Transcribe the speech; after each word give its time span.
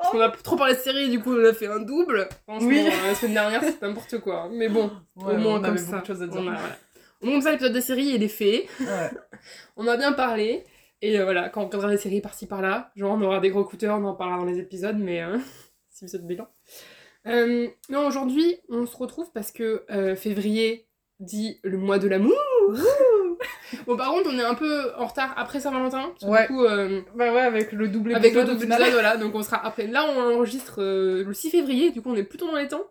parce 0.00 0.10
qu'on 0.12 0.20
a 0.20 0.30
trop 0.30 0.56
parlé 0.56 0.74
de 0.74 0.78
série, 0.80 1.08
du 1.10 1.20
coup 1.20 1.34
on 1.34 1.44
a 1.44 1.52
fait 1.52 1.66
un 1.66 1.80
double. 1.80 2.28
Franchement, 2.46 2.68
Oui. 2.68 2.78
euh, 2.86 3.06
la 3.08 3.14
semaine 3.14 3.34
dernière 3.34 3.62
c'était 3.64 3.86
n'importe 3.86 4.18
quoi. 4.20 4.48
Mais 4.52 4.68
bon, 4.68 4.90
Ouais, 5.16 5.34
au 5.34 5.36
moins 5.38 5.52
on 5.56 5.60
comme 5.60 5.64
avait 5.66 5.78
ça. 5.78 5.86
beaucoup 5.92 6.00
de 6.02 6.06
choses 6.06 6.22
à 6.22 6.26
dire. 6.26 6.40
on 6.40 6.48
a- 6.48 6.52
voilà. 6.58 6.76
Au 7.22 7.26
moins 7.26 7.34
comme 7.34 7.42
ça 7.42 7.50
l'épisode 7.52 7.72
de 7.74 7.80
série 7.80 8.06
il 8.06 8.22
est 8.22 8.28
fait. 8.28 8.66
Ouais. 8.80 9.10
On 9.76 9.86
a 9.86 9.96
bien 9.96 10.12
parlé. 10.12 10.64
Et 11.02 11.18
euh, 11.18 11.24
voilà, 11.24 11.48
quand 11.48 11.62
on 11.62 11.66
regardera 11.66 11.90
des 11.90 11.96
séries 11.96 12.20
par-ci 12.20 12.46
par-là, 12.46 12.90
genre 12.94 13.12
on 13.18 13.22
aura 13.22 13.40
des 13.40 13.48
gros 13.50 13.64
cœur, 13.64 13.98
on 13.98 14.04
en 14.04 14.14
parlera 14.14 14.38
dans 14.38 14.44
les 14.44 14.58
épisodes, 14.58 14.98
mais 14.98 15.22
euh, 15.22 15.38
si 15.90 16.04
vous 16.04 16.14
êtes 16.16 16.26
bilan. 16.26 16.46
Euh, 17.26 17.68
non, 17.88 18.06
aujourd'hui 18.06 18.56
on 18.68 18.86
se 18.86 18.96
retrouve 18.96 19.30
parce 19.32 19.50
que 19.52 19.84
euh, 19.90 20.14
février 20.16 20.88
dit 21.18 21.58
le 21.62 21.76
mois 21.78 21.98
de 21.98 22.08
l'amour. 22.08 22.34
Bon 23.86 23.96
par 23.96 24.10
contre 24.10 24.28
on 24.32 24.38
est 24.38 24.42
un 24.44 24.54
peu 24.54 24.92
en 24.96 25.06
retard 25.06 25.34
après 25.36 25.60
Saint-Valentin. 25.60 26.12
Ouais. 26.22 26.42
Du 26.42 26.48
coup, 26.48 26.64
euh, 26.64 27.00
Bah 27.14 27.32
ouais, 27.32 27.40
avec 27.40 27.72
le 27.72 27.88
double 27.88 28.14
avec 28.14 28.32
le 28.34 28.40
épisode, 28.40 28.58
double 28.58 28.72
épisode, 28.72 28.92
voilà, 28.92 29.16
donc 29.16 29.34
on 29.34 29.42
sera 29.42 29.64
après. 29.64 29.86
Là, 29.86 30.04
on 30.08 30.34
enregistre 30.34 30.82
euh, 30.82 31.24
le 31.24 31.32
6 31.34 31.50
février, 31.50 31.90
du 31.90 32.02
coup, 32.02 32.10
on 32.10 32.16
est 32.16 32.24
plutôt 32.24 32.46
dans 32.46 32.56
les 32.56 32.68
temps. 32.68 32.84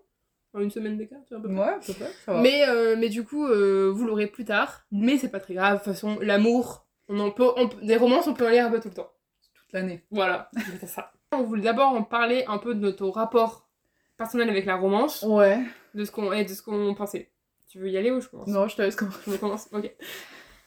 En 0.53 0.61
une 0.61 0.71
semaine 0.71 0.97
d'écart, 0.97 1.19
tu 1.27 1.35
vois, 1.35 1.39
à 1.39 1.47
peu 1.47 1.53
près. 1.53 1.63
Ouais, 1.63 1.73
à 1.75 1.79
peu 1.85 1.93
près, 1.93 2.11
ça 2.25 2.33
va. 2.33 2.41
Mais, 2.41 2.67
euh, 2.67 2.95
mais 2.97 3.09
du 3.09 3.23
coup, 3.23 3.45
vous 3.45 4.05
l'aurez 4.05 4.25
plus 4.27 4.45
tard. 4.45 4.81
Mais 4.91 5.17
c'est 5.17 5.29
pas 5.29 5.39
très 5.39 5.53
grave. 5.53 5.79
De 5.79 5.83
toute 5.83 5.93
façon, 5.93 6.17
l'amour, 6.21 6.87
on 7.07 7.19
en 7.19 7.29
peut, 7.29 7.45
on 7.55 7.69
des 7.83 7.97
romances, 7.97 8.25
on 8.27 8.33
peut 8.33 8.47
en 8.47 8.49
lire 8.49 8.65
un 8.65 8.71
peu 8.71 8.79
tout 8.79 8.87
le 8.89 8.95
temps. 8.95 9.11
Toute 9.53 9.73
l'année. 9.73 10.03
Voilà, 10.09 10.49
c'est 10.79 10.87
ça. 10.87 11.11
On 11.31 11.43
voulait 11.43 11.61
d'abord 11.61 11.89
en 11.91 12.01
parler 12.01 12.45
un 12.47 12.57
peu 12.57 12.73
de 12.73 12.79
notre 12.79 13.07
rapport 13.09 13.69
personnel 14.17 14.49
avec 14.49 14.65
la 14.65 14.75
romance, 14.75 15.21
Ouais. 15.21 15.59
de 15.93 16.03
ce 16.03 16.09
qu'on 16.11 16.31
et 16.33 16.43
de 16.45 16.49
ce 16.49 16.63
qu'on 16.63 16.95
pensait. 16.95 17.29
Tu 17.69 17.77
veux 17.77 17.87
y 17.87 17.97
aller 17.97 18.09
ou 18.09 18.19
je 18.19 18.27
commence? 18.27 18.47
Non, 18.47 18.67
je 18.67 18.75
te 18.75 18.81
laisse 18.81 18.95
commencer. 18.95 19.19
Je 19.27 19.35
commence, 19.37 19.69
ok. 19.71 19.95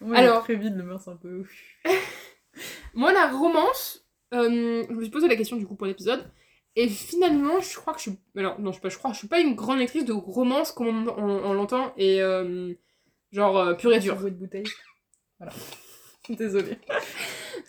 Ouais, 0.04 0.16
Alors- 0.18 0.42
Très 0.44 0.56
vite, 0.56 0.74
le 0.74 0.82
mœurs 0.82 1.06
un 1.08 1.16
peu. 1.16 1.44
Moi, 2.94 3.12
la 3.12 3.30
romance, 3.30 4.06
euh, 4.34 4.84
je 4.88 4.92
me 4.94 5.02
suis 5.02 5.10
posé 5.10 5.28
la 5.28 5.36
question 5.36 5.56
du 5.56 5.66
coup 5.66 5.74
pour 5.74 5.86
l'épisode. 5.86 6.30
Et 6.76 6.88
finalement, 6.88 7.60
je 7.60 7.76
crois 7.76 7.92
que 7.92 7.98
je 7.98 8.10
suis. 8.10 8.18
Alors, 8.36 8.58
non, 8.60 8.70
je 8.70 8.76
sais 8.76 8.80
pas, 8.82 8.88
je 8.88 8.96
crois, 8.98 9.12
je 9.12 9.18
suis 9.18 9.28
pas 9.28 9.40
une 9.40 9.54
grande 9.54 9.78
lectrice 9.78 10.04
de 10.04 10.12
romance 10.12 10.72
comme 10.72 10.88
on, 10.88 11.08
on- 11.18 11.44
on 11.44 11.52
l'entend 11.52 11.92
et 11.98 12.22
euh, 12.22 12.72
genre 13.30 13.58
euh, 13.58 13.74
pure 13.74 13.92
et 13.92 13.98
dure. 14.00 14.16
De 14.22 14.30
bouteille. 14.30 14.64
Voilà. 15.38 15.52
Désolée. 16.30 16.78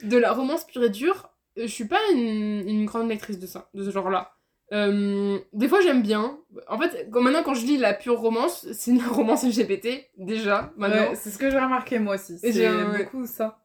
De 0.03 0.17
la 0.17 0.31
romance 0.31 0.65
pure 0.65 0.83
et 0.83 0.89
dure, 0.89 1.29
je 1.57 1.65
suis 1.67 1.85
pas 1.87 1.99
une, 2.13 2.67
une 2.67 2.85
grande 2.85 3.09
lectrice 3.09 3.39
de 3.39 3.47
ça, 3.47 3.69
de 3.73 3.83
ce 3.83 3.89
genre-là. 3.89 4.32
Euh, 4.71 5.37
des 5.53 5.67
fois, 5.67 5.81
j'aime 5.81 6.01
bien. 6.01 6.37
En 6.67 6.79
fait, 6.79 7.07
maintenant, 7.11 7.43
quand 7.43 7.53
je 7.53 7.65
lis 7.65 7.77
la 7.77 7.93
pure 7.93 8.19
romance, 8.19 8.65
c'est 8.71 8.91
une 8.91 9.01
romance 9.11 9.43
LGBT, 9.43 9.87
déjà, 10.17 10.71
maintenant. 10.77 11.09
Ouais, 11.09 11.15
c'est 11.15 11.29
ce 11.29 11.37
que 11.37 11.49
j'ai 11.49 11.59
remarqué 11.59 11.99
moi 11.99 12.15
aussi. 12.15 12.39
J'ai 12.43 12.69
ouais. 12.69 13.03
beaucoup 13.03 13.25
ça. 13.27 13.59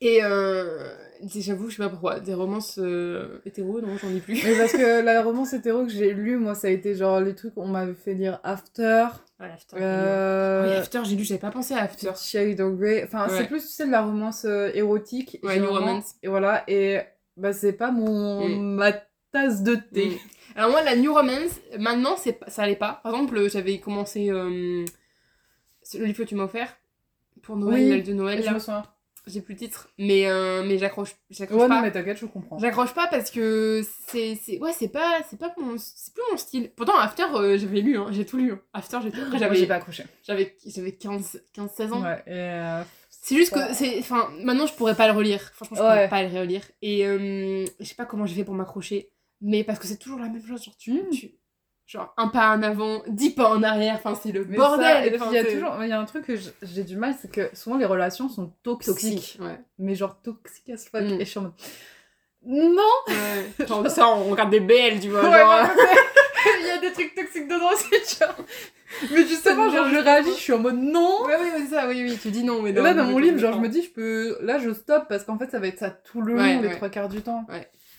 Et 0.00 0.20
euh, 0.22 0.92
j'avoue, 1.24 1.68
je 1.70 1.76
sais 1.76 1.82
pas 1.82 1.88
pourquoi, 1.88 2.20
des 2.20 2.34
romances 2.34 2.78
euh, 2.80 3.40
hétéro, 3.44 3.80
non, 3.80 3.96
j'en 4.00 4.08
ai 4.10 4.20
plus. 4.20 4.40
Mais 4.44 4.56
parce 4.56 4.72
que 4.72 5.02
la 5.04 5.22
romance 5.22 5.52
hétéro 5.52 5.84
que 5.84 5.90
j'ai 5.90 6.14
lue, 6.14 6.36
moi, 6.36 6.54
ça 6.54 6.68
a 6.68 6.70
été 6.70 6.94
genre 6.94 7.20
les 7.20 7.34
trucs, 7.34 7.54
on 7.56 7.66
m'avait 7.66 7.94
fait 7.94 8.14
lire 8.14 8.38
After, 8.44 9.08
Ah, 9.40 9.44
After. 9.54 9.76
euh, 9.80 10.68
Oui, 10.70 10.76
After, 10.76 11.00
j'ai 11.04 11.16
lu, 11.16 11.24
j'avais 11.24 11.40
pas 11.40 11.50
pensé 11.50 11.74
à 11.74 11.82
After. 11.82 12.10
Shade 12.16 12.60
of 12.60 12.76
Grey. 12.76 13.02
Enfin, 13.04 13.24
Ouais. 13.28 13.38
c'est 13.38 13.46
plus, 13.48 13.60
tu 13.62 13.72
sais, 13.72 13.86
de 13.86 13.90
la 13.92 14.02
romance 14.02 14.44
érotique. 14.74 15.38
Ouais, 15.42 15.58
New. 15.58 15.68
Romance. 15.68 16.14
Et 16.22 16.28
voilà, 16.28 16.62
et 16.68 17.00
bah, 17.36 17.52
c'est 17.52 17.72
pas 17.72 17.90
mon 17.90 18.48
Mm. 18.48 18.74
ma 18.76 18.92
tasse 19.32 19.62
de 19.62 19.76
thé. 19.76 20.06
Mm. 20.08 20.18
Alors 20.56 20.70
moi, 20.70 20.82
la 20.82 20.96
New 20.96 21.12
Romance, 21.12 21.50
maintenant, 21.78 22.16
c'est 22.16 22.38
ça 22.48 22.62
allait 22.62 22.76
pas. 22.76 23.00
Par 23.02 23.12
exemple, 23.14 23.48
j'avais 23.48 23.78
commencé 23.78 24.30
euh, 24.30 24.84
le 25.94 26.04
livre 26.04 26.18
que 26.18 26.22
tu 26.24 26.34
m'as 26.34 26.44
offert 26.44 26.76
pour 27.42 27.56
Noël, 27.56 27.74
Oui, 27.82 27.88
Noël 27.88 28.02
de 28.02 28.12
Noël, 28.12 28.40
Je 28.40 28.46
là. 28.46 28.52
me 28.54 28.58
souviens. 28.58 28.82
J'ai 29.26 29.42
plus 29.42 29.52
le 29.52 29.58
titre, 29.58 29.90
mais, 29.98 30.26
euh, 30.26 30.62
mais 30.64 30.78
j'accroche 30.78 31.14
j'accroche 31.28 31.60
Ouais, 31.60 31.68
pas. 31.68 31.76
non, 31.76 31.82
mais 31.82 31.92
t'inquiète, 31.92 32.16
je 32.16 32.24
comprends. 32.24 32.58
J'accroche 32.58 32.94
pas 32.94 33.08
parce 33.08 33.30
que 33.30 33.82
c'est 34.06 34.38
c'est 34.42 34.58
ouais 34.58 34.72
c'est 34.72 34.88
pas 34.88 35.18
c'est 35.28 35.38
pas 35.38 35.52
mon 35.58 35.76
c'est 35.76 36.14
plus 36.14 36.22
mon 36.30 36.38
style. 36.38 36.70
Pourtant 36.74 36.96
After 36.98 37.24
euh, 37.34 37.58
j'avais 37.58 37.82
lu 37.82 37.98
hein, 37.98 38.06
j'ai 38.10 38.24
tout 38.24 38.38
lu. 38.38 38.52
hein. 38.52 38.60
After 38.72 39.00
j'ai 39.02 39.10
tout. 39.10 39.18
Après 39.18 39.30
Moi, 39.32 39.38
j'avais 39.38 39.56
j'ai 39.56 39.66
pas 39.66 39.74
accroché. 39.74 40.04
j'avais 40.26 40.56
j'avais 40.64 40.92
15 40.92 41.42
15 41.52 41.70
16 41.76 41.92
ans. 41.92 42.02
Ouais, 42.02 42.22
et 42.26 42.30
euh, 42.32 42.82
C'est 43.10 43.36
juste 43.36 43.52
que 43.52 43.74
c'est 43.74 43.98
enfin 43.98 44.30
maintenant 44.42 44.66
je 44.66 44.72
pourrais 44.72 44.94
pas 44.94 45.06
le 45.06 45.12
relire. 45.12 45.42
Franchement 45.52 45.76
je 45.76 45.82
Ouais. 45.82 45.88
pourrais 45.88 46.08
pas 46.08 46.22
le 46.22 46.38
relire 46.40 46.62
et 46.80 47.06
euh, 47.06 47.66
je 47.80 47.84
sais 47.84 47.96
pas 47.96 48.06
comment 48.06 48.24
j'ai 48.24 48.34
fait 48.34 48.44
pour 48.44 48.54
m'accrocher 48.54 49.10
mais 49.40 49.64
parce 49.64 49.78
que 49.78 49.86
c'est 49.86 49.96
toujours 49.98 50.18
la 50.18 50.28
même 50.28 50.44
chose 50.44 50.62
genre 50.64 50.76
tu, 50.76 50.92
Mm. 50.92 51.10
tu 51.10 51.30
genre 51.86 52.12
un 52.18 52.28
pas 52.28 52.54
en 52.56 52.62
avant, 52.62 53.02
dix 53.08 53.30
pas 53.30 53.48
en 53.50 53.62
arrière, 53.62 53.94
enfin 53.96 54.14
c'est 54.14 54.32
le 54.32 54.44
mais 54.44 54.56
bordel. 54.56 54.84
ça, 54.86 55.06
et 55.06 55.10
puis 55.10 55.20
il 55.30 55.32
y 55.34 55.38
a 55.38 55.44
toujours, 55.44 55.74
il 55.82 55.88
y 55.88 55.92
a 55.92 55.98
un 56.00 56.04
truc 56.04 56.26
que 56.26 56.34
j'ai 56.62 56.84
du 56.84 56.96
mal, 56.96 57.14
c'est 57.20 57.30
que 57.30 57.48
souvent 57.54 57.76
les 57.78 57.86
relations 57.86 58.28
sont 58.28 58.52
toxiques. 58.62 58.94
toxique. 58.94 59.38
Ouais. 59.40 59.58
Mais 59.78 59.94
genre 59.94 60.20
toxiques 60.22 60.68
as 60.70 60.84
fuck. 60.88 61.02
Mm. 61.02 61.20
Et 61.20 61.24
je 61.24 61.30
suis 61.30 61.38
en 61.38 61.42
mode. 61.42 61.52
Non 62.46 62.82
ouais. 63.08 63.66
Genre 63.66 63.90
ça 63.90 64.08
on 64.08 64.30
regarde 64.30 64.50
des 64.50 64.60
BL 64.60 65.00
tu 65.00 65.08
vois 65.08 65.28
Ouais, 65.28 65.38
genre, 65.40 65.68
Il 66.60 66.66
y 66.66 66.70
a 66.70 66.78
des 66.78 66.92
trucs 66.92 67.14
toxiques 67.14 67.48
dedans 67.48 67.70
aussi, 67.72 68.16
genre. 68.20 68.34
Mais 69.10 69.26
justement, 69.26 69.68
genre, 69.70 69.88
je 69.88 69.96
réagis, 69.96 70.30
je 70.30 70.34
suis 70.36 70.52
en 70.52 70.60
mode 70.60 70.76
non 70.78 71.24
Ouais, 71.26 71.34
oui, 71.56 71.66
ça, 71.66 71.86
oui, 71.88 72.04
oui, 72.08 72.16
tu 72.20 72.30
dis 72.30 72.44
non, 72.44 72.62
mais 72.62 72.72
non. 72.72 72.82
là, 72.84 72.94
dans 72.94 73.04
mon 73.04 73.18
livre, 73.18 73.38
genre, 73.38 73.52
je 73.54 73.58
me 73.58 73.68
dis, 73.68 73.82
je 73.82 73.90
peux. 73.90 74.38
Là, 74.40 74.58
je 74.58 74.72
stoppe 74.72 75.08
parce 75.08 75.24
qu'en 75.24 75.36
fait, 75.36 75.50
ça 75.50 75.58
va 75.58 75.66
être 75.66 75.78
ça 75.80 75.90
tout 75.90 76.22
le 76.22 76.34
long, 76.34 76.40
Ouais, 76.40 76.58
les 76.62 76.68
ouais. 76.68 76.76
trois 76.76 76.88
quarts 76.88 77.08
du 77.08 77.20
temps. 77.20 77.44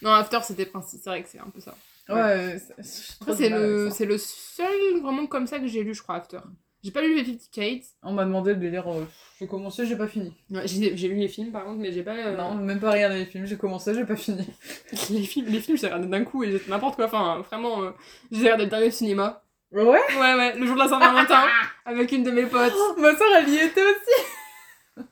Non, 0.02 0.12
After, 0.12 0.40
c'était 0.44 0.70
c'est 0.88 1.06
vrai 1.10 1.24
que 1.24 1.30
c'est 1.30 1.40
un 1.40 1.50
peu 1.54 1.60
ça. 1.60 1.76
Ouais, 2.10 2.58
c'est- 2.82 3.50
le, 3.50 3.90
le 4.06 4.18
seul 4.18 5.00
vraiment 5.02 5.28
comme 5.28 5.46
ça 5.46 5.60
que 5.60 5.68
j'ai 5.68 5.84
lu, 5.84 5.94
je 5.94 6.02
crois, 6.02 6.16
After. 6.16 6.40
J'ai 6.84 6.92
pas 6.92 7.02
lu 7.02 7.14
les 7.14 7.26
Fifty 7.26 7.50
Shades. 7.54 7.84
On 8.04 8.14
m'a 8.14 8.24
demandé 8.24 8.56
de 8.56 8.62
les 8.62 8.72
lire. 8.72 8.88
euh, 8.90 9.04
J'ai 9.40 9.48
commencé, 9.48 9.86
j'ai 9.86 9.98
pas 9.98 10.08
fini. 10.08 10.34
Ouais, 10.50 10.62
j'ai 10.66 10.90
lu 11.10 11.16
les 11.16 11.28
films, 11.28 11.52
par 11.52 11.66
contre, 11.66 11.80
mais 11.80 11.92
j'ai 11.92 12.04
pas. 12.04 12.16
euh, 12.16 12.38
Non, 12.38 12.56
même 12.56 12.80
pas 12.80 12.92
regardé 12.92 13.18
les 13.20 13.26
films, 13.26 13.46
j'ai 13.46 13.58
commencé, 13.58 13.94
j'ai 13.94 14.06
pas 14.06 14.16
fini. 14.16 14.48
les 15.10 15.24
films, 15.24 15.48
les 15.50 15.60
films, 15.60 15.78
j'ai 15.78 15.88
regardé 15.88 16.08
d'un 16.08 16.24
coup 16.24 16.42
et 16.44 16.52
j'ai 16.52 16.62
n'importe 16.70 16.96
quoi. 16.96 17.06
Enfin, 17.06 17.42
vraiment, 17.50 17.84
euh, 17.84 17.92
j'ai 18.31 18.44
regardé 18.44 18.64
le 18.64 18.70
dernier 18.70 18.92
cinéma. 18.92 19.44
Ouais? 19.74 19.84
Ouais, 19.84 20.00
ouais, 20.36 20.56
le 20.58 20.66
jour 20.66 20.76
de 20.76 20.81
la 20.81 20.88
Saint-Valentin, 20.88 21.44
avec 21.86 22.12
une 22.14 22.24
de 22.24 22.31
mes 22.31 22.46
potes. 22.46 22.74
Ma 22.98 23.16
soeur, 23.16 23.28
elle 23.40 23.50
y 23.50 23.58
était 23.58 23.84
aussi 23.84 25.06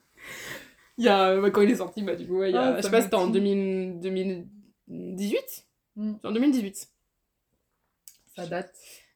Il 0.97 1.05
y 1.05 1.09
a, 1.09 1.39
bah, 1.39 1.51
quand 1.51 1.61
il 1.61 1.69
est 1.69 1.75
sorti, 1.75 2.01
bah, 2.01 2.15
du 2.15 2.25
coup, 2.25 2.39
ouais, 2.39 2.49
il 2.51 2.55
y 2.55 2.57
a, 2.57 2.61
Ah, 2.69 2.77
je 2.77 2.81
sais 2.83 2.89
pas, 2.89 3.01
c'était 3.01 3.15
en 3.15 3.27
m'étonne. 3.27 3.99
2000, 3.99 4.47
2018 4.87 5.63
Mm. 5.99 6.13
C'est 6.21 6.27
en 6.27 6.31
2018. 6.31 6.87
Ça 8.35 8.45
date. 8.45 8.71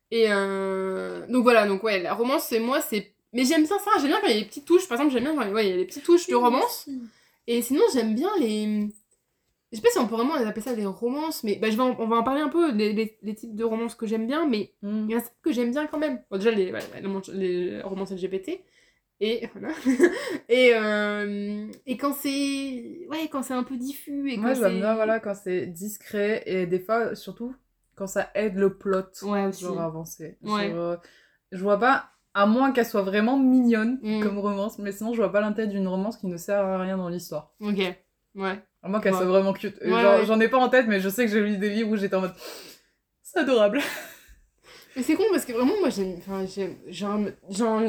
Et 0.09 0.25
euh... 0.29 1.27
donc 1.27 1.43
voilà, 1.43 1.67
donc 1.67 1.83
ouais, 1.83 2.01
la 2.01 2.13
romance, 2.15 2.45
c'est 2.49 2.59
moi, 2.59 2.81
c'est. 2.81 3.13
Mais 3.33 3.45
j'aime 3.45 3.63
bien 3.65 3.77
ça, 3.77 3.91
j'aime 3.99 4.07
bien 4.07 4.19
quand 4.19 4.27
il 4.27 4.33
y 4.33 4.37
a 4.37 4.39
les 4.39 4.45
petites 4.45 4.65
touches, 4.65 4.87
par 4.87 4.97
exemple, 4.97 5.13
j'aime 5.13 5.23
bien 5.23 5.35
quand 5.35 5.51
ouais, 5.53 5.67
il 5.67 5.69
y 5.69 5.73
a 5.73 5.77
les 5.77 5.85
petites 5.85 6.03
touches 6.03 6.27
de 6.27 6.35
romance. 6.35 6.89
Et 7.47 7.61
sinon, 7.61 7.83
j'aime 7.93 8.15
bien 8.15 8.29
les. 8.39 8.87
Je 9.71 9.77
sais 9.77 9.81
pas 9.83 9.89
si 9.91 9.99
on 9.99 10.07
peut 10.07 10.15
vraiment 10.15 10.33
appeler 10.33 10.61
ça 10.61 10.75
des 10.75 10.85
romances, 10.85 11.43
mais 11.43 11.55
bah, 11.55 11.69
je 11.69 11.77
vais 11.77 11.83
en- 11.83 11.95
on 11.99 12.07
va 12.07 12.17
en 12.17 12.23
parler 12.23 12.41
un 12.41 12.49
peu, 12.49 12.71
les, 12.73 12.91
les, 12.93 13.17
les 13.21 13.35
types 13.35 13.55
de 13.55 13.63
romances 13.63 13.95
que 13.95 14.05
j'aime 14.07 14.27
bien, 14.27 14.45
mais 14.47 14.73
Mm. 14.81 15.05
il 15.07 15.11
y 15.11 15.15
en 15.15 15.19
a 15.19 15.21
certaines 15.21 15.41
que 15.43 15.51
j'aime 15.53 15.71
bien 15.71 15.87
quand 15.87 15.97
même. 15.99 16.21
Bon, 16.31 16.37
déjà, 16.37 16.51
les, 16.51 16.71
ouais, 16.73 16.79
les, 16.95 17.69
les 17.73 17.81
romances 17.83 18.11
LGBT. 18.11 18.59
Et 19.23 19.47
voilà. 19.53 19.73
et, 20.49 20.71
euh, 20.75 21.67
et 21.85 21.95
quand 21.97 22.13
c'est. 22.13 23.05
Ouais, 23.09 23.27
quand 23.31 23.43
c'est 23.43 23.53
un 23.53 23.63
peu 23.63 23.77
diffus. 23.77 24.31
Et 24.31 24.37
Moi, 24.37 24.49
quand 24.49 24.55
j'aime 24.61 24.71
c'est- 24.73 24.79
bien 24.79 24.95
voilà, 24.95 25.19
quand 25.19 25.35
c'est 25.35 25.67
discret 25.67 26.41
et 26.47 26.65
des 26.65 26.79
fois, 26.79 27.15
surtout, 27.15 27.55
quand 27.95 28.07
ça 28.07 28.31
aide 28.33 28.55
le 28.57 28.75
plot 28.77 29.03
Ouais, 29.23 29.51
genre 29.53 29.79
avancer. 29.79 30.37
Ouais. 30.41 30.69
Genre, 30.71 30.79
euh, 30.79 30.95
je 31.51 31.61
vois 31.61 31.79
pas, 31.79 32.09
à 32.33 32.47
moins 32.47 32.71
qu'elle 32.71 32.85
soit 32.87 33.03
vraiment 33.03 33.37
mignonne 33.37 33.99
Mm. 34.01 34.23
comme 34.23 34.39
romance, 34.39 34.79
mais 34.79 34.91
sinon, 34.91 35.13
je 35.13 35.17
vois 35.21 35.31
pas 35.31 35.41
l'intérêt 35.41 35.67
d'une 35.67 35.87
romance 35.87 36.17
qui 36.17 36.25
ne 36.27 36.37
sert 36.37 36.59
à 36.65 36.79
rien 36.79 36.97
dans 36.97 37.09
l'histoire. 37.09 37.53
Ok. 37.59 37.77
Ouais. 38.35 38.59
À 38.81 38.89
moins 38.89 39.01
qu'elle 39.01 39.11
Ouais. 39.13 39.19
soit 39.19 39.27
vraiment 39.27 39.53
cute. 39.53 39.77
J'en 39.83 40.39
ai 40.39 40.47
pas 40.47 40.57
en 40.57 40.69
tête, 40.69 40.87
mais 40.87 40.99
je 40.99 41.09
sais 41.09 41.25
que 41.25 41.31
j'ai 41.31 41.41
lu 41.41 41.57
des 41.57 41.69
livres 41.69 41.91
où 41.91 41.95
j'étais 41.95 42.15
en 42.15 42.21
mode. 42.21 42.33
C'est 43.21 43.39
adorable. 43.39 43.81
Mais 44.95 45.03
c'est 45.03 45.15
con 45.15 45.23
parce 45.31 45.45
que 45.45 45.53
vraiment, 45.53 45.73
moi, 45.79 45.89
j'aime. 45.89 46.15
Enfin, 46.17 46.45
j'aime. 46.45 47.33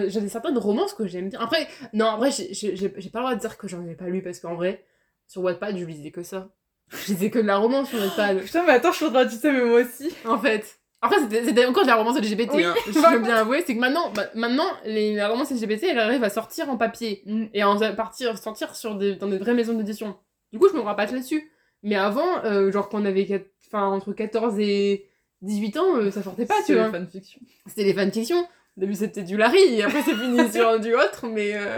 J'ai 0.08 0.20
des 0.20 0.28
certaines 0.28 0.58
romances 0.58 0.94
que 0.94 1.06
j'aime 1.06 1.28
bien. 1.28 1.40
Après, 1.40 1.66
non, 1.92 2.06
en 2.06 2.16
vrai, 2.18 2.30
j'ai- 2.30 2.52
j'ai 2.54 2.76
j'ai- 2.76 2.92
j'ai 2.96 3.10
pas 3.10 3.18
le 3.20 3.24
droit 3.24 3.34
de 3.34 3.40
dire 3.40 3.56
que 3.58 3.68
j'en 3.68 3.84
ai 3.86 3.94
pas 3.94 4.06
lu 4.08 4.22
parce 4.22 4.38
qu'en 4.40 4.54
vrai, 4.54 4.84
sur 5.26 5.42
Wattpad, 5.42 5.76
je 5.76 5.84
lisais 5.84 6.10
que 6.10 6.22
ça. 6.22 6.50
Je 6.90 7.12
lisais 7.12 7.30
que 7.30 7.38
de 7.38 7.46
la 7.46 7.56
romance 7.56 7.88
sur 7.88 7.98
Wattpad. 7.98 8.40
Putain, 8.40 8.64
mais 8.66 8.72
attends, 8.72 8.92
je 8.92 8.98
faudra, 8.98 9.24
tu 9.26 9.36
sais, 9.36 9.50
mais 9.52 9.64
moi 9.64 9.80
aussi. 9.80 10.14
En 10.24 10.38
fait. 10.38 10.78
Après, 11.04 11.18
c'était 11.18 11.44
c'était 11.44 11.66
encore 11.66 11.82
de 11.82 11.88
la 11.88 11.96
romance 11.96 12.16
LGBT, 12.16 12.50
Oui. 12.54 12.64
hein. 12.64 12.74
je 12.86 12.92
veux 12.92 13.18
bien 13.18 13.34
avouer. 13.34 13.64
C'est 13.66 13.74
que 13.74 13.80
maintenant, 13.80 14.10
bah, 14.14 14.26
maintenant 14.36 14.68
les, 14.84 15.16
la 15.16 15.28
romance 15.28 15.50
LGBT, 15.50 15.84
elle 15.90 15.98
arrive 15.98 16.22
à 16.22 16.30
sortir 16.30 16.70
en 16.70 16.76
papier 16.76 17.22
Mm. 17.26 17.46
et 17.54 17.62
à 17.62 17.68
en 17.68 17.76
partir, 17.94 18.38
sortir 18.38 18.76
sur 18.76 18.94
des, 18.94 19.16
dans 19.16 19.26
des 19.26 19.38
vraies 19.38 19.54
maisons 19.54 19.72
d'édition. 19.74 20.16
Du 20.52 20.60
coup, 20.60 20.68
je 20.68 20.74
me 20.74 20.80
rapatte 20.80 21.10
là-dessus. 21.10 21.50
Mais 21.82 21.96
avant, 21.96 22.44
euh, 22.44 22.70
genre 22.70 22.88
quand 22.88 23.00
on 23.02 23.04
avait 23.04 23.24
quat- 23.24 23.42
enfin, 23.66 23.86
entre 23.88 24.12
14 24.12 24.60
et 24.60 25.08
18 25.42 25.76
ans, 25.78 25.96
euh, 25.96 26.10
ça 26.10 26.22
sortait 26.22 26.46
pas, 26.46 26.62
tu 26.64 26.74
vois. 26.74 26.86
les 26.86 26.92
fanfictions. 26.92 27.40
C'était 27.66 27.84
des 27.84 27.94
fanfictions. 27.94 28.42
Au 28.76 28.80
début, 28.80 28.94
c'était 28.94 29.22
du 29.22 29.36
Larry, 29.36 29.58
et 29.74 29.82
après, 29.82 30.02
c'est 30.02 30.14
fini 30.14 30.38
sur 30.52 30.80
du 30.80 30.94
autre, 30.94 31.26
mais. 31.28 31.54
euh, 31.54 31.76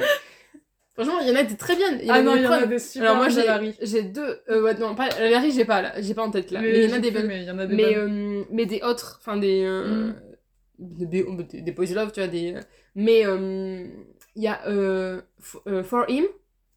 Franchement, 0.94 1.18
il 1.20 1.28
y 1.28 1.32
en 1.32 1.34
a 1.34 1.42
des 1.42 1.56
très 1.56 1.74
bien. 1.74 1.90
Il 2.00 2.06
y 2.06 2.10
Ah 2.10 2.22
non, 2.22 2.34
des 2.34 2.38
il 2.38 2.44
y 2.44 2.46
en 2.46 2.52
a 2.52 2.56
preuves. 2.58 2.68
des 2.68 2.78
super 2.78 3.02
Alors, 3.10 3.16
moi, 3.16 3.28
j'ai 3.28 3.44
Larry. 3.44 3.74
j'ai 3.82 4.02
deux. 4.04 4.38
Euh, 4.48 4.62
ouais, 4.62 4.74
non, 4.78 4.94
pas. 4.94 5.08
Larry, 5.18 5.50
j'ai 5.50 5.64
pas, 5.64 5.82
là. 5.82 5.92
J'ai 6.00 6.14
pas 6.14 6.22
en 6.22 6.30
tête, 6.30 6.52
là. 6.52 6.60
Mais, 6.60 6.84
il 6.84 6.88
y 6.88 6.92
en 6.92 6.96
a 6.96 7.00
des 7.00 7.10
bonnes. 7.10 7.26
mais 7.26 7.38
il 7.42 7.46
y 7.46 7.50
en 7.50 7.58
a 7.58 7.66
des 7.66 7.74
Mais, 7.74 7.96
euh, 7.96 8.44
mais 8.52 8.64
des 8.66 8.80
autres, 8.82 9.18
enfin 9.20 9.36
des. 9.36 9.64
euh, 9.64 10.12
Mm. 10.12 10.14
des, 10.78 11.06
des, 11.50 11.60
des 11.62 11.72
boys 11.72 11.86
love, 11.94 12.12
tu 12.12 12.20
vois, 12.20 12.28
des. 12.28 12.54
Mais 12.94 13.26
euh, 13.26 13.86
il 14.36 14.42
y 14.44 14.46
a 14.46 14.60
euh, 14.68 15.20
euh, 15.66 15.82
For 15.82 16.08
Him. 16.08 16.26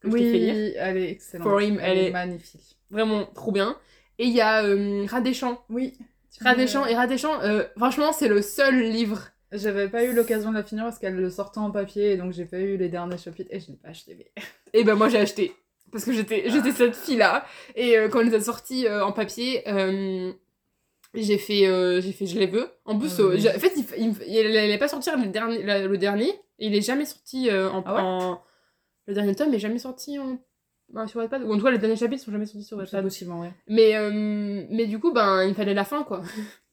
Oui, 0.04 0.74
elle 0.78 0.98
est 0.98 1.12
excellente. 1.12 1.48
For 1.48 1.62
Him, 1.62 1.78
elle 1.82 1.98
est- 2.00 2.12
magnifique. 2.12 2.78
Vraiment 2.90 3.26
trop 3.36 3.52
bien. 3.52 3.78
Et 4.18 4.26
il 4.26 4.34
y 4.34 4.42
a 4.42 4.64
euh, 4.64 5.06
Radéchamps. 5.08 5.64
Oui. 5.70 5.94
Radéchamps, 6.42 6.86
et 6.86 6.96
Radéchamps, 6.96 7.42
euh, 7.42 7.64
franchement, 7.78 8.12
c'est 8.14 8.28
le 8.28 8.42
seul 8.42 8.80
livre. 8.82 9.28
J'avais 9.52 9.88
pas 9.88 10.04
eu 10.04 10.14
l'occasion 10.14 10.52
de 10.52 10.58
la 10.58 10.64
finir 10.64 10.84
parce 10.84 11.00
qu'elle 11.00 11.16
le 11.16 11.30
sortait 11.30 11.60
en 11.60 11.72
papier 11.72 12.12
et 12.12 12.18
donc 12.18 12.34
j'ai 12.34 12.46
pas 12.46 12.58
eu 12.60 12.76
les 12.78 12.90
derniers 12.90 13.18
chapitres 13.18 13.50
et 13.54 13.60
je 13.62 13.68
l'ai 13.68 13.78
pas 13.78 13.90
acheté. 13.90 14.16
Mais... 14.18 14.32
Et 14.74 14.84
ben 14.84 14.96
moi 14.96 15.08
j'ai 15.10 15.20
acheté. 15.20 15.54
Parce 15.92 16.04
que 16.04 16.12
j'étais 16.12 16.50
j'étais 16.50 16.72
cette 16.74 16.96
fille-là. 16.96 17.46
Et 17.76 17.98
euh, 17.98 18.10
quand 18.10 18.20
elle 18.20 18.28
les 18.30 18.36
a 18.36 18.42
sortis 18.42 18.86
euh, 18.88 19.06
en 19.06 19.14
papier, 19.14 19.64
euh, 19.70 20.34
j'ai 21.14 21.38
fait, 21.38 22.02
j'ai 22.02 22.12
fait 22.12 22.26
je 22.26 22.38
les 22.38 22.48
veux. 22.48 22.70
En 22.84 23.00
plus, 23.00 23.14
Ah 23.20 23.24
en 23.24 23.60
fait, 23.60 23.72
il, 23.78 23.84
f- 23.84 23.96
il, 23.98 24.10
me- 24.10 24.28
il 24.28 24.58
allait 24.58 24.78
pas 24.78 24.90
sortir 24.90 25.18
le 25.18 25.28
dernier, 25.28 25.64
le 25.88 25.98
dernier. 25.98 26.34
Il 26.60 26.76
est 26.76 26.82
jamais 26.82 27.06
sorti 27.06 27.50
en, 27.50 27.84
Ah 27.86 27.96
ouais 27.96 28.02
en- 28.02 28.42
Le 29.08 29.14
dernier 29.14 29.34
tome 29.34 29.54
est 29.54 29.60
jamais 29.60 29.80
sorti 29.80 30.20
en... 30.20 30.38
bah, 30.94 31.08
sur 31.08 31.20
Wattpad. 31.20 31.44
Ou 31.44 31.54
en 31.54 31.58
tout 31.58 31.64
cas, 31.66 31.72
les 31.72 31.78
derniers 31.78 31.96
chapitres 31.96 32.24
sont 32.24 32.32
jamais 32.32 32.46
sortis 32.46 32.64
sur 32.66 32.78
Wattpad. 32.78 33.04
possible 33.04 33.32
en 33.32 33.40
vrai. 33.40 33.54
Mais, 33.68 33.96
euh, 33.96 34.66
mais 34.70 34.86
du 34.88 35.00
coup, 35.00 35.12
ben, 35.12 35.44
il 35.44 35.54
fallait 35.56 35.74
la 35.74 35.84
fin, 35.84 36.04
quoi. 36.04 36.22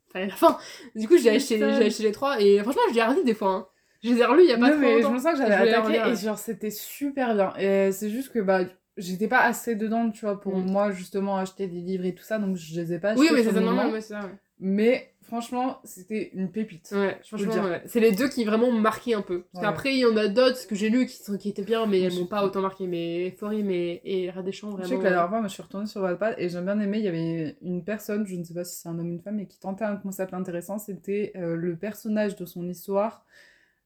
il 0.09 0.13
fallait 0.13 0.27
la 0.29 0.35
fin. 0.37 0.57
Du 0.95 1.09
coup, 1.09 1.17
j'ai 1.17 1.31
acheté, 1.31 1.59
j'ai 1.59 1.65
acheté 1.87 2.03
les 2.05 2.13
trois. 2.13 2.41
Et 2.41 2.61
franchement, 2.61 2.83
je 2.89 2.95
les 2.95 3.01
ai 3.01 3.05
relus 3.05 3.25
des 3.25 3.35
fois. 3.35 3.51
hein. 3.51 3.67
Je 4.03 4.11
les 4.11 4.21
ai 4.21 4.25
relus 4.27 4.43
il 4.45 4.51
y 4.51 4.53
a 4.53 4.59
pas 4.59 4.67
Non, 4.69 4.73
trop 4.73 4.81
mais 4.81 4.93
je 4.93 4.97
longtemps. 4.99 5.13
me 5.15 5.19
sens 5.19 5.33
que 5.33 5.39
Je 5.39 5.43
j'avais 5.43 5.55
attaqué 5.71 5.87
relire, 5.87 6.07
et 6.07 6.11
ouais. 6.11 6.17
genre 6.17 6.39
c'était 6.39 6.71
super 6.71 7.35
bien. 7.35 7.55
Et 7.59 7.91
c'est 7.91 8.11
juste 8.11 8.33
que 8.33 8.39
bah 8.39 8.61
j'étais 8.99 9.29
pas 9.29 9.41
assez 9.41 9.77
dedans, 9.77 10.11
tu 10.11 10.27
vois, 10.27 10.39
pour 10.39 10.57
Mm. 10.59 10.67
moi 10.71 10.91
justement 10.93 11.39
acheter 11.39 11.67
des 11.69 11.81
livres 11.81 12.05
et 12.05 12.15
tout 12.15 12.23
ça, 12.23 12.39
donc 12.39 12.57
je 12.57 12.79
les 12.79 12.93
ai 12.93 12.99
pas 12.99 13.09
achetés 13.13 13.21
Oui, 13.23 13.29
mais 13.33 13.39
ouais, 13.39 14.01
c'est 14.03 14.09
ça, 14.13 14.21
ouais. 14.21 14.35
Mais 14.61 15.14
franchement, 15.27 15.81
c'était 15.85 16.31
une 16.35 16.51
pépite. 16.51 16.91
Ouais, 16.93 17.19
je 17.25 17.37
le 17.37 17.43
franchement, 17.45 17.69
ouais. 17.69 17.83
c'est 17.87 18.01
les 18.01 18.13
deux 18.13 18.29
qui 18.29 18.45
vraiment 18.45 18.71
m'ont 18.71 18.81
marqué 18.81 19.15
un 19.15 19.23
peu. 19.23 19.43
Parce 19.53 19.65
Ouais. 19.65 19.71
qu'après, 19.71 19.93
il 19.95 19.99
y 19.99 20.05
en 20.05 20.17
a 20.17 20.29
d'autres 20.29 20.67
que 20.67 20.75
j'ai 20.75 20.89
lus 20.91 21.07
qui, 21.07 21.17
sont, 21.17 21.37
qui 21.37 21.49
étaient 21.49 21.65
bien, 21.65 21.87
mais 21.87 22.01
elles 22.01 22.13
je 22.13 22.21
m'ont 22.21 22.27
pas 22.27 22.45
autant 22.45 22.61
marqué. 22.61 22.87
Mais 22.87 23.31
Forim 23.33 23.71
et, 23.71 24.01
et 24.05 24.31
Radéchamps, 24.31 24.71
Je 24.71 24.77
vraiment. 24.77 24.89
sais 24.89 24.97
que 24.99 25.03
la 25.05 25.11
dernière 25.11 25.29
fois, 25.29 25.39
moi, 25.41 25.49
je 25.49 25.55
suis 25.55 25.63
retournée 25.63 25.87
sur 25.87 26.01
Wattpad 26.03 26.35
et 26.39 26.49
j'ai 26.49 26.61
bien 26.61 26.79
aimé. 26.81 26.99
Il 26.99 27.05
y 27.05 27.09
avait 27.09 27.57
une 27.63 27.85
personne, 27.85 28.27
je 28.27 28.35
ne 28.37 28.45
sais 28.45 28.55
pas 28.55 28.65
si 28.65 28.77
c'est 28.81 28.89
un 28.89 28.99
homme 28.99 29.09
ou 29.09 29.13
une 29.13 29.21
femme, 29.23 29.37
mais 29.37 29.47
qui 29.47 29.59
tentait 29.59 29.85
un 29.85 29.97
concept 29.97 30.33
intéressant. 30.35 30.79
C'était 30.79 31.33
euh, 31.37 31.57
le 31.57 31.77
personnage 31.77 32.37
de 32.37 32.45
son 32.47 32.69
histoire 32.69 33.25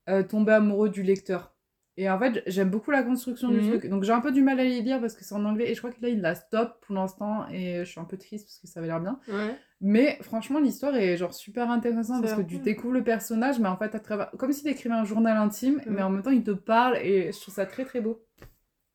euh, 0.09 0.23
tomber 0.23 0.53
amoureux 0.53 0.89
du 0.89 1.03
lecteur. 1.03 1.53
Et 2.01 2.09
en 2.09 2.17
fait, 2.17 2.45
j'aime 2.47 2.71
beaucoup 2.71 2.93
la 2.93 3.03
construction 3.03 3.49
du 3.49 3.61
Mhm. 3.61 3.69
truc. 3.71 3.91
Donc 3.91 4.05
j'ai 4.05 4.13
un 4.13 4.21
peu 4.21 4.31
du 4.31 4.41
mal 4.41 4.61
à 4.61 4.63
les 4.63 4.83
lire 4.83 5.01
parce 5.01 5.15
que 5.17 5.25
c'est 5.25 5.35
en 5.35 5.45
anglais 5.45 5.69
et 5.69 5.75
je 5.75 5.81
crois 5.81 5.91
que 5.91 6.01
là, 6.01 6.09
il 6.09 6.21
la 6.21 6.37
stop 6.37 6.79
pour 6.87 6.95
l'instant 6.95 7.49
et 7.49 7.79
je 7.85 7.91
suis 7.91 7.99
un 7.99 8.05
peu 8.05 8.17
triste 8.17 8.47
parce 8.47 8.59
que 8.61 8.69
ça 8.69 8.79
avait 8.79 8.87
l'air 8.87 9.01
bien. 9.01 9.19
Ouais. 9.27 9.57
Mais 9.81 10.17
franchement, 10.23 10.61
l'histoire 10.61 10.95
est 10.95 11.17
genre 11.17 11.35
super 11.35 11.69
intéressante 11.73 12.23
parce 12.23 12.35
que 12.35 12.43
tu 12.43 12.59
découvres 12.59 12.93
le 12.95 13.03
personnage, 13.03 13.59
mais 13.59 13.69
en 13.69 13.77
fait, 13.77 13.97
à 13.97 13.99
travers... 13.99 14.31
comme 14.39 14.53
s'il 14.53 14.69
écrivait 14.69 14.95
un 14.95 15.05
journal 15.05 15.37
intime, 15.37 15.81
Mhm. 15.87 15.93
mais 15.95 16.03
en 16.03 16.11
même 16.11 16.23
temps, 16.23 16.31
il 16.31 16.45
te 16.45 16.53
parle 16.53 16.99
et 16.99 17.33
je 17.33 17.41
trouve 17.41 17.55
ça 17.55 17.67
très 17.67 17.85
très 17.85 18.01
beau. 18.01 18.25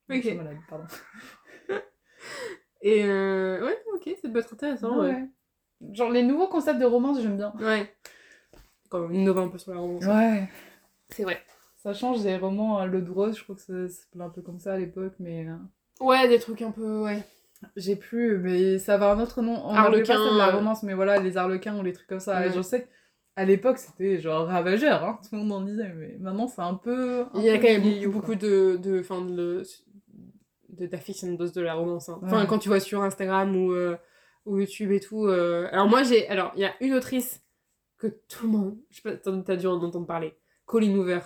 Ok. 0.10 0.16
Je 0.16 0.22
suis 0.22 0.36
malade, 0.36 0.56
pardon. 0.70 0.86
Et 2.82 3.04
euh, 3.06 3.66
ouais, 3.66 3.78
ok, 3.96 4.10
ça 4.22 4.30
peut 4.30 4.40
être 4.40 4.54
intéressant. 4.54 5.00
Ouais. 5.02 5.10
Ouais. 5.12 5.30
Genre 5.94 6.10
les 6.10 6.24
nouveaux 6.24 6.48
concepts 6.48 6.80
de 6.80 6.86
romance, 6.86 7.22
j'aime 7.22 7.38
bien. 7.38 7.54
ouais. 7.60 7.94
Quand 8.90 9.00
même, 9.00 9.14
innove 9.14 9.40
un 9.40 9.48
peu 9.50 9.58
sur 9.58 9.74
la 9.74 9.80
romance. 9.80 10.06
Ouais. 10.06 10.48
C'est 11.10 11.24
vrai. 11.24 11.42
Ça 11.84 11.94
change 11.94 12.24
des 12.24 12.38
romans 12.38 12.86
l'eau 12.86 13.02
de 13.02 13.12
rose, 13.12 13.38
je 13.38 13.44
crois 13.44 13.56
que 13.56 13.62
c'est- 13.62 13.90
c'était 13.90 14.22
un 14.22 14.30
peu 14.30 14.42
comme 14.42 14.60
ça 14.60 14.74
à 14.74 14.78
l'époque, 14.78 15.14
mais 15.20 15.48
euh, 15.48 15.56
Ouais, 16.00 16.28
des 16.30 16.40
trucs 16.40 16.62
un 16.62 16.72
peu. 16.72 17.02
Ouais. 17.04 17.24
j'ai 17.76 17.96
plus, 17.96 18.38
mais 18.40 18.78
ça 18.80 18.98
va 18.98 19.12
un 19.12 19.20
autre 19.20 19.42
nom. 19.42 19.62
On 19.66 19.74
pas 19.74 20.26
ça 20.26 20.32
de 20.34 20.38
la 20.38 20.50
euh. 20.50 20.56
romance, 20.58 20.84
mais 20.84 20.94
voilà, 20.94 21.20
les 21.20 21.38
arlequins 21.38 21.78
ou 21.78 21.84
les 21.84 21.94
trucs 21.94 22.08
comme 22.08 22.20
ça. 22.20 22.40
Ouais. 22.40 22.52
je 22.54 22.62
sais 22.62 22.88
à 23.36 23.46
l'époque 23.46 23.78
c'était 23.80 24.20
genre 24.20 24.46
ravageur, 24.48 25.04
hein, 25.04 25.20
tout 25.24 25.30
le 25.36 25.40
monde 25.44 25.52
en 25.52 25.62
disait, 25.62 25.92
mais 25.96 26.18
maintenant 26.20 26.48
c'est 26.48 26.62
un 26.62 26.76
peu. 26.76 27.26
Il 27.36 27.42
y 27.44 27.50
a 27.50 27.58
quand 27.58 27.64
même 27.64 27.82
beaucoup, 27.82 28.12
beaucoup 28.20 28.36
de. 28.36 28.78
de, 28.82 29.02
fin, 29.02 29.22
de, 29.22 29.64
de 30.70 30.86
d'aficionados 30.88 31.50
de 31.52 31.62
la 31.62 31.74
romance. 31.74 32.10
hein. 32.10 32.20
Enfin, 32.24 32.42
Ouais. 32.42 32.48
quand 32.48 32.60
tu 32.60 32.70
vois 32.70 32.80
sur 32.80 33.02
Instagram 33.04 33.56
ou, 33.56 33.72
euh, 33.74 33.96
ou 34.46 34.58
YouTube 34.60 34.92
et 34.92 35.00
tout. 35.00 35.26
euh, 35.28 35.68
Alors, 35.72 35.88
moi, 35.88 36.04
j'ai. 36.04 36.28
Alors, 36.30 36.52
il 36.56 36.62
y 36.62 36.66
a 36.66 36.74
une 36.82 36.94
autrice 36.94 37.42
que 37.98 38.08
tout 38.08 38.46
le 38.48 38.52
monde. 38.52 38.78
Je 38.92 39.02
sais 39.02 39.18
pas, 39.18 39.32
t'as 39.44 39.56
dû 39.56 39.68
en 39.68 39.82
entendre 39.82 40.06
parler. 40.08 40.34
Colin 40.65 40.95
Hoover. 40.95 41.19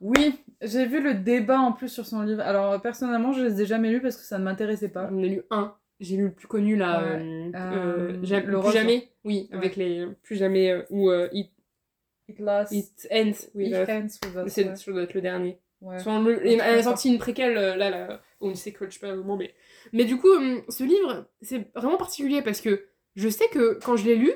Oui, 0.00 0.38
j'ai 0.62 0.86
vu 0.86 1.02
le 1.02 1.14
débat 1.14 1.58
en 1.60 1.72
plus 1.72 1.88
sur 1.88 2.06
son 2.06 2.22
livre. 2.22 2.40
Alors 2.42 2.80
personnellement, 2.80 3.32
je 3.32 3.42
les 3.42 3.62
ai 3.62 3.66
jamais 3.66 3.90
lus 3.90 4.00
parce 4.00 4.16
que 4.16 4.22
ça 4.24 4.38
ne 4.38 4.44
m'intéressait 4.44 4.88
pas. 4.88 5.08
J'en 5.10 5.18
ai 5.18 5.28
lu 5.28 5.42
un. 5.50 5.74
J'ai 5.98 6.16
lu 6.16 6.24
le 6.24 6.32
plus 6.32 6.46
connu 6.48 6.76
là. 6.76 7.02
Ouais. 7.02 7.20
euh, 7.20 7.50
Euh, 7.54 8.08
euh, 8.08 8.12
le 8.12 8.60
plus 8.60 8.72
jamais. 8.72 9.10
Oui, 9.24 9.48
Ouais. 9.50 9.56
avec 9.58 9.76
les. 9.76 10.06
Plus 10.22 10.36
jamais. 10.36 10.70
euh, 10.70 10.82
ou 10.90 11.10
euh, 11.10 11.28
It, 11.32 11.50
It 12.28 12.38
lasts. 12.38 12.72
It 12.72 13.08
Ends. 13.12 13.48
Oui, 13.54 13.66
It 13.68 13.74
ends 13.88 14.06
with 14.26 14.46
us, 14.46 14.52
c'est 14.52 14.64
ouais. 14.68 14.92
doit 14.94 15.02
être 15.02 15.14
le 15.14 15.20
dernier. 15.20 15.58
Ouais. 15.82 15.96
Le- 16.04 16.46
elle 16.46 16.60
a 16.60 16.82
sorti 16.82 17.10
une 17.12 17.18
préquelle 17.18 17.56
euh, 17.58 17.74
là, 17.76 17.90
là, 17.90 18.20
ou 18.40 18.48
une 18.50 18.54
sequel, 18.54 18.88
je 18.90 18.98
sais 18.98 19.00
pas 19.06 19.14
comment, 19.14 19.36
mais. 19.36 19.52
Mais 19.92 20.04
du 20.04 20.16
coup, 20.18 20.28
hum, 20.30 20.62
ce 20.68 20.84
livre, 20.84 21.26
c'est 21.42 21.70
vraiment 21.74 21.96
particulier 21.96 22.40
parce 22.42 22.60
que 22.60 22.86
je 23.16 23.28
sais 23.28 23.48
que 23.48 23.78
quand 23.84 23.96
je 23.96 24.04
l'ai 24.06 24.14
lu, 24.16 24.30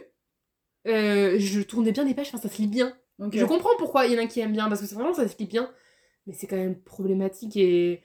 euh, 0.86 1.36
je 1.38 1.60
tournais 1.62 1.92
bien 1.92 2.04
des 2.04 2.14
pages, 2.14 2.28
enfin, 2.28 2.38
ça 2.38 2.48
se 2.48 2.60
lit 2.60 2.66
bien. 2.68 2.94
Je 3.32 3.44
comprends 3.44 3.76
pourquoi 3.78 4.06
il 4.06 4.12
y 4.12 4.18
en 4.18 4.22
a 4.22 4.26
qui 4.26 4.40
aiment 4.40 4.52
bien, 4.52 4.68
parce 4.68 4.80
que 4.80 4.86
c'est 4.86 4.94
vraiment 4.94 5.14
ça 5.14 5.26
se 5.28 5.36
lit 5.38 5.46
bien, 5.46 5.70
mais 6.26 6.32
c'est 6.32 6.46
quand 6.46 6.56
même 6.56 6.80
problématique 6.80 7.56
et. 7.56 8.02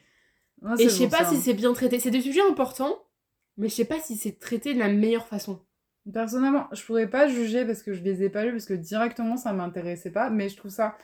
Et 0.78 0.84
je 0.84 0.90
sais 0.90 1.06
bon, 1.06 1.10
pas 1.12 1.24
ça. 1.24 1.30
si 1.32 1.38
c'est 1.38 1.54
bien 1.54 1.72
traité. 1.74 2.00
C'est 2.00 2.12
des 2.12 2.22
sujets 2.22 2.42
importants, 2.42 2.98
mais 3.58 3.70
je 3.70 3.76
sais 3.76 3.86
pas 3.86 4.00
si 4.00 4.18
c'est 4.18 4.40
traité 4.40 4.74
de 4.74 4.80
la 4.80 4.90
meilleure 4.90 5.26
façon. 5.28 5.60
Personnellement, 6.14 6.68
je 6.74 6.84
pourrais 6.84 7.08
pas 7.10 7.28
juger 7.28 7.66
parce 7.66 7.82
que 7.84 7.94
je 7.94 8.02
les 8.04 8.24
ai 8.24 8.30
pas 8.30 8.44
lus, 8.46 8.52
parce 8.52 8.66
que 8.66 8.74
directement 8.74 9.38
ça 9.38 9.54
m'intéressait 9.54 10.12
pas, 10.12 10.30
mais 10.30 10.50
je 10.50 10.58
trouve 10.58 10.72
ça. 10.72 10.98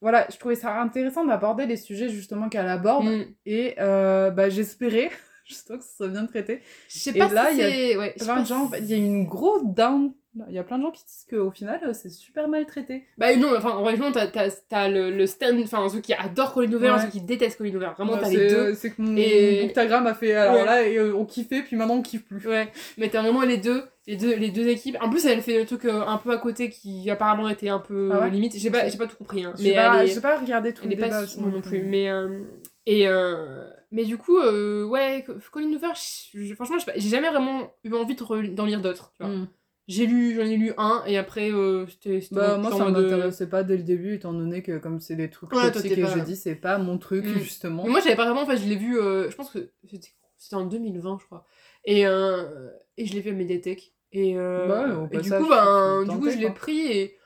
Voilà, 0.00 0.26
je 0.32 0.36
trouvais 0.38 0.54
ça 0.56 0.80
intéressant 0.80 1.24
d'aborder 1.24 1.66
les 1.66 1.76
sujets 1.76 2.08
justement 2.08 2.48
qu'elle 2.48 2.66
aborde, 2.68 3.04
Mm. 3.06 3.24
et 3.46 3.74
euh, 3.80 4.30
bah, 4.30 4.48
j'espérais 4.50 5.10
justement 5.46 5.78
que 5.78 5.84
ce 5.84 5.96
soit 5.96 6.08
bien 6.08 6.26
traité. 6.26 6.60
Je 6.88 6.98
sais 6.98 7.12
pas 7.12 7.28
là, 7.28 7.48
si 7.50 7.56
il 7.56 7.60
y 7.60 7.64
a 7.64 7.68
c'est. 7.70 7.96
Ouais, 7.96 8.14
Plein 8.18 8.34
pas 8.36 8.40
de 8.42 8.46
gens, 8.46 8.70
il 8.78 8.84
y 8.86 8.94
a 8.94 8.96
une 8.96 9.24
grosse 9.26 9.64
down. 9.64 10.12
Il 10.48 10.54
y 10.54 10.58
a 10.58 10.64
plein 10.64 10.78
de 10.78 10.82
gens 10.84 10.90
qui 10.90 11.04
disent 11.04 11.26
qu'au 11.28 11.50
final, 11.50 11.78
euh, 11.86 11.92
c'est 11.92 12.08
super 12.08 12.48
mal 12.48 12.64
traité. 12.64 13.04
Bah 13.18 13.36
non, 13.36 13.48
enfin, 13.54 13.72
en 13.72 13.82
vrai, 13.82 13.98
t'as, 14.14 14.26
t'as, 14.28 14.48
t'as 14.66 14.88
le, 14.88 15.10
le 15.10 15.26
stand, 15.26 15.60
enfin, 15.62 15.86
ceux 15.90 16.00
qui 16.00 16.14
adorent 16.14 16.54
Colin 16.54 16.72
Hoover, 16.72 16.90
Ouais. 16.92 17.00
ceux 17.02 17.08
qui 17.10 17.20
détestent 17.20 17.58
Colin 17.58 17.74
Hoover. 17.74 17.90
Vraiment, 17.98 18.14
Ouais, 18.14 18.18
t'as 18.20 18.30
c'est 18.30 18.36
les 18.38 18.48
deux. 18.48 18.56
euh, 18.70 18.74
c'est 18.74 18.92
que 18.92 19.02
mon 19.02 19.14
Et- 19.14 19.60
Booktagram 19.64 20.06
a 20.06 20.14
fait 20.14 20.32
alors 20.32 20.54
Ouais. 20.54 20.64
là, 20.64 20.86
et, 20.88 20.96
euh, 20.96 21.14
on 21.14 21.26
kiffait, 21.26 21.60
puis 21.60 21.76
maintenant 21.76 21.96
on 21.96 22.00
kiffe 22.02 22.24
plus. 22.24 22.48
Ouais, 22.48 22.68
mais 22.96 23.10
t'as 23.10 23.20
vraiment 23.20 23.42
les 23.42 23.58
deux, 23.58 23.82
les 24.06 24.16
deux, 24.16 24.34
les 24.34 24.48
deux 24.48 24.66
équipes. 24.68 24.96
En 25.02 25.10
plus, 25.10 25.26
elle 25.26 25.42
fait 25.42 25.58
le 25.58 25.66
truc 25.66 25.84
un 25.84 26.16
peu 26.16 26.30
à 26.32 26.38
côté 26.38 26.70
qui 26.70 27.10
apparemment 27.10 27.50
était 27.50 27.68
un 27.68 27.78
peu 27.80 28.10
Ah 28.18 28.26
limite. 28.28 28.56
J'ai 28.56 28.70
pas, 28.70 28.88
j'ai 28.88 28.96
pas 28.96 29.06
tout 29.06 29.16
compris, 29.18 29.44
hein. 29.44 29.52
J'ai 29.58 29.68
Mais 29.72 29.74
pas, 29.76 30.02
est, 30.02 30.06
j'ai 30.06 30.20
pas 30.22 30.38
regardé 30.38 30.72
tout 30.72 30.84
le 30.88 30.96
pas 30.96 31.04
débat 31.08 31.22
aussi 31.24 31.40
moi 31.42 31.50
non 31.50 31.60
plus. 31.60 31.82
Mais 31.82 32.08
euh, 32.08 32.38
et 32.86 33.06
euh, 33.06 33.66
mais 33.92 34.04
du 34.04 34.16
coup, 34.18 34.38
euh, 34.38 34.84
ouais, 34.84 35.24
Colin 35.52 35.72
Hoover, 35.72 35.92
je- 36.34 36.54
franchement, 36.54 36.76
j'ai 36.96 37.08
jamais 37.08 37.28
vraiment 37.30 37.72
eu 37.84 37.92
envie 37.94 38.14
de 38.16 38.46
d'en 38.54 38.64
lire 38.66 38.80
d'autres. 38.80 39.12
Tu 39.16 39.22
vois. 39.22 39.32
Mm. 39.32 39.48
J'ai 39.88 40.06
lu, 40.06 40.34
j'en 40.36 40.42
ai 40.42 40.56
lu 40.56 40.72
un 40.78 41.02
et 41.06 41.18
après 41.18 41.50
euh, 41.52 41.86
c'était. 41.88 42.20
Bah, 42.30 42.56
moi, 42.56 42.70
ça 42.70 42.84
euh, 42.86 42.90
m'intéressait 42.90 43.48
pas 43.48 43.62
dès 43.64 43.76
le 43.76 43.82
début, 43.82 44.14
étant 44.14 44.32
donné 44.32 44.62
que, 44.62 44.78
comme 44.78 45.00
c'est 45.00 45.16
des 45.16 45.28
trucs 45.28 45.52
Ouais, 45.52 45.70
toxiques 45.72 45.98
et 45.98 46.06
je 46.06 46.20
dis, 46.20 46.36
c'est 46.36 46.54
pas 46.54 46.78
mon 46.78 46.98
truc, 46.98 47.24
Mm. 47.24 47.38
justement. 47.38 47.84
Mais 47.84 47.90
moi, 47.90 48.00
j'avais 48.00 48.16
pas 48.16 48.24
vraiment. 48.24 48.42
En 48.42 48.46
fait, 48.46 48.56
je 48.58 48.66
l'ai 48.66 48.76
vu. 48.76 48.98
euh, 48.98 49.28
je 49.30 49.36
pense 49.36 49.50
que 49.50 49.70
c'était 49.90 50.08
c'était 50.38 50.56
en 50.56 50.66
2020, 50.66 51.18
je 51.20 51.26
crois. 51.26 51.44
Et, 51.84 52.06
euh, 52.06 52.70
et 52.96 53.06
je 53.06 53.12
l'ai 53.14 53.20
vu 53.20 53.30
à 53.30 53.32
Mediatek. 53.34 53.92
Et, 54.12 54.34
Bah, 54.34 55.08
et 55.10 55.18
du 55.18 55.30
coup, 55.30 55.48
ben, 55.48 56.04
du 56.04 56.18
coup, 56.18 56.30
je 56.30 56.36
l'ai 56.38 56.46
quoi. 56.46 56.54
pris 56.54 56.80
et. 56.86 57.18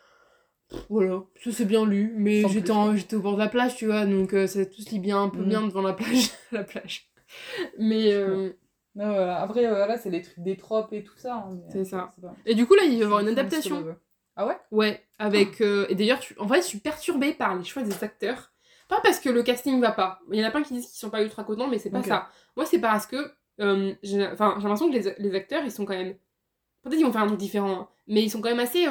Voilà, 0.88 1.22
ça 1.42 1.52
s'est 1.52 1.64
bien 1.64 1.84
lu, 1.86 2.12
mais 2.16 2.42
j'étais 2.48 2.72
j'étais 2.96 3.16
au 3.16 3.20
bord 3.20 3.34
de 3.34 3.38
la 3.38 3.48
plage, 3.48 3.76
tu 3.76 3.86
vois, 3.86 4.04
donc 4.04 4.32
euh, 4.34 4.46
ça 4.46 4.66
tout 4.66 4.82
se 4.82 4.90
lit 4.90 4.98
bien, 4.98 5.22
un 5.22 5.28
peu 5.28 5.40
Mm. 5.42 5.48
bien 5.48 5.62
devant 5.62 5.82
la 5.82 5.92
plage. 5.92 6.30
la 6.52 6.64
plage. 6.64 7.08
Mais. 7.78 8.12
euh, 8.12 8.50
Non, 8.96 9.08
voilà. 9.08 9.40
Après, 9.42 9.64
euh, 9.66 9.86
là, 9.86 9.96
c'est 9.98 10.10
les 10.10 10.22
trucs 10.22 10.38
des 10.40 10.56
tropes 10.56 10.92
et 10.92 11.02
tout 11.04 11.16
ça. 11.16 11.34
hein, 11.34 11.58
C'est 11.70 11.84
ça. 11.84 12.10
pas- 12.20 12.34
Et 12.46 12.54
du 12.54 12.66
coup, 12.66 12.74
là, 12.74 12.82
il 12.84 12.92
va 12.92 12.96
y 12.96 13.02
avoir 13.02 13.20
une 13.20 13.28
adaptation. 13.28 13.84
Ah 14.36 14.46
ouais? 14.46 14.56
Ouais, 14.70 15.02
avec. 15.18 15.60
euh, 15.60 15.86
et 15.88 15.94
d'ailleurs, 15.94 16.18
tu- 16.20 16.34
en 16.38 16.46
vrai, 16.46 16.60
je 16.62 16.66
suis 16.66 16.78
perturbée 16.78 17.32
par 17.32 17.54
les 17.56 17.64
choix 17.64 17.82
des 17.82 18.02
acteurs. 18.04 18.52
Pas 18.88 19.00
parce 19.02 19.18
que 19.20 19.28
le 19.28 19.42
casting 19.42 19.80
va 19.80 19.90
pas. 19.92 20.20
Il 20.32 20.38
y 20.38 20.44
en 20.44 20.48
a 20.48 20.50
plein 20.50 20.62
qui 20.62 20.74
disent 20.74 20.86
qu'ils 20.86 20.98
sont 20.98 21.10
pas 21.10 21.22
ultra 21.22 21.42
contents, 21.44 21.68
mais 21.68 21.78
c'est 21.78 21.90
pas 21.90 21.98
ça. 22.08 22.28
Moi, 22.56 22.66
c'est 22.66 22.80
parce 22.80 23.06
que. 23.06 23.16
euh, 23.60 23.94
j'ai 24.02 24.26
enfin, 24.28 24.54
l'impression 24.60 24.88
que 24.90 24.96
les, 24.96 25.14
les 25.18 25.34
acteurs, 25.34 25.62
ils 25.64 25.70
sont 25.72 25.84
quand 25.84 25.96
même. 25.96 26.14
Peut-être 26.82 26.96
qu'ils 26.96 27.06
vont 27.06 27.12
faire 27.12 27.22
un 27.22 27.26
truc 27.28 27.38
différent, 27.38 27.72
hein, 27.80 27.88
mais 28.06 28.22
ils 28.22 28.30
sont 28.30 28.40
quand 28.40 28.50
même 28.50 28.60
assez. 28.60 28.86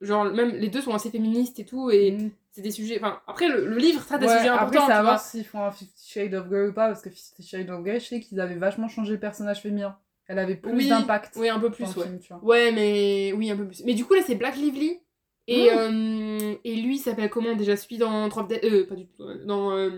Genre, 0.00 0.24
même 0.24 0.50
les 0.50 0.68
deux 0.68 0.80
sont 0.80 0.94
assez 0.94 1.10
féministes 1.10 1.58
et 1.60 1.64
tout, 1.64 1.90
et 1.90 2.12
Mm. 2.12 2.30
c'est 2.52 2.62
des 2.62 2.70
sujets. 2.70 2.98
Enfin, 2.98 3.20
après, 3.26 3.48
le, 3.48 3.66
le 3.66 3.76
livre 3.78 4.04
traite 4.04 4.20
des 4.20 4.26
Ouais, 4.26 4.36
sujets 4.38 4.48
après, 4.48 4.64
importants, 4.64 4.86
c'est 4.86 4.92
à 4.92 5.02
voir 5.02 5.20
s'ils 5.20 5.44
font 5.44 5.62
un 5.64 5.70
Fifty 5.70 6.08
Shades 6.10 6.34
of 6.34 6.48
Grey 6.48 6.68
ou 6.68 6.72
pas, 6.72 6.88
parce 6.88 7.02
que 7.02 7.10
Fifty 7.10 7.42
Shades 7.42 7.70
of 7.70 7.82
Grey, 7.82 8.00
je 8.00 8.06
sais 8.06 8.20
qu'ils 8.20 8.40
avaient 8.40 8.54
vachement 8.56 8.88
changé 8.88 9.12
le 9.12 9.20
personnage 9.20 9.60
féminin. 9.62 9.96
Elle 10.26 10.38
avait 10.38 10.56
plus 10.56 10.72
Oui, 10.72 10.88
d'impact. 10.88 11.34
Oui, 11.36 11.48
un 11.48 11.58
peu 11.58 11.70
plus, 11.70 11.84
ouais. 11.96 12.04
film. 12.20 12.38
Ouais, 12.42 12.70
mais 12.72 13.32
oui, 13.36 13.50
un 13.50 13.56
peu 13.56 13.66
plus. 13.66 13.82
Mais 13.84 13.94
du 13.94 14.04
coup, 14.04 14.14
là, 14.14 14.22
c'est 14.24 14.36
Black 14.36 14.56
Lively. 14.56 15.00
Et, 15.48 15.64
Mmh. 15.70 15.78
euh, 15.78 16.54
et 16.62 16.76
lui, 16.76 16.94
il 16.96 16.98
s'appelle 17.00 17.28
comment 17.30 17.56
déjà? 17.56 17.76
Celui 17.76 17.98
dans 17.98 18.28
Drop 18.28 18.48
Dead. 18.48 18.64
Euh, 18.64 18.86
pas 18.86 18.94
du 18.94 19.06
tout. 19.06 19.22
euh, 19.24 19.44
Dans 19.44 19.72
euh, 19.76 19.90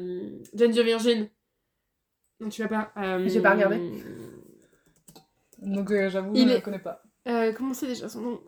Jane 0.54 0.70
the 0.72 0.78
Virgin. 0.78 1.28
Non, 2.40 2.48
tu 2.48 2.62
l'as 2.62 2.68
pas. 2.68 2.92
euh, 2.96 3.28
J'ai 3.28 3.40
pas 3.40 3.52
regardé. 3.52 3.78
Donc 5.58 5.90
euh, 5.90 6.08
j'avoue, 6.08 6.32
Il 6.34 6.42
je 6.48 6.52
ne 6.54 6.56
est- 6.56 6.62
connais 6.62 6.78
pas. 6.78 7.02
Comment 7.56 7.74
c'est 7.74 7.86
déjà 7.86 8.08
son 8.08 8.20
nom? 8.22 8.40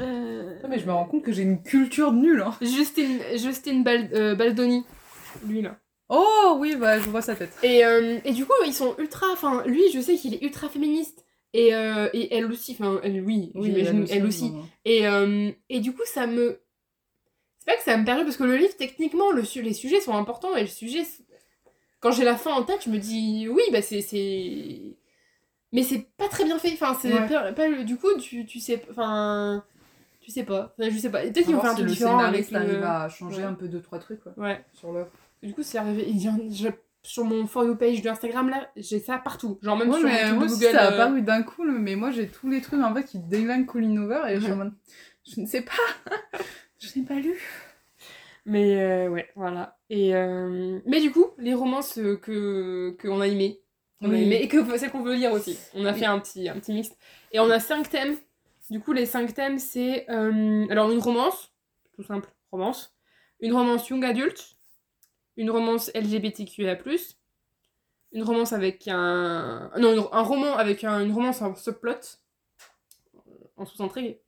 Euh, 0.00 0.58
Non, 0.62 0.68
mais 0.68 0.78
je 0.78 0.86
me 0.86 0.92
rends 0.92 1.04
compte 1.06 1.22
que 1.22 1.32
j'ai 1.32 1.42
une 1.42 1.62
culture 1.62 2.12
nulle. 2.12 2.42
Hein. 2.42 2.54
Justin, 2.62 3.18
Justin 3.36 3.80
Bal- 3.80 4.10
euh, 4.14 4.34
Baldoni. 4.34 4.84
Lui, 5.46 5.62
là. 5.62 5.78
Oh 6.08 6.56
oui, 6.58 6.74
bah, 6.76 6.98
je 6.98 7.08
vois 7.08 7.22
sa 7.22 7.36
tête. 7.36 7.52
Et, 7.62 7.84
euh, 7.84 8.18
et 8.24 8.32
du 8.32 8.44
coup, 8.44 8.52
ils 8.66 8.72
sont 8.74 8.94
ultra. 8.98 9.26
Enfin, 9.32 9.62
lui, 9.66 9.82
je 9.92 10.00
sais 10.00 10.16
qu'il 10.16 10.34
est 10.34 10.42
ultra 10.42 10.68
féministe. 10.68 11.24
Et, 11.52 11.74
euh, 11.74 12.08
et 12.12 12.34
elle 12.36 12.46
aussi. 12.46 12.72
Enfin, 12.78 13.00
elle, 13.04 13.20
oui, 13.22 13.52
j'imagine, 13.54 14.06
elle 14.10 14.24
aussi. 14.26 14.50
non. 14.50 14.66
Et, 14.84 15.06
euh, 15.06 15.50
et 15.68 15.80
du 15.80 15.92
coup, 15.92 16.02
ça 16.04 16.26
me. 16.26 16.60
C'est 17.58 17.66
pas 17.66 17.76
que 17.76 17.82
ça 17.84 17.96
me 17.96 18.04
permet 18.04 18.24
parce 18.24 18.36
que 18.36 18.44
le 18.44 18.56
livre, 18.56 18.74
techniquement, 18.76 19.30
le 19.32 19.44
su- 19.44 19.62
les 19.62 19.72
sujets 19.74 20.00
sont 20.00 20.14
importants 20.16 20.56
et 20.56 20.62
le 20.62 20.66
sujet. 20.66 21.02
Quand 22.00 22.10
j'ai 22.12 22.24
la 22.24 22.36
fin 22.36 22.52
en 22.52 22.62
tête, 22.62 22.82
je 22.84 22.90
me 22.90 22.98
dis 22.98 23.46
oui, 23.48 23.62
bah 23.72 23.82
c'est. 23.82 24.00
c'est- 24.00 24.96
Mais 25.72 25.82
c'est 25.84 26.06
pas 26.16 26.28
très 26.28 26.44
bien 26.44 26.58
fait. 26.58 26.72
Enfin, 26.72 26.96
c'est 27.00 27.12
Ouais. 27.12 27.28
pas, 27.28 27.52
pas 27.52 27.68
le- 27.68 27.84
Du 27.84 27.96
coup, 27.96 28.08
tu, 28.18 28.46
tu 28.46 28.58
sais. 28.58 28.82
Enfin. 28.90 29.62
Tu 30.30 30.34
sais 30.40 30.44
pas. 30.44 30.74
Enfin, 30.78 30.90
je 30.90 30.96
sais 30.98 31.10
pas. 31.10 31.22
Peut-être 31.22 31.44
qu'ils 31.44 31.54
On 31.54 31.58
vont 31.58 31.62
va 31.62 31.62
faire 31.62 31.72
un 31.72 31.76
si 31.76 31.82
le 31.82 31.88
différent 31.88 32.18
avec 32.20 32.52
arrive 32.52 32.78
le. 32.78 32.84
à 32.84 33.08
changer 33.08 33.38
ouais. 33.38 33.42
un 33.44 33.54
peu 33.54 33.66
deux, 33.68 33.80
trois 33.82 33.98
trucs 33.98 34.20
quoi, 34.20 34.32
Ouais. 34.36 34.64
sur 34.72 34.92
l'œuvre. 34.92 35.10
Du 35.42 35.52
coup, 35.54 35.62
c'est 35.62 35.78
arrivé. 35.78 36.04
il 36.08 36.28
a- 36.28 36.32
je- 36.50 36.68
Sur 37.02 37.24
mon 37.24 37.46
For 37.46 37.64
You 37.64 37.76
page 37.76 38.02
d'Instagram, 38.02 38.50
là, 38.50 38.68
j'ai 38.76 38.98
ça 39.00 39.16
partout. 39.18 39.58
Genre, 39.62 39.74
même 39.76 39.88
Ouais, 39.88 39.98
sur 39.98 40.06
mais 40.06 40.32
moi 40.34 40.44
de 40.46 40.50
Google. 40.50 40.66
ça 40.70 40.82
a 40.82 40.90
euh, 40.92 40.94
apparu 40.94 41.22
d'un 41.22 41.42
coup, 41.42 41.64
mais 41.64 41.96
moi 41.96 42.10
j'ai 42.10 42.28
tous 42.28 42.48
les 42.50 42.60
trucs 42.60 42.82
en 42.82 42.94
fait 42.94 43.04
qui 43.04 43.18
déglinguent 43.18 43.64
Colin 43.64 43.96
Over 43.96 44.20
et 44.28 44.38
je 44.38 44.52
en 44.52 44.56
mode, 44.56 44.72
je 45.26 45.40
ne 45.40 45.46
sais 45.46 45.62
pas, 45.62 45.72
je 46.78 46.98
n'ai 46.98 47.06
pas 47.06 47.14
lu. 47.14 47.40
Mais 48.44 48.80
euh, 48.82 49.08
ouais, 49.08 49.28
voilà. 49.36 49.78
Et 49.88 50.14
euh, 50.14 50.78
Mais 50.86 51.00
du 51.00 51.10
coup, 51.10 51.26
les 51.38 51.54
romances 51.54 51.98
euh, 51.98 52.16
que 52.16 52.94
qu'on 53.00 53.20
a 53.22 53.26
aimées, 53.28 53.60
a 54.04 54.08
Oui. 54.08 54.24
aimées, 54.24 54.42
et 54.42 54.48
que 54.48 54.58
celles 54.78 54.90
qu'on 54.90 55.02
veut 55.02 55.14
lire 55.14 55.32
aussi. 55.32 55.58
On 55.74 55.84
a 55.86 55.92
Oui. 55.92 55.98
fait 55.98 56.06
un 56.06 56.18
petit, 56.18 56.48
un 56.50 56.54
petit 56.58 56.72
mixte. 56.74 56.96
Et 57.32 57.40
on 57.40 57.48
a 57.50 57.60
cinq 57.60 57.88
thèmes. 57.88 58.16
Du 58.70 58.80
coup, 58.80 58.92
les 58.92 59.06
cinq 59.06 59.34
thèmes, 59.34 59.58
c'est... 59.58 60.08
euh, 60.10 60.66
alors, 60.70 60.90
une 60.90 61.00
romance, 61.00 61.52
tout 61.94 62.02
simple, 62.02 62.28
romance. 62.52 62.94
Une 63.40 63.52
romance 63.52 63.88
young 63.88 64.04
adulte. 64.04 64.56
Une 65.36 65.50
romance 65.50 65.90
LGBTQIA+. 65.94 66.78
Une 68.12 68.22
romance 68.22 68.52
avec 68.52 68.86
un... 68.88 69.70
Non, 69.78 69.92
une- 69.94 70.08
un 70.12 70.22
roman 70.22 70.56
avec 70.56 70.84
un- 70.84 71.00
une 71.04 71.12
romance 71.12 71.42
en 71.42 71.54
subplot. 71.54 72.18
En 73.56 73.64
sous-intrigue. 73.64 74.18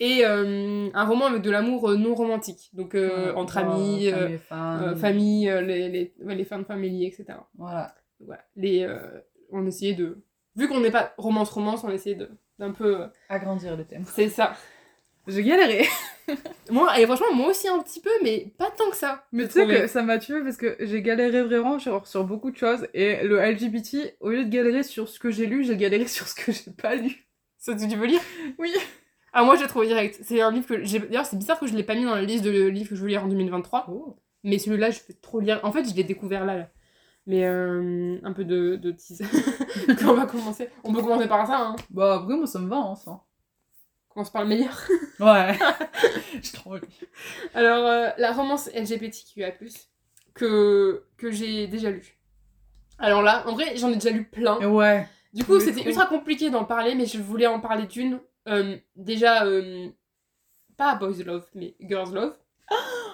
Et 0.00 0.24
euh, 0.24 0.88
un 0.92 1.04
roman 1.06 1.26
avec 1.26 1.42
de 1.42 1.50
l'amour 1.50 1.88
euh, 1.90 1.96
non 1.96 2.14
romantique. 2.14 2.70
Donc, 2.72 2.94
euh, 2.94 3.32
Ouais, 3.32 3.38
entre 3.38 3.60
genre, 3.60 3.74
amis, 3.74 4.08
euh, 4.12 4.38
famille, 4.96 5.46
les, 5.46 5.88
les, 5.88 6.14
ouais, 6.22 6.34
les 6.34 6.44
femmes 6.44 6.64
family, 6.64 7.06
etc. 7.06 7.38
Voilà. 7.56 7.94
Les, 8.56 8.86
on 9.50 9.64
essayait 9.66 9.94
de... 9.94 10.22
Vu 10.56 10.68
qu'on 10.68 10.80
n'est 10.80 10.90
pas 10.90 11.14
romance-romance, 11.18 11.84
on 11.84 11.90
essayait 11.90 12.16
de 12.16 12.30
d'un 12.58 12.72
peu... 12.72 13.06
Agrandir 13.28 13.76
le 13.76 13.84
thème. 13.84 14.04
c'est 14.06 14.28
ça. 14.28 14.56
J'ai 15.26 15.42
galéré. 15.42 15.86
Moi, 16.70 16.98
et 16.98 17.04
franchement, 17.04 17.32
moi 17.34 17.48
aussi 17.48 17.68
un 17.68 17.78
petit 17.80 18.00
peu, 18.00 18.10
mais 18.22 18.52
pas 18.58 18.70
tant 18.70 18.90
que 18.90 18.96
ça. 18.96 19.26
Mais 19.32 19.46
tu 19.46 19.52
sais 19.52 19.66
que 19.66 19.86
ça 19.86 20.02
m'a 20.02 20.18
tué 20.18 20.42
parce 20.42 20.56
que 20.56 20.76
j'ai 20.80 21.02
galéré 21.02 21.42
vraiment 21.42 21.78
sur, 21.78 22.06
sur 22.06 22.24
beaucoup 22.24 22.50
de 22.50 22.56
choses 22.56 22.86
et 22.94 23.22
le 23.26 23.40
LGBT, 23.40 24.16
au 24.20 24.30
lieu 24.30 24.44
de 24.44 24.50
galérer 24.50 24.82
sur 24.82 25.08
ce 25.08 25.18
que 25.18 25.30
j'ai 25.30 25.46
lu, 25.46 25.64
j'ai 25.64 25.76
galéré 25.76 26.06
sur 26.06 26.26
ce 26.26 26.34
que 26.34 26.52
j'ai 26.52 26.70
pas 26.70 26.94
lu. 26.94 27.26
Ça, 27.58 27.74
tu 27.74 27.86
veux 27.96 28.06
lire? 28.06 28.20
Oui. 28.58 28.72
Ah, 29.32 29.44
moi, 29.44 29.56
j'ai 29.56 29.66
trouvé 29.66 29.86
direct. 29.86 30.20
C'est 30.22 30.40
un 30.40 30.50
livre 30.50 30.66
que 30.66 30.84
j'ai... 30.84 30.98
D'ailleurs, 30.98 31.26
c'est 31.26 31.38
bizarre 31.38 31.58
que 31.58 31.66
je 31.66 31.74
l'ai 31.74 31.82
pas 31.82 31.94
mis 31.94 32.04
dans 32.04 32.14
la 32.14 32.22
liste 32.22 32.44
de 32.44 32.50
livres 32.68 32.90
que 32.90 32.94
je 32.94 33.02
veux 33.02 33.08
lire 33.08 33.24
en 33.24 33.28
2023. 33.28 33.86
Oh. 33.90 34.16
Mais 34.44 34.58
celui-là, 34.58 34.90
je 34.90 35.00
vais 35.08 35.14
trop 35.20 35.40
lire. 35.40 35.60
En 35.62 35.72
fait, 35.72 35.88
je 35.88 35.94
l'ai 35.94 36.04
découvert 36.04 36.44
là. 36.44 36.56
là. 36.56 36.68
Mais 37.26 37.44
euh, 37.44 38.18
un 38.22 38.32
peu 38.32 38.44
de, 38.44 38.76
de 38.76 38.90
tease. 38.90 39.22
Quand 39.98 40.10
on 40.12 40.14
va 40.14 40.26
commencer. 40.26 40.68
On 40.82 40.92
peut 40.92 41.00
commencer 41.00 41.28
par 41.28 41.46
ça, 41.46 41.58
hein. 41.58 41.76
Bah 41.90 42.20
après 42.22 42.36
moi 42.36 42.46
ça 42.46 42.58
me 42.58 42.68
va 42.68 42.76
hein, 42.76 42.94
ça. 42.96 43.10
On 43.12 44.14
commence 44.14 44.30
par 44.30 44.42
le 44.42 44.48
meilleur. 44.48 44.78
Ouais. 45.20 45.56
j'ai 46.42 46.52
trop 46.52 46.74
envie. 46.74 46.82
Alors, 47.54 47.86
euh, 47.86 48.08
la 48.18 48.32
romance 48.32 48.68
LGBTQIA+, 48.74 49.52
que, 50.34 51.04
que 51.16 51.30
j'ai 51.30 51.68
déjà 51.68 51.90
lu. 51.90 52.18
Alors 52.98 53.22
là, 53.22 53.46
en 53.46 53.52
vrai, 53.52 53.76
j'en 53.76 53.90
ai 53.90 53.94
déjà 53.94 54.10
lu 54.10 54.24
plein. 54.24 54.58
Ouais. 54.68 55.06
Du 55.32 55.44
coup, 55.44 55.60
c'était 55.60 55.84
ultra 55.84 56.06
compliqué 56.06 56.50
d'en 56.50 56.64
parler, 56.64 56.96
mais 56.96 57.06
je 57.06 57.18
voulais 57.18 57.46
en 57.46 57.60
parler 57.60 57.86
d'une. 57.86 58.20
Euh, 58.48 58.76
déjà, 58.96 59.44
pas 60.76 60.96
Boys 60.96 61.22
Love, 61.24 61.46
mais 61.54 61.76
Girls 61.80 62.12
Love. 62.12 62.34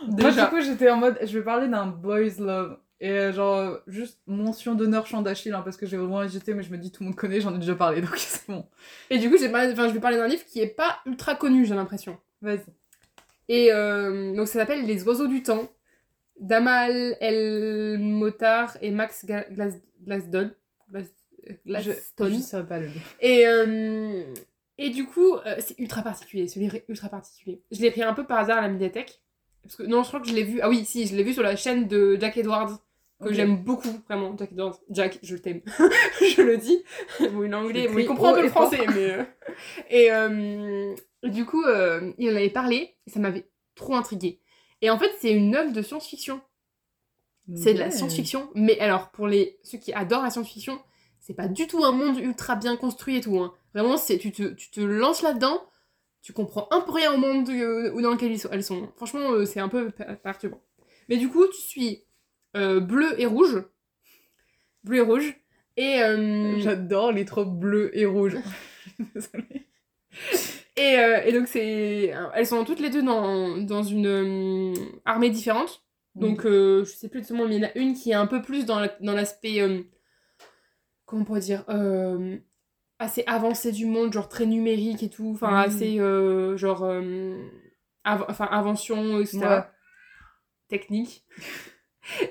Moi 0.06 0.30
du 0.30 0.40
coup 0.46 0.60
j'étais 0.60 0.90
en 0.90 0.96
mode, 0.96 1.18
je 1.22 1.38
vais 1.38 1.44
parler 1.44 1.68
d'un 1.68 1.86
boys 1.86 2.38
love. 2.38 2.78
Et 3.02 3.32
genre, 3.32 3.78
juste 3.86 4.20
mention 4.26 4.74
d'honneur 4.74 5.06
chant 5.06 5.22
d'Achille, 5.22 5.54
hein, 5.54 5.62
parce 5.62 5.78
que 5.78 5.86
j'ai 5.86 5.96
vraiment 5.96 6.22
hésité, 6.22 6.52
mais 6.52 6.62
je 6.62 6.70
me 6.70 6.76
dis 6.76 6.92
tout 6.92 7.02
le 7.02 7.08
monde 7.08 7.16
connaît, 7.16 7.40
j'en 7.40 7.54
ai 7.54 7.58
déjà 7.58 7.74
parlé, 7.74 8.00
donc 8.02 8.16
c'est 8.18 8.46
bon. 8.46 8.66
Et 9.08 9.18
du 9.18 9.30
coup, 9.30 9.38
j'ai 9.38 9.48
parlé- 9.48 9.72
enfin, 9.72 9.88
je 9.88 9.94
vais 9.94 10.00
parler 10.00 10.18
d'un 10.18 10.28
livre 10.28 10.44
qui 10.44 10.60
est 10.60 10.66
pas 10.66 10.98
ultra 11.06 11.34
connu, 11.34 11.64
j'ai 11.64 11.74
l'impression. 11.74 12.18
Vas-y. 12.42 12.60
Et 13.48 13.72
euh, 13.72 14.34
donc, 14.34 14.46
ça 14.48 14.60
s'appelle 14.60 14.84
Les 14.84 15.02
Oiseaux 15.04 15.26
du 15.28 15.42
Temps, 15.42 15.68
d'Amal 16.38 17.16
El 17.20 17.98
Motar 17.98 18.76
et 18.82 18.90
Max 18.90 19.24
Ga- 19.24 19.46
Glas- 19.50 19.80
Glasdon. 20.04 20.50
Glas- 20.92 21.80
Je, 21.82 21.90
je 21.92 22.60
pas 22.62 22.78
le. 22.78 22.88
Et, 23.20 23.46
euh, 23.46 24.22
et 24.78 24.90
du 24.90 25.06
coup, 25.06 25.34
euh, 25.36 25.56
c'est 25.58 25.78
ultra 25.78 26.02
particulier, 26.02 26.48
ce 26.48 26.58
livre 26.58 26.74
est 26.74 26.84
ultra 26.88 27.08
particulier. 27.08 27.62
Je 27.70 27.80
l'ai 27.80 27.90
pris 27.90 28.02
un 28.02 28.12
peu 28.14 28.24
par 28.24 28.38
hasard 28.38 28.58
à 28.58 28.62
la 28.62 28.68
médiathèque. 28.68 29.20
Parce 29.62 29.76
que, 29.76 29.82
non, 29.82 30.02
je 30.02 30.08
crois 30.08 30.20
que 30.20 30.28
je 30.28 30.34
l'ai 30.34 30.42
vu. 30.42 30.60
Ah 30.62 30.68
oui, 30.68 30.84
si, 30.84 31.06
je 31.06 31.14
l'ai 31.16 31.22
vu 31.22 31.32
sur 31.34 31.42
la 31.42 31.56
chaîne 31.56 31.86
de 31.88 32.16
Jack 32.20 32.36
Edwards, 32.36 32.78
que 33.28 33.34
j'aime 33.34 33.56
beaucoup, 33.64 33.88
vraiment. 34.08 34.34
Jack 34.38 34.52
Edwards. 34.52 34.78
Jack, 34.90 35.18
je 35.22 35.36
t'aime. 35.36 35.60
je 36.36 36.42
le 36.42 36.56
dis. 36.56 36.82
Bon, 37.32 37.42
il 37.44 37.50
est 37.52 37.54
anglais, 37.54 37.86
bon, 37.88 37.98
il 37.98 38.06
comprend 38.06 38.28
un 38.28 38.34
peu 38.34 38.42
le 38.42 38.48
français, 38.48 38.86
mais. 38.88 39.10
euh, 39.12 39.24
Et 39.90 40.10
euh, 40.12 40.94
du 41.24 41.44
coup, 41.44 41.62
euh, 41.64 42.12
il 42.18 42.30
en 42.32 42.36
avait 42.36 42.50
parlé, 42.50 42.96
et 43.06 43.10
ça 43.10 43.20
m'avait 43.20 43.48
trop 43.74 43.94
intriguée. 43.94 44.40
Et 44.82 44.90
en 44.90 44.98
fait, 44.98 45.10
c'est 45.20 45.32
une 45.32 45.54
œuvre 45.54 45.72
de 45.72 45.82
science-fiction. 45.82 46.40
C'est 47.56 47.74
de 47.74 47.78
la 47.80 47.90
science-fiction, 47.90 48.48
mais 48.54 48.78
alors 48.78 49.10
pour 49.10 49.26
les 49.26 49.58
ceux 49.64 49.78
qui 49.78 49.92
adorent 49.92 50.22
la 50.22 50.30
science-fiction, 50.30 50.78
c'est 51.18 51.34
pas 51.34 51.48
du 51.48 51.66
tout 51.66 51.84
un 51.84 51.90
monde 51.90 52.18
ultra 52.18 52.54
bien 52.54 52.76
construit 52.76 53.16
et 53.16 53.20
tout. 53.20 53.38
Hein. 53.40 53.52
Vraiment, 53.74 53.96
c'est 53.96 54.18
tu 54.18 54.30
te, 54.30 54.44
tu 54.54 54.70
te 54.70 54.80
lances 54.80 55.22
là-dedans, 55.22 55.60
tu 56.22 56.32
comprends 56.32 56.68
un 56.70 56.80
peu 56.80 56.92
rien 56.92 57.12
au 57.12 57.16
monde 57.16 57.48
euh, 57.50 58.00
dans 58.00 58.10
lequel 58.12 58.30
ils 58.32 58.38
sont- 58.38 58.50
elles 58.52 58.62
sont. 58.62 58.88
Franchement, 58.96 59.44
c'est 59.46 59.58
un 59.58 59.68
peu 59.68 59.90
per- 59.90 60.14
perturbant. 60.22 60.60
Mais 61.08 61.16
du 61.16 61.28
coup, 61.28 61.44
tu 61.48 61.60
suis 61.60 62.04
bleu 62.54 63.18
et 63.20 63.26
rouge, 63.26 63.62
bleu 64.84 64.96
et 64.98 65.00
rouge, 65.00 65.34
et 65.76 66.02
euh, 66.02 66.58
J'adore 66.60 67.12
les 67.12 67.24
tropes 67.24 67.58
bleus 67.58 67.90
et 67.96 68.06
rouges. 68.06 68.36
Désolée. 69.14 69.66
et, 70.76 70.98
euh, 70.98 71.22
et 71.24 71.32
donc 71.32 71.46
c'est 71.46 72.12
elles 72.34 72.46
sont 72.46 72.64
toutes 72.64 72.80
les 72.80 72.90
deux 72.90 73.02
dans, 73.02 73.56
dans 73.58 73.82
une 73.82 74.06
euh, 74.06 74.74
armée 75.04 75.30
différente. 75.30 75.84
Donc, 76.16 76.44
euh, 76.44 76.84
je 76.84 76.90
sais 76.90 77.08
plus 77.08 77.20
exactement, 77.20 77.46
mais 77.48 77.54
il 77.56 77.62
y 77.62 77.64
en 77.64 77.68
a 77.68 77.78
une 77.78 77.94
qui 77.94 78.10
est 78.10 78.14
un 78.14 78.26
peu 78.26 78.42
plus 78.42 78.66
dans 78.66 78.80
la- 78.80 78.96
dans 79.00 79.12
l'aspect. 79.14 79.60
euh, 79.60 79.80
comment 81.06 81.22
on 81.22 81.24
pourrait 81.24 81.40
dire 81.40 81.64
euh, 81.68 82.36
Assez 82.98 83.22
avancé 83.28 83.70
du 83.72 83.86
monde, 83.86 84.12
genre 84.12 84.28
très 84.28 84.44
numérique 84.44 85.02
et 85.04 85.08
tout. 85.08 85.30
Enfin, 85.32 85.52
Mm. 85.52 85.54
assez. 85.70 86.00
euh, 86.00 86.56
genre. 86.56 86.82
euh, 86.82 87.36
av- 88.04 88.24
enfin, 88.28 88.48
invention, 88.50 89.20
etc. 89.20 89.38
Ouais. 89.38 89.62
Technique. 90.68 91.24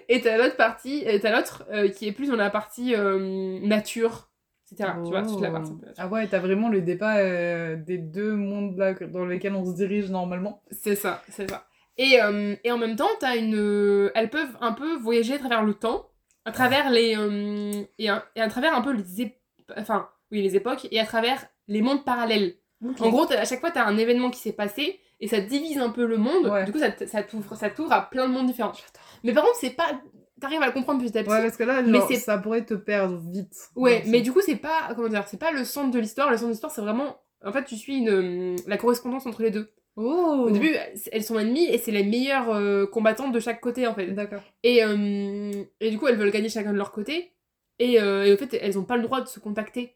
Et 0.07 0.21
t'as 0.21 0.37
l'autre 0.37 0.55
partie, 0.55 1.03
et 1.05 1.19
t'as 1.19 1.35
l'autre 1.35 1.65
euh, 1.71 1.89
qui 1.89 2.07
est 2.07 2.11
plus 2.11 2.29
dans 2.29 2.35
la 2.35 2.49
partie 2.49 2.95
euh, 2.95 3.59
nature, 3.61 4.29
etc. 4.71 4.91
Tu 5.03 5.09
vois, 5.11 5.21
toute 5.23 5.41
la 5.41 5.49
Oh. 5.49 5.53
partie. 5.53 5.71
nature. 5.73 5.93
Ah 5.97 6.07
ouais, 6.07 6.27
t'as 6.27 6.39
vraiment 6.39 6.69
le 6.69 6.81
débat 6.81 7.17
euh, 7.17 7.75
des 7.75 7.97
deux 7.97 8.35
mondes 8.35 8.77
là 8.77 8.93
dans 8.93 9.25
lesquels 9.25 9.53
on 9.53 9.65
se 9.65 9.75
dirige 9.75 10.09
normalement. 10.09 10.63
C'est 10.71 10.95
ça, 10.95 11.21
c'est 11.29 11.49
ça. 11.49 11.65
Et, 11.97 12.21
euh, 12.21 12.55
et 12.63 12.71
en 12.71 12.77
même 12.77 12.95
temps, 12.95 13.09
t'as 13.19 13.35
une, 13.35 13.55
euh, 13.55 14.11
elles 14.15 14.29
peuvent 14.29 14.55
un 14.61 14.71
peu 14.71 14.95
voyager 14.95 15.33
à 15.33 15.39
travers 15.39 15.63
le 15.63 15.73
temps, 15.73 16.09
à 16.45 16.51
travers 16.51 16.89
les 16.89 17.15
euh, 17.17 17.83
et, 17.97 18.09
à, 18.09 18.25
et 18.35 18.41
à 18.41 18.47
travers 18.47 18.73
un 18.73 18.81
peu 18.81 18.93
les 18.93 19.21
ép- 19.25 19.35
enfin 19.77 20.07
oui 20.31 20.41
les 20.41 20.55
époques 20.55 20.87
et 20.91 20.99
à 20.99 21.05
travers 21.05 21.45
les 21.67 21.81
mondes 21.81 22.05
parallèles. 22.05 22.55
En 23.01 23.09
gros, 23.09 23.29
à 23.31 23.43
chaque 23.43 23.59
fois, 23.59 23.71
t'as 23.71 23.85
un 23.85 23.97
événement 23.97 24.29
qui 24.29 24.39
s'est 24.39 24.53
passé 24.53 25.01
et 25.19 25.27
ça 25.27 25.41
divise 25.41 25.77
un 25.79 25.89
peu 25.89 26.05
le 26.05 26.15
monde. 26.15 26.45
Ouais. 26.47 26.63
Du 26.63 26.71
coup, 26.71 26.79
ça, 26.79 26.89
t'ouvre, 27.23 27.53
ça 27.55 27.69
t'ouvre 27.69 27.91
à 27.91 28.09
plein 28.09 28.25
de 28.29 28.31
mondes 28.33 28.47
différents. 28.47 28.71
Mais 29.23 29.33
par 29.33 29.43
contre, 29.43 29.57
c'est 29.57 29.71
pas, 29.71 30.01
t'arrives 30.39 30.61
à 30.61 30.67
le 30.67 30.71
comprendre 30.71 31.03
petit 31.03 31.17
à 31.17 31.23
petit. 31.23 31.31
Ouais, 31.31 31.41
parce 31.41 31.57
que 31.57 31.63
là, 31.63 31.81
Mais 31.81 31.97
genre, 31.99 32.07
c'est- 32.07 32.15
ça 32.15 32.37
pourrait 32.37 32.65
te 32.65 32.73
perdre 32.73 33.17
vite. 33.31 33.69
Ouais, 33.75 34.03
mais 34.07 34.21
du 34.21 34.31
coup, 34.31 34.41
c'est 34.41 34.55
pas, 34.55 34.91
comment 34.95 35.09
dire, 35.09 35.25
c'est 35.27 35.39
pas 35.39 35.51
le 35.51 35.63
centre 35.65 35.91
de 35.91 35.99
l'histoire. 35.99 36.29
Le 36.29 36.37
centre 36.37 36.47
de 36.47 36.51
l'histoire, 36.53 36.71
c'est 36.71 36.81
vraiment, 36.81 37.17
en 37.45 37.51
fait, 37.51 37.63
tu 37.65 37.75
suis 37.75 37.97
une, 37.97 38.55
la 38.67 38.77
correspondance 38.77 39.25
entre 39.25 39.41
les 39.41 39.51
deux. 39.51 39.69
Oh 39.95 40.45
Au 40.47 40.51
début, 40.51 40.73
elles 41.11 41.23
sont 41.23 41.37
ennemies 41.37 41.65
et 41.65 41.77
c'est 41.77 41.91
les 41.91 42.03
meilleures 42.05 42.51
euh, 42.51 42.85
combattantes 42.85 43.33
de 43.33 43.39
chaque 43.41 43.59
côté, 43.59 43.85
en 43.85 43.93
fait. 43.93 44.07
D'accord. 44.13 44.41
Et, 44.63 44.81
euh, 44.83 45.51
et 45.81 45.91
du 45.91 45.97
coup, 45.97 46.07
elles 46.07 46.15
veulent 46.15 46.31
gagner 46.31 46.47
chacun 46.47 46.71
de 46.71 46.77
leur 46.77 46.91
côté. 46.91 47.33
Et, 47.79 47.99
euh, 47.99 48.23
et 48.25 48.31
au 48.33 48.37
fait, 48.37 48.57
elles 48.61 48.77
ont 48.79 48.83
pas 48.85 48.95
le 48.97 49.03
droit 49.03 49.19
de 49.21 49.27
se 49.27 49.39
contacter. 49.39 49.95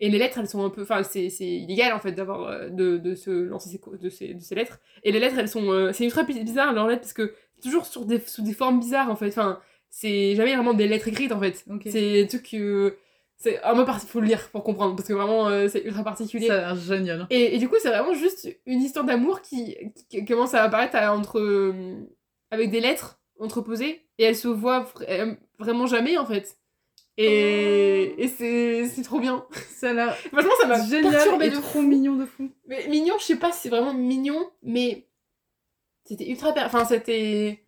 Et 0.00 0.08
les 0.10 0.18
lettres, 0.18 0.38
elles 0.38 0.48
sont 0.48 0.64
un 0.64 0.70
peu. 0.70 0.82
Enfin, 0.82 1.04
c'est 1.04 1.28
illégal 1.40 1.92
en 1.92 2.00
fait 2.00 2.10
d'avoir 2.12 2.42
euh, 2.48 2.68
de, 2.68 2.96
de 2.98 3.14
se 3.14 3.30
lancer 3.30 3.68
ces, 3.70 3.78
co- 3.78 3.96
de 3.96 4.08
ces, 4.08 4.34
de 4.34 4.40
ces 4.40 4.56
lettres. 4.56 4.80
Et 5.04 5.12
les 5.12 5.20
lettres, 5.20 5.36
elles 5.38 5.48
sont. 5.48 5.70
euh, 5.70 5.92
c'est 5.92 6.04
ultra 6.04 6.24
bi- 6.24 6.42
bizarre 6.42 6.72
leurs 6.72 6.88
lettres 6.88 7.02
parce 7.02 7.12
que 7.12 7.32
toujours 7.64 7.86
sur 7.86 8.04
des, 8.04 8.20
sous 8.20 8.42
des 8.42 8.52
formes 8.54 8.78
bizarres 8.78 9.10
en 9.10 9.16
fait. 9.16 9.28
Enfin, 9.28 9.60
c'est 9.90 10.34
jamais 10.36 10.54
vraiment 10.54 10.74
des 10.74 10.86
lettres 10.88 11.08
écrites 11.08 11.32
en 11.32 11.40
fait. 11.40 11.64
C'est 11.84 12.12
des 12.12 12.26
trucs 12.28 12.50
que. 12.50 12.96
C'est 13.36 13.60
un 13.64 13.74
peu 13.74 13.84
parti, 13.84 14.06
faut 14.06 14.20
le 14.20 14.28
lire 14.28 14.48
pour 14.52 14.62
comprendre 14.62 14.94
parce 14.94 15.08
que 15.08 15.12
vraiment 15.12 15.48
euh, 15.48 15.66
c'est 15.68 15.82
ultra 15.84 16.04
particulier. 16.04 16.46
Ça 16.46 16.54
a 16.54 16.58
l'air 16.72 16.76
génial. 16.76 17.26
Et, 17.30 17.56
et 17.56 17.58
du 17.58 17.68
coup, 17.68 17.74
c'est 17.82 17.88
vraiment 17.88 18.14
juste 18.14 18.48
une 18.64 18.80
histoire 18.80 19.04
d'amour 19.04 19.42
qui, 19.42 19.76
qui 20.08 20.24
commence 20.24 20.54
à 20.54 20.62
apparaître 20.62 20.94
à- 20.96 21.12
entre, 21.14 21.40
euh, 21.40 21.94
avec 22.52 22.70
des 22.70 22.78
lettres 22.80 23.18
entreposées 23.40 24.06
et 24.18 24.24
elles 24.24 24.36
se 24.36 24.46
voient 24.46 24.84
vra- 24.94 25.04
euh, 25.10 25.34
vraiment 25.58 25.86
jamais 25.86 26.16
en 26.16 26.24
fait. 26.24 26.56
Et, 27.16 28.14
et 28.24 28.28
c'est 28.28 29.02
trop 29.02 29.20
bien. 29.20 29.44
Ça 29.76 29.90
a 29.90 29.92
l'air 29.92 30.16
Franchement, 30.16 30.52
ça 30.60 30.66
m'a 30.68 30.84
génial 30.84 31.12
perturbé 31.12 31.46
et 31.46 31.50
de 31.50 31.54
trop 31.56 31.62
fou. 31.80 31.82
mignon 31.82 32.16
de 32.16 32.26
fou. 32.26 32.50
Mais 32.66 32.86
mignon, 32.88 33.14
je 33.18 33.24
sais 33.24 33.36
pas 33.36 33.52
si 33.52 33.62
c'est 33.62 33.68
vraiment 33.68 33.94
mignon, 33.94 34.48
mais 34.62 35.06
c'était 36.04 36.28
ultra. 36.30 36.52
per- 36.52 36.64
Enfin, 36.66 36.84
c'était. 36.84 37.66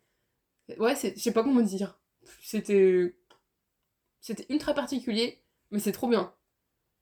Ouais, 0.79 0.95
c'est- 0.95 1.15
je 1.17 1.21
sais 1.23 1.33
pas 1.33 1.43
comment 1.43 1.61
dire. 1.61 1.99
C'était. 2.41 3.15
C'était 4.19 4.45
ultra 4.49 4.73
particulier, 4.73 5.41
mais 5.71 5.79
c'est 5.79 5.91
trop 5.91 6.07
bien. 6.07 6.33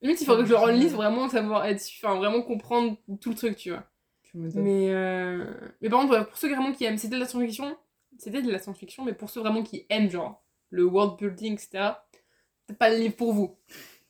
Limite, 0.02 0.22
il 0.22 0.26
faudrait 0.26 0.44
que 0.44 0.50
je 0.50 0.54
le 0.54 0.60
relise 0.60 0.94
vraiment, 0.94 1.30
savoir 1.30 1.66
être. 1.66 1.82
Enfin, 2.04 2.16
vraiment 2.16 2.42
comprendre 2.42 2.98
tout 3.22 3.30
le 3.30 3.36
truc, 3.36 3.56
tu 3.58 3.72
vois. 3.72 3.86
Tu. 4.24 4.38
Mais, 4.38 4.90
euh... 4.92 5.54
mais 5.82 5.90
par 5.90 6.02
contre, 6.02 6.28
pour 6.28 6.38
ceux 6.38 6.50
vraiment 6.50 6.74
qui 6.74 6.84
aiment, 6.86 6.98
c'était 6.98 7.16
de 7.16 7.22
la 7.22 7.28
science-fiction, 7.28 7.78
c'était 8.20 8.42
de 8.42 8.52
la 8.52 8.60
science-fiction, 8.60 9.04
mais 9.06 9.14
pour 9.14 9.30
ceux 9.30 9.42
vraiment 9.42 9.64
qui 9.64 9.86
aiment, 9.90 10.10
genre, 10.12 10.44
le 10.70 10.84
world 10.86 11.18
building, 11.18 11.54
etc., 11.54 12.06
c'est 12.68 12.78
pas 12.78 12.90
le 12.90 12.98
livre 12.98 13.16
pour 13.16 13.34
vous. 13.34 13.58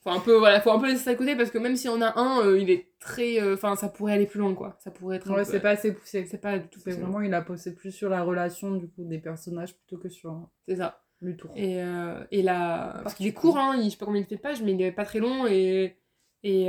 Faut 0.06 0.12
un 0.12 0.20
peu, 0.20 0.38
voilà, 0.38 0.62
faut 0.62 0.70
un 0.72 0.80
peu 0.80 0.86
laisser 0.86 1.04
ça 1.04 1.10
à 1.12 1.16
côté 1.16 1.36
parce 1.36 1.50
que 1.50 1.58
même 1.58 1.76
s'il 1.76 1.90
y 1.90 1.94
en 1.94 2.00
a 2.02 2.18
un, 2.18 2.40
euh, 2.46 2.60
il 2.60 2.70
est 2.70 2.92
très. 3.00 3.42
euh, 3.42 3.56
Enfin, 3.56 3.76
ça 3.76 3.90
pourrait 3.90 4.14
aller 4.14 4.28
plus 4.28 4.40
loin, 4.40 4.54
quoi. 4.54 4.78
Ça 4.80 4.92
pourrait 4.92 5.18
être. 5.18 5.30
Ouais, 5.32 5.44
c'est 5.46 5.60
pas 5.60 5.72
assez 5.72 5.94
poussé. 5.94 6.26
C'est 6.28 6.38
pas 6.38 6.60
du 6.60 6.68
tout 6.70 6.80
C'est 6.80 6.92
vraiment, 6.92 7.22
il 7.22 7.34
a 7.34 7.42
posé 7.42 7.74
plus 7.74 7.92
sur 7.92 8.08
la 8.08 8.22
relation 8.22 8.72
du 8.76 8.88
coup 8.88 9.04
des 9.04 9.18
personnages 9.18 9.76
plutôt 9.76 9.98
que 9.98 10.08
sur 10.08 10.48
C'est 10.68 10.76
ça. 10.76 11.02
le 11.22 11.36
tour. 11.36 11.50
Et, 11.56 11.82
euh, 11.84 12.24
et 12.30 12.44
là. 12.44 13.00
Parce 13.02 13.16
qu'il 13.16 13.26
est 13.26 13.34
court, 13.34 13.58
hein, 13.58 13.76
il, 13.78 13.86
je 13.86 13.90
sais 13.90 13.98
pas 13.98 14.06
combien 14.06 14.22
il 14.22 14.28
fait 14.28 14.36
de 14.36 14.42
pages, 14.42 14.62
mais 14.62 14.74
il 14.74 14.82
est 14.84 14.92
pas 14.92 15.06
très 15.06 15.20
long 15.20 15.48
et. 15.48 15.98
Et. 16.44 16.68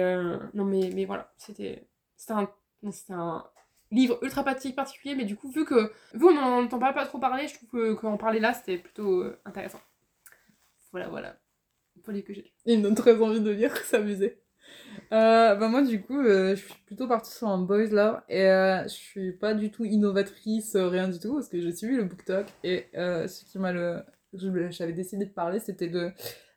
Non, 0.55 0.65
mais, 0.65 0.91
mais 0.95 1.05
voilà, 1.05 1.31
c'était. 1.37 1.87
C'était 2.17 2.33
un. 2.33 2.49
C'était 2.91 3.13
un 3.13 3.45
livre 3.91 4.19
ultra 4.23 4.45
parti- 4.45 4.73
particulier, 4.73 5.15
mais 5.15 5.25
du 5.27 5.37
coup, 5.37 5.51
vu 5.51 5.67
que. 5.67 5.93
Vu 6.15 6.21
qu'on 6.21 6.33
n'en 6.35 6.63
entend 6.65 6.79
pas, 6.79 6.95
pas 6.95 7.05
trop 7.05 7.19
parler, 7.19 7.49
je 7.49 7.55
trouve 7.57 7.69
que 7.69 7.93
qu'en 7.93 8.17
parler 8.17 8.41
là, 8.41 8.55
c'était 8.55 8.79
plutôt 8.79 9.25
intéressant. 9.45 9.81
Voilà, 10.91 11.09
voilà. 11.09 11.37
Les 12.09 12.23
que 12.23 12.33
j'ai. 12.33 12.53
Il 12.67 12.79
me 12.79 12.83
donne 12.85 12.95
très 12.95 13.21
envie 13.21 13.41
de 13.41 13.51
lire, 13.51 13.77
s'amuser. 13.85 14.39
Euh, 15.13 15.55
bah 15.55 15.69
moi 15.69 15.83
du 15.83 16.01
coup 16.03 16.19
euh, 16.19 16.57
je 16.57 16.63
suis 16.65 16.75
plutôt 16.87 17.07
partie 17.07 17.33
sur 17.33 17.47
un 17.49 17.59
boys 17.59 17.85
love 17.87 18.21
et 18.29 18.43
euh, 18.47 18.83
je 18.85 18.89
suis 18.89 19.33
pas 19.33 19.55
du 19.55 19.71
tout 19.71 19.85
innovatrice 19.85 20.75
euh, 20.75 20.89
rien 20.89 21.07
du 21.09 21.21
tout 21.21 21.35
parce 21.35 21.49
que 21.49 21.61
j'ai 21.61 21.73
suivi 21.73 21.95
le 21.97 22.05
booktalk 22.05 22.47
et 22.65 22.87
ce 22.95 23.45
qui 23.45 23.59
m'a 23.61 23.71
le 23.73 24.01
je- 24.35 24.71
j'avais 24.71 24.93
décidé 24.93 25.27
de 25.27 25.31
parler 25.31 25.61
c'était 25.61 25.87
de 25.89 26.11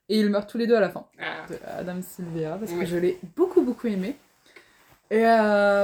et 0.07 0.19
ils 0.19 0.29
meurent 0.29 0.47
tous 0.47 0.57
les 0.57 0.65
deux 0.65 0.75
à 0.75 0.79
la 0.79 0.89
fin 0.89 1.05
Ah. 1.19 1.45
de 1.49 1.55
Adam 1.67 2.01
Sylvia 2.01 2.57
parce 2.59 2.71
que 2.73 2.85
je 2.85 2.97
l'ai 2.97 3.19
beaucoup 3.35 3.61
beaucoup 3.61 3.87
aimé 3.87 4.15
et 5.11 5.21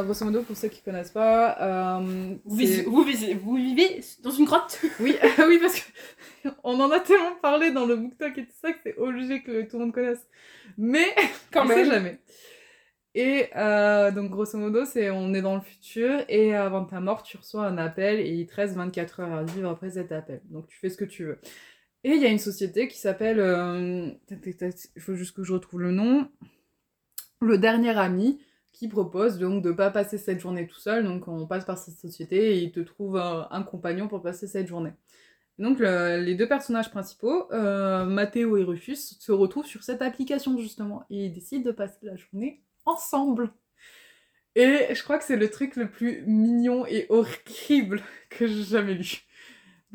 grosso 0.04 0.24
modo 0.26 0.42
pour 0.42 0.56
ceux 0.56 0.70
qui 0.70 0.82
connaissent 0.82 1.12
pas 1.12 2.00
Vous, 2.46 2.58
vous, 2.88 3.04
vous 3.44 3.56
vivez 3.56 4.02
dans 4.24 4.32
une 4.32 4.46
grotte? 4.46 4.80
Oui, 5.00 5.16
oui, 5.48 5.60
parce 5.60 5.80
que 5.80 5.86
on 6.64 6.80
en 6.80 6.92
a 6.92 7.00
tellement 7.00 7.36
parlé 7.42 7.72
dans 7.72 7.86
le 7.86 7.96
BookTok 7.96 8.38
et 8.38 8.46
tout 8.46 8.54
ça 8.62 8.72
que 8.74 8.80
c'est 8.84 8.98
obligé 8.98 9.42
que 9.44 9.64
tout 9.64 9.78
le 9.78 9.86
monde 9.86 9.94
connaisse. 9.94 10.28
Mais 10.78 11.08
Quand 11.52 11.64
on 11.64 11.68
même. 11.68 11.86
sait 11.86 11.92
jamais. 11.92 12.20
Et 13.14 13.50
euh, 13.56 14.12
donc 14.12 14.30
grosso 14.30 14.58
modo, 14.58 14.84
c'est 14.84 15.10
on 15.10 15.34
est 15.34 15.42
dans 15.42 15.56
le 15.56 15.62
futur 15.62 16.24
et 16.28 16.54
avant 16.54 16.84
ta 16.84 17.00
mort, 17.00 17.24
tu 17.24 17.38
reçois 17.38 17.66
un 17.66 17.78
appel 17.78 18.20
et 18.20 18.30
il 18.30 18.46
te 18.46 18.56
reste 18.56 18.76
24 18.76 19.22
heures 19.22 19.34
à 19.34 19.44
vivre 19.44 19.70
après 19.70 19.92
cet 19.92 20.12
appel. 20.12 20.42
Donc 20.50 20.68
tu 20.68 20.78
fais 20.78 20.90
ce 20.90 20.98
que 20.98 21.06
tu 21.06 21.24
veux. 21.24 21.40
Et 22.04 22.12
il 22.12 22.22
y 22.22 22.26
a 22.26 22.30
une 22.30 22.40
société 22.40 22.88
qui 22.90 22.98
s'appelle, 22.98 23.40
euh, 23.40 24.10
il 24.30 25.02
faut 25.02 25.16
juste 25.16 25.36
que 25.36 25.44
je 25.44 25.54
retrouve 25.54 25.82
le 25.82 25.92
nom, 25.92 26.30
le 27.42 27.58
dernier 27.58 27.98
ami, 27.98 28.42
qui 28.74 28.90
propose 28.90 29.38
donc 29.40 29.64
de 29.64 29.72
pas 29.72 29.90
passer 29.92 30.18
cette 30.18 30.42
journée 30.42 30.68
tout 30.68 30.80
seul. 30.80 31.06
Donc 31.06 31.28
on 31.30 31.48
passe 31.48 31.64
par 31.66 31.78
cette 31.78 31.98
société 31.98 32.58
et 32.58 32.64
il 32.64 32.72
te 32.74 32.82
trouve 32.82 33.18
un, 33.18 33.48
un 33.50 33.64
compagnon 33.64 34.10
pour 34.10 34.22
passer 34.22 34.46
cette 34.48 34.68
journée. 34.68 34.92
Donc 35.58 35.80
le- 35.80 36.22
les 36.22 36.36
deux 36.36 36.48
personnages 36.48 36.92
principaux, 36.92 37.52
euh, 37.54 38.06
Mathéo 38.06 38.58
et 38.58 38.64
Rufus, 38.64 38.96
se 39.20 39.32
retrouvent 39.32 39.66
sur 39.66 39.84
cette 39.84 40.02
application 40.02 40.58
justement 40.58 41.06
et 41.10 41.26
ils 41.26 41.34
décident 41.34 41.64
de 41.66 41.72
passer 41.72 42.00
la 42.04 42.16
journée 42.16 42.64
ensemble. 42.86 43.54
Et 44.56 44.94
je 44.94 45.04
crois 45.04 45.18
que 45.18 45.24
c'est 45.26 45.36
le 45.36 45.50
truc 45.50 45.76
le 45.76 45.90
plus 45.90 46.24
mignon 46.26 46.86
et 46.86 47.08
horrible 47.10 48.02
que 48.30 48.48
j'ai 48.48 48.64
jamais 48.64 48.94
lu. 48.94 49.22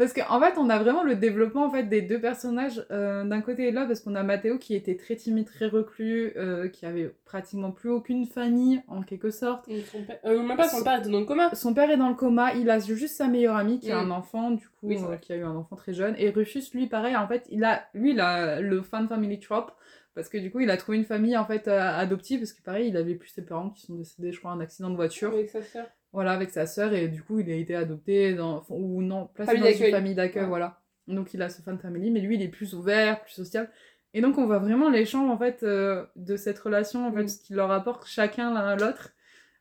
Parce 0.00 0.14
qu'en 0.14 0.40
fait, 0.40 0.54
on 0.56 0.70
a 0.70 0.78
vraiment 0.82 1.02
le 1.04 1.14
développement 1.14 1.66
en 1.66 1.70
fait, 1.70 1.82
des 1.82 2.00
deux 2.00 2.18
personnages 2.18 2.82
euh, 2.90 3.22
d'un 3.24 3.42
côté 3.42 3.68
et 3.68 3.70
de 3.70 3.76
l'autre, 3.76 3.88
parce 3.88 4.00
qu'on 4.00 4.14
a 4.14 4.22
Mathéo 4.22 4.56
qui 4.56 4.74
était 4.74 4.96
très 4.96 5.14
timide, 5.14 5.44
très 5.44 5.66
reclus, 5.66 6.32
euh, 6.36 6.68
qui 6.68 6.86
avait 6.86 7.14
pratiquement 7.26 7.70
plus 7.70 7.90
aucune 7.90 8.24
famille 8.24 8.80
en 8.88 9.02
quelque 9.02 9.30
sorte. 9.30 9.68
Et 9.68 9.82
son 9.82 10.02
père- 10.02 10.18
euh, 10.24 10.42
même 10.42 10.56
pas 10.56 10.68
son 10.68 10.82
père 10.82 11.00
était 11.00 11.10
dans 11.10 11.20
le 11.20 11.26
coma. 11.26 11.54
Son 11.54 11.74
père 11.74 11.90
est 11.90 11.98
dans 11.98 12.08
le 12.08 12.14
coma, 12.14 12.54
il 12.54 12.70
a 12.70 12.78
juste 12.78 13.16
sa 13.16 13.28
meilleure 13.28 13.56
amie 13.56 13.78
qui 13.78 13.92
a 13.92 13.98
un 13.98 14.10
enfant, 14.10 14.50
du 14.52 14.66
coup, 14.68 14.86
Oui, 14.88 14.96
euh, 14.96 15.16
qui 15.16 15.34
a 15.34 15.36
eu 15.36 15.44
un 15.44 15.54
enfant 15.54 15.76
très 15.76 15.92
jeune. 15.92 16.14
Et 16.16 16.30
Rufus, 16.30 16.62
lui, 16.72 16.86
pareil, 16.86 17.14
en 17.14 17.28
fait, 17.28 17.46
il 17.50 17.62
a, 17.62 17.82
lui, 17.92 18.12
il 18.12 18.20
a 18.20 18.62
le 18.62 18.80
fan 18.80 19.06
family 19.06 19.38
trope, 19.38 19.70
parce 20.14 20.30
que 20.30 20.38
du 20.38 20.50
coup, 20.50 20.60
il 20.60 20.70
a 20.70 20.78
trouvé 20.78 20.96
une 20.96 21.04
famille, 21.04 21.36
en 21.36 21.44
fait, 21.44 21.68
adoptive, 21.68 22.40
parce 22.40 22.54
que 22.54 22.62
pareil, 22.62 22.88
il 22.88 22.96
avait 22.96 23.16
plus 23.16 23.28
ses 23.28 23.44
parents 23.44 23.68
qui 23.68 23.82
sont 23.84 23.96
décédés, 23.96 24.32
je 24.32 24.38
crois, 24.38 24.52
en 24.52 24.60
accident 24.60 24.88
de 24.88 24.96
voiture. 24.96 25.30
Avec 25.32 25.50
sa 25.50 25.60
sœur. 25.62 25.86
Voilà, 26.12 26.32
avec 26.32 26.50
sa 26.50 26.66
sœur, 26.66 26.92
et 26.92 27.06
du 27.08 27.22
coup, 27.22 27.38
il 27.38 27.50
a 27.50 27.54
été 27.54 27.74
adopté, 27.76 28.34
dans, 28.34 28.64
ou 28.68 29.00
non, 29.02 29.28
placé 29.32 29.52
Famille 29.56 29.72
dans 29.78 29.84
une 29.86 29.90
famille 29.92 30.14
d'accueil, 30.14 30.42
Ouais. 30.42 30.48
voilà. 30.48 30.80
Donc, 31.06 31.34
il 31.34 31.42
a 31.42 31.48
ce 31.48 31.62
fan 31.62 31.78
family, 31.78 32.10
mais 32.10 32.20
lui, 32.20 32.34
il 32.36 32.42
est 32.42 32.48
plus 32.48 32.74
ouvert, 32.74 33.20
plus 33.22 33.32
social. 33.32 33.70
Et 34.12 34.20
donc, 34.20 34.36
on 34.38 34.46
voit 34.46 34.58
vraiment 34.58 34.90
l'échange, 34.90 35.30
en 35.30 35.38
fait, 35.38 35.62
euh, 35.62 36.04
de 36.16 36.36
cette 36.36 36.58
relation, 36.58 37.06
en 37.06 37.12
fait, 37.12 37.22
Mm. 37.24 37.28
ce 37.28 37.38
qu'il 37.40 37.56
leur 37.56 37.70
apporte 37.70 38.06
chacun 38.06 38.52
l'un 38.52 38.66
à 38.66 38.76
l'autre. 38.76 39.10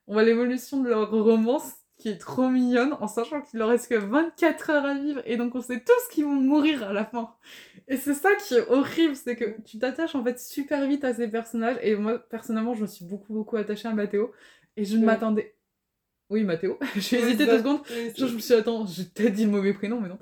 On 0.07 0.13
voit 0.13 0.23
l'évolution 0.23 0.81
de 0.81 0.89
leur 0.89 1.11
romance, 1.11 1.71
qui 1.99 2.09
est 2.09 2.17
trop 2.17 2.49
mignonne, 2.49 2.93
en 2.99 3.07
sachant 3.07 3.41
qu'il 3.41 3.59
leur 3.59 3.69
reste 3.69 3.89
que 3.89 3.95
24 3.95 4.69
heures 4.71 4.85
à 4.85 4.93
vivre, 4.95 5.21
et 5.25 5.35
donc 5.37 5.53
on 5.53 5.61
sait 5.61 5.81
tous 5.81 6.07
qu'ils 6.13 6.23
vont 6.23 6.31
mourir 6.33 6.81
à 6.83 6.93
la 6.93 7.05
fin. 7.05 7.35
Et 7.87 7.97
c'est 7.97 8.13
ça 8.13 8.29
qui 8.35 8.55
est 8.55 8.67
horrible, 8.69 9.15
c'est 9.15 9.35
que 9.35 9.59
tu 9.65 9.77
t'attaches, 9.79 10.15
en 10.15 10.23
fait, 10.23 10.39
super 10.39 10.87
vite 10.87 11.03
à 11.03 11.13
ces 11.13 11.27
personnages, 11.27 11.77
et 11.83 11.95
moi, 11.95 12.17
personnellement, 12.17 12.73
je 12.73 12.81
me 12.83 12.87
suis 12.87 13.05
beaucoup, 13.05 13.33
beaucoup 13.33 13.57
attachée 13.57 13.87
à 13.87 13.93
Mathéo, 13.93 14.31
et 14.77 14.85
je 14.85 14.97
ne 14.97 15.05
m'attendais... 15.05 15.53
Oui, 16.29 16.43
Mathéo. 16.43 16.77
J'ai 16.95 17.17
Ouais, 17.17 17.23
hésité 17.23 17.45
deux 17.45 17.57
secondes. 17.59 17.81
Oui, 17.89 18.11
je 18.17 18.23
me 18.25 18.29
suis 18.39 18.53
dit, 18.53 18.53
attends, 18.53 18.85
j'ai 18.85 19.03
peut-être 19.03 19.33
dit 19.33 19.45
le 19.45 19.51
mauvais 19.51 19.73
prénom, 19.73 19.99
mais 19.99 20.09
non. 20.09 20.17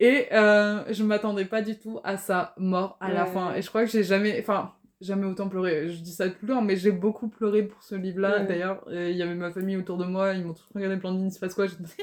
Et 0.00 0.26
euh, 0.32 0.82
je 0.92 1.02
m'attendais 1.04 1.44
pas 1.46 1.62
du 1.62 1.78
tout 1.78 2.00
à 2.04 2.16
sa 2.16 2.54
mort 2.58 2.98
à 3.00 3.10
la 3.12 3.24
fin. 3.26 3.54
Et 3.54 3.62
je 3.62 3.68
crois 3.68 3.84
que 3.84 3.90
j'ai 3.90 4.02
jamais, 4.04 4.38
enfin, 4.40 4.72
jamais 5.00 5.24
autant 5.26 5.48
pleuré. 5.48 5.88
Je 5.88 5.94
dis 6.02 6.12
ça 6.12 6.28
tout 6.28 6.36
le 6.42 6.48
temps, 6.48 6.60
mais 6.62 6.76
j'ai 6.76 6.90
beaucoup 6.90 7.28
pleuré 7.28 7.62
pour 7.62 7.82
ce 7.82 7.94
livre-là. 7.94 8.40
Ouais. 8.40 8.46
D'ailleurs, 8.46 8.84
il 8.90 9.12
y 9.16 9.22
avait 9.22 9.34
ma 9.34 9.50
famille 9.50 9.76
autour 9.76 9.96
de 9.96 10.04
moi, 10.04 10.34
ils 10.34 10.44
m'ont 10.44 10.52
tous 10.52 10.66
regardé 10.74 10.96
Blandine, 10.96 11.28
il 11.28 11.32
se 11.32 11.38
passe 11.38 11.54
quoi 11.54 11.66
Je 11.66 11.74
dis, 11.76 11.94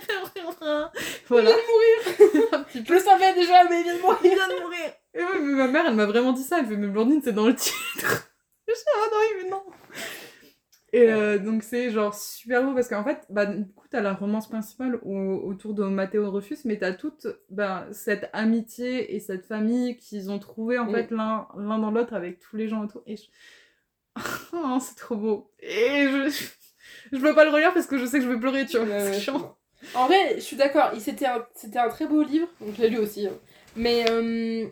voilà. 1.29 1.51
Un 2.53 2.63
petit 2.63 2.79
Je 2.79 2.83
peu. 2.83 2.93
le 2.95 2.99
savais 2.99 3.33
déjà, 3.35 3.63
mais 3.69 3.81
il 3.81 3.83
vient 3.83 3.95
de 3.97 4.01
mourir. 4.01 4.17
Il 4.23 4.29
vient 4.29 4.47
de 4.47 4.61
mourir. 4.61 4.93
Et 5.13 5.19
ouais, 5.19 5.39
mais 5.41 5.53
ma 5.53 5.67
mère, 5.67 5.85
elle 5.87 5.95
m'a 5.95 6.05
vraiment 6.07 6.31
dit 6.33 6.43
ça. 6.43 6.59
Elle 6.59 6.65
fait, 6.65 6.77
mais 6.77 6.87
Blandine, 6.87 7.21
c'est 7.23 7.33
dans 7.33 7.45
le 7.45 7.53
titre. 7.55 7.75
je 8.67 8.73
dis, 8.73 8.79
ah 8.95 9.07
non, 9.11 9.17
oui, 9.19 9.43
mais 9.43 9.49
non. 9.51 9.63
Et 10.95 11.09
euh, 11.11 11.39
donc 11.39 11.63
c'est 11.63 11.89
genre 11.89 12.13
super 12.13 12.63
beau 12.63 12.73
parce 12.75 12.87
qu'en 12.87 13.03
fait, 13.03 13.25
bah, 13.31 13.47
du 13.47 13.65
coup, 13.73 13.87
t'as 13.89 13.99
la 14.01 14.13
romance 14.13 14.47
principale 14.47 14.99
au- 15.03 15.41
autour 15.43 15.73
de 15.73 15.83
Mathéo 15.85 16.29
Rufus, 16.29 16.59
mais 16.65 16.77
t'as 16.77 16.93
toute 16.93 17.25
bah, 17.49 17.87
cette 17.91 18.29
amitié 18.31 19.15
et 19.15 19.19
cette 19.19 19.45
famille 19.47 19.97
qu'ils 19.97 20.29
ont 20.29 20.37
trouvé 20.37 20.77
en 20.77 20.85
Mm. 20.85 20.91
fait 20.91 21.09
l'un 21.11 21.47
dans 21.57 21.89
l'autre 21.91 22.13
avec 22.13 22.39
tous 22.39 22.55
les 22.57 22.67
gens 22.67 22.83
autour. 22.83 23.01
Et 23.07 23.17
je... 23.17 23.23
Oh, 24.53 24.77
c'est 24.79 24.95
trop 24.95 25.15
beau. 25.15 25.51
Et 25.59 26.05
je... 26.05 26.29
je 27.11 27.17
peux 27.17 27.33
pas 27.33 27.43
le 27.45 27.49
relire 27.51 27.73
parce 27.73 27.87
que 27.87 27.97
je 27.97 28.05
sais 28.05 28.19
que 28.19 28.25
je 28.25 28.29
vais 28.29 28.39
pleurer, 28.39 28.65
tu 28.67 28.77
vois. 28.77 28.85
Ouais, 28.87 29.19
chiant. 29.19 29.57
En 29.95 30.05
vrai, 30.05 30.35
je 30.35 30.41
suis 30.41 30.55
d'accord, 30.55 30.91
c'était 30.99 31.25
un, 31.25 31.43
un 31.75 31.89
très 31.89 32.05
beau 32.07 32.21
livre, 32.21 32.47
donc 32.61 32.75
je 32.77 32.81
l'ai 32.83 32.89
lu 32.89 32.99
aussi. 32.99 33.25
hein. 33.27 33.33
Mais 33.75 34.05
euh, 34.11 34.67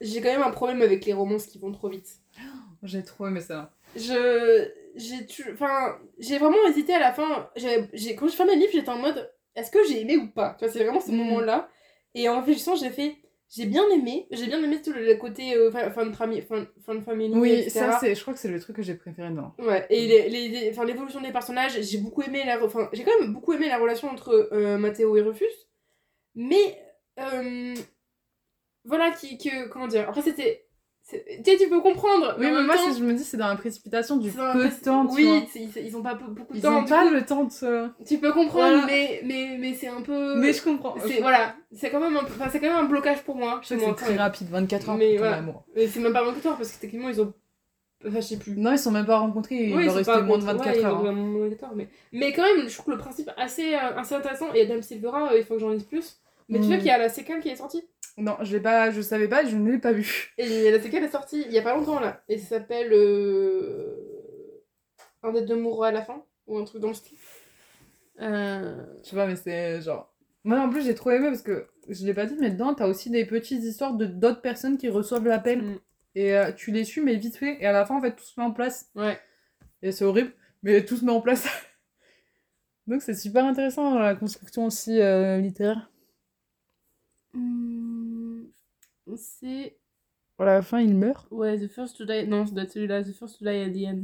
j'ai 0.00 0.20
quand 0.22 0.32
même 0.32 0.42
un 0.42 0.50
problème 0.50 0.80
avec 0.80 1.04
les 1.04 1.12
romances 1.12 1.46
qui 1.46 1.58
vont 1.58 1.70
trop 1.70 1.88
vite. 1.90 2.08
J'ai 2.82 3.02
trop 3.04 3.26
aimé 3.26 3.40
ça. 3.40 3.72
Je. 3.94 4.68
J'ai 4.96 5.26
tu- 5.26 5.52
enfin, 5.52 5.98
j'ai 6.18 6.38
vraiment 6.38 6.56
hésité 6.68 6.94
à 6.94 6.98
la 7.00 7.12
fin. 7.12 7.50
J'ai, 7.56 8.14
quand 8.16 8.28
j'ai 8.28 8.36
fermé 8.36 8.54
le 8.54 8.60
livre, 8.60 8.72
j'étais 8.72 8.88
en 8.88 8.98
mode 8.98 9.30
est-ce 9.54 9.70
que 9.70 9.78
j'ai 9.88 10.00
aimé 10.00 10.16
ou 10.16 10.28
pas? 10.28 10.56
Tu 10.58 10.64
vois, 10.64 10.72
c'est 10.72 10.82
vraiment 10.82 11.00
ce 11.00 11.10
Mm. 11.12 11.16
moment-là. 11.16 11.68
Et 12.14 12.28
en 12.28 12.38
réfléchissant, 12.40 12.74
j'ai 12.76 12.90
fait 12.90 13.16
j'ai 13.48 13.66
bien 13.66 13.88
aimé. 13.90 14.26
J'ai 14.32 14.46
bien 14.46 14.62
aimé 14.62 14.82
tout 14.82 14.92
le, 14.92 15.04
le 15.06 15.14
côté 15.16 15.54
euh, 15.54 15.70
fin, 15.70 15.88
fin 15.90 16.06
de 16.06 16.16
famille. 16.16 16.42
Fin, 16.42 16.66
fin 16.84 16.94
de 16.96 17.00
famille 17.00 17.30
Oui, 17.34 17.52
etc. 17.52 17.92
ça, 17.92 17.98
c'est, 18.00 18.14
je 18.14 18.20
crois 18.22 18.34
que 18.34 18.40
c'est 18.40 18.48
le 18.48 18.58
truc 18.58 18.74
que 18.76 18.82
j'ai 18.82 18.94
préféré 18.96 19.30
dedans. 19.30 19.54
Ouais, 19.58 19.86
et 19.90 20.06
les, 20.08 20.28
les, 20.28 20.48
les- 20.48 20.70
enfin, 20.70 20.84
l'évolution 20.84 21.20
des 21.20 21.30
personnages, 21.30 21.80
j'ai 21.80 21.98
beaucoup 21.98 22.22
aimé 22.22 22.42
la, 22.44 22.62
enfin, 22.64 22.88
j'ai 22.92 23.04
quand 23.04 23.18
même 23.20 23.32
beaucoup 23.32 23.52
aimé 23.52 23.68
la 23.68 23.78
relation 23.78 24.08
entre 24.08 24.48
euh, 24.52 24.78
Mathéo 24.78 25.16
et 25.16 25.20
Rufus, 25.20 25.44
mais 26.34 26.76
euh, 27.20 27.74
voilà, 28.84 29.10
qui, 29.10 29.38
que, 29.38 29.68
comment 29.68 29.86
dire, 29.88 30.08
après 30.08 30.22
c'était, 30.22 30.65
Tu 31.08 31.16
sais, 31.44 31.56
tu 31.56 31.68
peux 31.68 31.80
comprendre. 31.80 32.34
Oui, 32.36 32.46
mais 32.50 32.62
moi, 32.64 32.74
temps, 32.74 32.92
je 32.92 33.04
me 33.04 33.12
dis, 33.14 33.22
c'est 33.22 33.36
dans 33.36 33.46
la 33.46 33.54
précipitation 33.54 34.16
du 34.16 34.28
peu 34.32 34.64
de 34.64 34.84
temps, 34.84 35.06
tu 35.06 35.14
Oui, 35.14 35.24
vois. 35.24 35.42
ils, 35.54 35.86
ils 35.86 35.96
ont 35.96 36.02
pas 36.02 36.14
beaucoup 36.14 36.52
de 36.52 36.58
Ils 36.58 36.62
temps. 36.62 36.78
ont 36.78 36.82
du 36.82 36.88
pas 36.90 37.06
coup, 37.06 37.14
le 37.14 37.24
temps 37.24 37.44
de 37.44 37.52
se... 37.52 37.88
Tu 38.04 38.18
peux 38.18 38.32
comprendre, 38.32 38.80
Voilà. 38.80 38.86
mais, 38.86 39.20
mais, 39.24 39.56
mais 39.56 39.72
c'est 39.74 39.86
un 39.86 40.00
peu. 40.00 40.34
Mais 40.36 40.52
je 40.52 40.62
comprends. 40.62 40.96
c'est, 41.06 41.20
voilà, 41.20 41.54
c'est 41.72 41.90
quand 41.90 42.00
même 42.00 42.16
un, 42.16 42.22
c'est 42.50 42.58
quand 42.58 42.66
même 42.66 42.84
un 42.84 42.88
blocage 42.88 43.22
pour 43.22 43.36
moi. 43.36 43.60
C'est 43.62 43.78
quand 43.78 43.94
très 43.94 44.10
même. 44.10 44.18
rapide, 44.18 44.48
24 44.50 44.88
heures 44.88 44.96
Mais 44.96 45.10
pour 45.10 45.18
voilà. 45.18 45.36
amoureux. 45.36 45.60
Mais 45.76 45.86
c'est 45.86 46.00
même 46.00 46.12
pas 46.12 46.24
24 46.24 46.46
heures 46.46 46.56
parce 46.56 46.72
que 46.72 46.80
techniquement 46.80 47.08
ils 47.10 47.20
ont. 47.20 47.32
Enfin, 48.04 48.16
je 48.16 48.26
sais 48.26 48.38
plus. 48.38 48.56
Non, 48.56 48.72
ils 48.72 48.78
sont 48.78 48.90
même 48.90 49.06
pas 49.06 49.18
rencontrés, 49.18 49.54
il 49.54 49.76
Oui, 49.76 49.84
leur 49.84 49.92
c'est 49.92 49.98
restait 49.98 50.12
pas 50.12 50.22
moins 50.22 50.38
de 50.38 50.42
contre- 50.44 50.56
24 50.56 50.76
ouais, 50.76 50.84
heures. 50.84 51.00
ils 51.02 51.06
ont 51.06 51.10
hein. 51.10 51.12
moins 51.12 51.44
de 51.44 51.50
24 51.50 51.64
heures, 51.70 51.76
mais... 51.76 51.88
mais 52.12 52.32
quand 52.32 52.42
même, 52.42 52.68
je 52.68 52.74
trouve 52.74 52.86
que 52.86 52.90
le 52.90 52.98
principe 52.98 53.30
assez, 53.36 53.74
euh, 53.74 53.96
assez 53.96 54.14
intéressant. 54.16 54.52
Et 54.54 54.62
Adam 54.62 54.82
Silvera, 54.82 55.30
euh, 55.32 55.38
il 55.38 55.44
faut 55.44 55.54
que 55.54 55.60
j'en 55.60 55.70
dise 55.72 55.84
plus. 55.84 56.16
Mais 56.48 56.60
tu 56.60 56.66
Mm. 56.66 56.70
sais 56.70 56.78
qu'il 56.78 56.86
y 56.86 56.90
a 56.90 56.98
la 56.98 57.08
séquelle 57.08 57.40
qui 57.40 57.48
est 57.48 57.56
sortie. 57.56 57.82
Non, 58.18 58.36
je 58.42 58.52
l'ai 58.56 58.62
pas, 58.62 58.90
je 58.90 59.00
savais 59.02 59.28
pas, 59.28 59.44
je 59.44 59.56
ne 59.56 59.70
l'ai 59.72 59.78
pas 59.78 59.92
vu. 59.92 60.32
Et 60.38 60.70
la 60.70 60.80
séquelle 60.80 61.04
est 61.04 61.10
sortie 61.10 61.42
il 61.46 61.52
y 61.52 61.58
a 61.58 61.62
pas 61.62 61.74
longtemps 61.74 62.00
là. 62.00 62.22
Et 62.28 62.38
ça 62.38 62.58
s'appelle. 62.58 62.90
euh, 62.92 64.62
Un 65.22 65.32
des 65.32 65.42
deux 65.42 65.56
moureux 65.56 65.86
à 65.86 65.92
la 65.92 66.02
fin. 66.02 66.24
Ou 66.46 66.58
un 66.58 66.64
truc 66.64 66.80
dans 66.80 66.88
le 66.88 66.94
style. 66.94 67.18
Euh... 68.20 68.82
Je 69.02 69.10
sais 69.10 69.16
pas, 69.16 69.26
mais 69.26 69.36
c'est 69.36 69.82
genre. 69.82 70.12
Moi 70.44 70.58
en 70.60 70.70
plus, 70.70 70.82
j'ai 70.84 70.94
trop 70.94 71.10
aimé 71.10 71.26
parce 71.28 71.42
que 71.42 71.66
je 71.88 72.06
l'ai 72.06 72.14
pas 72.14 72.24
dit, 72.26 72.36
mais 72.40 72.50
dedans, 72.50 72.72
t'as 72.72 72.86
aussi 72.86 73.10
des 73.10 73.26
petites 73.26 73.62
histoires 73.64 73.94
de 73.94 74.06
d'autres 74.06 74.40
personnes 74.40 74.78
qui 74.78 74.88
reçoivent 74.88 75.26
l'appel. 75.26 75.62
Mm. 75.62 75.78
Et 76.14 76.34
euh, 76.34 76.52
tu 76.52 76.70
les 76.70 76.84
suis, 76.84 77.02
mais 77.02 77.16
vite 77.16 77.36
fait. 77.36 77.58
Et 77.60 77.66
à 77.66 77.72
la 77.72 77.84
fin, 77.84 77.96
en 77.98 78.00
fait, 78.00 78.14
tout 78.14 78.24
se 78.24 78.40
met 78.40 78.46
en 78.46 78.52
place. 78.52 78.90
Ouais. 78.94 79.18
Et 79.82 79.92
c'est 79.92 80.04
horrible, 80.04 80.32
mais 80.62 80.84
tout 80.84 80.96
se 80.96 81.04
met 81.04 81.12
en 81.12 81.20
place. 81.20 81.46
Donc 82.86 83.02
c'est 83.02 83.14
super 83.14 83.44
intéressant 83.44 83.98
la 83.98 84.14
construction 84.14 84.64
aussi 84.66 84.92
littéraire. 85.40 85.90
Hmm, 87.34 87.85
C'est. 89.14 89.76
À 90.38 90.44
la 90.44 90.62
fin, 90.62 90.80
il 90.80 90.94
meurt? 90.94 91.26
Ouais, 91.30 91.58
The 91.58 91.68
First 91.68 91.96
to 91.98 92.04
Die. 92.04 92.26
Non, 92.26 92.46
ça 92.46 92.52
doit 92.52 92.64
être 92.64 92.72
celui-là. 92.72 93.02
The 93.04 93.12
First 93.12 93.38
to 93.38 93.44
Die 93.44 93.50
at 93.50 93.70
the 93.70 93.86
End. 93.86 94.02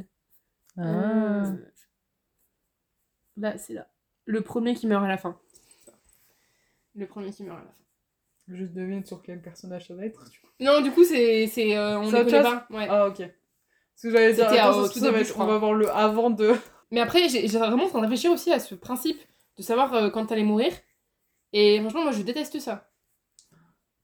Ah. 0.79 1.45
Euh, 1.45 1.57
Là, 3.37 3.57
c'est 3.59 3.73
là. 3.75 3.88
Le 4.27 4.41
premier 4.43 4.75
qui 4.75 4.87
meurt 4.87 5.05
à 5.05 5.09
la 5.09 5.17
fin. 5.19 5.38
Le 6.95 7.07
premier 7.07 7.31
qui 7.33 7.43
meurt 7.45 7.59
à 7.59 7.62
la 7.65 7.67
fin. 7.67 7.77
Juste 8.49 8.73
devine 8.73 9.05
sur 9.05 9.23
quel 9.23 9.41
personnage 9.41 9.88
ça 9.88 9.95
va 9.95 10.05
être. 10.05 10.25
du 10.31 10.38
coup. 10.38 10.47
Non, 10.61 10.81
du 10.81 10.91
coup, 10.93 11.05
c'est. 11.05 11.47
c'est 11.49 11.77
euh, 11.77 11.99
on 11.99 12.07
autre 12.09 12.25
connaît 12.25 12.43
pas. 12.43 12.67
Ouais. 12.71 12.87
Ah 12.88 13.07
ok. 13.09 13.19
Parce 13.19 14.03
que 14.03 14.11
j'allais 14.11 14.33
dire, 14.35 14.47
attends, 14.49 14.88
tout 14.88 15.01
début, 15.01 15.25
je 15.25 15.31
on 15.31 15.35
crois. 15.35 15.47
va 15.47 15.59
voir 15.59 15.75
le 15.75 15.88
avant 15.91 16.31
de... 16.31 16.53
Mais 16.91 17.01
après, 17.01 17.29
j'ai 17.29 17.47
j'ai 17.47 17.59
vraiment 17.59 17.85
en 17.85 17.88
train 17.88 17.99
de 18.01 18.05
réfléchir 18.05 18.31
aussi 18.33 18.51
à 18.53 18.59
ce 18.59 18.75
principe 18.75 19.19
de 19.59 19.62
savoir 19.62 19.93
euh, 19.95 20.11
quand 20.11 20.27
t'allais 20.27 20.43
mourir. 20.45 20.73
Et 21.53 21.79
franchement, 21.81 22.03
moi, 22.05 22.12
je 22.12 22.23
déteste 22.23 22.59
ça. 22.59 22.91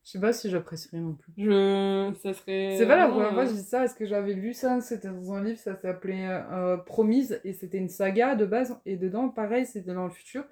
Je 0.08 0.12
sais 0.12 0.20
pas 0.20 0.32
si 0.32 0.48
j'apprécierais 0.48 1.02
non 1.02 1.12
plus. 1.12 1.30
Je. 1.36 2.10
Ça 2.22 2.32
serait. 2.32 2.76
C'est 2.78 2.86
pas 2.86 2.96
la 2.96 3.08
première 3.08 3.34
fois 3.34 3.42
euh, 3.42 3.44
que 3.44 3.50
je 3.50 3.56
dis 3.56 3.62
ça, 3.62 3.84
est-ce 3.84 3.94
que 3.94 4.06
j'avais 4.06 4.32
lu 4.32 4.54
ça 4.54 4.80
C'était 4.80 5.08
dans 5.08 5.34
un 5.34 5.44
livre, 5.44 5.58
ça 5.58 5.76
s'appelait 5.76 6.26
euh, 6.26 6.78
Promise, 6.78 7.42
et 7.44 7.52
c'était 7.52 7.76
une 7.76 7.90
saga 7.90 8.34
de 8.34 8.46
base, 8.46 8.80
et 8.86 8.96
dedans, 8.96 9.28
pareil, 9.28 9.66
c'était 9.66 9.92
dans 9.92 10.04
le 10.04 10.10
futur. 10.10 10.44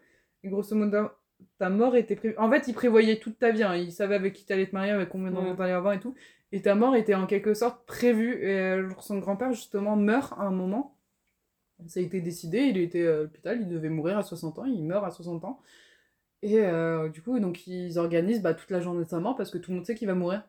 Et 0.45 0.51
grosso 0.51 0.77
modo, 0.77 1.09
ta 1.59 1.71
mort 1.71 1.97
était 1.97 2.17
prévue. 2.17 2.37
En 2.37 2.51
fait, 2.51 2.69
il 2.69 2.75
prévoyait 2.75 3.17
toute 3.17 3.39
ta 3.39 3.51
vie, 3.51 3.63
hein. 3.63 3.77
il 3.77 3.93
savait 3.93 4.17
avec 4.17 4.35
qui 4.35 4.45
t'allais 4.45 4.67
te 4.67 4.75
marier, 4.75 4.91
avec 4.91 5.09
combien 5.09 5.31
d'enfants 5.31 5.53
Ouais. 5.53 5.57
t'allais 5.57 5.73
avoir 5.73 5.95
et 5.95 6.01
tout. 6.01 6.15
Et 6.53 6.61
ta 6.61 6.75
mort 6.75 6.95
était 6.95 7.15
en 7.15 7.27
quelque 7.27 7.55
sorte 7.55 7.87
prévue. 7.87 8.35
Et 8.43 8.59
euh, 8.59 8.91
son 9.01 9.21
grand-père, 9.21 9.55
justement, 9.55 9.97
meurt 9.97 10.35
à 10.35 10.43
un 10.43 10.51
moment. 10.51 10.99
Ça 11.87 12.01
a 12.01 12.03
été 12.03 12.21
décidé, 12.21 12.59
il 12.59 12.77
était 12.77 13.07
à 13.07 13.17
l'hôpital, 13.23 13.59
il 13.63 13.69
devait 13.69 13.89
mourir 13.89 14.19
à 14.19 14.23
60 14.23 14.59
ans, 14.59 14.67
il 14.67 14.85
meurt 14.85 15.07
à 15.07 15.11
60 15.11 15.47
ans. 15.47 15.63
Et 16.43 16.61
euh, 16.61 17.09
du 17.09 17.23
coup, 17.23 17.39
donc 17.41 17.67
ils 17.67 17.99
organisent 17.99 18.43
bah, 18.43 18.55
toute 18.55 18.71
la 18.71 18.81
journée 18.81 19.05
de 19.05 19.09
sa 19.09 19.19
mort 19.21 19.37
parce 19.37 19.51
que 19.51 19.59
tout 19.59 19.71
le 19.71 19.77
monde 19.79 19.87
sait 19.87 19.95
qu'il 19.95 20.07
va 20.09 20.15
mourir. 20.15 20.43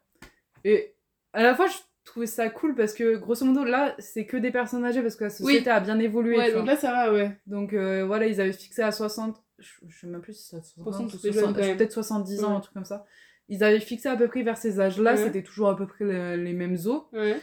Et 0.64 0.94
à 1.34 1.44
la 1.44 1.56
fois, 1.56 1.68
je 1.68 1.76
trouvais 2.04 2.26
ça 2.28 2.50
cool 2.50 2.76
parce 2.76 2.94
que 2.94 3.16
grosso 3.16 3.46
modo, 3.46 3.64
là, 3.64 3.96
c'est 4.00 4.26
que 4.26 4.38
des 4.38 4.52
personnes 4.52 4.86
âgées 4.86 5.02
parce 5.02 5.16
que 5.16 5.26
la 5.26 5.30
société 5.30 5.70
a 5.70 5.80
bien 5.80 5.98
évolué. 6.00 6.38
Ouais, 6.38 6.52
donc 6.52 6.64
vois. 6.64 6.74
là, 6.74 6.78
ça 6.78 6.92
va, 6.92 7.14
ouais. 7.14 7.38
Donc 7.48 7.74
euh, 7.74 8.06
voilà, 8.06 8.28
ils 8.28 8.40
avaient 8.42 8.52
fixé 8.54 8.82
à 8.82 8.92
60. 8.92 9.42
Je, 9.60 9.72
je 9.88 10.00
sais 10.00 10.08
même 10.08 10.22
plus 10.22 10.34
si 10.34 10.50
c'est 10.50 10.58
à 10.58 10.62
60, 10.62 10.84
60, 10.84 11.14
ou 11.14 11.18
c'est 11.18 11.32
60, 11.32 11.34
jeune, 11.34 11.54
quand 11.56 11.62
même. 11.68 11.78
peut-être 11.78 11.92
70 11.94 12.44
ans, 12.44 12.50
Ouais. 12.52 12.56
un 12.58 12.60
truc 12.60 12.74
comme 12.74 12.86
ça. 12.86 13.06
Ils 13.50 13.64
avaient 13.64 13.80
fixé 13.80 14.10
à 14.10 14.16
peu 14.18 14.28
près 14.28 14.44
vers 14.44 14.58
ces 14.58 14.80
âges-là, 14.80 15.12
Ouais. 15.14 15.18
c'était 15.18 15.42
toujours 15.42 15.70
à 15.70 15.76
peu 15.78 15.88
près 15.88 16.06
les, 16.06 16.38
les 16.38 16.54
mêmes 16.54 16.78
eaux. 16.86 17.08
Ouais. 17.14 17.38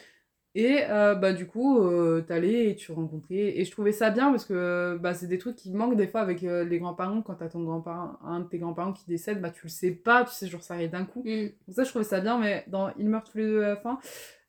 Et 0.57 0.85
euh, 0.89 1.17
bah 1.17 1.33
du 1.33 1.47
coup, 1.47 1.81
euh, 1.81 2.21
t'allais 2.21 2.71
et 2.71 2.77
tu 2.77 2.93
rencontrais. 2.93 3.59
Et 3.59 3.65
je 3.65 3.71
trouvais 3.73 3.91
ça 3.91 4.11
bien 4.11 4.31
parce 4.31 4.45
que 4.45 4.55
euh, 4.55 4.99
bah, 4.99 5.13
c'est 5.13 5.27
des 5.27 5.39
trucs 5.39 5.57
qui 5.57 5.73
manquent 5.73 5.97
des 5.97 6.07
fois 6.07 6.21
avec 6.21 6.45
euh, 6.45 6.65
les 6.65 6.79
grands-parents. 6.79 7.23
Quand 7.23 7.35
t'as 7.35 7.49
ton 7.49 7.65
grand-parent, 7.65 8.19
un 8.25 8.41
de 8.41 8.49
tes 8.49 8.59
grands-parents 8.59 8.93
qui 8.93 9.05
décède, 9.09 9.41
bah 9.41 9.51
tu 9.51 9.63
le 9.65 9.69
sais 9.69 9.91
pas, 9.91 10.25
tu 10.25 10.33
sais, 10.33 10.47
genre 10.47 10.63
ça 10.63 10.75
arrive 10.75 10.91
d'un 10.91 11.05
coup. 11.05 11.23
Mm. 11.25 11.49
Donc 11.67 11.75
ça, 11.75 11.83
je 11.83 11.89
trouvais 11.91 12.05
ça 12.05 12.21
bien, 12.21 12.39
mais 12.39 12.65
dans 12.69 12.93
Ils 12.99 13.09
meurent 13.09 13.25
tous 13.25 13.39
les 13.39 13.47
deux 13.47 13.63
à 13.65 13.69
la 13.71 13.77
fin, 13.77 13.99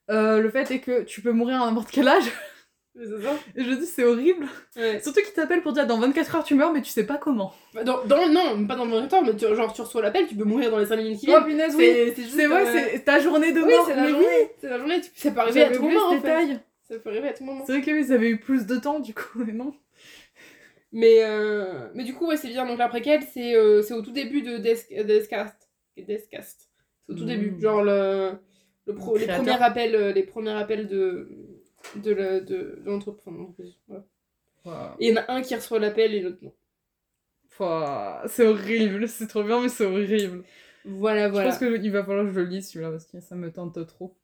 le 0.09 0.49
fait 0.49 0.69
est 0.71 0.79
que 0.79 1.03
tu 1.03 1.21
peux 1.21 1.31
mourir 1.31 1.61
à 1.61 1.65
n'importe 1.65 1.89
quel 1.91 2.07
âge. 2.07 2.25
Ça 2.95 3.31
Et 3.57 3.63
je 3.63 3.71
dis, 3.73 3.85
c'est 3.85 4.05
horrible. 4.05 4.45
Ouais. 4.77 5.01
Surtout 5.01 5.19
qu'ils 5.21 5.33
t'appellent 5.33 5.61
pour 5.61 5.73
dire 5.73 5.85
dans 5.85 5.99
24 5.99 6.35
heures 6.35 6.43
tu 6.45 6.55
meurs, 6.55 6.71
mais 6.71 6.81
tu 6.81 6.89
sais 6.91 7.05
pas 7.05 7.17
comment. 7.17 7.53
Bah, 7.73 7.83
Dans, 7.83 8.05
dans- 8.05 8.29
non, 8.29 8.65
pas 8.67 8.75
dans 8.75 8.85
le 8.85 8.91
même 8.91 9.09
temps, 9.09 9.21
mais 9.21 9.35
tu, 9.35 9.45
genre 9.53 9.73
tu 9.73 9.81
reçois 9.81 10.01
l'appel, 10.01 10.27
tu 10.27 10.35
peux 10.35 10.45
mourir 10.45 10.71
dans 10.71 10.77
les 10.79 10.85
5 10.85 10.95
minutes 10.95 11.19
qui 11.19 11.25
Oh 11.27 11.31
viennent. 11.31 11.43
punaise, 11.43 11.75
oui. 11.75 12.13
c'est 12.15 12.45
vrai, 12.47 12.65
euh, 12.65 12.87
c'est 12.93 13.03
ta 13.03 13.19
journée 13.19 13.51
de 13.51 13.59
Oui, 13.61 13.73
mort. 13.73 13.85
c'est 13.85 13.95
la 13.95 14.03
mais 14.03 14.09
journée. 14.09 14.51
C'est 14.61 14.69
la 14.69 14.77
journée. 14.79 15.01
Ça 15.13 15.29
peut 15.31 15.35
oui, 15.35 15.41
arriver 15.41 15.63
à 15.63 15.71
tout 15.71 15.81
moment 15.83 16.07
en 16.07 16.21
fait. 16.21 16.59
Ça 16.87 16.99
peut 16.99 17.09
arriver 17.09 17.27
à 17.27 17.33
tout 17.33 17.43
moment. 17.43 17.63
C'est 17.65 17.73
vrai 17.73 17.81
que 17.81 17.91
oui, 17.91 18.03
ils 18.07 18.13
avaient 18.13 18.29
eu 18.29 18.39
plus 18.39 18.65
de 18.65 18.77
temps 18.77 18.99
du 19.01 19.13
coup, 19.13 19.39
mais 19.45 19.51
non. 19.53 19.73
Mais, 20.91 21.23
euh, 21.25 21.89
mais 21.93 22.03
du 22.05 22.13
coup, 22.13 22.27
ouais, 22.27 22.37
c'est 22.37 22.47
bien. 22.47 22.65
Donc 22.65 22.77
la 22.77 22.87
préquelle, 22.87 23.21
c'est 23.33 23.55
euh, 23.55 23.81
au 23.91 24.01
tout 24.01 24.11
début 24.11 24.41
de 24.41 24.57
Death- 24.57 24.87
Deathcast. 25.05 25.69
Deathcast. 25.97 26.69
C'est 27.05 27.11
au 27.13 27.15
tout 27.17 27.23
Mm. 27.23 27.27
début. 27.27 27.61
Genre 27.61 27.83
le, 27.83 28.31
le 28.87 28.95
pro- 28.95 29.15
Le 29.15 29.21
les 29.21 29.27
premiers 29.27 29.61
appels, 29.61 29.95
euh, 29.95 30.13
les 30.13 30.23
premiers 30.23 30.51
appels 30.51 30.87
de, 30.87 31.27
de, 31.95 32.11
la- 32.11 32.39
de, 32.39 32.79
de 32.81 32.81
l'entreprise. 32.85 33.25
de 33.33 33.37
l'entreprise, 33.37 33.75
voilà. 33.87 34.05
Ouah. 34.65 34.95
Et 34.99 35.07
il 35.07 35.13
y 35.15 35.17
en 35.17 35.21
a 35.21 35.31
un 35.31 35.41
qui 35.41 35.55
reçoit 35.55 35.79
l'appel 35.79 36.13
et 36.13 36.21
l'autre 36.21 36.39
non. 36.41 36.53
Ouah, 37.59 38.23
C'est 38.27 38.45
horrible, 38.45 39.07
c'est 39.07 39.27
trop 39.27 39.43
bien, 39.43 39.61
mais 39.61 39.69
c'est 39.69 39.85
horrible. 39.85 40.43
Voilà, 40.83 41.29
voilà. 41.29 41.49
Je 41.51 41.57
pense 41.57 41.59
qu'il 41.81 41.91
va 41.91 42.03
falloir 42.03 42.25
que 42.25 42.31
je 42.31 42.39
le 42.39 42.45
lise 42.45 42.69
celui-là 42.69 42.91
parce 42.91 43.05
que 43.07 43.19
ça 43.19 43.35
me 43.35 43.51
tente 43.51 43.85
trop. 43.87 44.15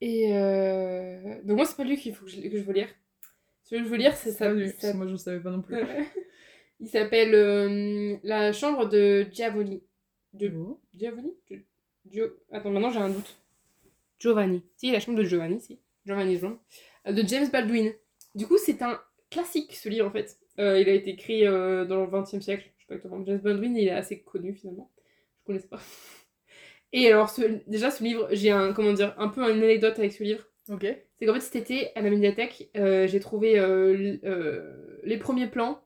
Et 0.00 0.34
euh... 0.36 1.40
donc 1.44 1.56
moi, 1.56 1.64
c'est 1.66 1.76
pas 1.76 1.84
lui 1.84 1.96
qu'il 1.96 2.14
faut 2.14 2.24
que 2.26 2.30
je, 2.30 2.40
que 2.40 2.58
je 2.58 2.62
veux 2.62 2.72
lire. 2.74 2.88
Celui 3.64 3.82
que 3.82 3.88
je 3.88 3.92
veux 3.92 3.98
lire, 3.98 4.14
c'est 4.16 4.32
ça. 4.32 4.46
Pas 4.46 4.52
lu, 4.54 4.66
ça- 4.68 4.74
parce 4.80 4.92
que 4.92 4.96
moi 4.98 5.06
je 5.06 5.16
savais 5.16 5.40
pas 5.40 5.50
non 5.50 5.62
plus. 5.62 5.76
Il 6.80 6.88
s'appelle 6.88 7.34
euh, 7.34 8.16
La 8.22 8.52
chambre 8.52 8.86
de 8.88 9.26
Giovanni. 9.32 9.82
De... 10.34 10.52
Oh. 10.54 10.80
Giovanni 10.94 11.32
Gio- 11.50 11.62
Gio- 12.10 12.32
Attends, 12.52 12.70
maintenant 12.70 12.90
j'ai 12.90 12.98
un 13.00 13.08
doute. 13.08 13.36
Giovanni. 14.18 14.62
Si, 14.76 14.90
la 14.92 15.00
chambre 15.00 15.18
de 15.18 15.24
Giovanni, 15.24 15.60
si. 15.60 15.78
Giovanni 16.06 16.38
Jean. 16.38 16.58
Euh, 17.06 17.12
De 17.12 17.26
James 17.26 17.48
Baldwin. 17.52 17.92
Du 18.34 18.46
coup, 18.46 18.58
c'est 18.58 18.80
un 18.82 19.00
classique 19.30 19.74
ce 19.74 19.88
livre 19.88 20.06
en 20.06 20.10
fait. 20.12 20.38
Euh, 20.58 20.80
il 20.80 20.88
a 20.88 20.92
été 20.92 21.10
écrit 21.10 21.46
euh, 21.46 21.84
dans 21.84 22.04
le 22.04 22.06
XXe 22.06 22.40
siècle. 22.40 22.64
Je 22.76 22.82
sais 22.82 22.86
pas 22.88 22.94
exactement. 22.94 23.24
James 23.24 23.38
Baldwin, 23.40 23.76
il 23.76 23.88
est 23.88 23.90
assez 23.90 24.22
connu 24.22 24.54
finalement. 24.54 24.90
Je 25.40 25.46
connaissais 25.46 25.68
pas. 25.68 25.80
Et 26.92 27.08
alors, 27.08 27.28
ce- 27.30 27.60
déjà, 27.68 27.90
ce 27.90 28.02
livre, 28.02 28.28
j'ai 28.32 28.50
un, 28.50 28.72
comment 28.72 28.92
dire, 28.92 29.14
un 29.18 29.28
peu 29.28 29.42
une 29.42 29.62
anecdote 29.62 29.98
avec 29.98 30.12
ce 30.12 30.22
livre. 30.22 30.44
Ok. 30.70 30.86
C'est 31.18 31.26
qu'en 31.26 31.34
fait, 31.34 31.40
cet 31.40 31.56
été, 31.56 31.94
à 31.96 32.00
la 32.02 32.10
médiathèque, 32.10 32.70
euh, 32.76 33.06
j'ai 33.06 33.20
trouvé 33.20 33.54
Les 35.02 35.16
Premiers 35.18 35.48
Plans, 35.48 35.80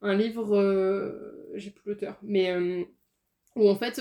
un 0.00 0.14
livre, 0.14 1.50
j'ai 1.54 1.70
plus 1.70 1.90
l'auteur, 1.90 2.18
mais 2.22 2.54
où 3.56 3.68
en 3.68 3.74
fait, 3.76 4.00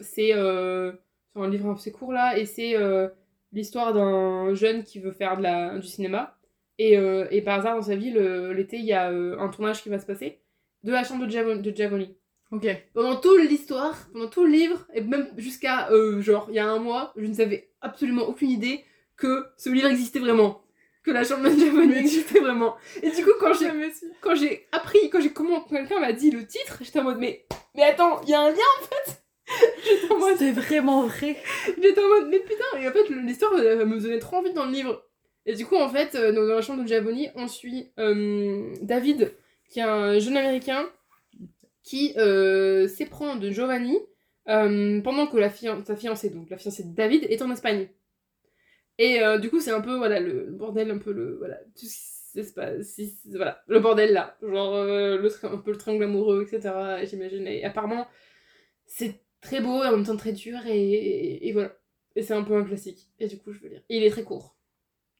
c'est 0.00 0.32
c'est 0.32 0.32
un 0.32 1.48
livre 1.48 1.70
assez 1.70 1.92
court 1.92 2.12
là, 2.12 2.38
et 2.38 2.46
c'est 2.46 2.74
l'histoire 3.54 3.92
d'un 3.92 4.54
jeune 4.54 4.84
qui 4.84 4.98
veut 5.00 5.12
faire 5.12 5.36
de 5.36 5.42
la, 5.42 5.78
du 5.78 5.86
cinéma. 5.86 6.36
Et, 6.78 6.98
euh, 6.98 7.26
et 7.30 7.40
par 7.42 7.60
hasard, 7.60 7.76
dans 7.76 7.82
sa 7.82 7.94
vie, 7.96 8.10
le- 8.10 8.52
l'été, 8.52 8.76
il 8.78 8.84
y 8.84 8.92
a 8.92 9.10
euh, 9.10 9.38
un 9.38 9.48
tournage 9.48 9.82
qui 9.82 9.88
va 9.88 9.98
se 9.98 10.06
passer 10.06 10.40
de 10.82 10.90
la 10.92 11.04
chambre 11.04 11.24
de, 11.26 11.30
Giavo- 11.30 11.60
de 11.62 11.70
Giovanni 11.74 12.16
Ok. 12.50 12.66
pendant 12.92 13.16
toute 13.16 13.40
l'histoire, 13.48 13.96
pendant 14.12 14.28
tout 14.28 14.44
le 14.44 14.50
livre, 14.50 14.86
et 14.92 15.00
même 15.00 15.28
jusqu'à 15.36 15.88
euh, 15.90 16.20
genre 16.20 16.46
il 16.50 16.56
y 16.56 16.58
a 16.58 16.66
un 16.68 16.78
mois, 16.78 17.12
je 17.16 17.24
ne 17.26 17.32
savais 17.34 17.70
absolument 17.80 18.22
aucune 18.28 18.50
idée 18.50 18.84
que 19.16 19.46
ce 19.56 19.70
livre 19.70 19.88
existait 19.88 20.18
vraiment. 20.18 20.60
Que 21.04 21.10
la 21.12 21.22
chambre 21.22 21.44
de 21.48 21.50
Giovanni 21.56 21.94
existait 21.94 22.40
vraiment. 22.40 22.74
Et 23.02 23.10
du 23.10 23.22
coup, 23.24 23.32
quand 23.38 23.52
j'ai 23.58 23.68
quand 24.20 24.34
j'ai 24.34 24.66
appris, 24.72 25.10
quand 25.10 25.20
j'ai 25.20 25.32
comment 25.32 25.60
quelqu'un 25.62 26.00
m'a 26.00 26.12
dit 26.12 26.30
le 26.30 26.44
titre, 26.46 26.78
j'étais 26.82 26.98
en 26.98 27.04
mode 27.04 27.18
mais 27.18 27.46
mais 27.76 27.82
attends, 27.84 28.20
il 28.22 28.30
y 28.30 28.34
a 28.34 28.40
un 28.40 28.50
lien 28.50 28.56
en 28.80 28.84
fait. 28.84 29.22
J'étais 29.84 30.12
en 30.12 30.18
mode 30.18 30.36
C'est 30.38 30.52
vraiment 30.52 31.06
vrai. 31.06 31.36
j'étais 31.80 32.00
en 32.00 32.08
mode 32.08 32.28
mais 32.30 32.40
putain 32.40 32.78
et 32.80 32.88
en 32.88 32.92
fait 32.92 33.08
l'histoire 33.10 33.52
me 33.54 34.00
donnait 34.00 34.18
trop 34.18 34.36
envie 34.36 34.52
dans 34.52 34.66
le 34.66 34.72
livre. 34.72 35.04
Et 35.46 35.54
du 35.54 35.66
coup 35.66 35.76
en 35.76 35.88
fait 35.88 36.14
euh, 36.14 36.32
dans 36.32 36.42
la 36.54 36.62
chambre 36.62 36.82
de 36.82 36.88
Giovanni, 36.88 37.28
on 37.36 37.48
suit 37.48 37.92
euh, 37.98 38.72
David 38.80 39.34
qui 39.68 39.80
est 39.80 39.82
un 39.82 40.18
jeune 40.18 40.36
américain 40.36 40.86
qui 41.82 42.14
euh, 42.16 42.88
s'éprend 42.88 43.36
de 43.36 43.50
Giovanni 43.50 43.98
euh, 44.48 45.00
pendant 45.02 45.26
que 45.26 45.36
la 45.36 45.50
fian- 45.50 45.84
sa 45.84 45.96
fiancée, 45.96 46.30
donc 46.30 46.48
la 46.50 46.56
fiancée 46.58 46.84
de 46.84 46.94
David, 46.94 47.24
est 47.28 47.42
en 47.42 47.50
Espagne. 47.50 47.88
Et 48.98 49.18
du 49.40 49.50
coup, 49.50 49.60
c'est 49.60 49.72
un 49.72 49.80
peu 49.80 49.96
voilà, 49.96 50.20
le, 50.20 50.52
bordel, 50.52 50.90
un 50.90 50.98
peu 50.98 51.12
le. 51.12 51.36
Voilà, 51.38 51.56
tout 51.76 51.86
ce 51.86 52.32
qui 52.40 52.44
se 52.46 52.52
passe- 52.52 52.82
si- 52.86 53.18
voilà, 53.34 53.62
le 53.66 53.80
bordel 53.80 54.12
là. 54.12 54.36
Genre 54.40 54.84
le, 54.84 55.28
un 55.46 55.56
peu 55.58 55.72
le 55.72 55.76
triangle 55.78 56.04
amoureux, 56.04 56.46
etc. 56.48 57.04
J'imagine. 57.04 57.46
Et 57.48 57.64
apparemment, 57.64 58.06
c'est 58.86 59.20
très 59.44 59.60
beau 59.60 59.84
et 59.84 59.86
en 59.86 59.92
même 59.92 60.04
temps 60.04 60.16
très 60.16 60.32
dur. 60.32 60.58
Et, 60.66 60.76
et, 60.92 61.48
et 61.48 61.52
voilà. 61.52 61.76
Et 62.16 62.22
c'est 62.22 62.34
un 62.34 62.42
peu 62.42 62.56
un 62.56 62.64
classique. 62.64 63.08
Et 63.20 63.26
du 63.28 63.38
coup, 63.38 63.52
je 63.52 63.60
veux 63.60 63.68
lire. 63.68 63.82
Et 63.88 63.98
il 63.98 64.02
est 64.04 64.10
très 64.10 64.24
court. 64.24 64.56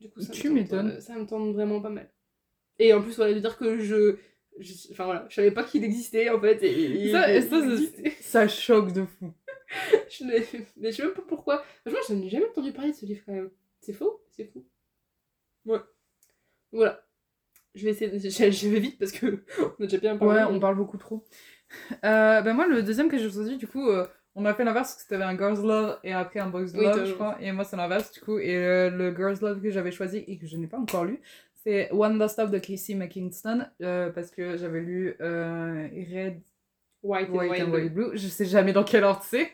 Du 0.01 0.11
coup, 0.11 0.21
ça 0.21 0.33
Tu 0.33 0.49
me 0.51 0.61
tente, 0.61 0.63
m'étonnes. 0.73 0.91
euh, 0.97 1.01
Ça 1.01 1.17
me 1.17 1.27
tente 1.27 1.53
vraiment 1.53 1.81
pas 1.81 1.91
mal. 1.91 2.13
Et 2.79 2.93
en 2.93 3.01
plus, 3.03 3.15
voilà, 3.17 3.35
de 3.35 3.39
dire 3.41 3.57
que 3.57 3.79
je. 3.81 4.17
je- 4.59 4.93
Enfin 4.93 5.05
voilà, 5.05 5.27
je 5.29 5.35
savais 5.37 5.51
pas 5.53 5.63
qu'il 5.65 5.85
existait 5.85 6.29
en 6.31 6.41
fait. 6.41 6.63
Et, 6.63 7.07
et- 7.09 7.13
Ça, 7.13 7.29
ça, 8.21 8.45
il 8.45 8.51
choque 8.51 8.93
de 8.93 9.05
fou. 9.05 9.33
Je 10.11 10.25
mais 10.77 10.91
je 10.93 10.97
sais 10.97 11.03
même 11.05 11.15
pas 11.15 11.23
pourquoi. 11.27 11.65
Franchement, 11.85 12.01
je 12.09 12.15
n'ai 12.15 12.29
jamais 12.31 12.47
entendu 12.47 12.73
parler 12.73 12.93
de 12.93 12.97
ce 12.97 13.07
livre 13.07 13.23
quand 13.27 13.33
même. 13.33 13.51
C'est 13.81 13.93
faux? 13.95 14.23
C'est 14.31 14.45
fou. 14.45 14.65
Ouais. 15.65 15.81
Voilà. 16.71 17.05
Je 17.75 17.85
vais 17.85 17.91
essayer 17.91 18.11
de... 18.11 18.19
Je, 18.29 18.51
je 18.51 18.69
vais 18.69 18.79
vite 18.79 18.99
parce 18.99 19.11
que 19.11 19.43
on 19.79 19.83
a 19.83 19.87
déjà 19.87 19.99
bien 19.99 20.17
parlé. 20.17 20.43
Ouais, 20.45 20.45
on 20.45 20.61
parle 20.61 20.77
beaucoup 20.77 20.99
trop. 20.99 21.25
Euh, 22.05 22.41
ben 22.41 22.55
moi, 22.55 22.67
le 22.67 22.83
deuxième 22.83 23.09
que 23.09 23.19
j'ai 23.19 23.31
choisi, 23.31 23.57
du 23.57 23.67
coup, 23.67 23.89
euh, 23.89 24.07
on 24.35 24.45
a 24.45 24.55
fait 24.55 24.65
l'inverse 24.65 24.95
parce 24.95 25.05
que 25.05 25.09
t'avais 25.11 25.25
un 25.25 25.37
Girls 25.37 25.63
Love 25.67 25.99
et 26.03 26.13
après 26.13 26.41
un 26.41 26.49
Boys 26.49 26.73
Love, 26.75 27.05
je 27.05 27.13
crois. 27.13 27.37
Et 27.41 27.53
moi, 27.53 27.65
c'est 27.65 27.77
l'inverse, 27.77 28.13
du 28.13 28.21
coup. 28.21 28.39
Et 28.39 28.57
euh, 28.57 28.91
le 28.91 29.15
Girls 29.15 29.39
Love 29.41 29.61
que 29.61 29.71
j'avais 29.71 29.93
choisi 29.93 30.19
et 30.27 30.39
que 30.39 30.47
je 30.47 30.57
n'ai 30.57 30.67
pas 30.67 30.79
encore 30.79 31.05
lu, 31.05 31.21
c'est 31.63 31.91
One 31.93 32.19
Last 32.19 32.35
Stop 32.35 32.51
de 32.51 32.59
Casey 32.59 32.95
McKinston 32.95 33.67
euh, 33.83 34.11
parce 34.11 34.31
que 34.31 34.57
j'avais 34.57 34.81
lu 34.81 35.17
Red, 35.21 36.41
White, 37.03 37.29
and 37.29 37.33
White 37.33 37.51
White 37.51 37.63
and 37.63 37.69
Blue. 37.69 37.83
White 37.83 37.95
Blue. 37.95 38.11
Je 38.15 38.29
sais 38.29 38.45
jamais 38.45 38.73
dans 38.73 38.85
quel 38.85 39.05
ordre 39.05 39.23
c'est. 39.25 39.51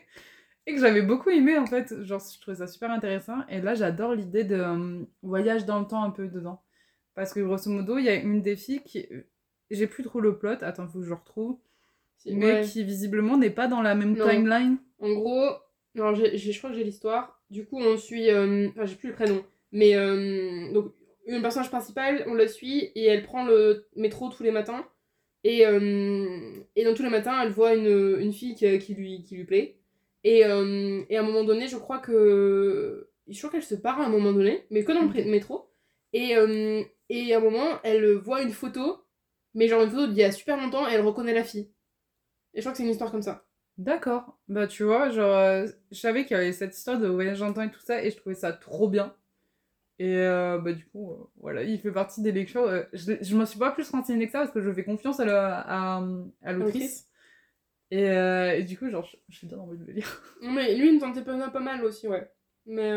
Et 0.67 0.75
que 0.75 0.79
j'avais 0.79 1.01
beaucoup 1.01 1.29
aimé, 1.29 1.57
en 1.57 1.65
fait. 1.65 2.03
Genre, 2.03 2.19
je 2.19 2.39
trouvais 2.39 2.57
ça 2.57 2.67
super 2.67 2.91
intéressant. 2.91 3.37
Et 3.49 3.61
là, 3.61 3.75
j'adore 3.75 4.13
l'idée 4.13 4.43
de 4.43 4.63
voyage 5.23 5.65
dans 5.65 5.79
le 5.79 5.87
temps 5.87 6.03
un 6.03 6.11
peu 6.11 6.27
dedans. 6.27 6.61
Parce 7.13 7.33
que 7.33 7.39
grosso 7.39 7.69
modo, 7.69 7.97
il 7.97 8.05
y 8.05 8.09
a 8.09 8.15
une 8.15 8.41
des 8.41 8.55
filles 8.55 8.81
qui. 8.83 9.07
J'ai 9.69 9.87
plus 9.87 10.03
trop 10.03 10.19
le 10.19 10.37
plot, 10.37 10.61
attends, 10.61 10.87
faut 10.87 10.99
que 10.99 11.05
je 11.05 11.13
retrouve. 11.13 11.57
Mais 12.25 12.53
ouais. 12.53 12.61
qui 12.61 12.83
visiblement 12.83 13.37
n'est 13.37 13.49
pas 13.49 13.67
dans 13.67 13.81
la 13.81 13.95
même 13.95 14.15
Non. 14.15 14.27
timeline. 14.29 14.77
En 14.99 15.11
gros, 15.13 15.49
j'ai- 15.95 16.37
j'ai- 16.37 16.51
je 16.51 16.57
crois 16.59 16.69
que 16.69 16.75
j'ai 16.75 16.83
l'histoire. 16.83 17.41
Du 17.49 17.65
coup, 17.65 17.79
on 17.79 17.97
suit. 17.97 18.29
euh, 18.29 18.69
Enfin, 18.69 18.85
j'ai 18.85 18.95
plus 18.95 19.09
le 19.09 19.15
prénom. 19.15 19.43
Mais 19.71 19.95
euh, 19.95 20.71
donc, 20.73 20.93
une 21.25 21.41
personnage 21.41 21.69
principale, 21.69 22.23
on 22.27 22.33
la 22.33 22.47
suit 22.47 22.91
et 22.95 23.05
elle 23.05 23.23
prend 23.23 23.45
le 23.45 23.87
métro 23.95 24.29
tous 24.29 24.43
les 24.43 24.51
matins. 24.51 24.85
Et, 25.43 25.65
euh, 25.65 26.51
et 26.75 26.83
dans 26.83 26.93
tous 26.93 27.03
les 27.03 27.09
matins, 27.09 27.41
elle 27.41 27.51
voit 27.51 27.73
une, 27.73 28.17
une 28.19 28.31
fille 28.33 28.53
qui, 28.55 28.77
qui 28.79 28.93
lui, 28.93 29.23
qui 29.23 29.35
lui 29.35 29.45
plaît. 29.45 29.77
Et, 30.23 30.45
euh, 30.45 31.01
et 31.09 31.17
à 31.17 31.21
un 31.21 31.23
moment 31.23 31.43
donné, 31.43 31.67
je 31.67 31.77
crois 31.77 31.97
que. 31.99 33.07
Je 33.27 33.37
crois 33.39 33.49
qu'elle 33.49 33.63
se 33.63 33.75
part 33.75 33.99
à 34.01 34.05
un 34.05 34.09
moment 34.09 34.33
donné, 34.33 34.65
mais 34.69 34.83
que 34.83 34.91
dans 34.91 35.01
le 35.03 35.31
métro. 35.31 35.69
Et, 36.13 36.33
et 37.09 37.33
à 37.33 37.37
un 37.37 37.39
moment, 37.39 37.79
elle 37.83 38.13
voit 38.15 38.41
une 38.41 38.51
photo, 38.51 38.97
mais 39.55 39.67
genre 39.67 39.83
une 39.83 39.89
photo 39.89 40.07
d'il 40.07 40.17
y 40.17 40.23
a 40.23 40.31
super 40.31 40.57
longtemps, 40.57 40.87
et 40.87 40.93
elle 40.93 41.01
reconnaît 41.01 41.33
la 41.33 41.43
fille. 41.43 41.69
Et 42.53 42.57
je 42.57 42.61
crois 42.61 42.71
que 42.71 42.77
c'est 42.77 42.83
une 42.83 42.89
histoire 42.89 43.11
comme 43.11 43.21
ça. 43.21 43.45
D'accord. 43.77 44.37
Bah, 44.47 44.67
tu 44.67 44.83
vois, 44.83 45.09
genre, 45.11 45.35
euh, 45.37 45.67
je 45.91 45.97
savais 45.99 46.25
qu'il 46.25 46.37
y 46.37 46.39
avait 46.39 46.51
cette 46.53 46.75
histoire 46.75 46.99
de 46.99 47.07
voyage 47.07 47.41
le 47.43 47.53
temps 47.53 47.61
et 47.63 47.71
tout 47.71 47.79
ça, 47.79 48.03
et 48.03 48.11
je 48.11 48.17
trouvais 48.17 48.35
ça 48.35 48.53
trop 48.53 48.87
bien. 48.89 49.15
Et 49.99 50.17
euh, 50.17 50.59
bah, 50.59 50.73
du 50.73 50.85
coup, 50.87 51.11
euh, 51.13 51.17
voilà, 51.37 51.63
il 51.63 51.79
fait 51.79 51.91
partie 51.91 52.21
des 52.21 52.31
lectures. 52.31 52.67
je 52.93 53.13
je 53.21 53.35
m'en 53.37 53.45
suis 53.45 53.59
pas 53.59 53.71
plus 53.71 53.89
renseignée 53.91 54.25
que 54.27 54.31
ça 54.31 54.39
parce 54.41 54.51
que 54.51 54.61
je 54.61 54.71
fais 54.73 54.83
confiance 54.83 55.19
à 55.19 55.25
la- 55.25 55.59
à, 55.59 56.03
à 56.43 56.53
l'autrice. 56.53 56.73
L'autrice. 56.75 57.07
Et, 57.91 58.05
et 58.59 58.63
du 58.63 58.77
coup, 58.77 58.89
genre, 58.89 59.07
j'ai 59.29 59.47
bien 59.47 59.59
envie 59.59 59.77
de 59.77 59.85
le 59.85 59.93
lire. 59.93 60.23
Non, 60.41 60.51
Mais 60.51 60.75
lui, 60.75 60.89
il 60.89 60.95
me 60.95 60.99
tentait 60.99 61.23
pas, 61.23 61.49
pas 61.49 61.59
mal 61.59 61.83
aussi, 61.85 62.07
ouais. 62.07 62.29
Mais 62.65 62.89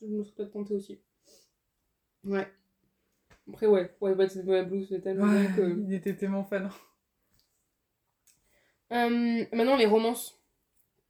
je 0.00 0.06
me 0.06 0.22
serais 0.22 0.34
peut-être 0.36 0.52
tentée 0.52 0.74
aussi. 0.74 1.00
Ouais. 2.24 2.48
Après, 3.48 3.66
ouais, 3.66 3.90
ouais, 4.00 4.14
Bad 4.14 4.30
ouais, 4.46 4.64
Blue, 4.64 4.84
c'était 4.84 5.00
tellement 5.00 5.26
bien 5.26 5.50
que... 5.56 5.82
il 5.86 5.92
était 5.94 6.14
tellement 6.16 6.44
fan. 6.44 6.70
Euh, 8.92 9.44
maintenant, 9.52 9.76
les 9.76 9.86
romances. 9.86 10.40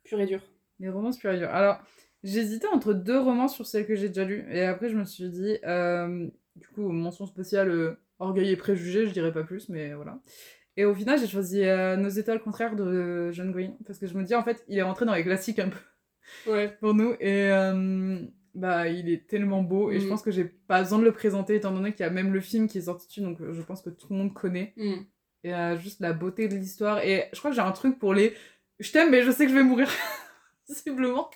Pur 0.05 0.21
et 0.21 0.27
dur. 0.27 0.41
Les 0.81 0.89
romances 0.89 1.19
pur 1.19 1.31
et 1.33 1.39
dur. 1.39 1.49
Alors, 1.51 1.81
j'hésitais 2.25 2.67
entre 2.69 2.93
deux 2.93 3.19
romans 3.19 3.49
sur 3.49 3.67
celles 3.67 3.87
que 3.87 3.95
j'ai 3.95 4.09
déjà 4.09 4.25
lues. 4.25 4.45
Et 4.51 4.63
après, 4.63 4.89
je 4.89 4.97
me 4.97 5.05
suis 5.05 5.29
dit, 5.29 5.59
euh, 5.65 6.27
du 6.57 6.67
coup, 6.69 6.89
mention 6.91 7.27
spéciale 7.27 7.71
euh, 7.71 7.99
Orgueil 8.19 8.51
et 8.51 8.57
préjugés, 8.57 9.07
je 9.07 9.13
dirais 9.13 9.33
pas 9.33 9.45
plus, 9.45 9.69
mais 9.69 9.95
voilà. 9.95 10.19
Et 10.77 10.85
au 10.85 10.95
final, 10.95 11.19
j'ai 11.19 11.27
choisi 11.27 11.61
Nos 11.63 12.09
étoiles 12.09 12.41
contraires 12.41 12.75
de 12.77 13.31
John 13.33 13.51
Green. 13.53 13.77
Parce 13.87 13.99
que 13.99 14.07
je 14.07 14.15
me 14.17 14.23
dis, 14.25 14.35
en 14.35 14.43
fait, 14.45 14.65
il 14.69 14.79
est 14.79 14.83
rentré 14.83 15.05
dans 15.07 15.15
les 15.15 15.23
classiques 15.25 15.59
un 15.59 15.69
peu 15.71 15.79
Ouais. 16.51 16.77
pour 16.81 16.95
nous. 16.95 17.15
Et 17.21 17.51
bah, 18.55 18.89
il 18.89 19.09
est 19.09 19.29
tellement 19.29 19.63
beau. 19.63 19.91
Et 19.93 20.01
je 20.01 20.07
Mm. 20.07 20.09
pense 20.09 20.23
que 20.23 20.31
j'ai 20.33 20.45
pas 20.45 20.83
besoin 20.83 20.99
de 20.99 21.05
le 21.05 21.13
présenter, 21.13 21.55
étant 21.57 21.73
donné 21.73 21.93
qu'il 21.93 22.01
y 22.01 22.09
a 22.09 22.11
même 22.11 22.33
le 22.33 22.41
film 22.41 22.67
qui 22.69 22.79
est 22.79 22.83
sorti 22.83 23.07
dessus. 23.09 23.21
Donc, 23.21 23.39
je 23.41 23.63
pense 23.63 23.83
que 23.83 23.91
tout 23.91 24.07
le 24.11 24.17
monde 24.17 24.35
connaît. 24.35 24.73
Hmm. 24.77 25.03
Et 25.45 25.55
euh, 25.55 25.77
juste 25.79 26.01
la 26.01 26.13
beauté 26.13 26.49
de 26.49 26.57
l'histoire. 26.57 26.99
Et 27.05 27.27
je 27.33 27.39
crois 27.39 27.51
que 27.51 27.55
j'ai 27.57 27.63
un 27.63 27.73
truc 27.73 27.99
pour 27.99 28.15
les. 28.15 28.35
Je 28.81 28.91
t'aime, 28.93 29.11
mais 29.11 29.23
je 29.23 29.31
sais 29.31 29.45
que 29.45 29.51
je 29.53 29.57
vais 29.57 29.63
mourir. 29.63 29.89
Visiblement. 30.69 31.31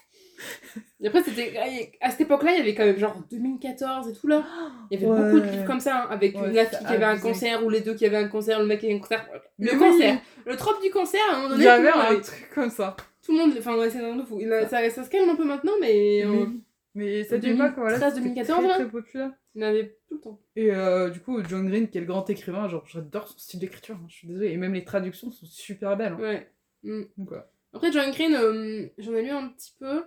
Et 1.01 1.07
après, 1.07 1.23
c'était... 1.23 1.55
À 2.01 2.11
cette 2.11 2.23
époque-là, 2.23 2.53
il 2.53 2.59
y 2.59 2.61
avait 2.61 2.75
quand 2.75 2.85
même 2.85 2.99
genre 2.99 3.17
2014 3.31 4.09
et 4.09 4.13
tout, 4.13 4.27
là. 4.27 4.45
Il 4.91 4.99
y 5.01 5.05
avait 5.05 5.11
Ouais. 5.13 5.17
beaucoup 5.33 5.41
de 5.41 5.51
livres 5.51 5.65
comme 5.65 5.79
ça, 5.81 6.03
hein, 6.03 6.07
avec 6.11 6.35
Ouais, 6.37 6.51
fille 6.67 6.79
qui 6.81 6.87
avait 6.93 7.05
un 7.05 7.17
cancer, 7.19 7.65
ou 7.65 7.71
les 7.71 7.81
deux 7.81 7.95
qui 7.95 8.05
avaient 8.07 8.17
un 8.17 8.29
cancer, 8.29 8.59
le 8.59 8.67
mec 8.67 8.81
qui 8.81 8.87
avait 8.87 8.97
un 8.97 8.99
cancer. 8.99 9.25
Mais 9.59 9.67
le 9.71 9.73
oui. 9.75 9.79
cancer. 9.79 10.19
Le 10.45 10.57
trope 10.57 10.83
du 10.83 10.91
cancer, 10.91 11.21
à 11.31 11.35
un 11.37 11.43
moment 11.43 11.55
Il 11.55 11.63
donné, 11.63 11.65
y 11.65 11.67
tout, 11.67 11.73
avait 11.99 12.17
un 12.17 12.21
truc 12.21 12.51
comme 12.55 12.71
ça. 12.71 12.97
tout 13.25 13.33
le 13.33 13.39
monde... 13.39 13.55
Enfin, 13.57 13.77
ouais, 13.77 13.89
c'est 13.91 14.01
un 14.05 14.25
fou. 14.25 14.39
Il 14.41 14.49
Ça, 14.69 14.91
ça 14.91 15.05
se 15.05 15.11
calme 15.11 15.31
un 15.31 15.37
peu 15.37 15.45
maintenant, 15.45 15.73
mais... 15.81 16.25
euh, 16.25 16.29
Oui. 16.31 16.61
Mais 16.95 17.25
cette 17.25 17.45
époque, 17.45 17.73
voilà, 17.77 17.99
2013, 17.99 18.15
c'était 18.15 18.21
2014, 18.21 18.65
très, 18.65 18.75
très 18.75 18.89
populaire. 18.89 19.31
Il 19.55 19.63
en 19.65 19.67
avait 19.69 19.99
tout 20.09 20.15
le 20.15 20.21
temps. 20.21 20.41
Et 20.57 20.73
euh, 20.75 21.11
du 21.11 21.21
coup, 21.21 21.43
John 21.45 21.67
Green, 21.69 21.89
qui 21.89 21.99
est 21.99 22.01
le 22.01 22.07
grand 22.07 22.29
écrivain, 22.31 22.69
genre, 22.69 22.87
j'adore 22.87 23.29
son 23.29 23.39
style 23.39 23.61
d'écriture, 23.61 23.97
hein, 23.97 24.07
je 24.09 24.15
suis 24.15 24.29
désolée. 24.29 24.51
Et 24.51 24.57
même 24.57 24.73
les 24.75 24.85
traductions 24.85 25.31
sont 25.31 25.47
super 25.47 25.97
belles. 25.97 26.15
hein. 26.15 26.19
Ouais. 26.21 26.51
Donc, 26.83 27.09
voilà. 27.29 27.51
Après, 27.75 27.93
John 27.93 28.11
Green, 28.13 28.35
euh, 28.35 28.89
j'en 28.99 29.15
ai 29.15 29.23
lu 29.23 29.31
un 29.31 29.49
petit 29.49 29.75
peu. 29.79 30.05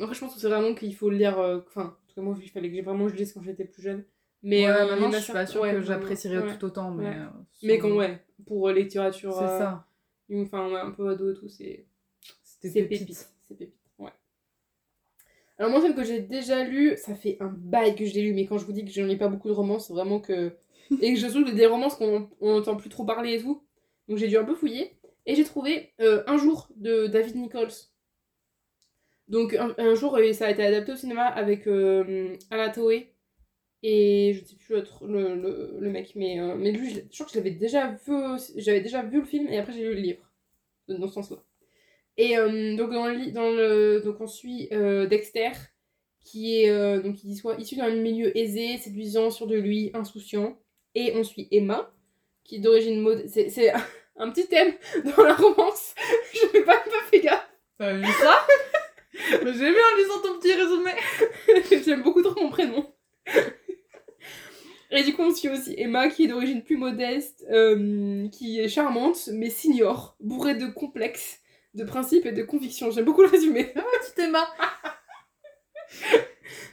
Après, 0.00 0.14
je 0.14 0.20
pense 0.20 0.34
que 0.34 0.40
c'est 0.40 0.48
vraiment 0.48 0.74
qu'il 0.74 0.94
faut 0.94 1.08
le 1.10 1.16
lire. 1.16 1.38
euh, 1.38 1.60
Enfin, 1.66 1.84
en 1.84 2.08
tout 2.08 2.14
cas, 2.14 2.20
moi, 2.22 2.36
il 2.40 2.50
fallait 2.50 2.68
que 2.68 2.74
j'ai 2.74 2.82
vraiment 2.82 3.08
je 3.08 3.14
lise 3.14 3.32
quand 3.32 3.42
j'étais 3.42 3.64
plus 3.64 3.82
jeune. 3.82 4.04
Mais 4.42 4.62
Mais 4.62 4.68
euh, 4.68 4.86
maintenant, 4.90 5.10
je 5.10 5.18
suis 5.18 5.32
pas 5.32 5.46
sûre 5.46 5.62
ouais, 5.62 5.72
que 5.72 5.80
j'apprécierais 5.80 6.38
ouais. 6.38 6.58
tout 6.58 6.66
autant. 6.66 6.90
Mais, 6.90 7.04
Ouais. 7.08 7.16
Mais 7.62 7.78
quand, 7.78 7.90
ouais, 7.92 8.22
pour 8.46 8.68
littérature. 8.70 9.32
C'est 9.32 9.46
ça. 9.58 9.86
Enfin, 10.30 10.68
ouais, 10.70 10.80
un 10.80 10.90
peu 10.90 11.08
ado 11.08 11.32
et 11.32 11.34
tout, 11.34 11.48
c'est. 11.48 11.86
C'était 12.42 12.82
pépite. 12.82 13.12
C'est 13.48 13.56
pépite, 13.56 13.74
ouais. 13.74 13.85
Alors, 15.58 15.70
moi, 15.70 15.92
que 15.92 16.04
j'ai 16.04 16.20
déjà 16.20 16.64
lu, 16.64 16.96
ça 16.96 17.14
fait 17.14 17.38
un 17.40 17.48
bail 17.48 17.94
que 17.96 18.04
je 18.04 18.14
l'ai 18.14 18.22
lu, 18.22 18.34
mais 18.34 18.46
quand 18.46 18.58
je 18.58 18.66
vous 18.66 18.72
dis 18.72 18.84
que 18.84 18.90
je 18.90 19.00
ne 19.00 19.08
lis 19.08 19.16
pas 19.16 19.28
beaucoup 19.28 19.48
de 19.48 19.54
romans, 19.54 19.78
c'est 19.78 19.92
vraiment 19.92 20.20
que. 20.20 20.56
Et 21.02 21.14
que 21.14 21.18
je 21.18 21.26
trouve 21.26 21.52
des 21.52 21.66
romances 21.66 21.96
qu'on 21.96 22.28
on 22.40 22.58
entend 22.58 22.76
plus 22.76 22.90
trop 22.90 23.04
parler 23.04 23.34
et 23.34 23.40
tout. 23.40 23.62
Donc, 24.08 24.18
j'ai 24.18 24.28
dû 24.28 24.36
un 24.36 24.44
peu 24.44 24.54
fouiller. 24.54 24.98
Et 25.26 25.34
j'ai 25.34 25.44
trouvé 25.44 25.92
euh, 26.00 26.22
Un 26.26 26.36
jour 26.36 26.68
de 26.76 27.06
David 27.08 27.36
Nichols. 27.36 27.72
Donc, 29.28 29.54
un, 29.54 29.94
jour, 29.94 30.16
euh, 30.16 30.32
ça 30.32 30.46
a 30.46 30.50
été 30.50 30.62
adapté 30.64 30.92
au 30.92 30.96
cinéma 30.96 31.26
avec 31.26 31.66
euh, 31.66 32.36
Anna 32.50 32.70
et 33.82 34.34
je 34.34 34.44
sais 34.44 34.56
plus 34.56 34.74
le, 35.02 35.34
le, 35.36 35.76
le 35.80 35.90
mec, 35.90 36.14
mais, 36.16 36.40
euh, 36.40 36.56
mais 36.56 36.72
lui, 36.72 36.90
je, 36.90 37.00
je 37.10 37.14
crois 37.14 37.26
que 37.26 37.32
je 37.32 37.38
l'avais 37.38 37.50
déjà 37.52 37.92
vu, 38.06 38.12
j'avais 38.56 38.80
déjà 38.80 39.02
vu 39.02 39.20
le 39.20 39.26
film 39.26 39.46
et 39.48 39.58
après 39.58 39.72
j'ai 39.72 39.82
lu 39.82 39.94
le 39.94 40.00
livre, 40.00 40.30
dans 40.88 41.06
ce 41.06 41.14
sens-là. 41.14 41.45
Et 42.18 42.38
euh, 42.38 42.76
donc, 42.76 42.92
dans 42.92 43.06
le, 43.06 43.30
dans 43.30 43.50
le, 43.50 44.00
donc 44.04 44.20
on 44.20 44.26
suit 44.26 44.68
euh, 44.72 45.06
Dexter, 45.06 45.50
qui 46.24 46.62
est 46.62 46.70
euh, 46.70 47.00
donc 47.00 47.22
il 47.22 47.36
soit 47.36 47.56
issu 47.56 47.76
d'un 47.76 47.90
milieu 47.90 48.36
aisé, 48.36 48.78
séduisant, 48.78 49.30
sûr 49.30 49.46
de 49.46 49.56
lui, 49.56 49.90
insouciant. 49.94 50.58
Et 50.94 51.12
on 51.14 51.24
suit 51.24 51.46
Emma, 51.50 51.92
qui 52.42 52.56
est 52.56 52.60
d'origine 52.60 53.00
mode. 53.00 53.26
C'est 53.28 53.50
c'est 53.50 53.72
un 54.16 54.30
petit 54.30 54.46
thème 54.46 54.72
dans 55.04 55.22
la 55.22 55.34
romance. 55.34 55.94
Je 56.32 56.58
n'ai 56.58 56.64
pas, 56.64 56.78
pas 56.78 57.04
fait 57.10 57.20
gaffe. 57.20 57.48
T'as 57.78 57.92
vu 57.92 58.04
ça? 58.04 58.46
Mais 59.44 59.52
J'ai 59.52 59.70
vu 59.70 59.76
en 59.76 59.96
lisant 59.96 60.22
ton 60.22 60.38
petit 60.38 60.52
résumé. 60.52 61.82
J'aime 61.84 62.02
beaucoup 62.02 62.22
trop 62.22 62.40
mon 62.40 62.48
prénom. 62.48 62.86
Et 64.90 65.02
du 65.02 65.14
coup, 65.14 65.22
on 65.22 65.34
suit 65.34 65.48
aussi 65.48 65.74
Emma, 65.76 66.08
qui 66.08 66.24
est 66.24 66.28
d'origine 66.28 66.62
plus 66.62 66.76
modeste, 66.76 67.44
euh, 67.50 68.28
qui 68.28 68.60
est 68.60 68.68
charmante, 68.68 69.28
mais 69.32 69.50
senior, 69.50 70.16
bourrée 70.20 70.54
de 70.54 70.66
complexes, 70.66 71.40
de 71.76 71.84
principes 71.84 72.26
et 72.26 72.32
de 72.32 72.42
convictions. 72.42 72.90
J'aime 72.90 73.04
beaucoup 73.04 73.22
le 73.22 73.28
résumé. 73.28 73.64
Petite 74.00 74.18
Emma. 74.18 74.46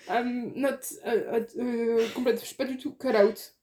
I'm 0.09 0.53
not 0.55 0.69
euh, 1.05 1.39
euh, 1.39 1.45
euh, 1.59 2.07
complète, 2.13 2.39
je 2.39 2.45
suis 2.45 2.55
pas 2.55 2.65
du 2.65 2.77
tout 2.77 2.93
cut 2.93 3.09
out. 3.09 3.53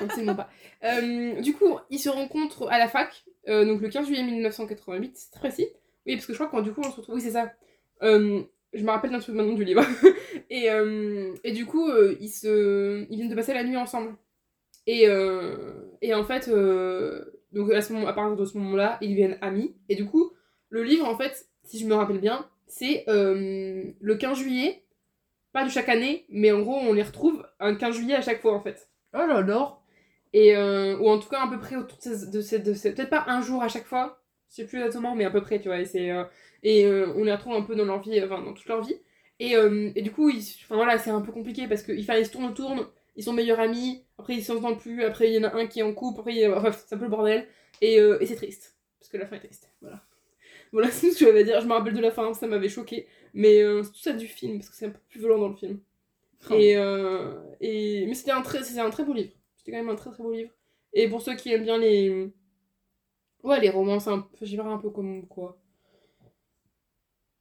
Absolument 0.00 0.34
pas. 0.34 0.50
Euh, 0.84 1.40
du 1.40 1.54
coup, 1.54 1.78
ils 1.90 1.98
se 1.98 2.08
rencontrent 2.08 2.68
à 2.70 2.78
la 2.78 2.88
fac, 2.88 3.24
euh, 3.48 3.64
donc 3.64 3.80
le 3.80 3.88
15 3.88 4.06
juillet 4.06 4.22
1988, 4.22 5.12
c'est 5.14 5.30
très 5.30 5.40
précis. 5.40 5.68
Oui, 6.06 6.16
parce 6.16 6.26
que 6.26 6.32
je 6.32 6.38
crois 6.38 6.60
que 6.60 6.64
du 6.64 6.72
coup 6.72 6.82
on 6.84 6.90
se 6.90 6.96
retrouve. 6.96 7.14
Oui, 7.16 7.20
c'est 7.20 7.30
ça. 7.30 7.52
Euh, 8.02 8.42
je 8.72 8.84
me 8.84 8.90
rappelle 8.90 9.10
d'un 9.10 9.20
truc 9.20 9.34
maintenant 9.34 9.54
du 9.54 9.64
livre. 9.64 9.84
et, 10.50 10.70
euh, 10.70 11.34
et 11.44 11.52
du 11.52 11.66
coup, 11.66 11.88
euh, 11.88 12.16
ils, 12.20 12.30
se... 12.30 13.06
ils 13.10 13.16
viennent 13.16 13.28
de 13.28 13.34
passer 13.34 13.54
la 13.54 13.64
nuit 13.64 13.76
ensemble. 13.76 14.14
Et, 14.86 15.06
euh, 15.06 15.74
et 16.00 16.12
en 16.14 16.24
fait, 16.24 16.48
donc 17.52 17.70
à, 17.70 17.82
ce 17.82 17.92
moment, 17.92 18.08
à 18.08 18.12
partir 18.12 18.36
de 18.36 18.44
ce 18.44 18.58
moment-là, 18.58 18.98
ils 19.00 19.10
deviennent 19.10 19.38
amis. 19.40 19.76
Et 19.88 19.94
du 19.94 20.06
coup, 20.06 20.32
le 20.72 20.84
livre, 20.84 21.06
en 21.08 21.16
fait, 21.18 21.48
si 21.64 21.80
je 21.80 21.86
me 21.86 21.94
rappelle 21.94 22.20
bien, 22.20 22.48
c'est 22.68 23.04
euh, 23.08 23.84
le 24.00 24.16
15 24.16 24.38
juillet, 24.38 24.84
pas 25.52 25.64
de 25.64 25.70
chaque 25.70 25.88
année, 25.88 26.26
mais 26.30 26.52
en 26.52 26.60
gros, 26.62 26.76
on 26.76 26.92
les 26.94 27.02
retrouve 27.02 27.46
un 27.60 27.74
15 27.74 27.96
juillet 27.96 28.14
à 28.14 28.22
chaque 28.22 28.40
fois, 28.40 28.54
en 28.54 28.60
fait. 28.60 28.88
Oh 29.14 29.20
j'adore. 29.28 29.82
Et, 30.32 30.56
euh, 30.56 30.96
ou 30.98 31.08
en 31.10 31.18
tout 31.18 31.28
cas, 31.28 31.42
à 31.44 31.48
peu 31.48 31.58
près 31.58 31.76
autour 31.76 31.98
de 31.98 32.02
ces. 32.02 32.30
De 32.30 32.40
ces, 32.40 32.58
de 32.60 32.74
ces- 32.74 32.94
Peut-être 32.94 33.10
pas 33.10 33.24
un 33.28 33.42
jour 33.42 33.62
à 33.62 33.68
chaque 33.68 33.86
fois, 33.86 34.22
je 34.50 34.56
sais 34.56 34.66
plus 34.66 34.78
exactement, 34.78 35.14
mais 35.14 35.24
à 35.24 35.30
peu 35.30 35.42
près, 35.42 35.60
tu 35.60 35.68
vois. 35.68 35.80
Et, 35.80 35.84
c'est, 35.86 36.10
euh, 36.10 36.24
et 36.62 36.86
on 36.88 37.24
les 37.24 37.32
retrouve 37.34 37.54
un 37.54 37.62
peu 37.62 37.74
dans 37.76 37.84
leur 37.84 38.00
vie, 38.02 38.22
enfin, 38.24 38.42
dans 38.42 38.54
toute 38.54 38.66
leur 38.68 38.82
vie. 38.82 38.96
Et, 39.40 39.52
et 39.96 40.02
du 40.02 40.12
coup, 40.12 40.30
ils, 40.30 40.42
voilà, 40.70 40.98
c'est 40.98 41.10
un 41.10 41.20
peu 41.20 41.32
compliqué 41.32 41.66
parce 41.66 41.82
qu'ils 41.82 41.98
ils 42.00 42.26
se 42.26 42.30
tournent, 42.30 42.54
tournent, 42.54 42.86
ils 43.16 43.24
sont 43.24 43.32
meilleurs 43.32 43.58
amis, 43.60 44.04
après 44.18 44.34
ils 44.36 44.44
s'entendent 44.44 44.78
plus, 44.80 45.02
après 45.04 45.28
il 45.30 45.34
y 45.34 45.38
en 45.44 45.48
a 45.48 45.54
un 45.56 45.66
qui 45.66 45.80
est 45.80 45.82
en 45.82 45.92
couple, 45.94 46.20
après 46.20 46.44
a... 46.44 46.50
Bref, 46.50 46.84
c'est 46.86 46.94
un 46.94 46.98
peu 46.98 47.04
le 47.06 47.10
bordel. 47.10 47.48
Et, 47.80 47.96
et 47.96 48.26
c'est 48.26 48.36
triste, 48.36 48.76
parce 49.00 49.08
que 49.10 49.16
la 49.16 49.26
fin 49.26 49.36
est 49.36 49.40
triste. 49.40 49.68
Voilà. 49.80 50.00
Voilà, 50.72 50.90
c'est 50.90 51.08
tout 51.08 51.14
ce 51.14 51.18
que 51.20 51.26
j'avais 51.26 51.40
à 51.40 51.44
dire. 51.44 51.60
Je 51.60 51.66
me 51.66 51.72
rappelle 51.72 51.94
de 51.94 52.00
la 52.00 52.10
fin, 52.10 52.32
ça 52.34 52.46
m'avait 52.46 52.68
choqué. 52.68 53.06
Mais 53.34 53.62
euh, 53.62 53.82
c'est 53.82 53.92
tout 53.92 53.98
ça 53.98 54.12
du 54.12 54.26
film, 54.26 54.58
parce 54.58 54.70
que 54.70 54.76
c'est 54.76 54.86
un 54.86 54.90
peu 54.90 55.00
plus 55.08 55.20
violent 55.20 55.38
dans 55.38 55.48
le 55.48 55.56
film. 55.56 55.80
Oh. 56.50 56.54
Et, 56.54 56.76
euh, 56.76 57.40
et... 57.60 58.06
Mais 58.06 58.14
c'était 58.14 58.32
un, 58.32 58.42
très... 58.42 58.64
c'était 58.64 58.80
un 58.80 58.90
très 58.90 59.04
beau 59.04 59.14
livre. 59.14 59.32
C'était 59.56 59.72
quand 59.72 59.78
même 59.78 59.90
un 59.90 59.96
très 59.96 60.10
très 60.10 60.22
beau 60.22 60.32
livre. 60.32 60.50
Et 60.92 61.08
pour 61.08 61.22
ceux 61.22 61.34
qui 61.36 61.52
aiment 61.52 61.64
bien 61.64 61.78
les. 61.78 62.30
Ouais, 63.44 63.60
les 63.60 63.70
romances, 63.70 64.08
un 64.08 64.28
j'irais 64.40 64.68
un 64.68 64.78
peu 64.78 64.90
comme 64.90 65.26
quoi 65.28 65.58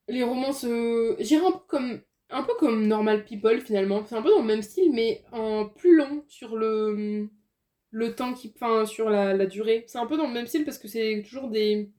Les 0.07 0.23
romances. 0.23 0.65
Euh... 0.65 1.15
J'irais 1.19 1.45
un 1.45 1.51
peu 1.51 1.59
comme. 1.67 2.01
Un 2.29 2.43
peu 2.43 2.53
comme 2.59 2.87
Normal 2.87 3.25
People 3.25 3.59
finalement. 3.61 4.05
C'est 4.05 4.15
un 4.15 4.21
peu 4.21 4.29
dans 4.29 4.39
le 4.39 4.47
même 4.47 4.61
style, 4.61 4.91
mais 4.93 5.23
en 5.31 5.65
plus 5.67 5.95
long 5.95 6.23
sur 6.27 6.55
le. 6.55 7.29
Le 7.91 8.15
temps 8.15 8.33
qui. 8.33 8.53
Enfin, 8.55 8.85
sur 8.85 9.09
la, 9.09 9.33
la 9.33 9.45
durée. 9.45 9.83
C'est 9.87 9.97
un 9.97 10.05
peu 10.05 10.17
dans 10.17 10.27
le 10.27 10.33
même 10.33 10.47
style 10.47 10.65
parce 10.65 10.77
que 10.77 10.87
c'est 10.87 11.23
toujours 11.27 11.49
des. 11.49 11.91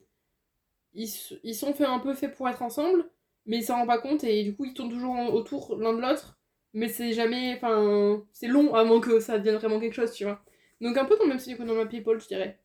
Ils, 0.95 1.09
ils 1.43 1.55
sont 1.55 1.73
fait 1.75 1.85
un 1.87 1.99
peu 1.99 2.15
faits 2.15 2.35
pour 2.35 2.49
être 2.49 2.63
ensemble, 2.63 3.09
mais 3.47 3.59
ils 3.59 3.65
s'en 3.65 3.77
rendent 3.77 3.87
pas 3.89 3.99
compte 3.99 4.25
et 4.25 4.43
du 4.45 4.55
coup 4.55 4.65
ils 4.65 4.75
tournent 4.75 4.91
toujours 4.91 5.15
autour 5.35 5.77
l'un 5.77 5.95
de 5.95 6.01
l'autre. 6.01 6.39
Mais 6.75 6.89
c'est 6.89 7.13
jamais. 7.13 7.55
Enfin. 7.57 8.23
C'est 8.33 8.49
long 8.49 8.75
avant 8.75 9.01
que 9.01 9.21
ça 9.21 9.39
devienne 9.39 9.57
vraiment 9.57 9.81
quelque 9.81 9.95
chose, 9.95 10.13
tu 10.13 10.25
vois. 10.25 10.43
Donc 10.81 10.97
un 10.97 11.05
peu 11.05 11.17
dans 11.17 11.25
le 11.25 11.31
même 11.31 11.39
style 11.39 11.57
que 11.57 11.63
Normal 11.63 11.89
People, 11.89 12.21
je 12.21 12.29
dirais. 12.29 12.59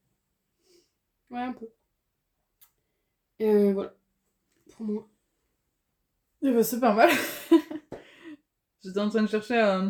Ouais, 1.29 1.39
un 1.41 1.53
peu. 1.53 1.67
Euh, 3.41 3.73
voilà. 3.73 3.93
Pour 4.71 4.85
moi. 4.85 5.09
Eh 6.41 6.51
ben, 6.51 6.63
c'est 6.63 6.79
pas 6.79 6.93
mal. 6.93 7.09
J'étais 8.83 8.99
en 8.99 9.09
train 9.09 9.23
de 9.23 9.27
chercher 9.27 9.57
euh, 9.59 9.89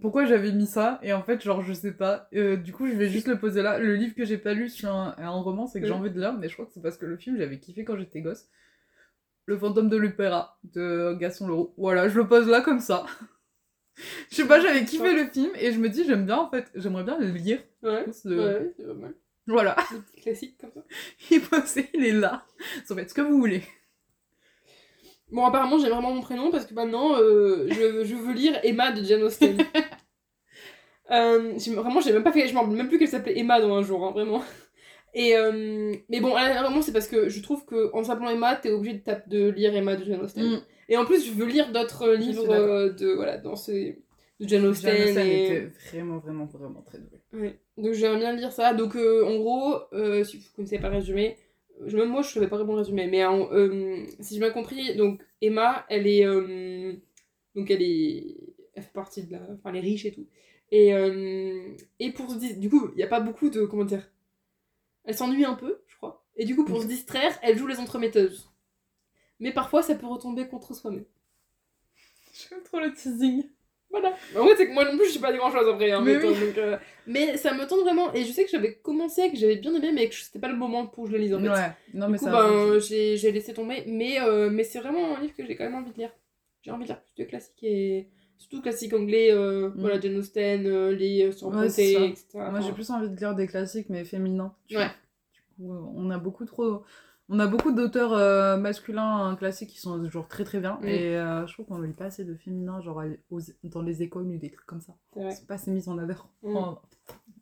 pourquoi 0.00 0.24
j'avais 0.24 0.52
mis 0.52 0.66
ça, 0.66 1.00
et 1.02 1.12
en 1.12 1.22
fait, 1.22 1.42
genre, 1.42 1.62
je 1.62 1.72
sais 1.72 1.92
pas. 1.92 2.28
Euh, 2.34 2.56
du 2.56 2.72
coup, 2.72 2.86
je 2.86 2.92
vais 2.92 3.08
juste 3.08 3.26
le 3.26 3.38
poser 3.38 3.62
là. 3.62 3.78
Le 3.78 3.94
livre 3.96 4.14
que 4.14 4.24
j'ai 4.24 4.38
pas 4.38 4.54
lu 4.54 4.68
sur 4.68 4.90
un, 4.90 5.14
un 5.18 5.30
roman, 5.30 5.66
c'est 5.66 5.80
que 5.80 5.86
j'ai 5.86 5.92
envie 5.98 6.10
de 6.10 6.20
lire, 6.20 6.32
mais 6.34 6.48
je 6.48 6.54
crois 6.54 6.66
que 6.66 6.72
c'est 6.72 6.82
parce 6.82 6.96
que 6.96 7.06
le 7.06 7.16
film, 7.16 7.36
j'avais 7.36 7.58
kiffé 7.58 7.84
quand 7.84 7.96
j'étais 7.96 8.20
gosse. 8.20 8.48
Le 9.46 9.58
fantôme 9.58 9.88
de 9.88 9.96
l'opéra, 9.96 10.58
de 10.62 11.14
Gaston 11.18 11.48
Leroux. 11.48 11.74
Voilà, 11.76 12.08
je 12.08 12.16
le 12.16 12.28
pose 12.28 12.46
là 12.48 12.60
comme 12.60 12.78
ça. 12.80 13.04
Je 14.30 14.36
sais 14.36 14.46
pas, 14.46 14.60
j'avais 14.60 14.84
kiffé 14.84 15.12
le 15.12 15.26
film, 15.28 15.50
et 15.58 15.72
je 15.72 15.78
me 15.80 15.88
dis, 15.88 16.04
j'aime 16.04 16.24
bien, 16.24 16.38
en 16.38 16.48
fait, 16.48 16.70
j'aimerais 16.76 17.04
bien 17.04 17.18
le 17.18 17.26
lire. 17.26 17.58
Ouais. 17.82 18.04
Que- 18.04 18.10
Ouais, 18.38 18.72
c'est 18.76 18.86
pas 18.86 18.94
mal. 18.94 19.14
Voilà, 19.46 19.74
Des 19.90 19.98
petits 19.98 20.20
classiques 20.22 20.58
comme 20.60 20.70
ça. 20.72 20.84
il 21.30 21.36
est 21.38 21.40
posé, 21.40 21.90
il 21.94 22.04
est 22.04 22.12
là. 22.12 22.46
Vous 22.88 22.94
faites 22.94 23.08
ce 23.10 23.14
que 23.14 23.20
vous 23.22 23.38
voulez. 23.38 23.62
Bon, 25.32 25.44
apparemment, 25.44 25.78
j'ai 25.78 25.88
vraiment 25.88 26.12
mon 26.12 26.20
prénom 26.22 26.50
parce 26.50 26.66
que 26.66 26.74
maintenant, 26.74 27.16
euh, 27.18 27.66
je, 27.68 28.04
je 28.04 28.14
veux 28.16 28.32
lire 28.32 28.58
Emma 28.64 28.90
de 28.92 29.02
Jane 29.04 29.22
Austen. 29.22 29.56
Euh, 31.10 31.54
vraiment, 31.74 32.00
j'ai 32.00 32.12
même 32.12 32.22
pas 32.22 32.30
fait. 32.32 32.46
Je 32.46 32.54
me 32.54 32.58
rappelle 32.60 32.76
même 32.76 32.88
plus 32.88 32.98
qu'elle 32.98 33.08
s'appelait 33.08 33.36
Emma 33.36 33.60
dans 33.60 33.74
un 33.74 33.82
jour, 33.82 34.04
hein, 34.06 34.12
vraiment. 34.12 34.42
Et 35.12 35.34
euh, 35.36 35.92
mais 36.08 36.20
bon, 36.20 36.34
là, 36.36 36.62
vraiment, 36.62 36.82
c'est 36.82 36.92
parce 36.92 37.08
que 37.08 37.28
je 37.28 37.42
trouve 37.42 37.64
que 37.64 37.90
en 37.94 38.04
s'appelant 38.04 38.28
Emma, 38.30 38.54
t'es 38.54 38.70
obligé 38.70 38.98
de, 38.98 39.02
tape- 39.02 39.28
de 39.28 39.48
lire 39.50 39.74
Emma 39.74 39.96
de 39.96 40.04
Jane 40.04 40.20
Austen. 40.20 40.44
Mm. 40.44 40.60
Et 40.88 40.96
en 40.96 41.04
plus, 41.04 41.26
je 41.26 41.32
veux 41.32 41.46
lire 41.46 41.72
d'autres 41.72 42.10
livres 42.12 42.48
euh, 42.52 42.90
de 42.92 43.12
voilà 43.14 43.38
dans 43.38 43.56
ces 43.56 44.04
de 44.38 44.46
Jane 44.48 44.66
Austen. 44.66 44.88
Jane 44.96 45.08
Austen 45.08 45.26
et- 45.26 45.44
était 45.46 45.72
vraiment, 45.90 46.18
vraiment, 46.18 46.44
vraiment 46.46 46.82
très 46.82 46.98
doué. 46.98 47.18
Ouais. 47.32 47.58
Donc 47.76 47.92
j'aimerais 47.94 48.18
bien 48.20 48.32
lire 48.34 48.52
ça. 48.52 48.72
Donc 48.72 48.94
euh, 48.94 49.24
en 49.26 49.34
gros, 49.36 49.74
euh, 49.92 50.22
si 50.22 50.36
vous 50.36 50.44
connaissez 50.54 50.78
pas 50.78 50.90
le 50.90 50.94
résumé, 50.98 51.36
je, 51.86 51.96
même 51.96 52.08
moi 52.08 52.22
je 52.22 52.28
savais 52.28 52.48
pas 52.48 52.56
vraiment 52.56 52.74
le 52.74 52.80
résumé, 52.80 53.06
mais 53.06 53.24
euh, 53.24 54.04
si 54.20 54.34
j'ai 54.34 54.40
bien 54.40 54.50
compris, 54.50 54.96
donc 54.96 55.22
Emma, 55.40 55.86
elle 55.88 56.06
est, 56.06 56.24
euh, 56.26 56.94
donc 57.54 57.70
elle 57.70 57.82
est, 57.82 58.36
elle 58.74 58.82
fait 58.82 58.92
partie 58.92 59.24
de 59.24 59.32
la, 59.32 59.40
enfin 59.52 59.70
elle 59.70 59.76
est 59.76 59.80
riche 59.80 60.04
et 60.04 60.12
tout. 60.12 60.26
Et 60.70 60.94
euh, 60.94 61.76
et 61.98 62.12
pour 62.12 62.30
se 62.30 62.58
du 62.58 62.70
coup, 62.70 62.90
il 62.94 63.00
y 63.00 63.02
a 63.02 63.08
pas 63.08 63.20
beaucoup 63.20 63.50
de 63.50 63.64
comment 63.64 63.84
dire, 63.84 64.10
elle 65.04 65.14
s'ennuie 65.16 65.44
un 65.44 65.54
peu, 65.54 65.82
je 65.86 65.96
crois. 65.96 66.24
Et 66.36 66.44
du 66.44 66.54
coup 66.54 66.64
pour 66.64 66.82
se 66.82 66.86
distraire, 66.86 67.38
elle 67.42 67.58
joue 67.58 67.66
les 67.66 67.78
entremetteuses. 67.78 68.50
Mais 69.40 69.52
parfois 69.52 69.82
ça 69.82 69.94
peut 69.94 70.06
retomber 70.06 70.48
contre 70.48 70.74
soi-même. 70.74 71.06
J'aime 72.32 72.62
trop 72.62 72.80
le 72.80 72.92
teasing. 72.92 73.44
Voilà. 73.90 74.10
En 74.38 74.46
fait, 74.46 74.56
c'est 74.56 74.68
que 74.68 74.72
moi 74.72 74.84
non 74.84 74.96
plus, 74.96 75.06
je 75.08 75.12
sais 75.14 75.18
pas 75.20 75.32
grand 75.32 75.50
chose 75.50 75.68
après. 75.68 75.90
Hein, 75.90 76.00
Mais 76.04 76.16
mais, 76.16 76.24
oui. 76.24 76.34
donc, 76.46 76.58
euh, 76.58 76.76
mais 77.06 77.36
ça 77.36 77.52
me 77.52 77.66
tente 77.66 77.80
vraiment. 77.80 78.12
Et 78.14 78.24
je 78.24 78.32
sais 78.32 78.44
que 78.44 78.50
j'avais 78.50 78.74
commencé, 78.76 79.30
que 79.30 79.36
j'avais 79.36 79.56
bien 79.56 79.74
aimé, 79.74 79.90
mais 79.92 80.08
que 80.08 80.14
c'était 80.14 80.38
pas 80.38 80.48
le 80.48 80.56
moment 80.56 80.86
pour 80.86 81.04
que 81.04 81.10
je 81.10 81.16
le 81.16 81.22
lise 81.22 81.34
en 81.34 81.40
fait. 81.40 81.48
Ouais, 81.48 81.72
non 81.94 82.06
du 82.06 82.12
mais 82.12 82.18
coup, 82.18 82.24
ça. 82.26 82.30
ben, 82.30 82.78
j'ai 82.78 83.32
laissé 83.32 83.52
tomber. 83.52 83.82
Mais, 83.86 84.20
euh, 84.20 84.48
mais 84.50 84.62
c'est 84.64 84.78
vraiment 84.78 85.16
un 85.16 85.20
livre 85.20 85.34
que 85.36 85.44
j'ai 85.44 85.56
quand 85.56 85.64
même 85.64 85.74
envie 85.74 85.90
de 85.92 85.98
lire. 85.98 86.12
J'ai 86.62 86.70
envie 86.70 86.84
de 86.84 86.88
lire 86.88 87.00
plus 87.02 87.14
de 87.24 87.28
classiques 87.28 87.62
et. 87.62 88.08
Surtout 88.38 88.62
classiques 88.62 88.94
anglais, 88.94 89.30
euh, 89.32 89.68
Mm. 89.68 89.80
voilà, 89.80 90.00
Jane 90.00 90.16
Austen, 90.16 90.88
les 90.92 91.30
sur 91.32 91.48
Ouais, 91.48 91.66
etc. 91.66 92.24
Moi 92.50 92.60
j'ai 92.60 92.72
plus 92.72 92.90
envie 92.90 93.10
de 93.10 93.16
lire 93.16 93.34
des 93.34 93.46
classiques 93.46 93.88
mais 93.90 94.02
féminins. 94.04 94.54
Ouais. 94.70 94.76
vois. 94.76 94.86
Du 95.34 95.42
coup, 95.58 95.92
on 95.94 96.08
a 96.10 96.16
beaucoup 96.16 96.46
trop. 96.46 96.82
On 97.32 97.38
a 97.38 97.46
beaucoup 97.46 97.70
d'auteurs 97.70 98.12
euh, 98.12 98.56
masculins 98.56 99.30
euh, 99.32 99.36
classiques 99.36 99.70
qui 99.70 99.78
sont 99.78 100.02
toujours 100.02 100.26
très 100.26 100.42
très 100.42 100.58
bien 100.58 100.80
et 100.82 101.16
euh, 101.16 101.46
je 101.46 101.52
trouve 101.52 101.66
qu'on 101.66 101.78
ne 101.78 101.86
lit 101.86 101.92
pas 101.92 102.06
assez 102.06 102.24
de 102.24 102.34
féminins 102.34 102.80
genre 102.80 103.02
aux- 103.30 103.40
dans 103.62 103.82
les 103.82 104.02
écoles 104.02 104.24
ou 104.26 104.36
des 104.36 104.50
trucs 104.50 104.66
comme 104.66 104.80
ça. 104.80 104.94
c'est 105.30 105.46
pas 105.46 105.54
assez 105.54 105.70
mis 105.70 105.88
en 105.88 105.96
avant. 105.98 106.28
Mm. 106.42 106.56
En, 106.56 106.82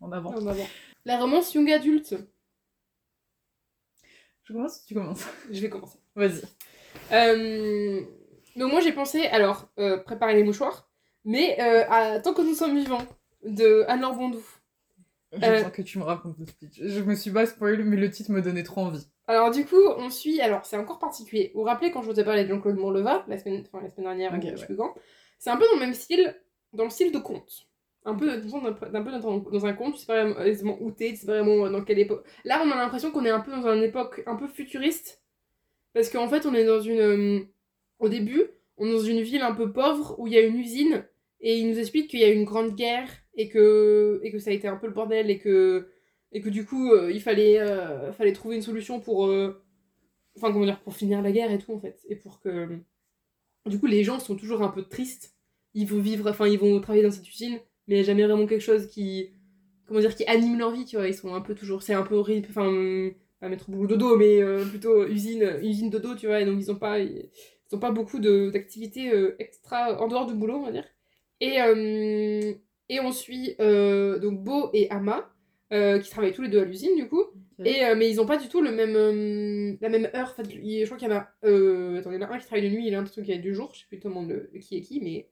en 0.03 0.13
avant. 0.13 0.35
En 0.35 0.47
avant. 0.47 0.67
La 1.07 1.19
romance 1.19 1.55
young 1.55 1.71
adulte. 1.71 2.15
Je 4.45 4.53
commence 4.53 4.83
ou 4.83 4.87
tu 4.87 4.95
commences? 4.95 5.25
Je 5.51 5.61
vais 5.61 5.71
commencer. 5.71 5.99
Vas-y. 6.15 6.43
Euh, 7.13 8.03
donc 8.57 8.71
moi 8.73 8.81
j'ai 8.81 8.93
pensé, 8.93 9.27
alors, 9.29 9.71
préparer 10.05 10.35
les 10.35 10.45
mouchoirs, 10.45 10.91
mais 11.25 11.59
à 11.59 12.21
Tant 12.21 12.35
que 12.35 12.43
nous 12.43 12.55
sommes 12.55 12.77
vivants, 12.77 13.07
de 13.43 13.85
Anne-Laure 13.89 14.17
Bondou. 14.17 14.45
Je 15.33 15.39
sens 15.63 15.73
que 15.73 15.83
tu 15.83 15.99
me 15.99 16.05
racontes 16.05 16.39
le 16.39 16.47
speech. 16.47 16.81
Je 16.83 17.01
me 17.03 17.15
suis 17.15 17.31
pas 17.31 17.47
spoil 17.47 17.85
mais 17.85 17.97
le 17.97 18.11
titre 18.11 18.31
me 18.33 18.43
donnait 18.43 18.63
trop 18.65 18.83
envie. 18.83 19.07
Alors 19.29 19.51
du 19.51 19.67
coup, 19.67 19.77
on 19.99 20.09
suit, 20.09 20.41
alors 20.41 20.65
c'est 20.65 20.79
encore 20.79 20.99
particulier. 20.99 21.53
Vous 21.55 21.61
vous 21.61 21.67
rappelez 21.67 21.91
quand 21.91 22.03
je 22.03 22.11
vous 22.11 22.19
ai 22.19 22.25
parlé 22.25 22.45
de 22.45 22.49
Jean-Claude 22.49 22.77
Morleva, 22.77 23.25
la 23.29 23.37
semaine, 23.39 23.63
enfin, 23.67 23.85
la 23.85 23.91
semaine 23.91 24.07
dernière, 24.07 24.33
Ok, 24.33 24.39
ou 24.39 24.43
je 24.43 24.51
ouais. 24.53 24.57
sais 24.57 24.67
plus 24.67 24.77
quand, 24.77 24.95
c'est 25.39 25.51
un 25.51 25.57
peu 25.57 25.67
dans 25.67 25.75
le 25.75 25.81
même 25.81 25.95
style, 25.95 26.35
dans 26.73 26.85
le 26.85 26.91
style 26.91 27.13
de 27.13 27.19
conte. 27.19 27.69
Un 28.05 28.15
peu, 28.15 28.39
d'un 28.39 29.03
peu 29.03 29.11
dans, 29.11 29.37
dans 29.39 29.67
un 29.67 29.75
conte, 29.75 29.95
tu 29.95 30.01
sais 30.01 30.07
pas 30.07 30.25
vraiment 30.25 30.79
où 30.81 30.91
t'es, 30.93 31.11
tu 31.11 31.17
sais 31.17 31.27
pas 31.27 31.43
vraiment 31.43 31.69
dans 31.69 31.85
quelle 31.85 31.99
époque. 31.99 32.25
Là, 32.45 32.63
on 32.65 32.71
a 32.71 32.77
l'impression 32.77 33.11
qu'on 33.11 33.25
est 33.27 33.31
un 33.31 33.41
peu 33.41 33.51
dans 33.51 33.67
une 33.69 33.83
époque 33.83 34.23
un 34.27 34.37
peu 34.37 34.47
futuriste, 34.47 35.23
parce 35.93 36.09
qu'en 36.09 36.29
fait, 36.29 36.47
on 36.47 36.55
est 36.55 36.65
dans 36.65 36.81
une... 36.81 37.01
euh, 37.01 37.41
au 37.99 38.09
début, 38.09 38.45
on 38.79 38.87
est 38.87 38.93
dans 38.93 39.01
une 39.01 39.21
ville 39.21 39.43
un 39.43 39.53
peu 39.53 39.73
pauvre, 39.73 40.15
où 40.19 40.27
il 40.27 40.33
y 40.33 40.39
a 40.39 40.41
une 40.41 40.57
usine, 40.57 41.05
et 41.43 41.59
il 41.59 41.69
nous 41.69 41.79
explique 41.79 42.09
qu'il 42.09 42.21
y 42.21 42.25
a 42.25 42.29
une 42.29 42.45
grande 42.45 42.75
guerre, 42.77 43.11
et 43.35 43.51
que, 43.51 44.21
et 44.23 44.33
que 44.33 44.39
ça 44.39 44.51
a 44.51 44.55
été 44.55 44.69
un 44.69 44.77
peu 44.77 44.87
le 44.87 44.95
bordel, 44.95 45.29
et 45.29 45.39
que 45.39 45.91
et 46.33 46.41
que 46.41 46.49
du 46.49 46.65
coup 46.65 46.93
euh, 46.93 47.11
il 47.13 47.21
fallait 47.23 47.59
euh, 47.59 48.13
fallait 48.13 48.33
trouver 48.33 48.57
une 48.57 48.63
solution 48.63 49.01
pour 49.01 49.27
euh, 49.27 49.63
enfin 50.37 50.53
comment 50.53 50.65
dire 50.65 50.81
pour 50.81 50.95
finir 50.95 51.23
la 51.23 51.33
guerre 51.33 51.51
et 51.51 51.59
tout 51.59 51.73
en 51.73 51.81
fait. 51.81 52.01
Et 52.09 52.17
pour 52.17 52.41
que 52.41 52.79
du 53.67 53.79
coup 53.79 53.87
les 53.87 54.05
gens 54.05 54.19
sont 54.19 54.37
toujours 54.37 54.63
un 54.63 54.69
peu 54.69 54.83
tristes. 54.83 55.35
Ils 55.75 55.87
vont 55.87 56.01
vivre 56.01 56.29
enfin 56.31 56.47
ils 56.49 56.59
vont 56.59 56.81
travailler 56.81 57.05
dans 57.05 57.11
cette 57.11 57.29
usine 57.29 57.59
mais 57.87 57.97
il 57.97 57.99
y 57.99 58.01
a 58.01 58.05
jamais 58.05 58.25
vraiment 58.27 58.47
quelque 58.47 58.63
chose 58.63 58.87
qui 58.89 59.31
comment 59.87 60.01
dire 60.01 60.15
qui 60.15 60.25
anime 60.27 60.59
leur 60.59 60.71
vie 60.71 60.85
tu 60.85 60.97
vois. 60.97 61.09
Ils 61.09 61.15
sont 61.15 61.35
un 61.35 61.41
peu 61.41 61.55
toujours 61.55 61.83
c'est 61.83 61.95
un 61.95 62.03
peu 62.03 62.15
horrible 62.17 62.49
enfin 62.51 63.11
pas 63.41 63.49
mettre 63.49 63.71
boulot 63.71 63.87
dodo 63.87 64.17
mais 64.17 64.43
euh, 64.43 64.65
plutôt 64.65 65.07
usine 65.07 65.59
usine 65.63 65.91
dodo 65.91 66.15
tu 66.15 66.27
vois. 66.27 66.41
Et 66.41 66.45
donc 66.47 66.59
ils 66.61 66.71
ont 66.71 66.77
pas 66.77 66.99
ils 67.01 67.31
ont 67.73 67.79
pas 67.79 67.91
beaucoup 67.93 68.19
d'activités 68.21 69.13
extra 69.39 70.01
en 70.01 70.09
dehors 70.09 70.27
du 70.27 70.35
boulot 70.35 70.57
on 70.57 70.65
va 70.67 70.73
dire. 70.73 70.85
Et 71.41 71.57
et 72.91 73.01
on 73.01 73.13
suit 73.13 73.57
donc 73.59 74.43
Beau 74.45 74.71
et 74.73 74.91
Ama 74.91 75.31
euh, 75.73 75.99
qui 75.99 76.11
travaillent 76.11 76.33
tous 76.33 76.43
les 76.43 76.49
deux 76.49 76.61
à 76.61 76.65
l'usine 76.65 76.97
du 76.97 77.09
coup. 77.09 77.25
Et, 77.65 77.85
euh, 77.85 77.95
mais 77.97 78.09
ils 78.09 78.21
ont 78.21 78.27
pas 78.27 78.37
du 78.37 78.49
tout 78.49 78.61
le 78.63 78.71
même, 78.71 78.95
euh, 78.97 79.77
la 79.81 79.89
même 79.89 80.09
heure. 80.15 80.31
En 80.31 80.43
fait, 80.43 80.49
il- 80.63 80.81
je 80.81 80.87
crois 80.87 80.97
qu'il 80.97 81.09
y 81.09 81.13
en 81.13 81.17
a. 81.17 81.29
Euh, 81.45 81.99
attends, 81.99 82.13
il 82.13 82.21
y 82.21 82.25
en 82.25 82.29
a 82.29 82.33
un 82.33 82.39
qui 82.39 82.47
travaille 82.47 82.69
de 82.69 82.75
nuit 82.75 82.87
et 82.87 82.91
l'autre 82.93 83.11
qui 83.21 83.33
est 83.33 83.39
du 83.39 83.55
jour. 83.55 83.71
Je 83.75 83.81
sais 83.81 83.87
plus 83.89 83.99
tellement 83.99 84.23
le, 84.23 84.51
qui 84.61 84.77
est 84.77 84.81
qui, 84.81 85.01
mais. 85.01 85.29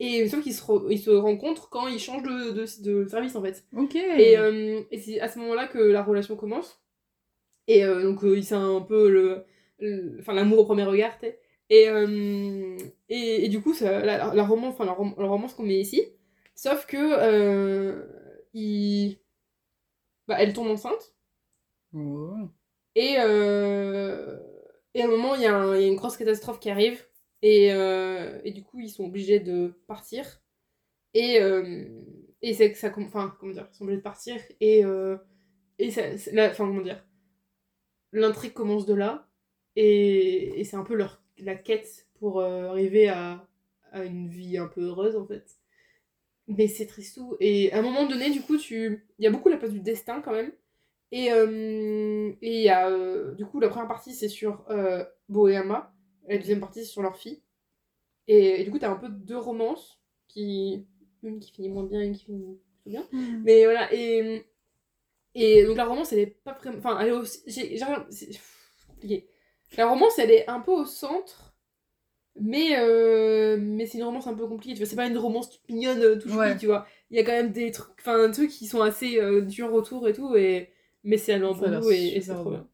Et 0.00 0.22
il 0.22 0.28
semble 0.30 0.42
qu'ils 0.42 0.54
se, 0.54 0.62
re- 0.62 0.86
ils 0.90 0.98
se 0.98 1.10
rencontrent 1.10 1.68
quand 1.70 1.86
ils 1.86 2.00
changent 2.00 2.24
de, 2.24 2.50
de, 2.50 3.02
de 3.02 3.08
service 3.08 3.36
en 3.36 3.42
fait. 3.42 3.64
Ok. 3.76 3.94
Et, 3.94 4.32
et 4.90 4.98
c'est 4.98 5.20
à 5.20 5.28
ce 5.28 5.38
moment-là 5.38 5.68
que 5.68 5.78
la 5.78 6.02
relation 6.02 6.34
commence. 6.34 6.82
Et 7.68 7.84
donc, 7.84 8.20
c'est 8.42 8.54
un 8.56 8.80
peu 8.80 9.08
le. 9.10 9.44
Enfin, 10.18 10.32
l'amour 10.34 10.58
au 10.60 10.64
premier 10.64 10.84
regard, 10.84 11.16
sais. 11.20 11.38
Et, 11.70 11.86
et, 13.08 13.44
et 13.44 13.48
du 13.48 13.60
coup, 13.60 13.72
ça, 13.74 14.04
la, 14.04 14.18
la, 14.18 14.34
la 14.34 14.42
romance, 14.44 14.74
enfin, 14.74 14.84
la, 14.84 14.92
rom- 14.92 15.14
la 15.16 15.26
romance 15.28 15.54
qu'on 15.54 15.62
met 15.62 15.78
ici. 15.78 16.02
Sauf 16.56 16.86
que. 16.86 16.96
Euh, 16.98 18.04
il... 18.54 19.18
bah, 20.28 20.36
elle 20.38 20.52
tombe 20.52 20.68
enceinte. 20.68 21.14
Et, 22.94 23.16
euh, 23.18 24.38
et 24.94 25.02
à 25.02 25.06
un 25.06 25.08
moment, 25.08 25.34
il 25.34 25.42
y, 25.42 25.46
a 25.46 25.78
y 25.80 25.86
une 25.86 25.96
grosse 25.96 26.16
catastrophe 26.16 26.60
qui 26.60 26.70
arrive. 26.70 27.06
Et, 27.42 27.72
euh, 27.72 28.40
et 28.44 28.52
du 28.52 28.62
coup, 28.64 28.80
ils 28.80 28.90
sont 28.90 29.04
obligés 29.04 29.40
de 29.40 29.74
partir. 29.86 30.42
Et, 31.14 31.40
euh, 31.40 31.86
et 32.42 32.54
c'est 32.54 32.72
que 32.72 32.78
ça. 32.78 32.92
Enfin, 32.96 33.36
comment 33.40 33.52
dire 33.52 33.68
Ils 33.72 33.76
sont 33.76 33.84
obligés 33.84 33.98
de 33.98 34.02
partir. 34.02 34.40
Et, 34.60 34.84
et 35.78 35.90
ça. 35.90 36.02
Enfin, 36.50 36.66
comment 36.66 36.82
dire 36.82 37.04
L'intrigue 38.12 38.52
commence 38.52 38.86
de 38.86 38.94
là. 38.94 39.28
Et, 39.76 40.60
et 40.60 40.64
c'est 40.64 40.76
un 40.76 40.84
peu 40.84 40.94
leur 40.94 41.22
la 41.38 41.56
quête 41.56 42.08
pour 42.18 42.42
arriver 42.42 43.08
à, 43.08 43.48
à 43.90 44.04
une 44.04 44.28
vie 44.28 44.58
un 44.58 44.68
peu 44.68 44.82
heureuse 44.82 45.16
en 45.16 45.26
fait. 45.26 45.61
Mais 46.56 46.68
c'est 46.68 46.86
tristou. 46.86 47.36
Et 47.40 47.72
à 47.72 47.78
un 47.78 47.82
moment 47.82 48.06
donné, 48.06 48.30
du 48.30 48.42
coup, 48.42 48.58
tu... 48.58 49.06
il 49.18 49.24
y 49.24 49.26
a 49.26 49.30
beaucoup 49.30 49.48
la 49.48 49.56
place 49.56 49.72
du 49.72 49.80
destin 49.80 50.20
quand 50.20 50.32
même. 50.32 50.52
Et 51.10 51.32
euh, 51.32 52.32
et 52.42 52.56
il 52.58 52.62
y 52.62 52.68
a. 52.68 52.88
euh, 52.88 53.32
du 53.34 53.44
coup, 53.44 53.60
la 53.60 53.68
première 53.68 53.88
partie, 53.88 54.14
c'est 54.14 54.28
sur 54.28 54.64
euh, 54.70 55.04
Bo 55.28 55.48
et 55.48 55.54
la 55.54 56.38
deuxième 56.38 56.60
partie, 56.60 56.80
c'est 56.80 56.90
sur 56.90 57.02
leur 57.02 57.16
fille. 57.16 57.42
Et, 58.28 58.60
et 58.60 58.64
du 58.64 58.70
coup, 58.70 58.78
t'as 58.78 58.90
un 58.90 58.96
peu 58.96 59.08
deux 59.08 59.36
romances. 59.36 60.00
qui 60.28 60.86
Une 61.22 61.38
qui 61.40 61.52
finit 61.52 61.68
moins 61.68 61.84
bien, 61.84 62.00
une 62.02 62.14
qui 62.14 62.24
finit 62.24 62.58
plutôt 62.82 62.90
bien. 62.90 63.08
Mais 63.44 63.64
voilà, 63.64 63.92
et. 63.94 64.46
Et 65.34 65.64
donc 65.64 65.76
la 65.78 65.86
romance, 65.86 66.12
elle 66.12 66.18
est 66.20 66.26
pas 66.26 66.52
vraiment. 66.52 66.78
Enfin, 66.78 66.98
elle 67.00 67.08
est 67.08 67.12
aussi. 67.12 67.42
C'est 67.46 68.28
compliqué. 68.86 69.26
La 69.76 69.88
romance, 69.88 70.18
elle 70.18 70.30
est 70.30 70.48
un 70.48 70.60
peu 70.60 70.72
au 70.72 70.84
centre. 70.84 71.51
Mais, 72.40 72.78
euh, 72.78 73.58
mais 73.60 73.86
c'est 73.86 73.98
une 73.98 74.04
romance 74.04 74.26
un 74.26 74.34
peu 74.34 74.46
compliquée, 74.46 74.74
tu 74.74 74.80
vois. 74.80 74.88
C'est 74.88 74.96
pas 74.96 75.06
une 75.06 75.18
romance 75.18 75.50
toute 75.50 75.68
mignonne, 75.68 76.00
euh, 76.02 76.16
tout 76.18 76.30
Ouais. 76.30 76.56
tu 76.56 76.66
vois. 76.66 76.86
Il 77.10 77.16
y 77.16 77.20
a 77.20 77.24
quand 77.24 77.32
même 77.32 77.52
des 77.52 77.70
trucs, 77.70 77.92
enfin, 78.00 78.26
des 78.26 78.32
trucs 78.32 78.50
qui 78.50 78.66
sont 78.66 78.80
assez 78.80 79.20
euh, 79.20 79.42
durs 79.42 79.72
autour 79.72 80.08
et 80.08 80.12
tout. 80.14 80.34
Et... 80.36 80.70
Mais 81.04 81.16
c'est 81.18 81.34
allé 81.34 81.44
en 81.44 81.52
Ça 81.54 81.60
a 81.60 81.62
bon 81.64 81.70
l'air 81.70 81.80
goût 81.80 81.90
et, 81.90 82.16
et 82.16 82.20
c'est 82.20 82.32
trop 82.34 82.50
bien. 82.50 82.66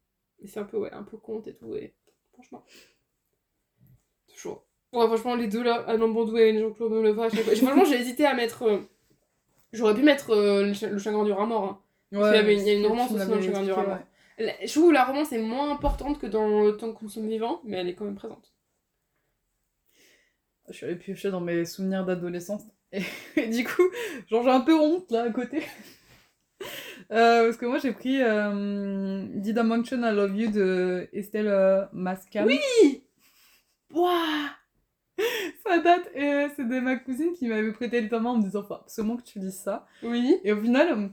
Et 0.42 0.46
c'est 0.46 0.61
un 0.61 0.64
peu, 0.64 0.76
ouais, 0.76 0.92
un 0.92 1.02
peu 1.02 1.16
conte 1.16 1.48
et 1.48 1.54
tout. 1.54 1.74
Et 1.74 1.94
franchement. 2.32 2.64
Toujours. 4.32 4.64
Ouais, 4.92 5.06
franchement, 5.06 5.34
les 5.34 5.48
deux 5.48 5.62
là, 5.62 5.84
Alain 5.86 6.09
Bondou 6.09 6.36
et 6.38 6.56
Jean-Claude 6.59 6.92
Meleva. 6.92 7.28
Franchement, 7.30 7.84
j'ai 7.84 8.00
hésité 8.00 8.24
à 8.26 8.34
mettre. 8.34 8.62
euh, 8.62 8.78
J'aurais 9.72 9.94
pu 9.94 10.02
mettre 10.02 10.34
le, 10.34 10.72
cha- 10.72 10.88
le 10.88 10.98
chagrin 10.98 11.24
du 11.24 11.32
rat 11.32 11.44
mort. 11.46 11.64
hein. 11.64 11.82
Ouais, 12.12 12.54
il 12.54 12.62
y 12.66 12.70
a 12.70 12.72
une 12.74 12.86
romance 12.86 13.11
aussi 13.12 13.26
dans 13.26 13.34
le 13.34 13.42
Chagrin 13.42 13.64
du 13.64 13.72
Rat. 13.72 14.00
La- 14.38 14.54
Je 14.64 14.72
trouve 14.72 14.88
que 14.88 14.94
la 14.94 15.04
romance 15.04 15.30
est 15.32 15.38
moins 15.42 15.70
importante 15.70 16.18
que 16.18 16.26
dans 16.26 16.62
Le 16.64 16.76
temps 16.76 16.94
sommes 17.09 17.28
vivants, 17.28 17.61
mais 17.64 17.76
elle 17.76 17.88
est 17.88 17.94
quand 17.94 18.06
même 18.06 18.14
présente. 18.14 18.54
Je 20.70 20.76
suis 20.76 20.86
allée 20.86 20.96
piocher 20.96 21.30
dans 21.30 21.40
mes 21.40 21.64
souvenirs 21.64 22.04
d'adolescence. 22.04 22.62
Et, 22.92 23.02
et 23.36 23.48
du 23.48 23.64
coup, 23.64 23.82
genre, 24.28 24.44
j'ai 24.44 24.50
un 24.50 24.60
peu 24.60 24.74
honte 24.74 25.10
là 25.10 25.24
à 25.24 25.30
côté. 25.30 25.62
Euh, 27.10 27.44
parce 27.44 27.56
que 27.56 27.64
moi, 27.64 27.78
j'ai 27.78 27.92
pris 27.92 28.20
euh, 28.20 29.24
Did 29.34 29.56
I 29.56 29.62
Mention 29.62 30.02
I 30.02 30.14
Love 30.14 30.36
You 30.36 30.50
de 30.50 31.08
Estelle 31.14 31.48
euh, 31.48 31.86
Mascam. 31.92 32.46
Oui 32.46 33.02
Wouah 33.94 34.50
Ça 35.64 35.78
date, 35.78 36.10
et 36.14 36.22
euh, 36.22 36.48
c'est 36.54 36.68
de 36.68 36.80
ma 36.80 36.96
cousine 36.96 37.32
qui 37.32 37.46
m'avait 37.46 37.72
prêté 37.72 38.02
le 38.02 38.10
tome 38.10 38.26
en 38.26 38.36
me 38.36 38.42
disant 38.42 38.62
faut 38.62 38.74
absolument 38.74 39.16
que 39.16 39.22
tu 39.22 39.38
lises 39.38 39.58
ça. 39.58 39.86
Oui. 40.02 40.38
Et 40.44 40.52
au 40.52 40.60
final, 40.60 41.10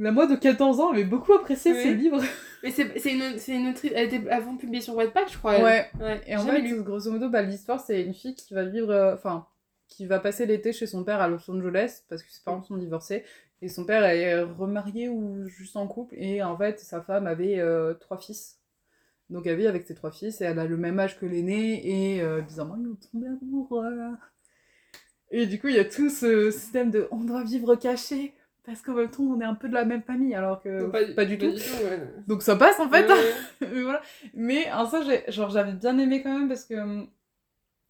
la 0.00 0.12
moi 0.12 0.26
de 0.26 0.34
14 0.34 0.80
ans 0.80 0.90
avait 0.90 1.04
beaucoup 1.04 1.32
apprécié 1.34 1.72
Oui. 1.72 1.82
ce 1.82 1.88
livre. 1.88 2.20
Mais 2.62 2.70
c'est 2.70 2.98
c'est 2.98 3.12
une, 3.12 3.38
une 3.62 3.68
autrice. 3.70 3.92
Elle 3.94 4.12
était 4.12 4.28
avant 4.30 4.56
publiée 4.56 4.80
sur 4.82 4.94
Wattpad, 4.96 5.28
je 5.30 5.38
crois. 5.38 5.54
elle. 5.56 5.64
Ouais. 5.64 5.90
ouais. 6.00 6.20
Et 6.26 6.36
en 6.36 6.44
fait, 6.44 6.60
lu. 6.60 6.82
grosso 6.82 7.10
modo, 7.10 7.28
bah, 7.28 7.42
l'histoire, 7.42 7.80
c'est 7.80 8.02
une 8.02 8.14
fille 8.14 8.34
qui 8.34 8.52
va 8.54 8.64
vivre, 8.64 8.90
euh, 8.90 9.14
enfin, 9.14 9.46
qui 9.88 10.06
va 10.06 10.18
passer 10.20 10.46
l'été 10.46 10.72
chez 10.72 10.86
son 10.86 11.04
père 11.04 11.20
à 11.20 11.28
Los 11.28 11.50
Angeles 11.50 12.02
parce 12.08 12.22
que 12.22 12.30
ses 12.30 12.42
parents 12.44 12.62
sont 12.62 12.76
divorcés. 12.76 13.24
Et 13.62 13.68
son 13.68 13.84
père 13.84 14.04
est 14.04 14.42
remarié 14.42 15.08
ou 15.10 15.46
juste 15.48 15.76
en 15.76 15.86
couple. 15.86 16.14
Et 16.16 16.42
en 16.42 16.56
fait, 16.56 16.80
sa 16.80 17.02
femme 17.02 17.26
avait 17.26 17.58
euh, 17.58 17.92
trois 17.94 18.16
fils. 18.18 18.58
Donc 19.28 19.46
elle 19.46 19.56
vit 19.56 19.66
avec 19.66 19.86
ses 19.86 19.94
trois 19.94 20.10
fils 20.10 20.40
et 20.40 20.44
elle 20.44 20.58
a 20.58 20.64
le 20.64 20.76
même 20.78 20.98
âge 20.98 21.18
que 21.18 21.26
l'aîné. 21.26 22.16
Et 22.16 22.22
euh, 22.22 22.40
bizarrement, 22.40 22.76
ils 22.80 22.88
ont 22.88 22.96
tombé 23.12 23.26
amoureux. 23.42 24.16
Et 25.30 25.46
du 25.46 25.60
coup, 25.60 25.68
il 25.68 25.76
y 25.76 25.78
a 25.78 25.84
tout 25.84 26.08
ce 26.08 26.50
système 26.50 26.90
de 26.90 27.06
on 27.10 27.18
doit 27.24 27.44
vivre 27.44 27.74
caché. 27.76 28.34
Parce 28.70 28.82
qu'en 28.82 28.94
même 28.94 29.10
temps, 29.10 29.22
on 29.24 29.40
est 29.40 29.44
un 29.44 29.54
peu 29.54 29.68
de 29.68 29.74
la 29.74 29.84
même 29.84 30.02
famille, 30.02 30.34
alors 30.34 30.62
que 30.62 30.86
pas, 31.14 31.24
du 31.24 31.38
tout. 31.38 31.46
ouais. 31.46 32.00
Donc 32.28 32.42
ça 32.42 32.56
passe 32.56 32.78
en 32.78 32.88
fait. 32.88 33.06
Ouais, 33.06 33.12
ouais. 33.62 33.68
Mais 33.72 33.82
voilà. 33.82 34.02
Mais 34.34 34.70
en 34.72 34.86
ça, 34.86 35.02
j'ai- 35.02 35.24
genre, 35.30 35.50
j'avais 35.50 35.72
bien 35.72 35.98
aimé 35.98 36.22
quand 36.22 36.38
même 36.38 36.48
parce 36.48 36.64
que. 36.64 36.74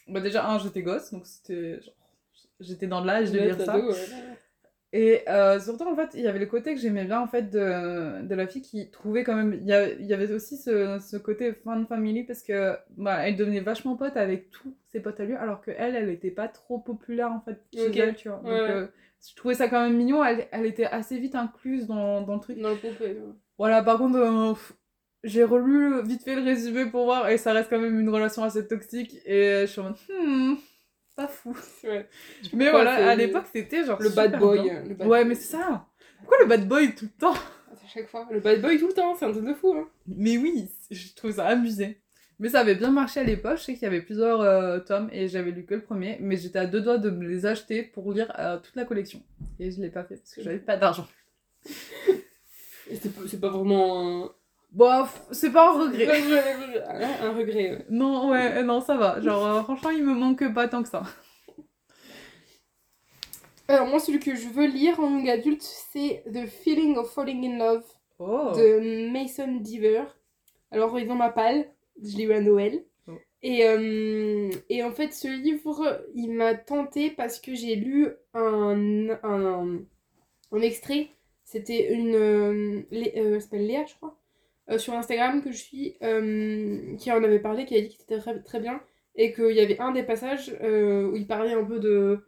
Bah, 0.08 0.20
déjà, 0.20 0.48
un, 0.48 0.58
j'étais 0.58 0.82
gosse, 0.82 1.12
donc 1.12 1.26
c'était. 1.26 1.80
genre, 1.82 1.94
J'étais 2.60 2.86
dans 2.86 3.02
l'âge 3.02 3.30
de 3.32 3.38
lire 3.38 3.60
ça. 3.60 3.76
Et 4.92 5.22
euh, 5.28 5.60
surtout, 5.60 5.84
en 5.84 5.94
fait, 5.94 6.10
il 6.14 6.20
y 6.20 6.26
avait 6.26 6.40
le 6.40 6.46
côté 6.46 6.74
que 6.74 6.80
j'aimais 6.80 7.04
bien 7.04 7.20
en 7.20 7.28
fait 7.28 7.48
de, 7.48 8.22
de 8.26 8.34
la 8.34 8.46
fille 8.48 8.60
qui 8.60 8.90
trouvait 8.90 9.22
quand 9.22 9.36
même. 9.36 9.54
Il 9.54 9.66
y, 9.68 10.12
avait 10.12 10.32
aussi 10.32 10.56
ce, 10.56 10.98
ce 10.98 11.16
côté 11.16 11.52
fan 11.52 11.86
family 11.86 12.24
parce 12.24 12.42
que 12.42 12.76
bah, 12.96 13.26
elle 13.26 13.36
devenait 13.36 13.60
vachement 13.60 13.96
pote 13.96 14.16
avec 14.16 14.50
tous 14.50 14.74
ses 14.90 14.98
potes 15.00 15.20
à 15.20 15.24
lui, 15.24 15.36
alors 15.36 15.60
que 15.60 15.70
elle, 15.70 15.94
elle 15.94 16.08
était 16.08 16.32
pas 16.32 16.48
trop 16.48 16.78
populaire 16.78 17.30
en 17.30 17.40
fait 17.40 17.60
chez 17.72 17.96
elle, 17.98 18.16
tu 18.16 18.28
vois. 18.28 18.38
Donc, 18.38 18.46
Ouais, 18.46 18.60
ouais. 18.60 18.70
euh, 18.70 18.86
je 19.28 19.34
trouvais 19.36 19.54
ça 19.54 19.68
quand 19.68 19.82
même 19.82 19.96
mignon. 19.96 20.24
Elle, 20.24 20.48
elle 20.52 20.66
était 20.66 20.84
assez 20.86 21.18
vite 21.18 21.34
incluse 21.34 21.86
dans, 21.86 22.22
dans 22.22 22.34
le 22.34 22.40
truc. 22.40 22.58
Dans 22.58 22.70
le 22.70 22.76
groupe, 22.76 23.00
ouais. 23.00 23.16
Voilà, 23.58 23.82
par 23.82 23.98
contre, 23.98 24.18
euh, 24.18 24.54
j'ai 25.24 25.44
relu 25.44 26.02
vite 26.02 26.22
fait 26.22 26.34
le 26.34 26.42
résumé 26.42 26.86
pour 26.86 27.04
voir 27.04 27.28
et 27.28 27.36
ça 27.36 27.52
reste 27.52 27.68
quand 27.68 27.78
même 27.78 28.00
une 28.00 28.08
relation 28.08 28.42
assez 28.42 28.66
toxique 28.66 29.16
et 29.26 29.62
je 29.62 29.66
suis 29.66 29.80
en 29.80 29.84
mode, 29.84 29.96
hmm, 30.08 30.54
pas 31.16 31.28
fou. 31.28 31.54
Ouais. 31.84 32.08
Mais 32.54 32.70
voilà, 32.70 33.10
à 33.10 33.14
l'époque, 33.14 33.44
c'était 33.52 33.84
genre. 33.84 34.00
Le 34.00 34.08
bad 34.10 34.38
boy. 34.38 34.62
bien. 34.62 34.82
le 34.84 34.94
bad 34.94 35.08
Ouais, 35.08 35.20
boy. 35.20 35.28
mais 35.28 35.34
c'est 35.34 35.56
ça. 35.56 35.86
Pourquoi 36.20 36.38
le 36.40 36.46
bad 36.46 36.66
boy 36.66 36.94
tout 36.94 37.04
le 37.06 37.18
temps? 37.18 37.34
À 37.34 37.86
chaque 37.86 38.08
fois. 38.08 38.26
Le 38.30 38.40
bad 38.40 38.60
boy 38.62 38.78
tout 38.78 38.86
le 38.88 38.92
temps, 38.94 39.14
c'est 39.14 39.26
un 39.26 39.32
truc 39.32 39.44
de 39.44 39.54
fou. 39.54 39.74
Hein. 39.74 39.88
Mais 40.06 40.36
oui, 40.38 40.68
je 40.90 41.14
trouve 41.14 41.32
ça 41.32 41.46
amusé. 41.46 42.00
Mais 42.40 42.48
ça 42.48 42.60
avait 42.60 42.74
bien 42.74 42.90
marché 42.90 43.20
à 43.20 43.22
l'époque, 43.22 43.58
je 43.58 43.62
sais 43.64 43.74
qu'il 43.74 43.82
y 43.82 43.86
avait 43.86 44.00
plusieurs 44.02 44.40
euh, 44.40 44.80
tomes 44.80 45.08
et 45.12 45.28
j'avais 45.28 45.50
lu 45.52 45.64
que 45.66 45.74
le 45.74 45.82
premier, 45.82 46.16
mais 46.20 46.36
j'étais 46.36 46.58
à 46.58 46.66
deux 46.66 46.80
doigts 46.80 46.98
de 46.98 47.10
me 47.10 47.28
les 47.28 47.44
acheter 47.46 47.82
pour 47.82 48.12
lire 48.12 48.32
euh, 48.38 48.58
toute 48.58 48.74
la 48.76 48.84
collection. 48.86 49.22
Et 49.58 49.70
je 49.70 49.80
l'ai 49.80 49.90
pas 49.90 50.04
fait 50.04 50.16
parce 50.16 50.34
que 50.34 50.42
j'avais 50.42 50.58
pas 50.58 50.76
d'argent. 50.76 51.06
Et 52.90 52.96
c'est 52.96 53.14
pas, 53.14 53.20
c'est 53.28 53.40
pas 53.40 53.50
vraiment 53.50 54.24
un... 54.24 54.32
Bof, 54.72 55.22
c'est 55.32 55.50
pas 55.50 55.68
un 55.70 55.80
regret. 55.84 56.08
un, 56.88 57.26
un 57.26 57.32
regret. 57.36 57.70
ouais. 57.72 57.86
Non, 57.90 58.30
ouais, 58.30 58.62
non, 58.62 58.80
ça 58.80 58.96
va. 58.96 59.20
Genre, 59.20 59.44
euh, 59.46 59.62
franchement, 59.62 59.90
il 59.90 60.04
me 60.04 60.14
manque 60.14 60.52
pas 60.54 60.66
tant 60.68 60.82
que 60.82 60.88
ça. 60.88 61.02
Alors 63.68 63.86
moi, 63.86 64.00
celui 64.00 64.18
que 64.18 64.34
je 64.34 64.48
veux 64.48 64.66
lire 64.66 64.98
en 64.98 65.10
young 65.18 65.28
adulte, 65.28 65.62
c'est 65.62 66.24
The 66.32 66.46
Feeling 66.46 66.96
of 66.96 67.12
Falling 67.12 67.52
in 67.54 67.58
Love 67.58 67.84
Oh. 68.18 68.52
de 68.54 69.10
Mason 69.10 69.56
Deaver. 69.60 70.02
Alors, 70.70 70.98
ils 70.98 71.10
ont 71.10 71.14
ma 71.14 71.30
palle, 71.30 71.64
je 72.02 72.16
l'ai 72.16 72.24
eu 72.24 72.32
à 72.32 72.40
Noël. 72.40 72.84
Oh. 73.06 73.12
Et, 73.42 73.66
euh, 73.66 74.50
et 74.68 74.82
en 74.82 74.90
fait, 74.92 75.12
ce 75.12 75.28
livre, 75.28 76.04
il 76.14 76.32
m'a 76.32 76.54
tenté 76.54 77.10
parce 77.10 77.40
que 77.40 77.54
j'ai 77.54 77.76
lu 77.76 78.08
un, 78.34 79.08
un, 79.22 79.78
un 80.52 80.60
extrait. 80.60 81.08
C'était 81.44 81.92
une. 81.92 82.14
Euh, 82.14 82.82
Lé- 82.90 83.12
euh, 83.16 83.34
elle 83.34 83.42
s'appelle 83.42 83.66
Léa, 83.66 83.84
je 83.86 83.94
crois, 83.94 84.16
sur 84.78 84.94
Instagram 84.94 85.42
que 85.42 85.50
je 85.52 85.58
suis, 85.58 85.96
qui 86.98 87.10
en 87.12 87.24
avait 87.24 87.40
parlé, 87.40 87.64
qui 87.64 87.76
a 87.76 87.80
dit 87.80 87.88
que 87.88 88.00
c'était 88.00 88.18
très, 88.18 88.40
très 88.42 88.60
bien. 88.60 88.80
Et 89.16 89.32
qu'il 89.32 89.52
y 89.52 89.60
avait 89.60 89.80
un 89.80 89.90
des 89.90 90.04
passages 90.04 90.50
où 90.62 91.16
il 91.16 91.26
parlait 91.26 91.52
un 91.52 91.64
peu 91.64 91.80
de 91.80 92.20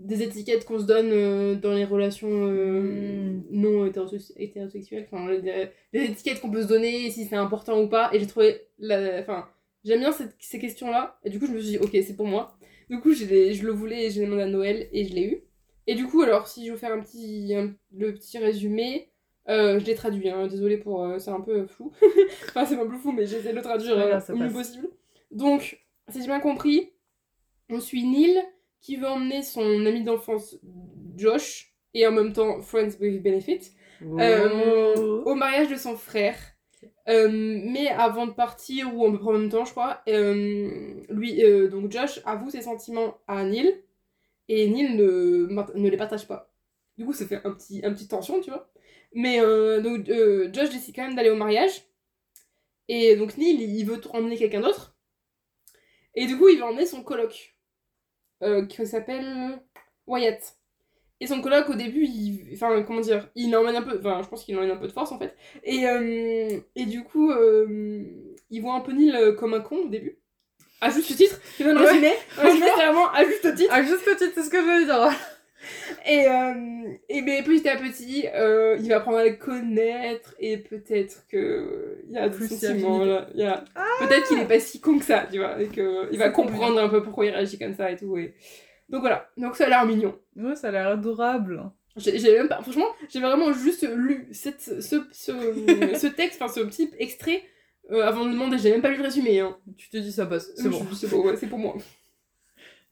des 0.00 0.22
étiquettes 0.22 0.64
qu'on 0.64 0.78
se 0.80 0.84
donne 0.86 1.10
euh, 1.12 1.54
dans 1.54 1.72
les 1.74 1.84
relations 1.84 2.28
euh, 2.30 2.80
Mm. 2.80 3.42
non 3.50 3.86
hétérosex- 3.86 4.32
hétérosexuelles, 4.36 5.06
enfin 5.12 5.30
les, 5.30 5.68
les 5.92 6.04
étiquettes 6.04 6.40
qu'on 6.40 6.50
peut 6.50 6.62
se 6.62 6.66
donner, 6.68 7.10
si 7.10 7.26
c'est 7.26 7.36
important 7.36 7.80
ou 7.80 7.88
pas. 7.88 8.10
Et 8.12 8.18
j'ai 8.18 8.26
trouvé, 8.26 8.62
la, 8.78 9.20
enfin, 9.20 9.46
j'aime 9.84 10.00
bien 10.00 10.10
cette- 10.12 10.34
ces 10.38 10.58
questions-là. 10.58 11.18
Et 11.24 11.30
du 11.30 11.38
coup, 11.38 11.46
je 11.46 11.52
me 11.52 11.60
suis 11.60 11.70
dit, 11.72 11.78
ok, 11.78 11.90
c'est 11.92 12.16
pour 12.16 12.26
moi. 12.26 12.56
Du 12.88 12.98
coup, 13.00 13.12
je, 13.12 13.24
le 13.26 13.70
voulais 13.72 14.06
et 14.06 14.10
je 14.10 14.20
l'ai 14.20 14.26
demandé 14.26 14.42
à 14.42 14.46
Noël 14.46 14.88
et 14.92 15.04
je 15.04 15.14
l'ai 15.14 15.24
eu. 15.24 15.42
Et 15.86 15.94
du 15.94 16.06
coup, 16.06 16.22
alors, 16.22 16.48
si 16.48 16.66
je 16.66 16.72
veux 16.72 16.78
faire 16.78 16.92
un 16.92 17.00
petit, 17.00 17.54
un- 17.54 17.74
le 17.94 18.12
petit 18.14 18.38
résumé, 18.38 19.10
euh, 19.48 19.78
je 19.78 19.84
l'ai 19.86 19.94
traduit. 19.94 20.28
Hein, 20.30 20.46
désolée 20.46 20.76
pour, 20.78 21.04
euh, 21.04 21.18
c'est 21.18 21.30
un 21.30 21.40
peu 21.40 21.66
flou. 21.66 21.92
enfin, 22.48 22.64
c'est 22.64 22.76
pas 22.76 22.86
plus 22.86 22.98
flou, 22.98 23.12
mais 23.12 23.26
j'essaie 23.26 23.50
de 23.50 23.56
le 23.56 23.62
traduire 23.62 23.96
Ouais, 23.96 24.02
euh, 24.04 24.08
là, 24.10 24.20
ça 24.20 24.32
au 24.32 24.36
mieux 24.36 24.50
possible. 24.50 24.88
Donc, 25.30 25.78
si 26.08 26.20
j'ai 26.20 26.26
bien 26.26 26.40
compris, 26.40 26.90
on 27.68 27.80
suit 27.80 28.04
Neil 28.04 28.40
qui 28.80 28.96
veut 28.96 29.08
emmener 29.08 29.42
son 29.42 29.86
ami 29.86 30.02
d'enfance 30.02 30.56
Josh 31.16 31.74
et 31.94 32.06
en 32.06 32.12
même 32.12 32.32
temps 32.32 32.60
Friends 32.60 32.98
with 33.00 33.22
Benefit 33.22 33.72
euh, 34.02 35.22
au 35.24 35.34
mariage 35.34 35.68
de 35.68 35.76
son 35.76 35.96
frère. 35.96 36.36
Euh, 37.08 37.28
mais 37.30 37.88
avant 37.88 38.26
de 38.26 38.32
partir, 38.32 38.94
ou 38.94 39.04
en 39.04 39.32
même 39.32 39.48
temps, 39.48 39.64
je 39.64 39.72
crois, 39.72 40.00
euh, 40.08 40.94
lui, 41.10 41.42
donc 41.68 41.90
Josh 41.90 42.20
avoue 42.24 42.50
ses 42.50 42.62
sentiments 42.62 43.18
à 43.26 43.44
Neil 43.44 43.82
et 44.48 44.68
Neil 44.68 44.96
ne, 44.96 45.48
ne 45.74 45.88
les 45.88 45.96
partage 45.96 46.26
pas. 46.26 46.52
Du 46.96 47.04
coup, 47.04 47.12
ça 47.12 47.26
fait 47.26 47.40
un 47.44 47.52
petit, 47.52 47.80
un 47.84 47.92
petit 47.92 48.08
tension, 48.08 48.40
tu 48.40 48.50
vois. 48.50 48.70
Mais 49.12 49.40
donc, 49.82 50.06
Josh 50.52 50.70
décide 50.70 50.94
quand 50.94 51.06
même 51.06 51.16
d'aller 51.16 51.30
au 51.30 51.36
mariage. 51.36 51.84
Et 52.88 53.16
donc, 53.16 53.36
Neil, 53.36 53.62
il 53.62 53.84
veut 53.84 54.00
emmener 54.12 54.36
quelqu'un 54.36 54.60
d'autre. 54.60 54.96
Et 56.14 56.26
du 56.26 56.36
coup, 56.36 56.48
il 56.48 56.58
va 56.58 56.66
emmener 56.66 56.86
son 56.86 57.02
coloc, 57.02 57.54
euh, 58.42 58.66
qui 58.66 58.86
s'appelle 58.86 59.60
Wyatt. 60.06 60.56
Et 61.22 61.26
son 61.26 61.42
coloc, 61.42 61.68
au 61.68 61.74
début, 61.74 62.04
il... 62.04 62.50
enfin, 62.54 62.82
comment 62.82 63.00
dire, 63.00 63.28
il 63.34 63.54
emmène 63.54 63.76
un 63.76 63.82
peu, 63.82 63.98
enfin, 63.98 64.22
je 64.22 64.28
pense 64.28 64.44
qu'il 64.44 64.56
emmène 64.56 64.70
un 64.70 64.76
peu 64.76 64.86
de 64.86 64.92
force, 64.92 65.12
en 65.12 65.18
fait. 65.18 65.36
Et, 65.64 65.86
euh, 65.86 66.58
et 66.74 66.86
du 66.86 67.04
coup, 67.04 67.30
euh, 67.30 68.02
il 68.48 68.62
voit 68.62 68.74
un 68.74 68.80
peu 68.80 68.92
Neil 68.92 69.36
comme 69.36 69.54
un 69.54 69.60
con, 69.60 69.76
au 69.84 69.88
début. 69.88 70.18
À 70.80 70.88
juste 70.88 71.14
titre, 71.14 71.38
je 71.58 71.64
viens 71.64 71.74
de 71.74 71.78
résumer. 71.78 72.08
Ouais, 72.08 72.14
c'est 72.38 72.70
vraiment 72.70 73.10
à 73.12 73.24
juste 73.24 73.54
titre. 73.54 73.70
Ah, 73.70 73.82
juste 73.82 74.02
petite, 74.02 74.32
c'est 74.34 74.42
ce 74.42 74.48
que 74.48 74.56
je 74.56 74.66
veux 74.66 74.84
dire. 74.86 75.12
Et, 76.06 76.26
euh, 76.26 76.94
et 77.08 77.22
mais 77.22 77.42
petit 77.42 77.68
à 77.68 77.76
petit, 77.76 78.26
euh, 78.34 78.76
il 78.80 78.88
va 78.88 78.96
apprendre 78.96 79.18
à 79.18 79.24
le 79.24 79.34
connaître 79.34 80.34
et 80.38 80.56
peut-être 80.56 81.26
que 81.28 82.02
il 82.08 82.14
y 82.14 82.18
a 82.18 82.28
des 82.28 82.48
sentiments 82.48 83.02
il 83.02 83.08
là. 83.08 83.28
Il 83.34 83.40
y 83.40 83.44
a... 83.44 83.64
Peut-être 84.00 84.28
qu'il 84.28 84.38
est 84.38 84.48
pas 84.48 84.60
si 84.60 84.80
con 84.80 84.98
que 84.98 85.04
ça, 85.04 85.26
tu 85.30 85.38
vois, 85.38 85.60
et 85.60 85.68
qu'il 85.68 85.84
va 85.84 86.26
C'est 86.26 86.32
trop 86.32 86.42
comprendre 86.42 86.80
un 86.80 86.88
peu 86.88 87.02
pourquoi 87.02 87.26
il 87.26 87.30
réagit 87.30 87.58
comme 87.58 87.74
ça 87.74 87.90
et 87.90 87.96
tout. 87.96 88.16
Et... 88.16 88.34
Donc 88.88 89.00
voilà, 89.00 89.28
donc 89.36 89.56
ça 89.56 89.66
a 89.66 89.68
l'air 89.68 89.84
mignon. 89.84 90.18
Ouais, 90.36 90.56
ça 90.56 90.68
a 90.68 90.70
l'air 90.70 90.88
adorable. 90.88 91.70
J'ai 91.96 92.32
même 92.32 92.48
pas, 92.48 92.62
franchement, 92.62 92.86
j'ai 93.08 93.20
vraiment 93.20 93.52
juste 93.52 93.86
lu 93.94 94.28
cette, 94.32 94.60
ce, 94.60 94.80
ce, 94.80 95.02
ce 95.98 96.06
texte, 96.06 96.40
enfin 96.40 96.52
ce 96.52 96.60
petit 96.60 96.90
extrait 96.98 97.42
euh, 97.90 98.06
avant 98.06 98.24
de 98.24 98.30
demander. 98.30 98.58
J'ai 98.58 98.70
même 98.70 98.82
pas 98.82 98.90
lu 98.90 98.96
le 98.96 99.02
résumé. 99.02 99.40
Hein. 99.40 99.56
Tu 99.76 99.90
te 99.90 99.96
dis 99.96 100.12
ça 100.12 100.26
passe, 100.26 100.50
c'est 100.56 100.68
bon. 100.68 100.86
C'est 100.94 101.08
bon, 101.08 101.26
ouais, 101.26 101.36
c'est 101.36 101.48
pour 101.48 101.58
moi. 101.58 101.76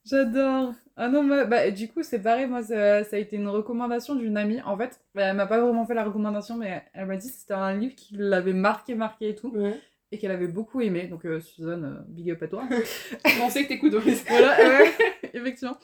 J'adore. 0.05 0.75
Ah 1.01 1.09
non, 1.09 1.23
moi, 1.23 1.45
bah, 1.45 1.71
du 1.71 1.89
coup, 1.89 2.03
c'est 2.03 2.19
pareil, 2.21 2.47
moi, 2.47 2.61
ça, 2.63 3.05
ça 3.05 3.15
a 3.17 3.19
été 3.21 3.37
une 3.37 3.47
recommandation 3.49 4.17
d'une 4.17 4.37
amie. 4.37 4.61
En 4.63 4.77
fait, 4.77 5.01
bah, 5.15 5.23
elle 5.27 5.37
m'a 5.37 5.47
pas 5.47 5.61
vraiment 5.61 5.87
fait 5.87 5.95
la 5.95 6.03
recommandation, 6.05 6.57
mais 6.57 6.83
elle 6.93 7.07
m'a 7.07 7.17
dit 7.17 7.29
que 7.29 7.35
c'était 7.37 7.55
un 7.55 7.73
livre 7.77 7.95
qui 7.95 8.17
l'avait 8.17 8.53
marqué, 8.53 8.95
marqué 8.97 9.29
et 9.29 9.35
tout, 9.37 9.51
Ouais. 9.55 9.79
et 10.11 10.19
qu'elle 10.19 10.33
avait 10.33 10.49
beaucoup 10.49 10.81
aimé. 10.81 11.05
Donc, 11.07 11.25
euh, 11.25 11.39
Suzanne, 11.41 11.85
euh, 11.85 12.05
big 12.09 12.33
up 12.33 12.43
à 12.43 12.49
toi. 12.49 12.65
On 13.43 13.49
sait 13.49 13.63
que 13.63 13.69
t'écoutes. 13.69 13.95
ouais. 14.05 14.15
voilà, 14.29 14.57
ouais, 14.59 14.93
effectivement. 15.35 15.79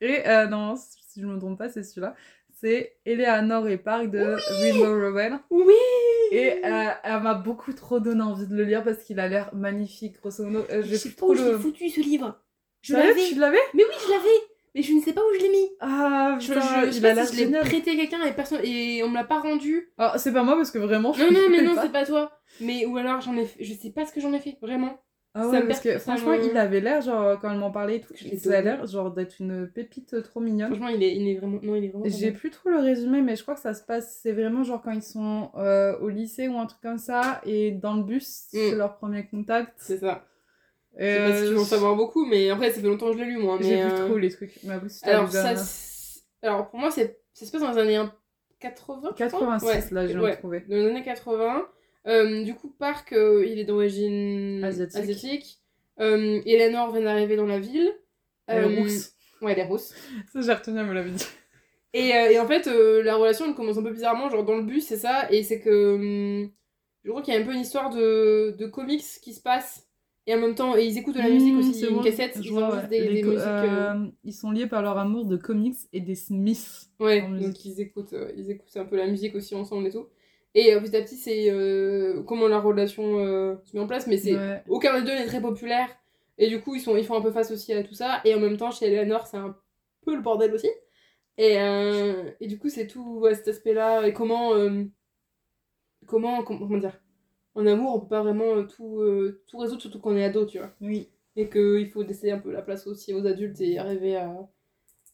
Et 0.00 0.26
euh, 0.28 0.46
non, 0.46 0.76
si 0.76 1.20
je 1.20 1.26
me 1.26 1.38
trompe 1.38 1.58
pas, 1.58 1.68
c'est 1.68 1.82
celui-là. 1.82 2.14
C'est 2.50 2.96
Eleanor 3.04 3.68
et 3.68 3.76
Park 3.76 4.10
de 4.10 4.36
Rainbow 4.62 4.98
Rowell. 5.08 5.38
Oui. 5.50 5.74
Et 6.32 6.64
euh, 6.64 6.88
elle 7.02 7.20
m'a 7.22 7.34
beaucoup 7.34 7.74
trop 7.74 8.00
donné 8.00 8.22
envie 8.22 8.46
de 8.46 8.54
le 8.56 8.64
lire 8.64 8.82
parce 8.82 9.02
qu'il 9.02 9.20
a 9.20 9.28
l'air 9.28 9.54
magnifique, 9.54 10.18
grosso 10.20 10.42
modo. 10.44 10.64
Euh, 10.70 10.82
Je 10.82 10.94
sais 10.94 11.10
pas 11.10 11.26
où 11.26 11.34
je 11.34 11.44
l'ai 11.44 11.58
foutu 11.58 11.90
ce 11.90 12.00
livre. 12.00 12.40
Je 12.80 12.94
l'avais. 12.94 13.22
tu 13.28 13.34
l'avais? 13.34 13.58
Mais 13.74 13.82
oui, 13.84 13.94
je 14.06 14.10
l'avais. 14.10 14.53
Mais 14.74 14.82
je 14.82 14.92
ne 14.92 15.00
sais 15.00 15.12
pas 15.12 15.20
où 15.20 15.34
je 15.38 15.42
l'ai 15.42 15.50
mis. 15.50 15.68
Ah, 15.80 16.36
Je, 16.40 16.52
putain, 16.52 16.60
je, 16.60 16.80
je 16.82 16.86
il 16.86 17.26
si 17.26 17.44
l'ai 17.46 17.58
prêté 17.60 17.90
à 17.92 17.94
quelqu'un 17.96 18.22
et 18.24 18.32
personne 18.32 18.60
et 18.64 19.02
on 19.04 19.08
me 19.08 19.14
l'a 19.14 19.24
pas 19.24 19.38
rendu. 19.40 19.92
Ah, 19.98 20.14
c'est 20.18 20.32
pas 20.32 20.42
moi 20.42 20.56
parce 20.56 20.70
que 20.72 20.78
vraiment. 20.78 21.12
je 21.12 21.22
Non 21.22 21.30
non 21.30 21.48
mais 21.50 21.62
non 21.62 21.74
c'est 21.80 21.92
pas 21.92 22.04
toi. 22.04 22.32
Mais 22.60 22.84
ou 22.86 22.96
alors 22.96 23.20
j'en 23.20 23.36
ai 23.36 23.44
fait... 23.46 23.62
je 23.62 23.72
sais 23.74 23.90
pas 23.90 24.04
ce 24.04 24.12
que 24.12 24.20
j'en 24.20 24.32
ai 24.32 24.40
fait 24.40 24.56
vraiment. 24.60 25.00
Ah 25.36 25.48
ouais, 25.48 25.66
parce 25.66 25.80
que 25.80 25.98
franchement, 25.98 26.30
me- 26.38 26.44
il 26.48 26.56
avait 26.56 26.80
l'air, 26.80 27.00
genre, 27.02 27.40
quand 27.40 27.50
elle 27.50 27.58
m'en 27.58 27.72
parlait 27.72 27.96
et 27.96 28.00
tout, 28.00 28.14
ça 28.38 28.58
a 28.58 28.60
l'air, 28.60 28.86
genre, 28.86 29.10
d'être 29.10 29.40
une 29.40 29.66
pépite 29.68 30.22
trop 30.22 30.38
mignonne. 30.38 30.68
Franchement 30.68 30.88
il 30.94 31.02
est 31.02 31.16
il 31.16 31.28
est 31.28 31.34
vraiment 31.38 31.58
non 31.60 31.74
il 31.74 31.86
est 31.86 31.88
vraiment. 31.88 32.04
J'ai 32.06 32.30
plus 32.30 32.50
trop 32.50 32.68
le 32.68 32.78
résumé, 32.78 33.20
mais 33.20 33.34
je 33.34 33.42
crois 33.42 33.54
que 33.54 33.60
ça 33.60 33.74
se 33.74 33.82
passe, 33.82 34.20
c'est 34.22 34.30
vraiment 34.32 34.62
genre 34.62 34.80
quand 34.80 34.92
ils 34.92 35.02
sont 35.02 35.50
euh, 35.56 35.98
au 35.98 36.08
lycée 36.08 36.46
ou 36.46 36.56
un 36.56 36.66
truc 36.66 36.80
comme 36.82 36.98
ça, 36.98 37.40
et 37.44 37.72
dans 37.72 37.94
le 37.94 38.04
bus, 38.04 38.44
Mm. 38.52 38.56
c'est 38.58 38.74
leur 38.76 38.96
premier 38.96 39.26
contact. 39.26 39.72
C'est 39.78 39.98
ça. 39.98 40.24
Je 40.98 41.04
sais 41.04 41.18
pas 41.18 41.32
si 41.36 41.42
tu 41.42 41.50
veux 41.50 41.58
en 41.58 41.62
euh, 41.62 41.64
savoir 41.64 41.96
beaucoup 41.96 42.24
mais 42.24 42.50
après 42.50 42.70
ça 42.70 42.80
fait 42.80 42.86
longtemps 42.86 43.10
que 43.10 43.18
je 43.18 43.22
l'ai 43.22 43.30
lu 43.30 43.38
moi. 43.38 43.58
J'ai 43.60 43.80
plus 43.82 43.92
euh, 43.92 44.06
trop 44.06 44.18
les 44.18 44.30
trucs. 44.30 44.58
Mais 44.62 44.74
après, 44.74 44.88
si 44.88 45.00
t'as 45.00 45.10
Alors 45.10 45.30
ça 45.30 45.54
pour 46.70 46.78
moi 46.78 46.90
ça 46.90 47.02
se 47.34 47.50
passe 47.50 47.60
dans 47.60 47.72
les 47.72 47.78
années 47.78 48.08
80. 48.60 49.00
je 49.18 49.24
crois 49.26 49.58
86, 49.58 49.66
Ouais, 49.66 49.84
là, 49.90 50.06
j'ai 50.06 50.18
ouais. 50.18 50.36
trouvé. 50.36 50.60
dans 50.68 50.76
les 50.76 50.86
années 50.86 51.02
80. 51.02 51.66
Euh, 52.06 52.44
du 52.44 52.54
coup, 52.54 52.68
Park, 52.78 53.12
euh, 53.12 53.44
il 53.46 53.58
est 53.58 53.64
d'origine 53.64 54.62
Asiatique. 54.62 54.98
asiatique. 55.00 55.58
Euh, 56.00 56.40
Eleanor 56.44 56.92
vient 56.92 57.02
d'arriver 57.02 57.36
dans 57.36 57.46
la 57.46 57.58
ville. 57.58 57.92
Elle 58.46 58.72
est 58.72 58.78
rousse. 58.80 59.12
Ouais, 59.40 59.52
elle 59.52 59.58
est 59.60 59.64
rousse. 59.64 59.94
Ça, 60.32 60.40
j'ai 60.42 60.52
retenu, 60.52 60.78
elle 60.78 60.86
me 60.86 60.92
l'avait 60.92 61.10
dit. 61.10 61.26
Et, 61.92 62.08
et 62.08 62.38
en 62.38 62.46
fait, 62.46 62.66
la 62.66 63.16
relation 63.16 63.46
elle 63.46 63.54
commence 63.54 63.78
un 63.78 63.82
peu 63.82 63.92
bizarrement, 63.92 64.28
genre 64.28 64.44
dans 64.44 64.56
le 64.56 64.64
bus, 64.64 64.86
c'est 64.86 64.96
ça. 64.96 65.30
Et 65.30 65.42
c'est 65.42 65.60
que. 65.60 65.94
hum, 65.94 66.50
je 67.04 67.10
crois 67.10 67.22
qu'il 67.22 67.34
y 67.34 67.36
a 67.36 67.40
un 67.40 67.44
peu 67.44 67.52
une 67.52 67.60
histoire 67.60 67.90
de, 67.90 68.54
de 68.58 68.66
comics 68.66 69.04
qui 69.22 69.32
se 69.32 69.40
passe. 69.40 69.86
Et 70.26 70.34
en 70.34 70.38
même 70.38 70.54
temps, 70.54 70.74
et 70.76 70.86
ils 70.86 70.96
écoutent 70.96 71.16
de 71.16 71.20
la 71.20 71.28
musique 71.28 71.52
Mmh, 71.54 71.58
aussi. 71.58 71.74
c'est 71.74 71.88
une 71.90 72.02
cassette, 72.02 72.38
ils 72.42 72.50
vois, 72.50 72.64
enregistrent 72.64 72.90
ouais. 72.90 72.98
des, 73.00 73.08
musiques. 73.10 73.26
euh, 73.26 73.92
euh, 73.94 74.06
Ils 74.24 74.32
sont 74.32 74.50
liés 74.52 74.66
par 74.66 74.80
leur 74.82 74.96
amour 74.96 75.26
de 75.26 75.36
comics 75.36 75.76
et 75.92 76.00
des 76.00 76.14
Smiths. 76.14 76.88
Ouais, 76.98 77.28
musique. 77.28 77.46
donc 77.48 77.64
ils 77.66 77.80
écoutent, 77.80 78.12
euh, 78.14 78.32
ils 78.36 78.50
écoutent 78.50 78.74
un 78.76 78.86
peu 78.86 78.96
la 78.96 79.06
musique 79.06 79.34
aussi 79.34 79.54
ensemble 79.54 79.86
et 79.86 79.90
tout. 79.90 80.06
Et 80.54 80.72
euh, 80.74 80.80
petit 80.80 80.96
à 80.96 81.02
petit, 81.02 81.16
c'est 81.16 81.48
comment 82.26 82.48
la 82.48 82.58
relation 82.60 83.02
se 83.64 83.76
met 83.76 83.80
en 83.82 83.86
place, 83.86 84.06
mais 84.06 84.16
c'est 84.16 84.34
Ouais. 84.34 84.62
aucun 84.68 84.98
des 84.98 85.04
deux 85.06 85.14
n'est 85.14 85.26
très 85.26 85.42
populaire. 85.42 85.88
Et 86.38 86.48
du 86.48 86.60
coup, 86.60 86.74
ils, 86.74 86.80
sont, 86.80 86.96
ils 86.96 87.04
font 87.04 87.16
un 87.16 87.20
peu 87.20 87.30
face 87.30 87.50
aussi 87.50 87.72
à 87.74 87.82
tout 87.84 87.94
ça. 87.94 88.20
Et 88.24 88.34
en 88.34 88.40
même 88.40 88.56
temps, 88.56 88.70
chez 88.70 88.86
Eleanor, 88.86 89.26
c'est 89.26 89.36
un 89.36 89.54
peu 90.06 90.14
le 90.16 90.22
bordel 90.22 90.54
aussi. 90.54 90.68
Et, 91.36 91.56
et 92.40 92.46
du 92.46 92.58
coup, 92.58 92.68
c'est 92.70 92.86
tout 92.86 93.18
ouais, 93.20 93.34
cet 93.34 93.48
aspect-là. 93.48 94.06
Et 94.06 94.12
comment, 94.14 94.52
comment, 96.06 96.42
com- 96.44 96.58
comment 96.58 96.78
dire, 96.78 96.98
en 97.54 97.66
amour, 97.66 97.94
on 97.94 98.00
peut 98.00 98.08
pas 98.08 98.22
vraiment 98.22 98.56
euh, 98.56 98.64
tout, 98.64 99.00
euh, 99.00 99.42
tout 99.46 99.58
résoudre, 99.58 99.80
surtout 99.80 100.00
quand 100.00 100.10
on 100.10 100.16
est 100.16 100.24
ado, 100.24 100.44
tu 100.46 100.58
vois 100.58 100.72
Oui. 100.80 101.10
et 101.36 101.48
qu'il 101.48 101.88
faut 101.88 102.02
laisser 102.02 102.30
un 102.30 102.38
peu 102.38 102.50
la 102.52 102.62
place 102.62 102.86
aussi 102.86 103.14
aux 103.14 103.26
adultes 103.26 103.60
et 103.60 103.78
arriver 103.78 104.16
à. 104.16 104.34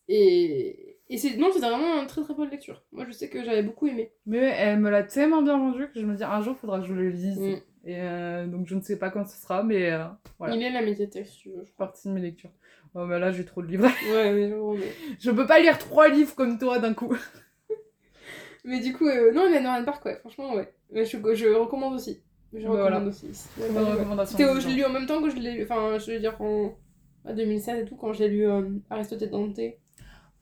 Et, 0.09 0.99
et 1.09 1.19
c'est 1.19 1.37
non, 1.37 1.51
c'était 1.53 1.69
vraiment 1.69 2.01
une 2.01 2.07
très 2.07 2.23
très 2.23 2.35
bonne 2.35 2.51
lecture. 2.51 2.83
Moi, 2.93 3.05
je 3.07 3.13
sais 3.13 3.29
que 3.29 3.45
j'avais 3.45 3.63
beaucoup 3.63 3.87
aimé. 3.87 4.13
Mais 4.27 4.55
elle 4.57 4.81
me 4.81 4.91
l'a 4.91 5.03
tellement 5.03 5.43
bien 5.43 5.59
vendu 5.59 5.89
que 5.93 6.01
je 6.01 6.07
me 6.07 6.17
dis 6.17 6.25
un 6.25 6.41
jour, 6.41 6.55
il 6.57 6.61
faudra 6.61 6.81
que 6.81 6.87
je 6.87 6.95
le 6.95 7.11
lise. 7.11 7.39
Mm. 7.39 7.57
Et 7.85 7.97
euh, 7.99 8.47
donc, 8.47 8.67
je 8.67 8.75
ne 8.75 8.81
sais 8.81 8.99
pas 8.99 9.11
quand 9.11 9.27
ce 9.27 9.41
sera, 9.41 9.63
mais 9.63 9.91
euh, 9.91 10.05
voilà. 10.39 10.55
Il 10.55 10.63
est 10.63 10.71
la 10.71 10.83
médiathèque, 10.83 11.27
si 11.27 11.39
tu 11.39 11.51
veux. 11.51 11.65
je 11.65 11.73
partie 11.73 12.09
de 12.09 12.13
mes 12.13 12.21
lectures. 12.21 12.51
Oh, 12.95 13.07
bah 13.07 13.19
là, 13.19 13.33
j'ai 13.33 13.45
trop 13.45 13.63
de 13.63 13.69
livres. 13.69 13.89
Ouais, 14.13 14.33
mais, 14.33 14.49
mais... 14.49 14.93
je 15.19 15.31
peux 15.31 15.47
pas 15.47 15.61
lire 15.61 15.79
trois 15.79 16.09
livres 16.09 16.35
comme 16.35 16.59
toi 16.59 16.79
d'un 16.79 16.93
coup. 16.95 17.17
mais 18.65 18.81
du 18.81 18.93
coup, 18.93 19.07
euh, 19.07 19.33
non, 19.33 19.47
Eleanor 19.47 19.85
Park, 19.85 20.05
ouais, 20.05 20.17
franchement, 20.17 20.55
ouais. 20.55 20.73
Mais 20.91 21.05
je, 21.05 21.17
je 21.35 21.47
recommande 21.55 21.95
aussi. 21.95 22.23
Je 22.53 22.67
recommande 22.67 23.09
aussi. 23.09 23.27
Ouais, 23.59 23.71
Bonne 23.71 23.85
recommandation. 23.85 24.39
Je 24.61 24.69
l'ai 24.69 24.75
lu 24.75 24.85
en 24.85 24.91
même 24.91 25.07
temps 25.07 25.23
que 25.23 25.31
je 25.31 25.37
l'ai 25.37 25.53
lu. 25.55 25.63
Enfin, 25.65 25.99
je 25.99 26.13
veux 26.13 26.19
dire, 26.21 26.41
en 26.41 26.77
en 27.25 27.35
2016 27.35 27.83
et 27.83 27.85
tout, 27.85 27.97
quand 27.97 28.13
j'ai 28.15 28.29
lu 28.29 28.47
euh, 28.49 28.69
Aristote 28.89 29.23
et 29.23 29.27
Dante. 29.27 29.57
C'était 29.57 29.79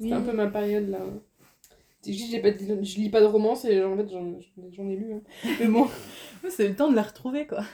Oui. 0.00 0.12
un 0.12 0.20
peu 0.22 0.32
ma 0.32 0.46
période 0.46 0.88
là. 0.88 1.00
Je 2.06 2.40
pas 2.40 2.50
je 2.56 2.96
lis 3.00 3.11
pas 3.11 3.20
de 3.20 3.26
romance 3.26 3.64
et 3.64 3.82
en 3.82 3.96
fait, 3.96 4.09
j'en 4.09 4.38
j'en 4.70 4.88
ai 4.88 4.96
lu. 4.96 5.12
hein. 5.12 5.22
Mais 5.61 5.66
bon. 5.66 5.88
C'est 6.48 6.68
le 6.68 6.76
temps 6.76 6.88
de 6.90 6.94
la 6.96 7.02
retrouver, 7.02 7.46
quoi. 7.46 7.64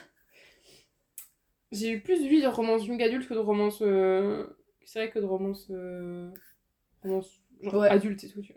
J'ai 1.71 1.91
eu 1.91 2.01
plus 2.01 2.27
lu 2.27 2.41
de 2.41 2.47
romances 2.47 2.87
young 2.87 3.03
adulte 3.03 3.29
que 3.29 3.35
de 3.35 3.39
romances. 3.41 3.83
Euh... 3.83 4.47
C'est 4.87 5.01
vrai 5.01 5.11
que 5.11 5.19
de 5.19 5.25
romances. 5.27 5.67
Euh... 5.71 6.31
romances 7.03 7.41
genre 7.63 7.75
Ouais. 7.75 7.89
adultes 7.89 8.25
et 8.25 8.29
tout, 8.31 8.41
tu 8.43 8.53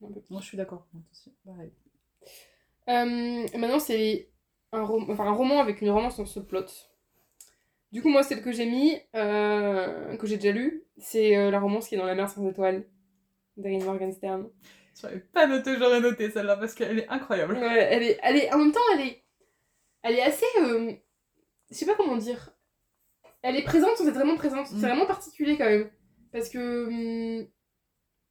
vois. 0.00 0.10
Moi, 0.30 0.40
je 0.40 0.46
suis 0.46 0.56
d'accord. 0.56 0.86
Euh, 2.88 3.46
maintenant, 3.56 3.78
c'est 3.78 4.28
un, 4.74 4.84
rom- 4.84 5.10
enfin, 5.10 5.26
un 5.26 5.32
roman 5.32 5.60
avec 5.60 5.80
une 5.80 5.90
romance 5.90 6.16
dans 6.16 6.26
ce 6.26 6.40
plot. 6.40 6.66
Du 7.92 8.02
coup, 8.02 8.08
moi, 8.08 8.22
celle 8.24 8.42
que 8.42 8.50
j'ai 8.52 8.66
mis, 8.66 8.98
euh, 9.14 10.16
que 10.16 10.26
j'ai 10.26 10.36
déjà 10.36 10.52
lu, 10.52 10.84
c'est 10.98 11.36
euh, 11.36 11.50
la 11.50 11.60
romance 11.60 11.88
qui 11.88 11.94
est 11.94 11.98
dans 11.98 12.06
la 12.06 12.14
mer 12.16 12.28
sans 12.28 12.46
étoiles 12.48 12.84
d'Erin 13.56 13.84
Morgenstern. 13.84 14.48
Je 15.00 15.06
n'avais 15.06 15.20
pas 15.20 15.46
noté, 15.46 15.76
j'aurais 15.78 16.00
noté 16.00 16.30
celle-là 16.30 16.56
parce 16.56 16.74
qu'elle 16.74 16.98
est 17.00 17.08
incroyable. 17.08 17.54
Ouais, 17.54 17.86
elle 17.90 18.02
est, 18.02 18.18
elle 18.22 18.36
est, 18.36 18.52
en 18.52 18.58
même 18.58 18.72
temps, 18.72 18.80
elle 18.94 19.06
est, 19.08 19.24
elle 20.02 20.14
est 20.16 20.22
assez, 20.22 20.46
euh, 20.60 20.92
je 21.70 21.74
sais 21.76 21.86
pas 21.86 21.94
comment 21.94 22.16
dire. 22.16 22.50
Elle 23.42 23.56
est 23.56 23.62
présente 23.64 23.96
sans 23.96 24.08
être 24.08 24.14
vraiment 24.14 24.36
présente? 24.36 24.70
Mm. 24.72 24.80
C'est 24.80 24.86
vraiment 24.88 25.06
particulier 25.06 25.56
quand 25.56 25.66
même, 25.66 25.90
parce 26.32 26.48
que 26.48 26.86
hum, 26.86 27.46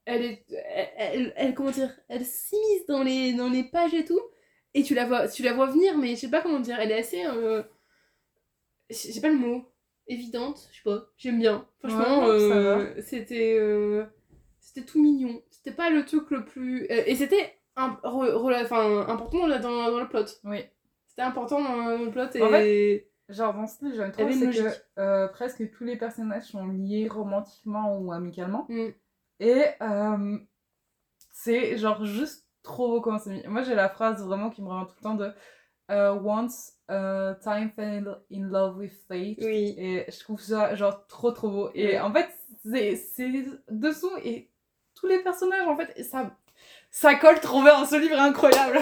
elle 0.06 0.24
est, 0.24 0.46
elle, 0.50 0.90
elle- 0.98 1.34
elle- 1.38 1.54
comment 1.56 1.72
dire, 1.72 1.98
elle 2.10 2.26
s'immisce 2.26 2.86
dans 2.88 3.04
les, 3.04 3.34
dans 3.34 3.50
les 3.50 3.64
pages 3.64 3.94
et 3.94 4.04
tout, 4.06 4.20
et 4.74 4.84
tu 4.84 4.96
la 4.96 5.06
vois, 5.06 5.28
tu 5.28 5.44
la 5.44 5.54
vois 5.54 5.68
venir, 5.68 5.98
mais 5.98 6.16
je 6.16 6.22
sais 6.22 6.30
pas 6.30 6.42
comment 6.42 6.60
dire. 6.60 6.80
Elle 6.80 6.92
est 6.92 7.00
assez, 7.00 7.26
euh, 7.26 7.62
j'ai 8.90 9.22
pas 9.22 9.30
le 9.30 9.38
mot, 9.38 9.66
évidente, 10.08 10.68
je 10.72 10.78
sais 10.78 10.84
pas. 10.84 11.08
J'aime 11.18 11.40
bien. 11.40 11.68
Franchement, 11.80 12.26
Ouais, 12.26 12.30
euh, 12.32 13.02
c'était, 13.02 13.58
euh, 13.60 14.06
c'était 14.60 14.86
tout 14.86 15.02
mignon. 15.02 15.42
C'était 15.50 15.76
pas 15.76 15.90
le 15.90 16.06
truc 16.06 16.32
le 16.32 16.46
plus, 16.46 16.84
euh, 16.86 17.04
et 17.06 17.16
c'était 17.16 17.54
un, 17.76 17.98
important 18.04 19.48
dans, 19.48 19.60
dans, 19.60 19.92
dans 19.92 20.00
le 20.00 20.10
plot. 20.10 20.26
Oui. 20.44 20.60
C'était 21.08 21.22
important 21.22 21.62
dans 21.62 21.98
le 21.98 22.10
plot 22.10 22.36
et. 22.36 22.42
En 22.42 22.50
fait, 22.50 23.10
Genre, 23.30 23.54
dans 23.54 23.66
ce 23.66 23.78
j'aime 23.96 24.12
trop, 24.12 24.30
c'est 24.30 24.50
que 24.52 25.32
presque 25.32 25.72
tous 25.72 25.86
les 25.86 25.96
personnages 25.96 26.44
sont 26.44 26.68
liés 26.68 27.08
romantiquement 27.08 27.98
ou 27.98 28.12
amicalement. 28.12 28.68
Mm. 28.68 28.90
Et 29.40 29.64
c'est 31.32 31.78
genre 31.78 32.04
juste 32.04 32.46
trop 32.64 32.88
beau 32.90 33.02
comment 33.02 33.20
c'est 33.20 33.30
mis. 33.30 33.44
Moi, 33.48 33.62
j'ai 33.64 33.76
la 33.76 33.90
phrase 33.90 34.26
vraiment 34.26 34.50
qui 34.50 34.62
me 34.62 34.70
revient 34.70 34.88
tout 34.88 34.96
le 34.98 35.04
temps 35.04 35.16
de 35.16 35.32
euh, 35.92 36.14
Once 36.14 36.74
uh, 36.90 37.34
time 37.44 37.72
fell 37.76 38.18
in 38.32 38.48
love 38.50 38.78
with 38.78 38.94
fate. 39.08 39.38
Oui. 39.42 39.76
Et 39.78 40.06
je 40.10 40.20
trouve 40.22 40.40
ça 40.42 40.74
genre 40.76 41.06
trop 41.08 41.32
trop 41.32 41.50
beau. 41.50 41.70
Et 41.76 42.00
en 42.00 42.12
fait, 42.14 42.30
c'est 42.64 43.34
dessous 43.70 44.12
et 44.24 44.50
tous 44.96 45.08
les 45.08 45.20
personnages, 45.20 45.68
en 45.68 45.76
fait, 45.76 46.02
ça, 46.04 46.36
ça 46.90 47.16
colle 47.16 47.40
trop 47.42 47.62
bien. 47.62 47.86
Ce 47.86 47.96
livre 48.00 48.16
est 48.16 48.20
incroyable. 48.20 48.80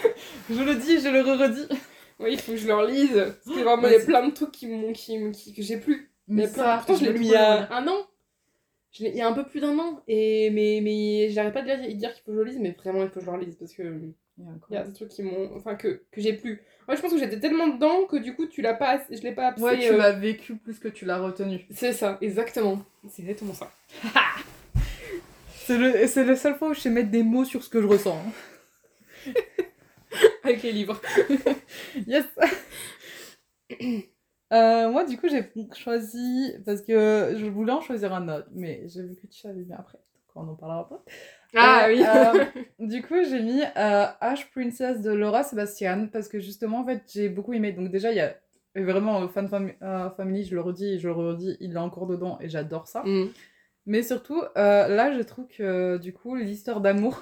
je 0.50 0.62
le 0.62 0.74
dis, 0.76 1.00
je 1.00 1.08
le 1.08 1.20
redis. 1.22 1.66
Oui, 2.20 2.30
il 2.32 2.40
faut 2.40 2.52
que 2.52 2.58
je 2.58 2.66
leur 2.68 2.84
lise. 2.84 3.12
Parce 3.44 3.56
que 3.58 3.62
vraiment, 3.64 3.88
il 3.88 3.92
y 3.92 3.96
a 3.96 4.04
plein 4.04 4.26
de 4.28 4.32
trucs 4.32 4.52
qui 4.52 4.92
qui, 4.94 5.30
qui- 5.32 5.54
que 5.54 5.62
j'ai 5.62 5.78
plus. 5.78 6.10
Plein- 6.28 6.46
ça, 6.46 6.76
Pourtant, 6.78 6.96
je 6.96 7.04
l'ai 7.04 7.12
lu 7.12 7.20
il 7.20 7.26
y 7.26 7.30
le 7.30 7.36
a 7.36 7.72
un 7.74 7.86
an. 7.88 8.06
Il 9.00 9.14
y 9.16 9.20
a 9.20 9.28
un 9.28 9.32
peu 9.32 9.44
plus 9.44 9.60
d'un 9.60 9.78
an. 9.78 10.02
Et, 10.08 10.50
mais 10.50 10.80
mais 10.82 11.30
j'arrête 11.30 11.54
pas 11.54 11.62
de 11.62 11.66
dire, 11.66 11.96
dire 11.96 12.12
qu'il 12.12 12.22
faut 12.22 12.32
que 12.32 12.36
je 12.36 12.42
le 12.42 12.44
lise, 12.44 12.58
mais 12.60 12.70
vraiment, 12.70 13.02
il 13.02 13.08
faut 13.08 13.20
que 13.20 13.26
je 13.26 13.30
le 13.30 13.36
relise. 13.36 13.56
Parce 13.56 13.72
que 13.72 13.82
Il 14.38 14.74
y 14.74 14.76
a 14.76 14.84
des 14.84 14.92
trucs 14.92 15.08
qui 15.08 15.22
m'ont. 15.22 15.50
Enfin, 15.56 15.74
que, 15.74 16.02
que 16.10 16.20
j'ai 16.20 16.32
plus. 16.32 16.62
Moi, 16.86 16.96
je 16.96 17.02
pense 17.02 17.12
que 17.12 17.18
j'étais 17.18 17.40
tellement 17.40 17.68
dedans 17.68 18.04
que 18.06 18.16
du 18.16 18.34
coup, 18.34 18.46
tu 18.46 18.62
l'as 18.62 18.74
pas. 18.74 19.00
Je 19.10 19.20
l'ai 19.22 19.32
pas 19.32 19.48
assez. 19.48 19.62
Ouais, 19.62 19.78
tu 19.78 19.92
euh, 19.92 19.96
l'as 19.96 20.12
vécu 20.12 20.56
plus 20.56 20.78
que 20.78 20.88
tu 20.88 21.04
l'as 21.04 21.18
retenu. 21.18 21.66
C'est 21.70 21.92
ça, 21.92 22.18
exactement. 22.20 22.84
C'est 23.08 23.22
exactement 23.22 23.54
ça. 23.54 23.70
C'est 25.66 25.78
le, 25.78 26.06
c'est 26.06 26.24
la 26.24 26.36
seule 26.36 26.54
fois 26.54 26.68
où 26.68 26.74
je 26.74 26.78
sais 26.78 26.90
mettre 26.90 27.10
des 27.10 27.24
mots 27.24 27.44
sur 27.44 27.64
ce 27.64 27.68
que 27.68 27.82
je 27.82 27.88
ressens. 27.88 28.22
Avec 30.44 30.62
les 30.62 30.70
livres. 30.70 31.00
Yes 32.06 32.24
Euh, 34.56 34.90
Moi, 34.90 35.04
du 35.04 35.18
coup, 35.18 35.28
j'ai 35.28 35.48
choisi. 35.74 36.52
Parce 36.64 36.82
que 36.82 37.34
je 37.36 37.46
voulais 37.46 37.72
en 37.72 37.80
choisir 37.80 38.12
un 38.14 38.28
autre, 38.28 38.48
mais 38.52 38.82
j'ai 38.88 39.02
vu 39.02 39.14
que 39.16 39.26
tu 39.26 39.38
savais 39.40 39.62
bien 39.62 39.76
après. 39.78 39.98
Donc, 39.98 40.46
on 40.46 40.48
en 40.50 40.54
parlera 40.54 40.88
pas. 40.88 41.02
Ah 41.54 41.86
Euh, 41.86 41.92
oui. 41.92 42.02
euh, 42.04 42.62
du 42.86 43.02
coup, 43.02 43.14
j'ai 43.28 43.40
mis 43.42 43.62
euh, 43.62 44.06
Ash 44.20 44.50
Princess 44.50 45.00
de 45.00 45.10
Laura 45.12 45.42
Sebastian 45.42 46.08
parce 46.12 46.28
que 46.28 46.38
justement, 46.40 46.80
en 46.80 46.84
fait, 46.86 47.02
j'ai 47.12 47.28
beaucoup 47.28 47.52
aimé. 47.54 47.72
Donc, 47.72 47.90
déjà, 47.90 48.10
il 48.12 48.16
y 48.16 48.20
a 48.20 48.34
vraiment 48.74 49.26
Fan 49.28 49.46
Fam- 49.48 50.14
Family, 50.16 50.44
je 50.44 50.54
le 50.54 50.60
redis 50.60 50.98
je 50.98 51.08
le 51.08 51.14
redis, 51.14 51.56
il 51.60 51.72
est 51.72 51.78
encore 51.78 52.06
dedans 52.06 52.38
et 52.42 52.48
j'adore 52.48 52.88
ça. 52.88 53.02
Mm. 53.04 53.26
Mais 53.86 54.02
surtout, 54.02 54.42
là, 54.56 55.12
je 55.16 55.22
trouve 55.22 55.46
que 55.46 55.96
du 55.98 56.12
coup, 56.12 56.34
l'histoire 56.36 56.80
d'amour, 56.82 57.18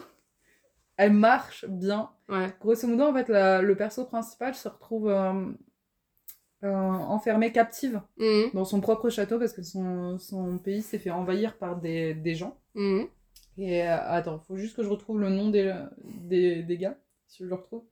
elle 0.96 1.12
marche 1.12 1.64
bien. 1.68 2.10
Ouais. 2.28 2.48
Grosso 2.60 2.88
modo, 2.88 3.04
en 3.04 3.12
fait, 3.14 3.28
la- 3.28 3.62
le 3.62 3.76
perso 3.76 4.04
principal 4.04 4.54
se 4.54 4.68
retrouve 4.68 5.08
euh, 5.10 5.52
euh, 6.64 6.72
enfermé, 6.74 7.52
captive 7.52 8.00
Mm. 8.18 8.50
dans 8.54 8.64
son 8.64 8.80
propre 8.80 9.08
château 9.10 9.38
parce 9.38 9.52
que 9.52 9.62
son, 9.62 10.18
son 10.18 10.58
pays 10.58 10.82
s'est 10.82 10.98
fait 10.98 11.10
envahir 11.10 11.56
par 11.58 11.76
des, 11.80 12.14
des 12.14 12.34
gens. 12.34 12.58
Mm. 12.74 13.02
Et 13.58 13.82
euh, 13.86 13.96
attends, 14.08 14.38
faut 14.40 14.56
juste 14.56 14.76
que 14.76 14.82
je 14.82 14.88
retrouve 14.88 15.20
le 15.20 15.28
nom 15.30 15.50
des, 15.50 15.74
des, 16.04 16.62
des 16.62 16.76
gars, 16.78 16.98
si 17.26 17.42
je 17.44 17.48
le 17.48 17.54
retrouve. 17.54 17.84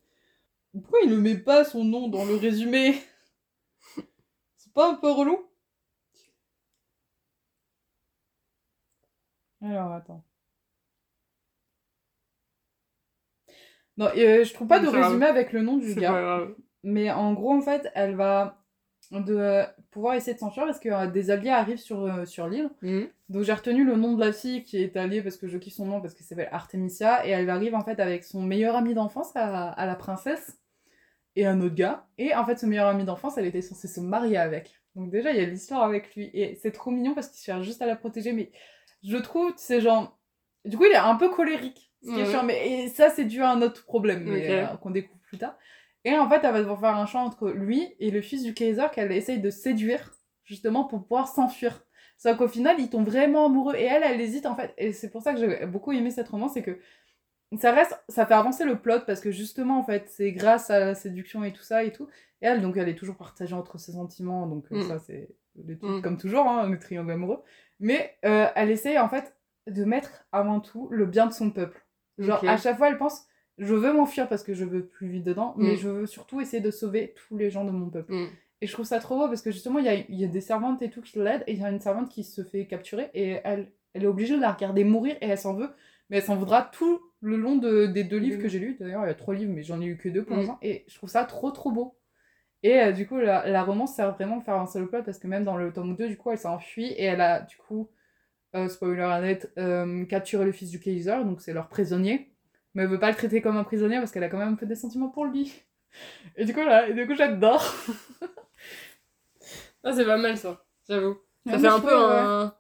Pourquoi 0.73 1.01
il 1.05 1.11
ne 1.11 1.17
met 1.17 1.37
pas 1.37 1.65
son 1.65 1.85
nom 1.85 2.09
dans 2.09 2.25
le 2.25 2.35
résumé? 2.35 2.95
C'est 4.57 4.73
pas 4.73 4.91
un 4.91 4.95
peu 4.95 5.11
relou? 5.11 5.39
Alors, 9.61 9.93
attends. 9.93 10.25
Non, 13.97 14.07
euh, 14.17 14.45
je 14.45 14.55
trouve 14.55 14.69
pas 14.69 14.81
de 14.81 14.89
résumé 14.89 15.27
avec 15.27 15.53
le 15.53 15.63
nom 15.63 15.77
du 15.77 15.95
gars. 15.95 16.47
Mais 16.83 17.11
en 17.11 17.33
gros, 17.35 17.53
en 17.53 17.61
fait, 17.61 17.91
elle 17.95 18.17
va 18.17 18.62
de, 19.21 19.37
euh, 19.37 19.65
pouvoir 19.91 20.15
essayer 20.15 20.35
de 20.35 20.39
s'enfuir 20.39 20.65
parce 20.65 20.81
que 20.81 20.89
euh, 20.89 21.07
des 21.07 21.31
alliés 21.31 21.51
arrivent 21.51 21.79
sur, 21.79 22.05
euh, 22.05 22.25
sur 22.25 22.49
l'île. 22.49 22.71
Mm. 22.81 23.03
Donc 23.29 23.43
j'ai 23.45 23.53
retenu 23.53 23.85
le 23.85 23.97
nom 23.97 24.15
de 24.15 24.21
la 24.21 24.33
fille 24.33 24.65
qui 24.65 24.79
est 24.79 24.97
alliée 24.97 25.23
parce 25.23 25.37
que 25.37 25.47
je 25.47 25.59
kiffe 25.59 25.75
son 25.75 25.87
nom 25.87 26.01
parce 26.01 26.15
qu'elle 26.15 26.27
s'appelle 26.27 26.49
Artemisia 26.53 27.27
et 27.27 27.31
elle 27.31 27.51
arrive 27.51 27.75
en 27.75 27.85
fait 27.85 28.01
avec 28.01 28.25
son 28.25 28.43
meilleur 28.43 28.77
ami 28.77 28.95
d'enfance 28.95 29.31
à, 29.35 29.69
à 29.69 29.87
la 29.87 29.95
princesse 29.95 30.59
et 31.37 31.47
un 31.47 31.61
autre 31.61 31.75
gars. 31.75 32.07
Et 32.19 32.35
en 32.35 32.45
fait, 32.45 32.59
ce 32.59 32.67
meilleur 32.67 32.89
ami 32.89 33.05
d'enfance, 33.05 33.39
elle 33.39 33.47
était 33.47 33.63
censée 33.63 33.89
se 33.89 34.01
marier 34.01 34.37
avec. 34.37 34.81
Donc 34.95 35.11
déjà, 35.11 35.31
il 35.33 35.39
y 35.39 35.41
a 35.41 35.47
l'histoire 35.47 35.83
avec 35.83 36.15
lui 36.15 36.31
et 36.35 36.59
c'est 36.61 36.73
trop 36.73 36.91
mignon 36.91 37.15
parce 37.15 37.29
qu'il 37.29 37.43
cherche 37.43 37.65
juste 37.65 37.83
à 37.83 37.87
la 37.87 37.97
protéger. 37.97 38.33
Mais 38.33 38.51
je 39.03 39.17
trouve, 39.17 39.53
c'est 39.57 39.81
genre... 39.81 40.19
Du 40.65 40.77
coup, 40.77 40.85
il 40.85 40.93
est 40.93 40.97
un 40.97 41.17
peu 41.17 41.29
colérique. 41.29 41.91
Ce 42.05 42.13
qui 42.13 42.21
est 42.21 42.27
chiant, 42.27 42.43
mais 42.43 42.69
et 42.69 42.89
ça, 42.89 43.11
c'est 43.11 43.25
dû 43.25 43.43
à 43.43 43.51
un 43.51 43.63
autre 43.63 43.85
problème 43.85 44.25
qu'on 44.83 44.91
découvre 44.91 45.21
plus 45.21 45.39
tard. 45.39 45.57
Et 46.05 46.17
en 46.19 46.29
fait, 46.29 46.41
elle 46.43 46.53
va 46.53 46.61
devoir 46.61 46.81
faire 46.81 46.97
un 46.97 47.07
choix 47.07 47.21
entre 47.21 47.51
lui 47.51 47.95
et 48.01 48.11
le 48.11 48.21
fils 48.21 48.43
du 48.43 48.55
Kaiser 48.55 48.87
qu'elle 48.93 49.13
essaye 49.13 49.41
de 49.41 49.51
séduire, 49.51 50.15
justement, 50.45 50.85
pour 50.85 51.03
pouvoir 51.03 51.29
s'enfuir. 51.29 51.85
Sauf 52.19 52.37
qu'au 52.37 52.49
final, 52.49 52.77
ils 52.79 52.91
tombent 52.91 53.07
vraiment 53.09 53.47
amoureux. 53.47 53.75
Et 53.77 53.85
elle, 53.85 54.03
elle 54.05 54.21
hésite, 54.21 54.47
en 54.47 54.55
fait. 54.57 54.75
Et 54.79 54.93
c'est 54.93 55.11
pour 55.11 55.23
ça 55.23 55.33
que 55.33 55.41
j'ai 55.41 55.67
beaucoup 55.67 55.93
aimé 55.93 56.11
cette 56.11 56.29
romance, 56.29 56.55
c'est 56.55 56.63
que 56.63 56.79
ça 57.59 57.71
reste, 57.73 58.03
ça 58.09 58.25
fait 58.27 58.35
avancer 58.35 58.65
le 58.65 58.81
plot, 58.81 59.01
parce 59.07 59.21
que 59.21 59.31
justement, 59.31 59.79
en 59.79 59.85
fait, 59.85 60.09
c'est 60.09 60.33
grâce 60.33 60.71
à 60.71 60.79
la 60.79 60.95
séduction 60.95 61.45
et 61.45 61.53
tout 61.53 61.63
ça 61.63 61.85
et 61.85 61.93
tout. 61.93 62.09
Et 62.41 62.47
elle, 62.47 62.63
donc, 62.63 62.77
elle 62.77 62.89
est 62.89 62.95
toujours 62.95 63.17
partagée 63.17 63.55
entre 63.55 63.79
ses 63.79 63.93
sentiments, 63.93 64.47
donc 64.47 64.65
euh, 64.73 64.77
Mm. 64.79 64.89
ça, 64.89 64.99
c'est 64.99 65.29
le 65.57 65.77
truc 65.79 65.99
Mm. 65.99 66.03
comme 66.03 66.17
toujours, 66.17 66.47
hein, 66.49 66.69
le 66.69 66.79
triangle 66.79 67.11
amoureux. 67.13 67.43
Mais 67.79 68.17
euh, 68.25 68.47
elle 68.57 68.71
essaye, 68.71 68.99
en 68.99 69.09
fait, 69.09 69.37
de 69.69 69.85
mettre 69.85 70.25
avant 70.33 70.61
tout 70.61 70.89
le 70.91 71.07
bien 71.07 71.27
de 71.27 71.33
son 71.33 71.51
peuple. 71.51 71.85
Genre, 72.19 72.43
à 72.49 72.57
chaque 72.57 72.77
fois, 72.79 72.89
elle 72.89 72.99
pense, 72.99 73.27
je 73.65 73.75
veux 73.75 73.93
m'enfuir 73.93 74.29
parce 74.29 74.43
que 74.43 74.55
je 74.55 74.65
veux 74.65 74.85
plus 74.87 75.09
vivre 75.09 75.25
dedans, 75.25 75.55
mais 75.57 75.73
Mm. 75.75 75.77
je 75.77 75.89
veux 75.89 76.07
surtout 76.07 76.41
essayer 76.41 76.63
de 76.63 76.71
sauver 76.71 77.15
tous 77.29 77.37
les 77.37 77.51
gens 77.51 77.65
de 77.65 77.71
mon 77.71 77.89
peuple. 77.91 78.13
Mm. 78.13 78.27
Et 78.61 78.67
je 78.67 78.73
trouve 78.73 78.85
ça 78.85 78.99
trop 79.01 79.17
beau 79.19 79.29
parce 79.29 79.43
que 79.43 79.51
justement, 79.51 79.79
il 79.79 79.85
y 79.87 79.89
a, 79.89 79.95
y 80.09 80.25
a 80.25 80.29
des 80.29 80.41
servantes 80.41 80.83
et 80.83 80.91
tout 80.91 81.01
qui 81.03 81.19
l'aident, 81.19 81.43
et 81.47 81.53
il 81.53 81.59
y 81.61 81.65
a 81.65 81.71
une 81.71 81.81
servante 81.81 82.09
qui 82.11 82.23
se 82.25 82.43
fait 82.45 82.67
capturer, 82.67 83.11
et 83.15 83.41
elle, 83.45 83.73
elle 83.95 84.05
est 84.05 84.07
obligée 84.07 84.37
de 84.37 84.41
la 84.41 84.53
regarder 84.53 84.85
mourir, 84.85 85.17
et 85.21 85.27
elle 85.27 85.39
s'en 85.39 85.55
veut, 85.55 85.71
mais 86.11 86.19
elle 86.19 86.23
s'en 86.23 86.37
voudra 86.37 86.63
tout 86.63 87.01
le 87.21 87.37
long 87.37 87.57
de- 87.57 87.87
des 87.87 88.05
deux 88.05 88.19
livres 88.19 88.41
que 88.43 88.49
j'ai 88.49 88.59
lus. 88.59 88.77
D'ailleurs, 88.79 89.05
il 89.05 89.09
y 89.09 89.11
a 89.11 89.15
trois 89.15 89.35
livres, 89.35 89.53
mais 89.55 89.63
j'en 89.63 89.81
ai 89.81 89.87
eu 89.87 89.97
que 89.97 90.09
deux 90.09 90.25
pour 90.25 90.37
Mm. 90.37 90.41
l'instant, 90.41 90.59
et 90.63 90.85
je 90.89 90.95
trouve 90.95 91.09
ça 91.11 91.25
trop 91.25 91.51
trop 91.51 91.71
beau. 91.73 91.97
Et 92.65 92.79
euh, 92.81 92.93
du 92.93 93.09
coup, 93.09 93.17
la, 93.19 93.49
la 93.49 93.65
romance 93.65 93.97
sert 93.97 94.15
vraiment 94.15 94.39
à 94.39 94.41
faire 94.43 94.55
avancer 94.55 94.79
le 94.79 94.87
plot 94.87 95.03
parce 95.03 95.19
que 95.19 95.27
même 95.27 95.43
dans 95.43 95.57
le 95.57 95.73
tome 95.73 95.97
2, 95.97 96.07
du 96.09 96.17
coup, 96.17 96.31
elle 96.31 96.39
s'enfuit 96.39 96.87
et 96.93 97.03
elle 97.05 97.21
a, 97.21 97.41
du 97.41 97.57
coup, 97.57 97.91
euh, 98.55 98.69
spoiler 98.69 99.03
alert, 99.03 99.51
euh, 99.59 100.05
capturé 100.05 100.45
le 100.45 100.53
fils 100.53 100.71
du 100.71 100.79
Kaiser, 100.79 101.25
donc 101.25 101.41
c'est 101.41 101.53
leur 101.53 101.69
prisonnier. 101.69 102.32
Mais 102.75 102.83
elle 102.85 102.89
veut 102.89 102.99
pas 103.01 103.11
le 103.11 103.17
traiter 103.17 103.43
comme 103.43 103.57
un 103.57 103.65
prisonnier 103.65 103.99
parce 103.99 104.13
qu'elle 104.13 104.25
a 104.25 104.29
quand 104.29 104.39
même 104.39 104.53
un 104.55 104.57
peu 104.57 104.67
des 104.67 104.75
sentiments 104.77 105.09
pour 105.09 105.25
lui. 105.27 105.53
Et 106.37 106.45
du 106.45 106.55
coup, 106.55 106.61
là, 106.61 106.89
et 106.89 106.95
du 106.95 107.07
coup, 107.07 107.15
j'adore. 107.15 107.63
Ah, 109.85 109.93
c'est 109.93 110.05
pas 110.05 110.17
mal 110.17 110.37
ça, 110.37 110.65
j'avoue. 110.89 111.19
Ça 111.47 111.53
Ouais, 111.55 111.59
fait 111.59 111.67
un 111.67 111.81
peu 111.81 111.89
trouve, 111.89 112.09
ouais. 112.09 112.17
un. 112.19 112.55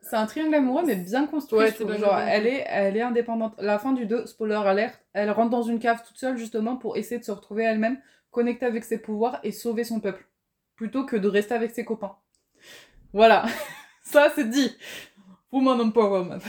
C'est 0.00 0.16
un 0.16 0.26
triangle 0.26 0.54
amoureux, 0.54 0.82
mais 0.86 0.96
bien 0.96 1.26
construit. 1.26 1.58
Ouais, 1.58 1.72
bien 1.78 1.98
Genre, 1.98 2.18
elle 2.18 2.46
est, 2.46 2.64
elle 2.68 2.96
est 2.96 3.02
indépendante. 3.02 3.54
La 3.58 3.78
fin 3.78 3.92
du 3.92 4.06
2, 4.06 4.26
spoiler 4.26 4.54
alert, 4.54 4.98
elle 5.12 5.30
rentre 5.30 5.50
dans 5.50 5.62
une 5.62 5.78
cave 5.78 6.02
toute 6.06 6.16
seule, 6.18 6.36
justement, 6.36 6.76
pour 6.76 6.96
essayer 6.96 7.18
de 7.18 7.24
se 7.24 7.32
retrouver 7.32 7.64
elle-même, 7.64 8.00
connecter 8.30 8.66
avec 8.66 8.84
ses 8.84 8.98
pouvoirs 8.98 9.40
et 9.42 9.52
sauver 9.52 9.84
son 9.84 10.00
peuple. 10.00 10.26
Plutôt 10.76 11.04
que 11.04 11.16
de 11.16 11.28
rester 11.28 11.54
avec 11.54 11.70
ses 11.72 11.84
copains. 11.84 12.16
Voilà. 13.12 13.44
Ça, 14.02 14.30
c'est 14.34 14.48
dit. 14.48 14.76
Woman 15.52 15.80
empowerment. 15.80 16.40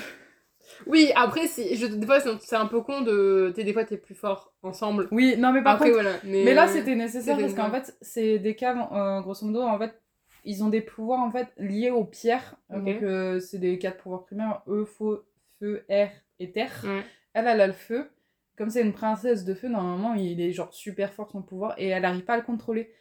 Oui, 0.88 1.12
après, 1.16 1.48
si, 1.48 1.76
je, 1.76 1.86
des 1.88 2.06
fois, 2.06 2.20
c'est 2.40 2.56
un 2.56 2.66
peu 2.68 2.82
con 2.82 3.02
de. 3.02 3.52
t'es- 3.56 3.64
Des 3.64 3.74
fois, 3.74 3.86
t'es 3.86 3.98
plus 3.98 4.16
fort 4.16 4.54
ensemble. 4.64 5.08
Oui, 5.12 5.36
non, 5.38 5.52
mais 5.52 5.62
par 5.64 5.74
Après, 5.76 5.90
contre. 5.92 6.02
voilà. 6.04 6.18
Mais, 6.24 6.44
Mais 6.46 6.54
là, 6.54 6.68
c'était 6.68 6.96
nécessaire 6.96 7.38
parce 7.38 7.54
qu'en 7.54 7.72
fait, 7.72 7.96
c'est 8.02 8.40
des 8.40 8.56
caves, 8.56 8.78
euh, 8.92 9.22
grosso 9.22 9.46
modo, 9.46 9.62
en 9.62 9.78
fait, 9.80 10.00
ils 10.44 10.64
ont 10.64 10.70
des 10.70 10.82
pouvoirs 10.82 11.22
en 11.22 11.32
fait 11.32 11.48
liés 11.58 11.90
aux 11.90 12.04
pierres. 12.06 12.56
Ok. 12.74 12.84
Donc, 12.84 13.04
euh, 13.04 13.40
c'est 13.40 13.58
des 13.58 13.80
quatre 13.80 13.98
pouvoirs 13.98 14.26
primaires 14.26 14.62
E, 14.68 14.86
feu, 14.86 15.26
feu, 15.60 15.84
air 15.90 16.12
et 16.40 16.52
terre. 16.52 16.72
Ouais. 16.84 17.04
Elle, 17.34 17.48
elle 17.48 17.62
a 17.62 17.68
le 17.68 17.74
feu. 17.74 18.10
Comme 18.58 18.70
c'est 18.70 18.82
une 18.82 18.94
princesse 18.94 19.44
de 19.44 19.54
feu, 19.54 19.68
normalement, 19.68 20.14
il 20.14 20.40
est 20.40 20.52
genre 20.54 20.74
super 20.74 21.12
fort 21.14 21.30
son 21.32 21.42
pouvoir 21.42 21.74
et 21.78 21.88
elle 21.88 22.04
n'arrive 22.04 22.24
pas 22.24 22.36
à 22.36 22.38
le 22.38 22.44
contrôler. 22.44 22.94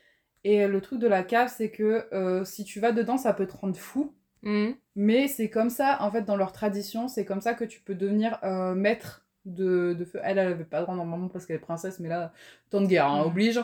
Et 0.43 0.67
le 0.67 0.81
truc 0.81 0.99
de 0.99 1.07
la 1.07 1.23
cave, 1.23 1.53
c'est 1.55 1.71
que 1.71 2.07
euh, 2.13 2.45
si 2.45 2.65
tu 2.65 2.81
vas 2.81 2.93
dedans, 2.93 3.17
ça 3.17 3.33
peut 3.33 3.47
te 3.47 3.57
rendre 3.57 3.77
fou. 3.77 4.13
Mhm. 4.45 4.75
Mais 4.97 5.27
c'est 5.29 5.51
comme 5.51 5.71
ça, 5.71 5.99
en 6.03 6.11
fait, 6.13 6.23
dans 6.23 6.37
leur 6.37 6.53
tradition, 6.53 7.09
c'est 7.09 7.25
comme 7.25 7.41
ça 7.41 7.55
que 7.55 7.65
tu 7.65 7.81
peux 7.81 7.95
devenir 7.95 8.39
euh, 8.45 8.75
maître 8.75 9.27
de, 9.45 9.93
de 9.95 10.05
feu. 10.05 10.21
Elle, 10.23 10.39
elle 10.39 10.49
avait 10.53 10.65
pas 10.65 10.79
le 10.79 10.85
droit 10.85 10.95
normalement 10.97 11.29
parce 11.29 11.47
qu'elle 11.47 11.57
est 11.57 11.61
princesse, 11.61 11.99
mais 12.01 12.09
là, 12.09 12.33
temps 12.71 12.81
de 12.81 12.87
guerre, 12.87 13.07
hein, 13.09 13.21
Mhm. 13.23 13.27
oblige. 13.27 13.61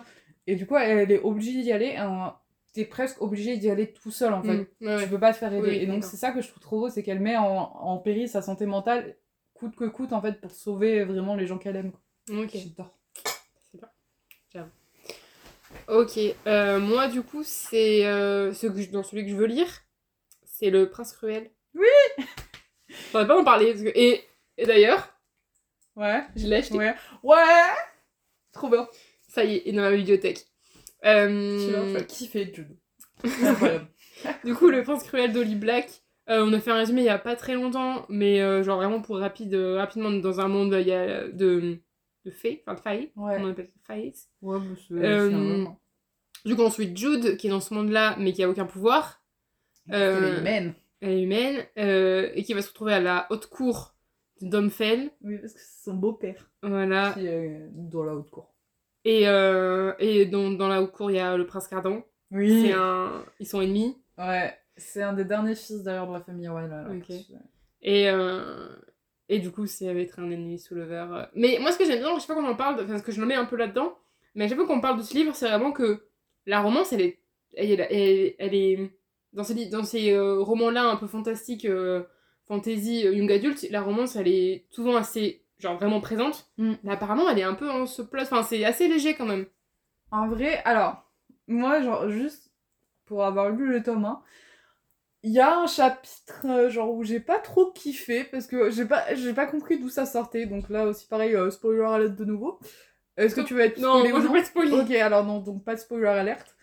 Et 0.47 0.57
du 0.57 0.67
coup, 0.67 0.77
elle, 0.77 1.11
est 1.13 1.21
obligée 1.21 1.63
d'y 1.63 1.73
aller. 1.73 1.97
hein, 1.97 2.35
T'es 2.73 2.85
presque 2.85 3.21
obligé 3.21 3.57
d'y 3.57 3.69
aller 3.69 3.93
tout 3.93 4.11
seul, 4.13 4.33
en 4.33 4.43
fait. 4.45 4.55
Mhm. 4.59 4.67
Ouais, 4.81 4.87
ouais. 4.97 5.03
Tu 5.05 5.09
peux 5.11 5.19
pas 5.19 5.33
te 5.33 5.39
faire 5.39 5.53
aider. 5.53 5.69
Oui, 5.71 5.75
et 5.77 5.87
donc, 5.87 6.05
c'est 6.05 6.17
ça 6.17 6.31
que 6.33 6.41
je 6.41 6.49
trouve 6.49 6.63
trop 6.63 6.79
beau, 6.81 6.89
c'est 6.89 7.03
qu'elle 7.03 7.19
met 7.21 7.37
en, 7.37 7.45
en 7.47 7.99
péril 7.99 8.29
sa 8.29 8.43
santé 8.43 8.65
mentale, 8.67 9.17
coûte 9.55 9.75
que 9.77 9.85
coûte, 9.87 10.13
en 10.13 10.21
fait, 10.23 10.41
pour 10.41 10.53
sauver 10.53 11.05
vraiment 11.05 11.35
les 11.35 11.47
gens 11.47 11.59
qu'elle 11.59 11.75
aime. 11.77 11.91
quoi. 11.93 12.01
Ok. 12.43 12.51
J'adore. 12.55 12.97
C'est 13.73 13.79
bien. 13.79 13.89
J'avoue. 14.53 14.71
Ok. 15.89 16.19
euh, 16.47 16.79
moi, 16.81 17.09
du 17.09 17.23
coup, 17.23 17.43
c'est 17.45 18.07
euh, 18.07 18.53
ce 18.53 18.67
que 18.69 18.81
je- 18.81 18.91
dans 18.91 19.03
celui 19.03 19.25
que 19.25 19.31
je 19.31 19.37
veux 19.37 19.47
lire. 19.47 19.67
C'est 20.61 20.69
Le 20.71 20.91
Prince 20.91 21.13
Cruel. 21.15 21.51
Oui 21.75 21.87
ai 22.19 23.27
pas 23.27 23.39
en 23.41 23.45
parler. 23.45 23.73
Parce 23.73 23.83
que... 23.83 23.89
Et, 23.95 24.23
et 24.59 24.67
d'ailleurs, 24.67 25.09
Ouais. 25.97 26.23
je 26.37 26.47
l'ai 26.47 26.57
acheté. 26.57 26.77
Ouais. 26.77 26.95
Ouais 27.23 27.37
Trop 28.53 28.69
bien. 28.69 28.87
Ça 29.27 29.43
y 29.45 29.55
est, 29.57 29.63
il 29.65 29.71
est 29.71 29.77
dans 29.77 29.83
ma 29.83 29.97
bibliothèque. 29.97 30.47
Euh, 31.07 31.59
Jude. 32.55 32.77
C'est 33.25 33.47
incroyable. 33.47 33.87
Du 34.45 34.55
coup, 34.55 34.69
Le 34.69 34.83
Prince 34.83 35.03
Cruel 35.05 35.33
d'Oli 35.33 35.55
Black, 35.55 35.89
euh, 36.29 36.45
on 36.47 36.53
a 36.53 36.61
fait 36.61 36.71
un 36.71 36.77
résumé 36.77 37.01
il 37.01 37.07
y 37.07 37.09
a 37.09 37.19
pas 37.19 37.37
très 37.37 37.55
longtemps, 37.55 38.05
mais 38.11 38.43
euh, 38.43 38.63
genre 38.63 38.77
vraiment 38.77 39.01
pour 39.01 39.17
rapide, 39.19 39.55
euh, 39.55 39.79
rapidement, 39.79 40.11
dans 40.11 40.41
un 40.41 40.49
monde 40.49 40.77
il 40.79 40.87
y 40.87 40.93
a 40.93 41.27
de, 41.29 41.79
de 42.27 42.31
fées, 42.31 42.63
enfin 42.67 42.75
de 42.75 42.81
failles, 42.81 43.13
Ouais. 43.17 43.39
on 43.41 43.49
appelle 43.51 43.67
ça 43.69 43.73
failles. 43.87 44.13
Ouais, 44.43 44.59
c'est 44.89 44.95
Euh, 44.95 45.31
c'est 45.31 45.35
un 45.35 45.39
roman. 45.39 45.81
Du 46.45 46.55
coup, 46.55 46.63
ensuite 46.63 46.95
Jude, 46.99 47.39
qui 47.39 47.47
est 47.47 47.51
dans 47.51 47.61
ce 47.61 47.73
monde-là, 47.73 48.17
mais 48.19 48.35
qui 48.35 48.43
a 48.43 48.49
aucun 48.51 48.67
pouvoir. 48.67 49.20
Euh, 49.93 50.19
Elle 50.19 50.25
est 50.35 50.39
humaine. 50.39 50.75
Elle 51.01 51.11
est 51.13 51.23
humaine, 51.23 51.65
euh, 51.79 52.31
et 52.35 52.43
qui 52.43 52.53
va 52.55 52.63
se 52.63 52.69
retrouver 52.69 52.93
à 52.95 53.01
la 53.01 53.27
haute 53.31 53.47
cour 53.47 53.95
de 54.43 54.49
Domfell. 54.49 55.11
Oui, 55.23 55.39
parce 55.39 55.55
que 55.55 55.61
c'est 55.61 55.85
son 55.85 55.95
beau-père 55.95 56.51
Voilà. 56.63 57.13
qui 57.13 57.27
est 57.27 57.69
dans 57.73 58.05
la 58.05 58.15
haute 58.15 58.31
cour. 58.31 58.55
Et, 59.05 59.27
euh, 59.27 59.95
et 59.99 60.27
dans, 60.27 60.51
dans 60.51 60.69
la 60.69 60.83
haute 60.83 60.93
cour, 60.93 61.11
il 61.11 61.17
y 61.17 61.21
a 61.21 61.37
le 61.37 61.47
prince 61.47 61.69
Cardan. 61.69 62.03
Oui. 62.31 62.67
C'est 62.67 62.73
un... 62.75 63.25
Ils 63.41 63.47
sont 63.47 63.63
ennemis. 63.63 63.97
Ouais, 64.19 64.55
c'est 64.77 65.03
un 65.03 65.15
des 65.15 65.25
derniers 65.25 65.55
fils 65.55 65.83
d'ailleurs 65.83 66.07
de 66.07 66.13
la 66.13 66.21
famille 66.21 66.49
royale. 66.49 66.73
alors 66.73 66.93
Ok. 66.93 67.07
que 67.07 67.15
c'est- 67.15 67.33
Et, 67.83 68.11
euh, 68.11 68.69
et 69.31 69.39
du 69.39 69.51
coup, 69.51 69.67
c'est 69.67 69.89
avec 69.89 70.19
un 70.19 70.31
ennemi 70.31 70.59
sous 70.59 70.75
le 70.75 70.85
verre. 70.85 71.31
Mais 71.35 71.57
moi, 71.61 71.73
ce 71.73 71.79
que 71.79 71.87
j'aime 71.87 72.01
bien, 72.01 72.15
je 72.15 72.21
sais 72.21 72.27
pas 72.27 72.35
comment 72.35 72.51
on 72.51 72.57
parle, 72.57 72.87
parce 72.87 73.01
que 73.03 73.11
je 73.13 73.21
me 73.23 73.27
mets 73.27 73.35
un 73.37 73.47
peu 73.47 73.57
là-dedans, 73.57 73.97
mais 74.35 74.45
à 74.45 74.49
chaque 74.49 74.59
fois 74.59 74.67
qu'on 74.67 74.83
parle 74.83 74.99
de 74.99 75.03
ce 75.03 75.15
livre, 75.15 75.35
c'est 75.35 75.49
vraiment 75.49 75.73
que 75.73 76.05
la 76.45 76.61
romance, 76.61 76.93
elle 76.93 77.01
est. 77.01 77.21
Elle 77.57 77.71
est, 77.73 77.87
elle 77.91 77.97
est- 77.99 78.37
elle 78.39 78.55
est- 78.55 78.91
dans 79.33 79.45
ces, 79.45 79.67
dans 79.67 79.85
ces 79.85 80.13
euh, 80.13 80.41
romans-là 80.41 80.85
un 80.85 80.97
peu 80.97 81.07
fantastiques, 81.07 81.65
euh, 81.65 82.05
fantasy 82.49 83.07
euh, 83.07 83.15
young 83.15 83.31
adulte, 83.31 83.67
la 83.71 83.83
romance, 83.83 84.17
elle 84.17 84.29
est 84.29 84.67
souvent 84.71 84.97
assez, 84.97 85.45
genre, 85.59 85.77
vraiment 85.77 86.01
présente. 86.01 86.51
Mm. 86.59 86.75
Mais 86.83 86.93
apparemment, 86.93 87.29
elle 87.29 87.39
est 87.39 87.45
un 87.45 87.55
peu 87.55 87.71
en 87.71 87.87
se 87.87 88.03
place. 88.03 88.33
Enfin, 88.33 88.43
c'est 88.43 88.65
assez 88.65 88.89
léger 88.89 89.15
quand 89.15 89.27
même. 89.27 89.47
En 90.11 90.29
vrai, 90.29 90.61
alors, 90.65 91.11
moi, 91.47 91.81
genre, 91.83 92.09
juste 92.09 92.53
pour 93.07 93.25
avoir 93.25 93.51
lu 93.51 93.69
le 93.71 93.83
tome 93.83 94.05
1, 94.05 94.23
il 95.23 95.33
y 95.33 95.41
a 95.41 95.59
un 95.59 95.67
chapitre, 95.67 96.47
euh, 96.47 96.71
genre, 96.71 96.93
où 96.93 97.05
j'ai 97.05 97.21
pas 97.21 97.39
trop 97.39 97.71
kiffé, 97.73 98.25
parce 98.25 98.47
que 98.47 98.71
j'ai 98.71 98.87
pas, 98.87 99.15
j'ai 99.15 99.35
pas 99.35 99.47
compris 99.47 99.79
d'où 99.79 99.89
ça 99.89 100.07
sortait, 100.07 100.47
donc 100.47 100.69
là 100.71 100.87
aussi, 100.87 101.07
pareil, 101.07 101.35
euh, 101.35 101.51
spoiler 101.51 101.85
alert 101.85 102.17
de 102.17 102.25
nouveau. 102.25 102.59
Est-ce 103.17 103.35
que 103.35 103.43
tu 103.43 103.55
vas 103.55 103.65
être 103.65 103.79
Non, 103.79 103.99
moi, 104.09 104.21
je 104.21 104.27
vais 104.27 104.41
pas 104.41 104.45
spoiler. 104.45 104.73
Ok, 104.73 104.91
alors 104.93 105.25
non, 105.25 105.41
donc 105.41 105.63
pas 105.63 105.75
de 105.75 105.81
spoiler 105.81 106.07
alerte. 106.07 106.57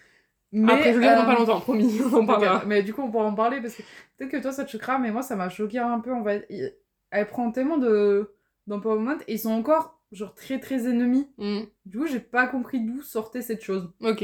Mais, 0.53 0.71
Après, 0.73 0.93
je 0.93 0.99
l'ai 0.99 1.05
dans 1.07 1.23
euh, 1.23 1.25
pas 1.25 1.35
longtemps, 1.35 1.59
promis. 1.59 1.99
On 2.11 2.13
en 2.17 2.25
parlera. 2.25 2.63
Mais 2.65 2.81
du 2.83 2.93
coup, 2.93 3.01
on 3.01 3.11
pourra 3.11 3.25
en 3.25 3.33
parler 3.35 3.59
parce 3.61 3.75
que 3.75 3.81
peut-être 4.17 4.31
que 4.31 4.37
toi, 4.41 4.51
ça 4.53 4.63
te 4.63 4.71
choquera, 4.71 4.97
mais 4.97 5.11
moi, 5.11 5.21
ça 5.21 5.35
m'a 5.35 5.49
choqué 5.49 5.79
un 5.79 5.99
peu. 5.99 6.11
Fait, 6.23 6.45
Il- 6.49 6.73
elle 7.11 7.27
prend 7.27 7.51
tellement 7.51 7.77
de 7.77 8.33
d'empowerment 8.65 9.17
et 9.27 9.33
ils 9.33 9.39
sont 9.39 9.51
encore 9.51 9.99
genre 10.11 10.33
très 10.35 10.59
très 10.59 10.87
ennemis. 10.87 11.27
Mm. 11.37 11.61
Du 11.85 11.97
coup, 11.97 12.07
j'ai 12.07 12.19
pas 12.21 12.47
compris 12.47 12.79
d'où 12.79 13.01
sortait 13.01 13.41
cette 13.41 13.61
chose. 13.63 13.91
Ok. 14.01 14.23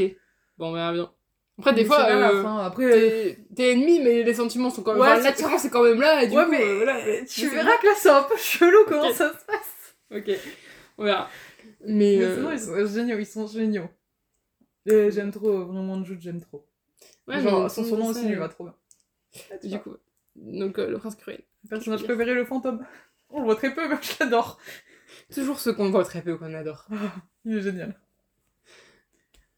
Bon, 0.58 0.70
on 0.70 0.74
verra 0.74 0.94
bien. 0.94 1.12
Après, 1.60 1.74
des 1.74 1.82
Mais 1.82 1.88
fois, 1.88 2.06
euh, 2.10 2.42
fin. 2.42 2.58
après, 2.66 2.90
t'es 2.90 3.38
t'es 3.56 3.72
ennemi, 3.74 4.00
mais 4.00 4.24
les 4.24 4.34
sentiments 4.34 4.70
sont 4.70 4.82
quand 4.82 4.94
même. 4.94 5.02
Ouais, 5.02 5.22
L'attirance 5.22 5.66
est 5.66 5.70
quand 5.70 5.84
même 5.84 6.00
là, 6.02 6.24
et 6.24 6.28
du 6.28 6.36
Ouais, 6.36 6.46
coup, 6.46 6.52
mais 6.52 6.64
euh, 6.64 6.76
voilà. 6.78 6.96
tu 7.30 7.48
verras 7.48 7.78
que 7.78 7.86
là, 7.86 7.92
c'est 7.96 8.10
un 8.10 8.24
peu 8.24 8.36
chelou 8.38 8.80
comment 8.88 9.12
ça 9.14 9.30
se 9.30 9.46
passe. 9.46 9.96
Ok, 10.16 10.32
on 10.98 11.04
verra. 11.04 11.28
Mais. 11.86 12.18
Mais 12.18 12.24
euh, 12.24 12.36
sinon, 12.36 12.52
ils 12.52 12.60
sont 12.60 12.86
géniaux, 12.96 13.18
ils 13.20 13.26
sont 13.26 13.48
géniaux. 13.48 13.88
Et 14.86 15.12
j'aime 15.12 15.32
trop, 15.32 15.66
vraiment, 15.66 16.04
Jude, 16.04 16.22
j'aime 16.22 16.42
trop. 16.42 16.66
ouais, 17.28 17.42
genre, 17.42 17.70
son, 17.72 17.84
son 17.84 17.98
nom 17.98 18.08
aussi 18.08 18.26
lui 18.28 18.36
euh, 18.36 18.40
va 18.40 18.50
trop 18.50 18.66
bien. 18.66 18.76
Du 19.64 19.80
coup, 19.80 19.96
donc 20.36 20.80
euh, 20.80 20.90
le 20.90 20.98
prince 20.98 21.16
cruel. 21.16 21.42
Personnage 21.70 22.04
préféré, 22.04 22.34
le 22.34 22.46
fantôme. 22.46 22.86
On 23.30 23.40
le 23.40 23.46
voit 23.46 23.56
très 23.56 23.74
peu, 23.74 23.88
mais 23.88 23.96
je 24.02 24.12
l'adore. 24.20 24.60
Toujours 25.34 25.60
ceux 25.60 25.74
qu'on 25.74 25.90
voit 25.90 26.04
très 26.04 26.22
peu, 26.22 26.38
qu'on 26.38 26.54
adore. 26.54 26.88
Il 27.46 27.58
est 27.58 27.62
génial. 27.62 27.96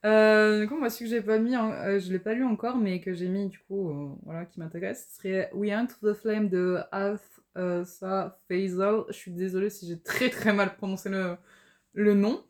Euh, 0.06 0.62
du 0.62 0.68
coup, 0.68 0.78
moi, 0.78 0.90
celui 0.92 1.10
que 1.10 1.16
j'ai 1.16 1.22
pas 1.22 1.40
mis, 1.40 1.58
en- 1.58 1.72
euh, 1.72 2.00
je 2.00 2.12
l'ai 2.12 2.20
pas 2.20 2.34
lu 2.36 2.44
encore, 2.46 2.78
mais 2.78 3.02
que 3.02 3.14
j'ai 3.14 3.28
mis, 3.28 3.48
du 3.50 3.58
coup, 3.60 3.90
euh, 3.90 4.16
voilà, 4.24 4.46
qui 4.46 4.60
m'intéresse, 4.60 5.08
ce 5.10 5.16
serait 5.18 5.50
We 5.54 5.74
Enter 5.74 5.96
the 6.02 6.14
Flame 6.14 6.48
de 6.50 6.78
Asa 6.92 8.40
Faisal. 8.48 9.04
Je 9.10 9.14
suis 9.14 9.32
désolée 9.32 9.70
si 9.72 9.88
j'ai 9.88 10.00
très 10.00 10.30
très 10.30 10.54
mal 10.54 10.76
prononcé 10.76 11.10
le, 11.10 11.38
le 11.94 12.14
nom. 12.14 12.46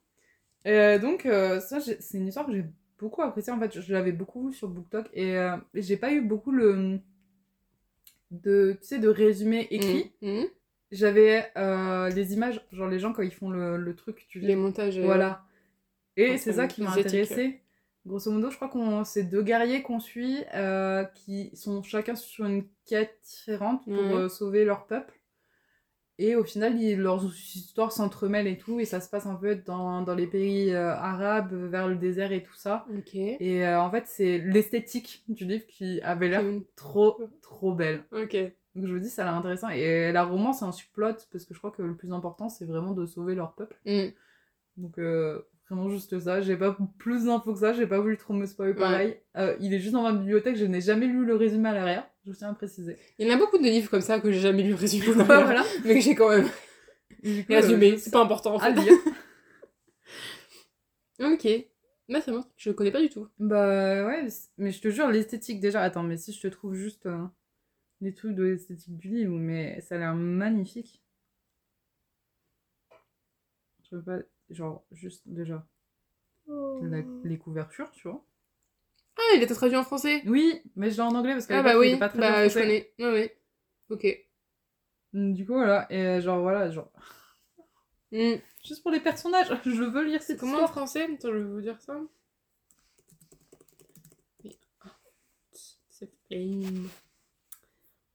Euh, 0.65 0.99
donc, 0.99 1.25
euh, 1.25 1.59
ça, 1.59 1.79
c'est 1.79 2.17
une 2.17 2.27
histoire 2.27 2.45
que 2.45 2.53
j'ai 2.53 2.65
beaucoup 2.99 3.21
appréciée. 3.21 3.53
En 3.53 3.59
fait, 3.59 3.79
je 3.79 3.93
l'avais 3.93 4.11
beaucoup 4.11 4.51
sur 4.51 4.67
BookTok 4.67 5.09
et 5.13 5.37
euh, 5.37 5.57
j'ai 5.73 5.97
pas 5.97 6.11
eu 6.11 6.21
beaucoup 6.21 6.51
le. 6.51 6.99
de, 8.31 8.77
tu 8.81 8.87
sais, 8.87 8.99
de 8.99 9.09
résumé 9.09 9.67
écrit. 9.69 10.11
Mm. 10.21 10.41
Mm. 10.41 10.45
J'avais 10.91 11.51
les 12.15 12.33
images, 12.33 12.65
genre 12.71 12.87
les 12.87 12.99
gens 12.99 13.11
quand 13.13 13.23
ils 13.23 13.33
font 13.33 13.49
le, 13.49 13.77
le 13.77 13.95
truc, 13.95 14.25
tu 14.29 14.39
Les 14.39 14.55
montages. 14.55 14.99
voilà. 14.99 15.43
Et 16.17 16.37
c'est 16.37 16.53
ça 16.53 16.67
qui 16.67 16.81
m'a 16.81 16.91
asiatiques. 16.91 17.21
intéressé. 17.31 17.61
Grosso 18.05 18.29
modo, 18.31 18.51
je 18.51 18.55
crois 18.55 18.69
qu'on 18.69 19.03
c'est 19.03 19.23
deux 19.23 19.41
guerriers 19.41 19.81
qu'on 19.81 19.99
suit 19.99 20.43
euh, 20.53 21.03
qui 21.05 21.49
sont 21.55 21.81
chacun 21.81 22.15
sur 22.15 22.45
une 22.45 22.65
quête 22.85 23.17
différente 23.23 23.83
pour 23.83 23.93
euh, 23.95 24.29
sauver 24.29 24.63
leur 24.63 24.85
peuple. 24.85 25.19
Et 26.17 26.35
au 26.35 26.43
final, 26.43 26.79
ils- 26.81 26.97
leurs 26.97 27.25
histoires 27.25 27.91
s'entremêlent 27.91 28.47
et 28.47 28.57
tout, 28.57 28.79
et 28.79 28.85
ça 28.85 29.01
se 29.01 29.09
passe 29.09 29.25
un 29.25 29.35
peu 29.35 29.55
dans, 29.55 30.01
dans 30.01 30.15
les 30.15 30.27
pays 30.27 30.71
euh, 30.73 30.93
arabes, 30.93 31.53
vers 31.53 31.87
le 31.87 31.95
désert 31.95 32.31
et 32.31 32.41
tout 32.41 32.55
ça. 32.55 32.85
Ok. 32.97 33.15
Et 33.15 33.65
euh, 33.65 33.81
en 33.81 33.91
fait, 33.91 34.05
c'est 34.07 34.37
l'esthétique 34.37 35.23
du 35.27 35.45
livre 35.45 35.65
qui 35.67 35.99
avait 36.01 36.29
l'air 36.29 36.43
trop, 36.75 37.17
trop 37.41 37.73
belle. 37.73 38.03
Ok. 38.13 38.35
Donc 38.75 38.87
je 38.87 38.93
me 38.93 38.99
dis, 38.99 39.09
ça 39.09 39.23
a 39.23 39.25
l'air 39.25 39.35
intéressant. 39.35 39.69
Et 39.69 40.11
la 40.11 40.23
romance, 40.23 40.59
c'est 40.59 40.65
un 40.65 40.71
subplot, 40.71 41.15
parce 41.31 41.45
que 41.45 41.53
je 41.53 41.59
crois 41.59 41.71
que 41.71 41.81
le 41.81 41.95
plus 41.95 42.11
important, 42.13 42.47
c'est 42.49 42.65
vraiment 42.65 42.91
de 42.93 43.05
sauver 43.05 43.35
leur 43.35 43.53
peuple. 43.53 43.77
Mm. 43.85 44.07
Donc 44.77 44.97
euh, 44.99 45.41
vraiment 45.69 45.89
juste 45.89 46.19
ça, 46.19 46.41
j'ai 46.41 46.57
pas 46.57 46.77
plus 46.97 47.25
d'infos 47.25 47.53
que 47.53 47.59
ça, 47.59 47.73
j'ai 47.73 47.87
pas 47.87 47.99
voulu 47.99 48.17
trop 48.17 48.33
me 48.33 48.45
spoiler 48.45 48.73
Ouais. 48.73 48.77
pareil. 48.79 49.21
Il 49.61 49.73
est 49.73 49.79
juste 49.79 49.93
dans 49.93 50.03
ma 50.03 50.11
bibliothèque, 50.13 50.57
je 50.57 50.65
n'ai 50.65 50.81
jamais 50.81 51.07
lu 51.07 51.25
le 51.25 51.35
résumé 51.35 51.69
à 51.69 51.73
l'arrière, 51.73 52.07
je 52.25 52.31
tiens 52.31 52.49
à 52.49 52.53
préciser. 52.53 52.97
Il 53.19 53.27
y 53.27 53.31
en 53.31 53.35
a 53.35 53.37
beaucoup 53.37 53.57
de 53.57 53.63
livres 53.63 53.89
comme 53.89 54.01
ça 54.01 54.19
que 54.19 54.31
j'ai 54.31 54.39
jamais 54.39 54.63
lu 54.63 54.73
résumé. 54.73 55.05
voilà. 55.13 55.63
Mais 55.85 55.95
que 55.95 56.01
j'ai 56.01 56.15
quand 56.15 56.29
même 56.29 56.47
coup, 57.23 57.27
euh, 57.27 57.43
résumé. 57.49 57.97
C'est 57.97 58.11
pas 58.11 58.21
important 58.21 58.55
en 58.55 58.59
à 58.59 58.73
fait. 58.73 58.81
lire. 58.81 58.93
Ok. 61.19 61.47
Bah, 62.09 62.21
c'est 62.21 62.31
bon. 62.31 62.43
Je 62.57 62.71
connais 62.71 62.91
pas 62.91 63.01
du 63.01 63.09
tout. 63.09 63.27
bah 63.39 64.05
ouais, 64.05 64.27
mais 64.57 64.71
je 64.71 64.79
te 64.81 64.89
jure, 64.89 65.07
l'esthétique 65.09 65.59
déjà, 65.59 65.81
attends, 65.81 66.03
mais 66.03 66.17
si 66.17 66.33
je 66.33 66.41
te 66.41 66.47
trouve 66.47 66.75
juste 66.75 67.07
euh, 67.07 67.25
les 68.01 68.13
trucs 68.13 68.35
de 68.35 68.43
l'esthétique 68.43 68.95
du 68.97 69.09
livre, 69.09 69.33
mais 69.37 69.81
ça 69.81 69.95
a 69.95 69.97
l'air 69.97 70.13
magnifique. 70.15 71.01
Je 73.89 73.95
veux 73.95 74.03
pas, 74.03 74.19
genre, 74.49 74.83
juste 74.91 75.23
déjà, 75.25 75.65
la- 76.47 77.01
les 77.23 77.37
couvertures, 77.37 77.91
tu 77.91 78.07
vois. 78.07 78.23
Ah, 79.31 79.35
il 79.35 79.43
était 79.43 79.53
traduit 79.55 79.77
en 79.77 79.83
français. 79.83 80.21
Oui, 80.25 80.61
mais 80.75 80.89
je 80.91 80.95
l'ai 80.97 81.01
en 81.01 81.15
anglais 81.15 81.33
parce 81.33 81.47
que 81.47 81.53
Ah 81.53 81.63
bah 81.63 81.77
oui. 81.77 81.95
Bah, 81.95 82.09
je 82.47 82.53
connais. 82.53 82.91
Ouais, 82.99 83.11
ouais. 83.11 83.37
Ok. 83.89 84.05
Du 85.13 85.45
coup, 85.45 85.53
voilà, 85.53 85.87
et 85.89 86.01
euh, 86.01 86.21
genre, 86.21 86.41
voilà, 86.41 86.69
genre, 86.71 86.91
Mm. 88.11 88.35
juste 88.63 88.81
pour 88.83 88.91
les 88.91 88.99
personnages, 88.99 89.47
je 89.65 89.83
veux 89.83 90.03
lire 90.05 90.21
cette 90.21 90.39
comment 90.39 90.63
en 90.63 90.67
français? 90.67 91.03
Attends, 91.05 91.31
je 91.31 91.37
vais 91.37 91.43
vous 91.43 91.61
dire 91.61 91.81
ça. 91.81 91.99
Oui. 94.43 94.57
Ah. 94.81 94.91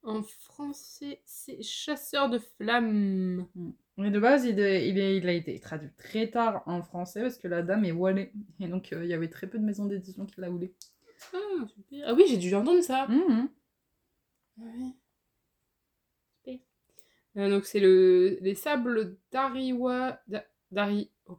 En 0.02 0.22
français, 0.22 1.20
c'est 1.24 1.62
chasseur 1.62 2.30
de 2.30 2.38
flammes. 2.38 3.46
Mais 3.96 4.10
de 4.10 4.18
base, 4.18 4.44
il, 4.46 4.58
est- 4.60 4.88
il, 4.88 4.98
est- 4.98 5.16
il 5.18 5.28
a 5.28 5.32
été 5.32 5.58
traduit 5.60 5.90
très 5.98 6.30
tard 6.30 6.62
en 6.66 6.82
français 6.82 7.20
parce 7.22 7.36
que 7.36 7.48
la 7.48 7.62
dame 7.62 7.84
est 7.84 7.90
voilée. 7.90 8.32
Et 8.60 8.66
donc, 8.68 8.92
euh, 8.92 9.04
il 9.04 9.10
y 9.10 9.14
avait 9.14 9.28
très 9.28 9.46
peu 9.46 9.58
de 9.58 9.64
maisons 9.64 9.84
d'édition 9.86 10.24
qui 10.24 10.40
la 10.40 10.48
voulaient. 10.48 10.72
Ah, 11.32 11.66
super. 11.68 12.04
Ah 12.08 12.14
oui, 12.14 12.24
j'ai 12.28 12.36
dû 12.36 12.54
entendre 12.54 12.80
ça. 12.82 13.06
Mhm. 13.08 13.48
Ah 14.60 14.64
oui. 14.76 14.94
Super. 16.44 16.58
Euh, 17.36 17.50
donc 17.50 17.64
c'est 17.66 17.80
le 17.80 18.38
les 18.40 18.54
sables 18.54 19.16
d'Ariwa 19.30 20.20
d'A- 20.26 20.44
d'Ari 20.70 21.10
oh, 21.26 21.38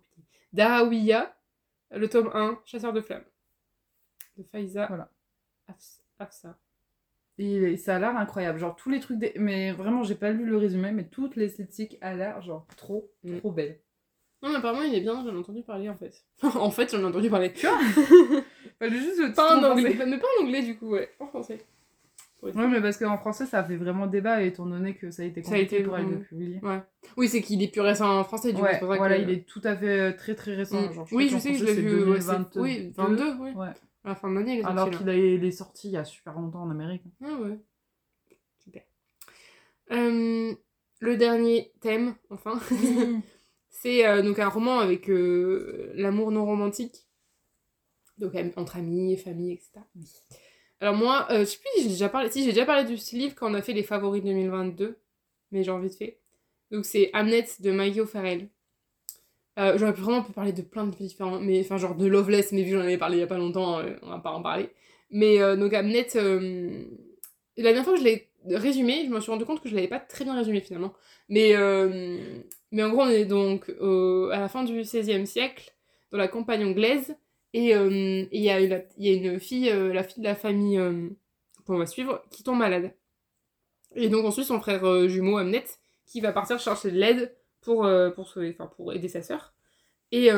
d'Ahawiya, 0.53 1.35
le 1.91 2.07
tome 2.09 2.29
1, 2.33 2.59
chasseur 2.65 2.93
de 2.93 3.01
flammes. 3.01 3.25
De 4.37 4.43
Faiza 4.43 4.87
Voilà. 4.87 5.09
Afs- 5.69 6.01
Afsa. 6.19 6.57
Et 7.37 7.75
ça 7.77 7.95
a 7.95 7.99
l'air 7.99 8.15
incroyable. 8.17 8.59
Genre, 8.59 8.75
tous 8.75 8.89
les 8.89 8.99
trucs. 8.99 9.17
Des... 9.17 9.33
Mais 9.37 9.71
vraiment, 9.71 10.03
j'ai 10.03 10.15
pas 10.15 10.31
lu 10.31 10.45
le 10.45 10.57
résumé, 10.57 10.91
mais 10.91 11.07
toute 11.07 11.35
l'esthétique 11.35 11.97
a 12.01 12.13
l'air, 12.13 12.41
genre, 12.41 12.67
trop, 12.77 13.11
Mm. 13.23 13.37
trop 13.39 13.51
belle. 13.51 13.79
Non, 14.43 14.49
mais 14.49 14.55
apparemment 14.57 14.81
il 14.83 14.93
est 14.95 15.01
bien, 15.01 15.23
j'en 15.23 15.33
ai 15.33 15.37
entendu 15.37 15.61
parler 15.63 15.87
en 15.89 15.95
fait. 15.95 16.25
en 16.43 16.71
fait, 16.71 16.91
j'en 16.91 16.99
ai 16.99 17.05
entendu 17.05 17.29
parler. 17.29 17.49
Fallait 17.49 18.43
juste 18.89 19.19
le 19.19 19.25
titre 19.27 19.35
Pas 19.35 19.55
en 19.57 19.63
en 19.63 19.71
anglais, 19.71 19.93
français. 19.93 20.09
mais 20.09 20.17
pas 20.17 20.27
en 20.39 20.43
anglais 20.45 20.61
du 20.63 20.77
coup, 20.77 20.89
ouais, 20.91 21.09
en 21.19 21.27
français. 21.27 21.59
Ouais, 22.41 22.51
mais 22.67 22.81
parce 22.81 22.97
qu'en 22.97 23.19
français, 23.19 23.45
ça 23.45 23.63
fait 23.63 23.75
vraiment 23.75 24.07
débat 24.07 24.41
étant 24.41 24.65
donné 24.65 24.95
que 24.95 25.11
ça 25.11 25.21
a 25.21 25.25
été 25.25 25.43
Ça 25.43 25.49
a 25.49 25.51
compliqué 25.59 25.75
été 25.75 25.83
pour 25.83 25.95
elle 25.95 26.07
de. 26.09 26.59
Oui, 27.15 27.27
c'est 27.27 27.41
qu'il 27.41 27.61
est 27.61 27.67
plus 27.71 27.81
récent 27.81 28.19
en 28.19 28.23
français 28.23 28.51
du 28.51 28.57
coup, 28.57 28.63
Ouais, 28.63 28.73
c'est 28.73 28.79
pour 28.79 28.91
ça 28.93 28.97
voilà, 28.97 29.17
que... 29.17 29.21
il 29.21 29.29
est 29.29 29.45
tout 29.47 29.61
à 29.63 29.75
fait 29.75 29.99
euh, 29.99 30.11
très 30.11 30.33
très 30.33 30.55
récent. 30.55 30.81
Mm. 30.81 30.93
Genre, 30.93 31.07
oui, 31.11 31.29
je 31.29 31.37
sais 31.37 31.51
que 31.51 31.57
je 31.59 31.65
l'ai 31.65 31.73
vu. 31.75 32.03
ouais, 32.11 32.19
c'est- 32.19 32.31
2022. 32.31 32.59
oui, 32.61 32.93
22, 32.97 33.33
oui. 33.41 33.51
Ouais. 33.51 33.67
À 34.03 34.09
la 34.09 34.15
fin 34.15 34.31
de 34.31 34.35
l'année, 34.35 34.53
il 34.55 34.59
est 34.59 34.63
sorti, 34.63 34.71
Alors 34.79 34.89
qu'il 34.89 35.09
est 35.45 35.51
sorti 35.51 35.87
il 35.89 35.91
y 35.91 35.97
a 35.97 36.03
super 36.03 36.33
longtemps 36.33 36.63
en 36.63 36.71
Amérique. 36.71 37.03
Ah 37.23 37.35
ouais. 37.39 37.59
Super. 38.63 38.81
Euh, 39.91 40.53
le 40.99 41.17
dernier 41.17 41.71
thème, 41.81 42.15
enfin, 42.31 42.59
c'est 43.69 44.07
euh, 44.07 44.23
donc 44.23 44.39
un 44.39 44.49
roman 44.49 44.79
avec 44.79 45.09
euh, 45.11 45.91
l'amour 45.93 46.31
non 46.31 46.45
romantique. 46.45 47.05
Donc 48.17 48.33
entre 48.55 48.77
amis, 48.77 49.17
famille, 49.17 49.53
etc. 49.53 49.81
Alors 50.79 50.95
moi, 50.95 51.27
euh, 51.29 51.39
je 51.41 51.45
sais 51.45 51.57
plus 51.59 51.69
si 51.75 51.83
j'ai 51.83 51.89
déjà 51.89 52.09
parlé, 52.09 52.31
si 52.31 52.43
j'ai 52.43 52.51
déjà 52.51 52.65
parlé 52.65 52.89
de 52.89 52.95
ce 52.95 53.15
livre 53.15 53.35
quand 53.35 53.49
on 53.49 53.53
a 53.53 53.61
fait 53.61 53.73
les 53.73 53.83
favoris 53.83 54.23
2022, 54.23 54.97
mais 55.51 55.63
genre 55.63 55.79
vite 55.79 55.95
fait. 55.95 56.19
Donc 56.71 56.85
c'est 56.85 57.09
Hamnet 57.13 57.45
de 57.59 57.71
Maggie 57.71 58.01
O'Farrell. 58.01 58.47
Euh, 59.59 59.77
J'aurais 59.77 59.93
pu 59.93 60.01
vraiment 60.01 60.23
parler 60.23 60.53
de 60.53 60.61
plein 60.61 60.87
de 60.87 60.95
différents, 60.95 61.39
mais 61.39 61.59
enfin 61.59 61.77
genre 61.77 61.95
de 61.95 62.07
Loveless, 62.07 62.51
mais 62.51 62.63
vu 62.63 62.71
que 62.71 62.77
j'en 62.77 62.83
avais 62.83 62.97
parlé 62.97 63.17
il 63.17 63.19
y 63.19 63.23
a 63.23 63.27
pas 63.27 63.37
longtemps, 63.37 63.79
euh, 63.79 63.93
on 64.01 64.09
va 64.09 64.19
pas 64.19 64.31
en 64.31 64.41
parler. 64.41 64.69
Mais 65.11 65.41
euh, 65.41 65.55
donc 65.57 65.73
Hamnet, 65.73 66.07
euh, 66.15 66.85
la 67.57 67.63
dernière 67.63 67.83
fois 67.83 67.93
que 67.93 67.99
je 67.99 68.05
l'ai 68.05 68.29
résumé, 68.47 69.05
je 69.05 69.11
me 69.11 69.19
suis 69.19 69.29
rendu 69.31 69.45
compte 69.45 69.61
que 69.61 69.69
je 69.69 69.75
l'avais 69.75 69.89
pas 69.89 69.99
très 69.99 70.23
bien 70.23 70.35
résumé 70.35 70.61
finalement. 70.61 70.93
Mais, 71.29 71.53
mais 72.71 72.83
en 72.83 72.89
gros, 72.89 73.03
on 73.03 73.09
est 73.09 73.25
donc 73.25 73.69
à 73.69 74.39
la 74.39 74.47
fin 74.49 74.63
du 74.63 74.81
XVIe 74.81 75.27
siècle, 75.27 75.73
dans 76.11 76.17
la 76.17 76.27
campagne 76.27 76.65
anglaise, 76.65 77.15
et 77.53 77.75
euh, 77.75 77.89
et 78.31 78.37
il 78.37 78.43
y, 78.43 78.49
a 78.49 78.59
une- 78.59 79.39
fille, 79.39 79.69
euh, 79.69 79.93
la 79.93 80.03
fille 80.03 80.21
de 80.21 80.27
la 80.27 80.35
famille 80.35 80.77
euh, 80.77 81.09
qu'on 81.65 81.77
va 81.77 81.85
suivre, 81.85 82.23
qui 82.31 82.43
tombe 82.43 82.57
malade. 82.57 82.93
Et 83.95 84.09
donc 84.09 84.25
on 84.25 84.31
suit 84.31 84.45
son 84.45 84.59
frère 84.59 85.09
jumeau 85.09 85.37
Hamnet, 85.37 85.65
qui 86.05 86.21
va 86.21 86.31
partir 86.31 86.59
chercher 86.59 86.91
de 86.91 86.97
l'aide 86.97 87.35
pour, 87.61 87.87
pour, 88.15 88.27
sauver, 88.29 88.55
pour 88.75 88.93
aider 88.93 89.09
sa 89.09 89.21
sœur. 89.21 89.53
Et, 90.13 90.29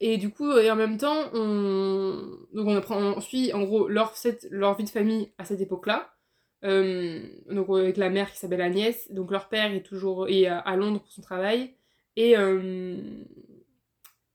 et 0.00 0.18
du 0.18 0.30
coup, 0.30 0.50
et 0.52 0.70
en 0.70 0.76
même 0.76 0.98
temps, 0.98 1.30
on, 1.34 2.28
donc 2.52 2.66
on, 2.68 2.76
apprend, 2.76 2.96
on 2.98 3.20
suit 3.20 3.52
en 3.52 3.64
gros 3.64 3.88
leur, 3.88 4.16
cette, 4.16 4.46
leur 4.50 4.76
vie 4.76 4.84
de 4.84 4.88
famille 4.88 5.32
à 5.38 5.44
cette 5.44 5.60
époque-là. 5.60 6.14
Donc 6.62 7.68
avec 7.70 7.96
la 7.96 8.08
mère 8.08 8.30
qui 8.32 8.38
s'appelle 8.38 8.60
Agnès. 8.62 9.10
Donc 9.12 9.32
leur 9.32 9.48
père 9.48 9.72
est 9.74 9.82
toujours 9.82 10.28
est 10.28 10.46
à 10.46 10.76
Londres 10.76 11.00
pour 11.00 11.12
son 11.12 11.22
travail. 11.22 11.74
Et, 12.16 12.34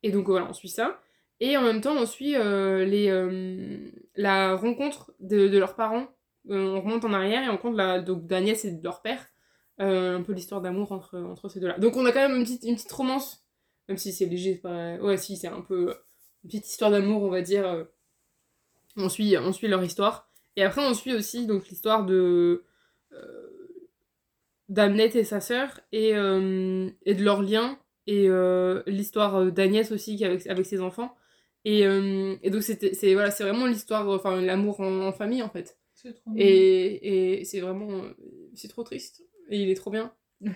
et 0.04 0.12
donc 0.12 0.26
voilà, 0.28 0.48
on 0.50 0.54
suit 0.54 0.70
ça. 0.70 1.00
Et 1.46 1.58
en 1.58 1.62
même 1.62 1.82
temps, 1.82 1.98
on 1.98 2.06
suit 2.06 2.38
euh, 2.38 2.86
les, 2.86 3.10
euh, 3.10 3.92
la 4.16 4.56
rencontre 4.56 5.14
de, 5.20 5.50
de 5.50 5.58
leurs 5.58 5.76
parents. 5.76 6.08
Euh, 6.50 6.76
on 6.76 6.80
remonte 6.80 7.04
en 7.04 7.12
arrière 7.12 7.44
et 7.44 7.50
on 7.50 7.58
compte 7.58 7.76
d'Agnès 7.76 8.64
et 8.64 8.72
de 8.72 8.82
leur 8.82 9.02
père. 9.02 9.28
Un 9.78 10.22
peu 10.22 10.32
l'histoire 10.32 10.62
d'amour 10.62 10.94
entre, 10.94 11.20
entre 11.20 11.50
ces 11.50 11.60
deux-là. 11.60 11.78
Donc 11.80 11.98
on 11.98 12.06
a 12.06 12.14
quand 12.14 12.26
même 12.26 12.38
une 12.38 12.44
petite, 12.44 12.64
une 12.64 12.76
petite 12.76 12.94
romance, 12.94 13.46
même 13.90 13.98
si 13.98 14.14
c'est 14.14 14.26
léger, 14.26 14.56
pas... 14.56 14.96
Ouais, 15.00 15.18
si, 15.18 15.36
c'est 15.36 15.50
un 15.50 15.60
peu 15.60 15.94
une 16.46 16.50
petite 16.50 16.66
histoire 16.70 16.92
d'amour, 16.92 17.24
on 17.24 17.30
va 17.30 17.42
dire. 17.42 17.88
On 18.96 19.10
suit, 19.10 19.38
on 19.38 19.52
suit 19.52 19.68
leur 19.68 19.84
histoire. 19.84 20.32
Et 20.56 20.64
après, 20.64 20.82
on 20.88 20.94
suit 20.94 21.14
aussi 21.14 21.46
l'histoire 21.70 22.06
de 22.06 22.64
d'Amnette 24.70 25.18
et 25.18 25.26
sa 25.26 25.42
sœur 25.42 25.82
et, 25.92 26.12
et 26.12 27.16
de 27.16 27.24
leur 27.24 27.42
lien 27.42 27.78
et 28.08 28.30
l'histoire 28.88 29.52
d'Agnès 29.52 29.92
aussi 29.92 30.24
avec, 30.24 30.48
avec 30.48 30.66
ses 30.66 30.80
enfants. 30.80 31.14
Et, 31.66 31.86
euh, 31.86 32.36
et 32.44 32.50
donc 32.50 32.62
c'est 32.64 33.14
voilà, 33.14 33.30
vraiment 33.30 33.66
l'histoire 33.66 34.08
enfin 34.10 34.42
l'amour 34.42 34.80
en, 34.82 35.08
en 35.08 35.12
famille 35.14 35.42
en 35.42 35.50
fait. 35.50 35.80
C'est 35.94 36.14
trop 36.14 36.32
mignon. 36.32 36.46
Et, 36.46 37.40
et 37.40 37.46
c'est 37.46 37.62
vraiment 37.62 37.90
euh, 37.92 38.14
c'est 38.54 38.68
trop 38.68 38.84
triste 38.84 39.24
et 39.50 39.62
il 39.62 39.70
est 39.70 39.76
trop 39.76 39.92
bien 39.92 40.14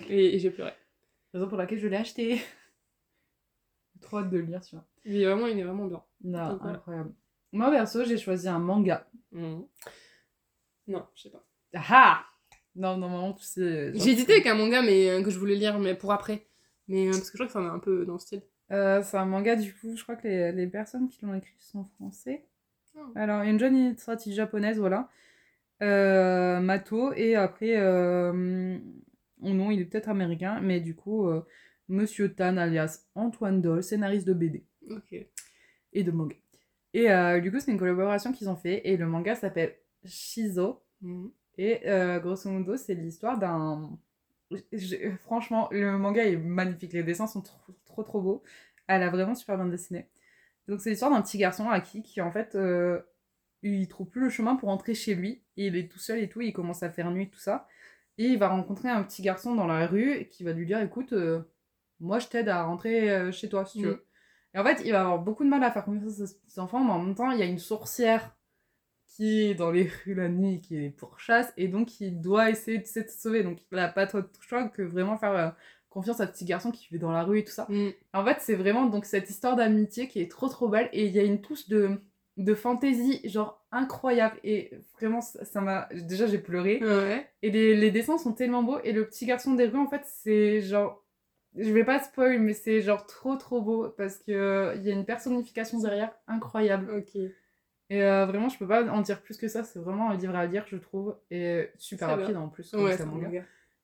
et, 0.10 0.36
et 0.36 0.39
j'ai 0.39 0.49
pleuré. 0.51 0.74
Raison 1.34 1.47
pour 1.47 1.58
laquelle 1.58 1.80
je 1.80 1.88
l'ai 1.88 1.95
acheté. 1.97 2.36
J'ai 2.36 2.41
Trop 4.01 4.18
hâte 4.20 4.30
de 4.30 4.38
le 4.38 4.43
lire, 4.45 4.62
tu 4.62 4.76
vois. 4.76 4.86
Il 5.05 5.22
est 5.22 5.26
vraiment 5.26 5.47
il 5.47 5.58
est 5.60 5.64
vraiment 5.64 5.86
bien. 5.88 6.03
Non, 6.24 6.49
Donc, 6.49 6.62
voilà. 6.62 6.78
incroyable. 6.78 7.14
Moi, 7.53 7.72
perso, 7.72 8.03
j'ai 8.03 8.18
choisi 8.18 8.47
un 8.49 8.60
manga. 8.60 9.10
Mhm. 9.32 9.66
Non, 10.88 11.05
je 11.16 11.22
sais 11.24 11.30
pas. 11.30 11.45
Ah 11.74 12.26
Non, 12.76 12.97
normalement, 12.97 13.34
tu 13.34 13.43
sais. 13.45 13.91
J'ai 13.95 14.12
hésité 14.12 14.34
avec 14.34 14.47
un 14.47 14.55
manga 14.55 14.82
mais 14.82 15.10
euh, 15.10 15.24
que 15.24 15.30
je 15.32 15.39
voulais 15.39 15.55
lire 15.55 15.80
mais 15.80 15.95
pour 15.95 16.12
après. 16.12 16.47
Mais 16.88 17.08
euh, 17.08 17.12
parce 17.12 17.32
que 17.32 17.38
je 17.38 17.43
crois 17.43 17.47
que 17.47 17.53
ça 17.53 17.60
en 17.60 17.66
est 17.66 17.70
un 17.76 17.80
peu 17.80 18.05
dans 18.05 18.14
le 18.14 18.20
style. 18.20 18.41
Euh, 18.72 19.01
c'est 19.03 19.18
un 19.18 19.26
manga, 19.26 19.55
du 19.55 19.74
coup, 19.74 19.95
je 19.95 20.03
crois 20.03 20.15
que 20.15 20.28
les, 20.28 20.51
les 20.51 20.68
personnes 20.68 21.07
qui 21.07 21.26
l'ont 21.26 21.34
écrit 21.34 21.55
sont 21.59 21.86
français. 21.95 22.45
Oh. 22.95 22.99
Alors, 23.15 23.43
une 23.43 23.59
jeune 23.59 23.76
illustratrice 23.78 24.36
japonaise, 24.36 24.78
voilà. 24.80 25.09
Euh, 25.84 26.59
Mato, 26.59 27.13
et 27.13 27.36
après, 27.36 27.78
euh, 27.78 28.78
oh 29.43 29.49
non, 29.53 29.70
il 29.72 29.80
est 29.82 29.86
peut-être 29.86 30.09
américain, 30.09 30.59
mais 30.61 30.80
du 30.82 30.95
coup, 30.95 31.28
euh, 31.28 31.45
Monsieur 31.88 32.34
Tan, 32.34 32.57
alias 32.57 33.05
Antoine 33.15 33.61
Doll, 33.61 33.84
scénariste 33.84 34.28
de 34.28 34.34
BD 34.34 34.65
OK. 34.89 35.15
et 35.93 36.03
de 36.03 36.11
manga. 36.11 36.36
Et 36.93 37.07
du 37.41 37.51
coup, 37.51 37.59
c'est 37.59 37.72
une 37.72 37.78
collaboration 37.78 38.32
qu'ils 38.32 38.49
ont 38.49 38.55
fait, 38.55 38.82
et 38.89 38.97
le 38.97 39.05
manga 39.05 39.36
s'appelle 39.36 39.76
Shizo, 40.03 40.82
Mhm. 41.01 41.30
et 41.59 41.82
grosso 42.22 42.49
modo, 42.49 42.76
c'est 42.76 42.95
l'histoire 42.95 43.38
d'un. 43.38 43.97
Je- 44.72 45.12
Franchement, 45.24 45.68
le 45.72 45.98
manga 45.98 46.24
est 46.26 46.38
magnifique. 46.38 46.93
Les 46.93 47.04
dessins 47.04 47.28
sont 47.28 47.41
trop, 47.41 47.74
trop, 47.86 48.04
trop 48.04 48.22
beaux. 48.22 48.43
Elle 48.88 49.04
a 49.04 49.10
vraiment 49.10 49.36
super 49.36 49.58
bien 49.58 49.68
dessiné. 49.68 50.08
Donc, 50.68 50.82
c'est 50.82 50.89
l'histoire 50.91 51.12
d'un 51.12 51.22
petit 51.22 51.38
garçon 51.38 51.70
à 51.70 51.82
qui, 51.82 52.04
qui 52.04 52.22
en 52.22 52.32
fait, 52.32 52.56
euh, 52.56 53.02
il 53.64 53.88
trouve 53.88 54.10
plus 54.10 54.22
le 54.22 54.30
chemin 54.30 54.56
pour 54.56 54.70
rentrer 54.70 54.95
chez 54.95 55.16
lui. 55.16 55.43
Et 55.58 55.68
il 55.68 55.76
est 55.78 55.91
tout 55.91 56.00
seul 56.00 56.20
et 56.20 56.30
tout. 56.30 56.41
Il 56.41 56.54
commence 56.54 56.84
à 56.84 56.89
faire 56.91 57.12
nuit, 57.12 57.30
tout 57.30 57.39
ça. 57.39 57.68
Et 58.18 58.26
il 58.26 58.39
va 58.39 58.50
rencontrer 58.50 58.89
un 58.89 59.04
petit 59.04 59.22
garçon 59.22 59.56
dans 59.56 59.68
la 59.68 59.88
rue 59.88 60.28
qui 60.32 60.43
va 60.43 60.54
lui 60.54 60.66
dire 60.66 60.80
Écoute, 60.82 61.14
euh, 61.14 61.41
moi, 62.00 62.20
je 62.20 62.28
t'aide 62.28 62.50
à 62.50 62.64
rentrer 62.64 63.12
euh, 63.12 63.32
chez 63.32 63.50
toi 63.50 63.66
si 63.66 63.80
tu 63.80 63.86
Mhm. 63.86 63.91
veux. 63.91 64.06
Et 64.54 64.60
en 64.60 64.64
fait, 64.64 64.82
il 64.86 64.91
va 64.93 65.02
avoir 65.02 65.20
beaucoup 65.20 65.43
de 65.43 65.50
mal 65.50 65.64
à 65.64 65.72
faire 65.72 65.86
confiance 65.86 66.22
à 66.22 66.28
ce 66.28 66.36
petit 66.36 66.60
enfant, 66.60 66.84
mais 66.84 66.91
en 66.91 67.02
même 67.04 67.16
temps, 67.16 67.32
il 67.32 67.39
y 67.39 67.43
a 67.43 67.45
une 67.45 67.60
sorcière 67.60 68.37
qui 69.18 69.49
est 69.49 69.55
dans 69.55 69.72
les 69.72 69.89
rues 70.05 70.13
la 70.13 70.30
nuit, 70.30 70.61
qui 70.61 70.78
les 70.78 70.89
pourchasse, 70.91 71.51
et 71.57 71.68
donc 71.68 71.99
il 71.99 72.22
doit 72.22 72.51
essayer 72.51 72.78
de 72.78 72.86
se 72.86 73.01
sauver. 73.07 73.41
Donc 73.43 73.59
il 73.72 73.76
n'a 73.76 73.88
pas 73.88 74.05
trop 74.05 74.22
de 74.22 74.30
choix 74.39 74.70
que 74.70 74.84
vraiment 74.84 75.18
faire 75.18 75.32
euh, 75.32 75.49
confiance 75.89 76.22
à 76.22 76.28
petit 76.28 76.45
garçon 76.45 76.70
qui 76.72 76.88
vit 76.91 76.99
dans 76.99 77.11
la 77.11 77.24
rue 77.24 77.39
et 77.39 77.43
tout 77.43 77.51
ça. 77.51 77.65
Mhm. 77.70 77.93
En 78.13 78.24
fait, 78.24 78.38
c'est 78.41 78.53
vraiment 78.53 78.86
donc 78.86 79.05
cette 79.05 79.30
histoire 79.30 79.55
d'amitié 79.55 80.07
qui 80.07 80.22
est 80.22 80.30
trop 80.30 80.49
trop 80.49 80.70
belle, 80.70 80.89
et 80.93 81.07
il 81.07 81.11
y 81.11 81.20
a 81.20 81.24
une 81.24 81.41
touche 81.41 81.68
de, 81.68 81.99
de 82.38 82.53
fantaisie, 82.53 83.28
genre 83.28 83.65
incroyable, 83.72 84.38
et 84.43 84.72
vraiment, 84.93 85.22
ça 85.22 85.61
m'a. 85.61 85.89
Déjà, 85.93 86.28
j'ai 86.28 86.38
pleuré. 86.38 86.80
Ouais. 86.84 87.28
Et 87.41 87.49
les, 87.49 87.76
les 87.76 87.89
dessins 87.89 88.20
sont 88.20 88.34
tellement 88.34 88.61
beaux. 88.61 88.80
Et 88.84 88.91
le 88.91 89.07
petit 89.07 89.26
garçon 89.26 89.55
des 89.55 89.65
rues, 89.65 89.80
en 89.80 89.89
fait, 89.89 90.03
c'est 90.05 90.61
genre. 90.61 91.03
Je 91.55 91.72
vais 91.72 91.84
pas 91.84 91.99
spoil, 92.03 92.39
mais 92.39 92.53
c'est 92.53 92.82
genre 92.82 93.07
trop 93.07 93.36
trop 93.36 93.63
beau 93.63 93.89
parce 93.97 94.18
que 94.18 94.32
euh, 94.32 94.76
il 94.76 94.84
y 94.84 94.91
a 94.91 94.93
une 94.93 95.05
personnification 95.05 95.80
derrière 95.80 96.13
incroyable. 96.28 96.91
OK. 96.91 97.20
Et 97.90 98.04
euh, 98.04 98.26
vraiment, 98.26 98.50
je 98.50 98.58
peux 98.58 98.68
pas 98.68 98.84
en 98.90 99.02
dire 99.02 99.22
plus 99.22 99.38
que 99.38 99.48
ça. 99.48 99.64
C'est 99.64 99.80
vraiment 99.80 100.10
un 100.10 100.18
livre 100.18 100.36
à 100.36 100.46
lire, 100.46 100.66
je 100.68 100.76
trouve. 100.78 101.16
Et 101.32 101.70
super 101.78 102.10
rapide 102.22 102.38
en 102.38 102.50
plus, 102.50 102.70
comme 102.72 102.84
Ouais, 102.84 102.98
ça, 102.98 103.06
manga. 103.06 103.28
manga. 103.28 103.44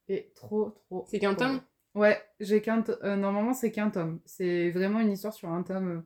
Et 0.09 0.31
trop 0.35 0.71
trop. 0.71 1.05
C'est 1.07 1.19
qu'un 1.19 1.35
tome. 1.35 1.61
Ouais, 1.95 2.21
j'ai 2.39 2.61
qu'un. 2.61 2.81
to- 2.81 3.01
euh, 3.03 3.15
normalement, 3.15 3.53
c'est 3.53 3.71
qu'un 3.71 3.89
tome. 3.89 4.19
C'est 4.25 4.71
vraiment 4.71 4.99
une 4.99 5.11
histoire 5.11 5.33
sur 5.33 5.49
un 5.49 5.63
tome. 5.63 6.03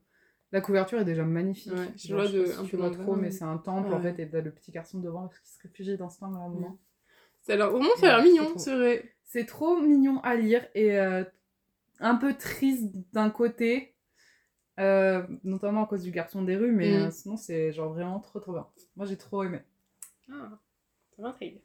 La 0.51 0.61
couverture 0.61 0.99
est 0.99 1.05
déjà 1.05 1.23
magnifique. 1.23 1.73
Ouais, 1.73 1.87
je 1.97 2.13
vois 2.13 2.27
de- 2.27 2.45
si 2.45 2.53
un 2.59 2.65
peu 2.65 2.77
vois 2.77 2.89
trop, 2.91 3.15
mais 3.15 3.31
c'est 3.31 3.43
un 3.45 3.57
temple 3.57 3.91
en 3.93 3.99
fait. 4.01 4.19
Et 4.19 4.29
t'as 4.29 4.41
le 4.41 4.51
petit 4.51 4.71
garçon 4.71 4.99
devant 4.99 5.27
qui 5.27 5.35
se 5.51 5.61
réfugie 5.63 5.97
dans 5.97 6.09
ce 6.09 6.19
temple 6.19 6.35
à 6.37 6.39
un 6.41 6.49
moment. 6.49 6.77
Ça 7.41 7.53
a 7.53 7.55
l'air 7.55 7.71
vraiment 7.71 7.89
ça 7.97 8.13
a 8.13 8.17
l'air 8.17 8.23
mignon, 8.25 8.43
c'est 8.43 8.49
trop. 8.51 8.59
c'est 8.59 8.75
vrai. 8.75 9.13
C'est 9.23 9.45
trop 9.45 9.81
mignon 9.81 10.19
à 10.21 10.35
lire 10.35 10.65
et 10.75 10.97
euh, 10.99 11.23
un 11.99 12.15
peu 12.15 12.33
triste 12.33 12.91
d'un 13.13 13.29
côté, 13.29 13.95
euh, 14.79 15.23
notamment 15.43 15.83
à 15.83 15.87
cause 15.87 16.03
du 16.03 16.11
garçon 16.11 16.41
des 16.43 16.55
rues, 16.55 16.71
mais 16.71 16.91
Mm. 16.91 17.03
euh, 17.03 17.11
sinon 17.11 17.37
c'est 17.37 17.71
genre 17.71 17.93
vraiment 17.93 18.19
trop 18.19 18.39
trop 18.39 18.53
bien. 18.53 18.67
Moi 18.95 19.05
j'ai 19.05 19.17
trop 19.17 19.43
aimé. 19.43 19.59
Ah, 20.31 20.49
ça 21.15 21.21
m'intrigue. 21.21 21.61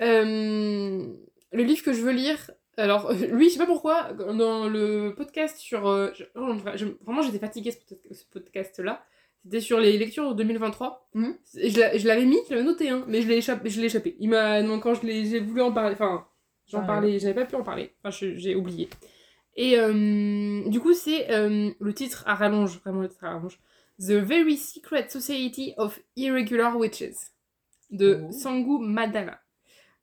Euh, 0.00 1.06
le 1.52 1.62
livre 1.62 1.82
que 1.82 1.92
je 1.92 2.00
veux 2.02 2.12
lire, 2.12 2.50
alors 2.76 3.12
lui, 3.12 3.48
je 3.48 3.54
sais 3.54 3.58
pas 3.58 3.66
pourquoi, 3.66 4.12
dans 4.14 4.68
le 4.68 5.14
podcast 5.16 5.58
sur. 5.58 5.86
euh, 5.88 6.10
je- 6.14 6.24
oh, 6.34 6.54
je- 6.74 6.86
vraiment, 7.04 7.22
j'étais 7.22 7.38
fatiguée 7.38 7.72
ce, 7.72 7.78
pod- 7.84 7.98
ce 8.12 8.24
podcast-là. 8.30 9.04
C'était 9.42 9.60
sur 9.60 9.80
les 9.80 9.96
lectures 9.96 10.34
2023. 10.34 11.08
Mhm. 11.14 11.34
Et 11.58 11.70
Je, 11.70 11.80
l'a- 11.80 11.96
je 11.96 12.06
l'avais 12.06 12.26
mis, 12.26 12.36
je 12.48 12.54
l'avais 12.54 12.64
noté, 12.64 12.90
hein, 12.90 13.04
mais 13.08 13.22
je 13.22 13.28
l'ai 13.28 13.36
échappé. 13.38 13.68
Je 13.70 13.80
échappé. 13.80 14.16
Il 14.20 14.28
m'a, 14.28 14.62
quand 14.78 14.94
je 14.94 15.06
l'ai- 15.06 15.24
j'ai 15.24 15.40
voulu 15.40 15.62
en 15.62 15.72
parler, 15.72 15.94
enfin, 15.94 16.26
j'en 16.66 16.82
Ah, 16.82 16.86
parlais, 16.86 17.18
j'avais 17.18 17.34
pas 17.34 17.46
pu 17.46 17.54
en 17.56 17.62
parler. 17.62 17.92
Enfin, 18.04 18.10
j'ai 18.36 18.54
oublié. 18.54 18.88
Et 19.56 19.78
euh, 19.78 20.62
du 20.68 20.80
coup, 20.80 20.94
c'est 20.94 21.30
euh, 21.32 21.70
le 21.78 21.94
titre 21.94 22.24
à 22.26 22.34
rallonge, 22.34 22.78
vraiment 22.80 23.02
le 23.02 23.08
titre 23.08 23.24
à 23.24 23.34
rallonge. 23.34 23.58
The 23.98 24.12
Very 24.12 24.56
Secret 24.56 25.08
Society 25.10 25.74
of 25.76 26.00
Irregular 26.16 26.76
Witches 26.76 27.32
de 27.90 28.22
Oh. 28.28 28.32
Sangu 28.32 28.78
Madala. 28.80 29.40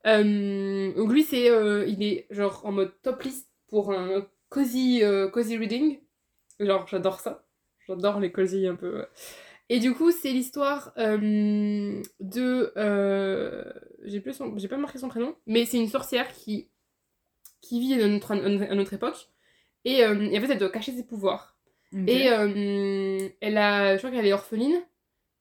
Euh, 0.06 0.94
donc 0.96 1.12
lui, 1.12 1.24
c'est, 1.24 1.50
euh, 1.50 1.86
il 1.88 2.04
est 2.04 2.28
genre 2.30 2.62
en 2.66 2.72
mode 2.72 2.94
top 3.02 3.24
list 3.24 3.48
pour 3.70 3.92
un 3.94 4.28
cozy, 4.50 5.02
cozy 5.34 5.58
reading. 5.58 6.00
Genre, 6.60 6.88
j'adore 6.88 7.20
ça. 7.20 7.46
J'adore 7.88 8.20
les 8.20 8.32
cozy 8.32 8.68
un 8.68 8.76
peu. 8.76 9.06
Et 9.70 9.80
du 9.80 9.94
coup, 9.94 10.12
c'est 10.12 10.32
l'histoire 10.32 10.94
de. 12.20 12.72
j'ai 14.04 14.22
plus 14.22 14.34
son- 14.34 14.58
j'ai 14.58 14.68
pas 14.68 14.78
marqué 14.78 14.98
son 15.00 15.10
prénom, 15.10 15.36
mais 15.46 15.66
c'est 15.66 15.78
une 15.78 15.88
sorcière 15.90 16.32
qui 16.34 16.70
qui 17.62 17.80
vit 17.80 17.94
à 18.02 18.08
notre, 18.08 18.32
à 18.34 18.76
notre 18.76 18.94
époque. 18.94 19.30
Et, 19.88 20.04
euh, 20.04 20.30
et 20.30 20.38
en 20.38 20.42
fait, 20.42 20.52
elle 20.52 20.58
doit 20.58 20.70
cacher 20.70 20.92
ses 20.92 21.06
pouvoirs. 21.06 21.56
Et 22.08 22.30
euh, 22.30 23.30
elle 23.40 23.58
a, 23.58 23.96
je 23.96 24.00
crois 24.00 24.12
qu'elle 24.12 24.28
est 24.28 24.34
orpheline. 24.34 24.84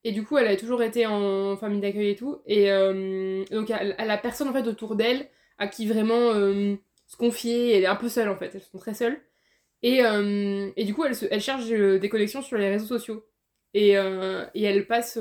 Et 0.05 0.13
du 0.13 0.23
coup, 0.23 0.39
elle 0.39 0.47
a 0.47 0.55
toujours 0.55 0.85
été 0.85 1.05
en 1.05 1.57
famille 1.57 1.81
d'accueil 1.81 2.11
et 2.11 2.15
tout. 2.15 2.39
Et 2.47 2.71
euh, 2.71 3.45
donc, 3.51 3.71
elle, 3.71 3.97
elle 3.99 4.11
a 4.11 4.17
personne 4.17 4.47
en 4.47 4.53
fait 4.53 4.69
autour 4.69 4.95
d'elle 4.95 5.29
à 5.59 5.67
qui 5.67 5.89
vraiment 5.89 6.33
se 6.33 7.17
confier. 7.19 7.77
Elle 7.77 7.83
est 7.83 7.89
un 7.89 7.97
peu 7.97 8.09
seule 8.09 8.29
en 8.29 8.37
fait. 8.37 8.55
Elles 8.55 8.63
sont 8.63 8.79
très 8.79 8.95
seules. 8.95 9.21
Et, 9.83 9.99
et 10.77 10.85
du 10.85 10.95
coup, 10.95 11.05
elle, 11.05 11.17
se, 11.17 11.27
elle 11.29 11.41
cherche 11.41 11.67
des 11.67 12.09
connexions 12.09 12.41
sur 12.41 12.57
les 12.57 12.71
réseaux 12.71 12.87
sociaux. 12.87 13.27
Et, 13.75 13.95
et 13.95 14.63
elle 14.63 14.87
passe. 14.87 15.19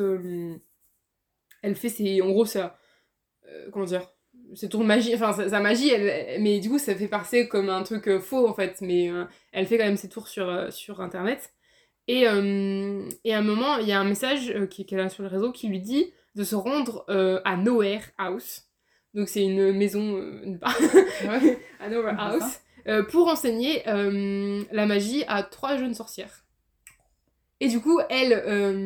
elle 1.63 1.75
fait 1.75 1.89
ses. 1.89 2.21
En 2.21 2.29
gros, 2.29 2.45
ça. 2.45 2.77
comment 3.71 3.85
dire 3.85 4.14
de 4.53 4.83
magie, 4.83 5.13
enfin 5.15 5.33
sa, 5.33 5.49
sa 5.49 5.59
magie, 5.59 5.89
elle, 5.89 6.07
elle- 6.07 6.41
mais 6.41 6.59
du 6.59 6.69
coup 6.69 6.79
ça 6.79 6.95
fait 6.95 7.07
passer 7.07 7.47
comme 7.47 7.69
un 7.69 7.83
truc 7.83 8.07
euh, 8.07 8.19
faux 8.19 8.47
en 8.47 8.53
fait, 8.53 8.77
mais 8.81 9.09
euh, 9.09 9.25
elle 9.51 9.65
fait 9.65 9.77
quand 9.77 9.85
même 9.85 9.97
ses 9.97 10.09
tours 10.09 10.27
sur, 10.27 10.47
euh, 10.49 10.69
sur 10.71 11.01
internet. 11.01 11.51
Et, 12.07 12.21
et 13.23 13.33
à 13.33 13.39
un 13.39 13.41
moment, 13.41 13.77
il 13.79 13.87
y 13.87 13.91
a 13.91 13.99
un 13.99 14.03
message 14.03 14.53
qu'elle 14.87 14.99
a 14.99 15.09
sur 15.09 15.23
le 15.23 15.29
réseau 15.29 15.51
qui 15.51 15.67
lui 15.67 15.79
dit 15.79 16.13
de 16.35 16.43
se 16.43 16.53
rendre 16.53 17.03
à 17.43 17.57
Nowhere 17.57 18.03
House. 18.19 18.67
Donc 19.15 19.27
c'est 19.27 19.41
une 19.43 19.71
maison. 19.73 20.13
Ouais. 20.13 21.57
à 21.79 21.89
Nowhere 21.89 22.15
fait 22.15 22.21
House. 22.91 23.07
pour 23.09 23.27
enseigner 23.27 23.81
la 23.85 24.85
magie 24.85 25.23
à 25.27 25.41
trois 25.41 25.77
jeunes 25.77 25.95
sorcières. 25.95 26.45
Et 27.59 27.69
du 27.69 27.79
coup, 27.81 27.99
elle, 28.11 28.43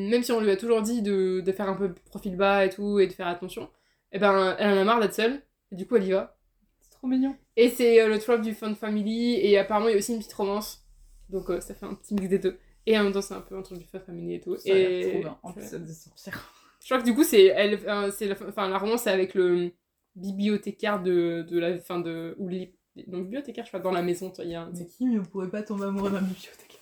même 0.09 0.23
si 0.23 0.31
on 0.31 0.39
lui 0.39 0.51
a 0.51 0.55
toujours 0.55 0.81
dit 0.81 1.01
de, 1.01 1.41
de 1.41 1.51
faire 1.51 1.67
un 1.67 1.75
peu 1.75 1.93
profil 1.93 2.37
bas 2.37 2.63
et 2.65 2.69
tout, 2.69 2.99
et 2.99 3.07
de 3.07 3.11
faire 3.11 3.27
attention, 3.27 3.69
et 4.13 4.19
ben 4.19 4.55
elle 4.59 4.69
en 4.77 4.77
a 4.77 4.83
marre 4.85 5.01
d'être 5.01 5.13
seule. 5.13 5.41
Et 5.71 5.75
du 5.75 5.85
coup, 5.87 5.95
elle 5.97 6.05
y 6.05 6.11
va. 6.11 6.37
C'est 6.81 6.91
trop 6.91 7.07
mignon. 7.07 7.35
Et 7.55 7.69
c'est 7.69 8.01
euh, 8.01 8.07
le 8.07 8.19
trope 8.19 8.41
du 8.41 8.53
Fun 8.53 8.73
Family, 8.75 9.35
et 9.35 9.57
apparemment 9.57 9.87
il 9.87 9.91
y 9.91 9.95
a 9.95 9.97
aussi 9.97 10.13
une 10.13 10.19
petite 10.19 10.33
romance. 10.33 10.83
Donc 11.29 11.49
euh, 11.49 11.59
ça 11.61 11.75
fait 11.75 11.85
un 11.85 11.93
petit 11.93 12.13
mix 12.15 12.27
des 12.29 12.39
deux. 12.39 12.57
Et 12.85 12.97
en 12.97 13.03
même 13.03 13.13
temps, 13.13 13.21
c'est 13.21 13.35
un 13.35 13.41
peu 13.41 13.55
un 13.55 13.61
truc 13.61 13.77
du 13.79 13.85
Fun 13.85 13.99
Family 13.99 14.35
et 14.35 14.41
tout. 14.41 14.57
Ça 14.57 14.71
a 14.73 14.75
et 14.75 15.01
l'air 15.03 15.09
trop 15.11 15.19
bien. 15.19 15.37
En 15.43 15.53
plus, 15.53 15.71
des 15.71 15.93
sorcières. 15.93 16.53
Je 16.81 16.85
crois 16.85 16.99
que 16.99 17.05
du 17.05 17.13
coup, 17.13 17.23
c'est 17.23 17.45
elle, 17.45 17.79
euh, 17.87 18.09
c'est 18.11 18.27
la, 18.27 18.35
enfin, 18.47 18.67
la 18.69 18.77
romance, 18.77 19.03
c'est 19.03 19.11
avec 19.11 19.33
le 19.35 19.71
bibliothécaire 20.15 21.01
de, 21.03 21.45
de 21.47 21.59
la 21.59 21.77
fin 21.79 21.99
de. 21.99 22.35
Ou 22.39 22.47
les, 22.47 22.73
donc, 23.07 23.23
bibliothécaire, 23.23 23.65
je 23.65 23.69
sais 23.71 23.77
pas, 23.77 23.83
dans 23.83 23.91
la 23.91 24.01
maison, 24.01 24.29
tu 24.31 24.37
vois, 24.37 24.45
il 24.45 24.51
y 24.51 24.55
a 24.55 24.63
un. 24.63 24.71
Mais 24.75 24.85
qui 24.87 25.05
ne 25.05 25.19
pourrait 25.19 25.49
pas 25.49 25.61
tomber 25.61 25.85
amoureux 25.85 26.09
d'un 26.09 26.21
bibliothécaire 26.21 26.79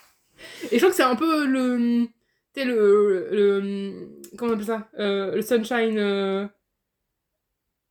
Et 0.71 0.75
je 0.75 0.77
crois 0.77 0.89
que 0.89 0.95
c'est 0.95 1.03
un 1.03 1.15
peu 1.15 1.45
le. 1.45 2.05
Tu 2.53 2.61
sais, 2.61 2.65
le, 2.65 3.27
le. 3.31 4.09
Comment 4.38 4.51
on 4.51 4.53
appelle 4.55 4.65
ça? 4.67 4.88
Euh, 4.99 5.35
Le 5.35 5.41
sunshine. 5.41 5.97
euh, 5.97 6.47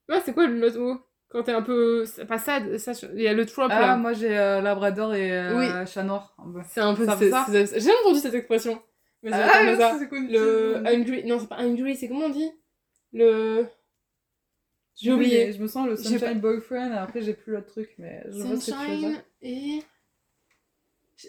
Ouais, 0.09 0.21
c'est 0.25 0.33
quoi 0.35 0.47
l'autre 0.47 0.79
mot 0.79 0.99
Quand 1.29 1.43
t'es 1.43 1.53
un 1.53 1.63
peu. 1.63 2.05
Pas 2.29 2.39
sad, 2.39 2.77
ça, 2.79 2.93
il 3.15 3.23
y 3.23 3.29
a 3.29 3.33
le 3.35 3.45
Trump 3.47 3.71
Ah, 3.75 3.81
là. 3.81 3.97
moi 3.97 4.13
j'ai 4.13 4.37
euh, 4.39 4.61
Labrador 4.61 5.15
et 5.15 5.33
euh, 5.33 5.57
Oui. 5.59 5.87
chat 5.87 6.03
noir. 6.03 6.37
C'est 6.69 6.81
un 6.81 6.95
peu 6.95 7.05
Ça 7.07 7.17
J'ai 7.51 7.67
jamais 7.81 7.97
entendu 8.05 8.21
cette 8.21 8.35
expression. 8.35 8.81
Mais 9.23 9.33
c'est 9.33 9.39
Ah, 9.43 9.65
comme 9.67 9.77
ça. 9.79 9.97
c'est 9.99 10.09
quoi 10.09 10.19
Le 10.21 10.77
hungry. 10.87 11.25
Non, 11.25 11.39
c'est 11.41 11.49
pas 11.49 11.57
hungry, 11.57 11.97
c'est 11.97 12.09
comment 12.09 12.27
on 12.27 12.31
dit? 12.31 12.51
Le. 13.13 13.67
J'ai 14.95 15.13
oublié. 15.13 15.53
Je 15.53 15.61
me 15.61 15.67
sens 15.67 15.87
le 15.89 15.97
Sunshine 15.97 16.41
Boyfriend, 16.41 16.93
et 16.93 16.97
après 16.97 17.21
j'ai 17.21 17.35
plus 17.35 17.53
l'autre 17.53 17.67
truc, 17.67 17.91
mais 17.99 18.23
je 18.29 18.39
Sunshine 18.59 19.23
et. 19.43 19.83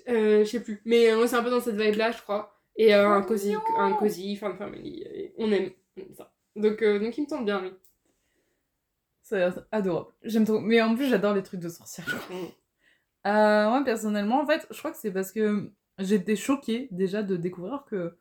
Euh, 0.10 0.44
je 0.44 0.50
sais 0.50 0.60
plus. 0.62 0.82
Mais 0.86 1.16
moi, 1.16 1.28
c'est 1.28 1.36
un 1.38 1.44
peu 1.44 1.50
dans 1.50 1.62
cette 1.62 1.80
vibe-là, 1.80 2.12
je 2.12 2.22
crois. 2.22 2.54
Et 2.76 2.94
euh, 2.94 3.08
un 3.10 3.22
cozy, 3.22 3.56
un 3.78 3.94
cozy, 3.94 4.36
fan 4.36 4.56
family. 4.58 5.02
et 5.02 5.34
on 5.38 5.52
aime 5.52 5.72
on 5.98 6.02
aime 6.02 6.14
ça. 6.14 6.32
Donc, 6.56 6.82
euh, 6.82 7.00
donc 7.00 7.18
il 7.18 7.22
me 7.24 7.28
tente 7.28 7.46
bien, 7.46 7.62
lui. 7.62 7.72
C'est 9.30 9.46
adorable. 9.72 10.08
J'aime 10.24 10.46
trop. 10.46 10.60
Mais 10.60 10.82
en 10.82 10.96
plus, 10.96 11.08
j'adore 11.10 11.34
les 11.34 11.44
trucs 11.44 11.60
de 11.60 11.68
sorcière. 11.70 12.08
Euh, 13.26 13.68
moi, 13.70 13.82
personnellement, 13.84 14.42
en 14.42 14.46
fait, 14.48 14.66
je 14.72 14.78
crois 14.78 14.92
que 14.92 14.98
c'est 14.98 15.12
parce 15.12 15.32
que 15.34 15.70
j'étais 16.00 16.36
choquée 16.38 16.88
déjà 16.92 17.24
de 17.24 17.36
découvrir 17.36 17.84
que 17.90 18.16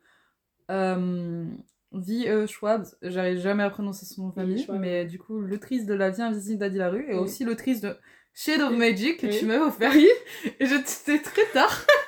euh, 0.71 1.45
Vi 1.93 2.27
euh, 2.29 2.47
Schwab, 2.49 2.85
j'arrive 3.03 3.39
jamais 3.39 3.63
à 3.63 3.71
prononcer 3.71 4.05
son 4.05 4.23
nom 4.23 4.29
de 4.31 4.43
Vi 4.53 4.65
famille, 4.65 4.81
mais 4.81 5.05
du 5.05 5.19
coup, 5.19 5.39
l'autrice 5.41 5.87
de 5.87 5.95
La 5.95 6.11
vie 6.11 6.23
invisible 6.23 6.59
d'Adi 6.59 6.79
Larue 6.79 7.05
et 7.09 7.15
Oui. 7.15 7.21
aussi 7.21 7.45
l'autrice 7.45 7.81
de 7.81 7.97
Shade 8.35 8.61
of 8.63 8.77
Magic 8.77 9.21
que 9.21 9.27
Oui. 9.29 9.39
tu 9.39 9.47
m'avais 9.47 9.61
offert. 9.65 9.93
Et 9.95 10.67
je 10.67 10.75
sais 10.87 11.21
très 11.21 11.47
tard 11.53 11.87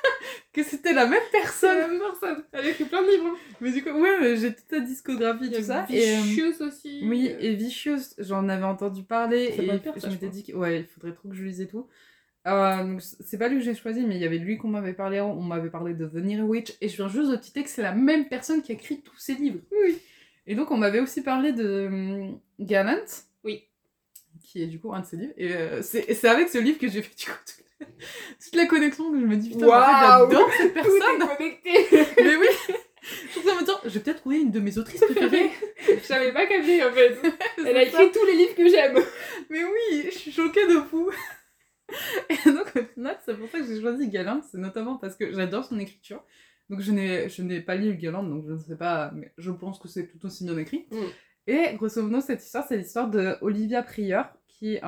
que 0.63 0.69
c'était 0.69 0.93
la 0.93 1.05
même 1.05 1.21
personne. 1.31 1.77
la 1.77 1.87
même 1.87 1.99
personne. 1.99 2.43
Elle 2.51 2.65
a 2.65 2.69
écrit 2.69 2.85
plein 2.85 3.01
de 3.01 3.07
livres. 3.09 3.37
Mais 3.61 3.71
du 3.71 3.83
coup, 3.83 3.89
ouais, 3.91 4.35
j'ai 4.37 4.53
toute 4.53 4.69
sa 4.69 4.79
discographie, 4.79 5.51
tout 5.51 5.63
ça. 5.63 5.85
Et, 5.89 6.17
euh, 6.17 6.21
Vicious 6.21 6.61
aussi. 6.61 7.01
oui, 7.03 7.33
et 7.39 7.55
Vicious, 7.55 8.15
j'en 8.17 8.47
avais 8.49 8.63
entendu 8.63 9.03
parler 9.03 9.53
et 9.57 9.65
je 9.99 10.07
m'étais 10.07 10.29
dit 10.29 10.43
que 10.43 10.53
ouais, 10.53 10.81
il 10.81 10.85
faudrait 10.85 11.13
trop 11.13 11.29
que 11.29 11.35
je 11.35 11.43
lise 11.43 11.61
et 11.61 11.67
tout. 11.67 11.87
Euh, 12.47 12.97
c'est 12.99 13.37
pas 13.37 13.49
lui 13.49 13.57
que 13.57 13.63
j'ai 13.63 13.75
choisi, 13.75 14.05
mais 14.05 14.15
il 14.15 14.21
y 14.21 14.25
avait 14.25 14.37
lui 14.37 14.57
qu'on 14.57 14.69
m'avait 14.69 14.93
parlé. 14.93 15.19
On 15.21 15.41
m'avait 15.41 15.69
parlé 15.69 15.93
de 15.93 16.07
The 16.07 16.15
Near 16.15 16.47
Witch 16.47 16.73
et 16.81 16.89
je 16.89 16.95
viens 16.95 17.09
juste 17.09 17.31
de 17.31 17.41
citer 17.41 17.63
que 17.63 17.69
c'est 17.69 17.81
la 17.81 17.93
même 17.93 18.27
personne 18.27 18.61
qui 18.61 18.71
a 18.71 18.75
écrit 18.75 19.01
tous 19.01 19.17
ces 19.17 19.35
livres. 19.35 19.59
Oui. 19.71 19.99
Et 20.47 20.55
donc 20.55 20.71
on 20.71 20.77
m'avait 20.77 20.99
aussi 20.99 21.21
parlé 21.21 21.51
de 21.51 22.31
Gallant. 22.59 23.05
Oui. 23.43 23.65
Qui 24.41 24.63
est 24.63 24.67
du 24.67 24.79
coup 24.79 24.93
un 24.93 25.01
de 25.01 25.05
ses 25.05 25.17
livres. 25.17 25.33
Et 25.37 25.53
euh, 25.53 25.81
c'est 25.81 26.25
avec 26.25 26.49
ce 26.49 26.57
livre 26.57 26.79
que 26.79 26.87
j'ai 26.87 27.01
fait 27.01 27.15
du 27.15 27.25
coup 27.25 27.68
toute, 28.43 28.55
la 28.55 28.65
connexion 28.65 29.11
que 29.11 29.19
je 29.19 29.25
me 29.25 29.35
dis 29.35 29.49
putain, 29.49 29.67
Waouh 29.67 30.29
j'adore 30.29 30.49
cette 30.57 30.73
personne. 30.75 31.19
connecté. 31.37 31.71
mais 32.23 32.35
oui. 32.35 32.47
Je 33.01 33.39
suis 33.39 33.49
en 33.49 33.55
me 33.55 33.65
dire, 33.65 33.79
j'ai 33.85 33.99
peut-être 34.01 34.19
trouvé 34.19 34.41
une 34.41 34.51
de 34.51 34.59
mes 34.59 34.77
autrices 34.77 35.01
préférées. 35.01 35.49
Je 35.87 35.99
savais 36.03 36.33
pas 36.33 36.45
capté 36.45 36.83
en 36.83 36.91
fait. 36.91 37.17
Elle 37.57 37.77
a 37.77 37.83
écrit 37.83 38.11
tous 38.11 38.25
les 38.25 38.35
livres 38.35 38.55
que 38.55 38.67
j'aime. 38.67 38.97
Mais 39.49 39.63
oui, 39.63 40.09
je 40.11 40.17
suis 40.17 40.31
choquée 40.31 40.67
de 40.67 40.81
fou. 40.81 41.09
Et 42.29 42.49
donc 42.49 42.67
au 42.75 42.83
final, 42.93 43.17
c'est 43.25 43.37
pour 43.37 43.49
ça 43.49 43.59
que 43.59 43.65
j'ai 43.65 43.81
choisi 43.81 44.09
Galante, 44.09 44.43
c'est 44.51 44.57
notamment 44.57 44.97
parce 44.97 45.15
que 45.15 45.31
j'adore 45.31 45.63
son 45.63 45.79
écriture. 45.79 46.23
Donc 46.69 46.81
je 46.81 46.91
n'ai, 46.91 47.29
je 47.29 47.41
n'ai 47.41 47.61
pas 47.61 47.75
lu 47.75 47.95
Galante, 47.95 48.29
donc 48.29 48.45
je 48.47 48.53
ne 48.53 48.59
sais 48.59 48.75
pas, 48.75 49.11
mais 49.15 49.33
je 49.37 49.49
pense 49.49 49.79
que 49.79 49.87
c'est 49.87 50.07
tout 50.07 50.23
aussi 50.25 50.43
bien 50.43 50.57
écrit. 50.57 50.85
Mm. 50.91 50.97
Et 51.47 51.73
grosso 51.75 52.03
modo, 52.03 52.21
cette 52.21 52.43
histoire, 52.43 52.65
c'est 52.67 52.77
l'histoire 52.77 53.09
de 53.09 53.35
Olivia 53.41 53.81
Prieur, 53.81 54.31
qui 54.59 54.75
est 54.75 54.81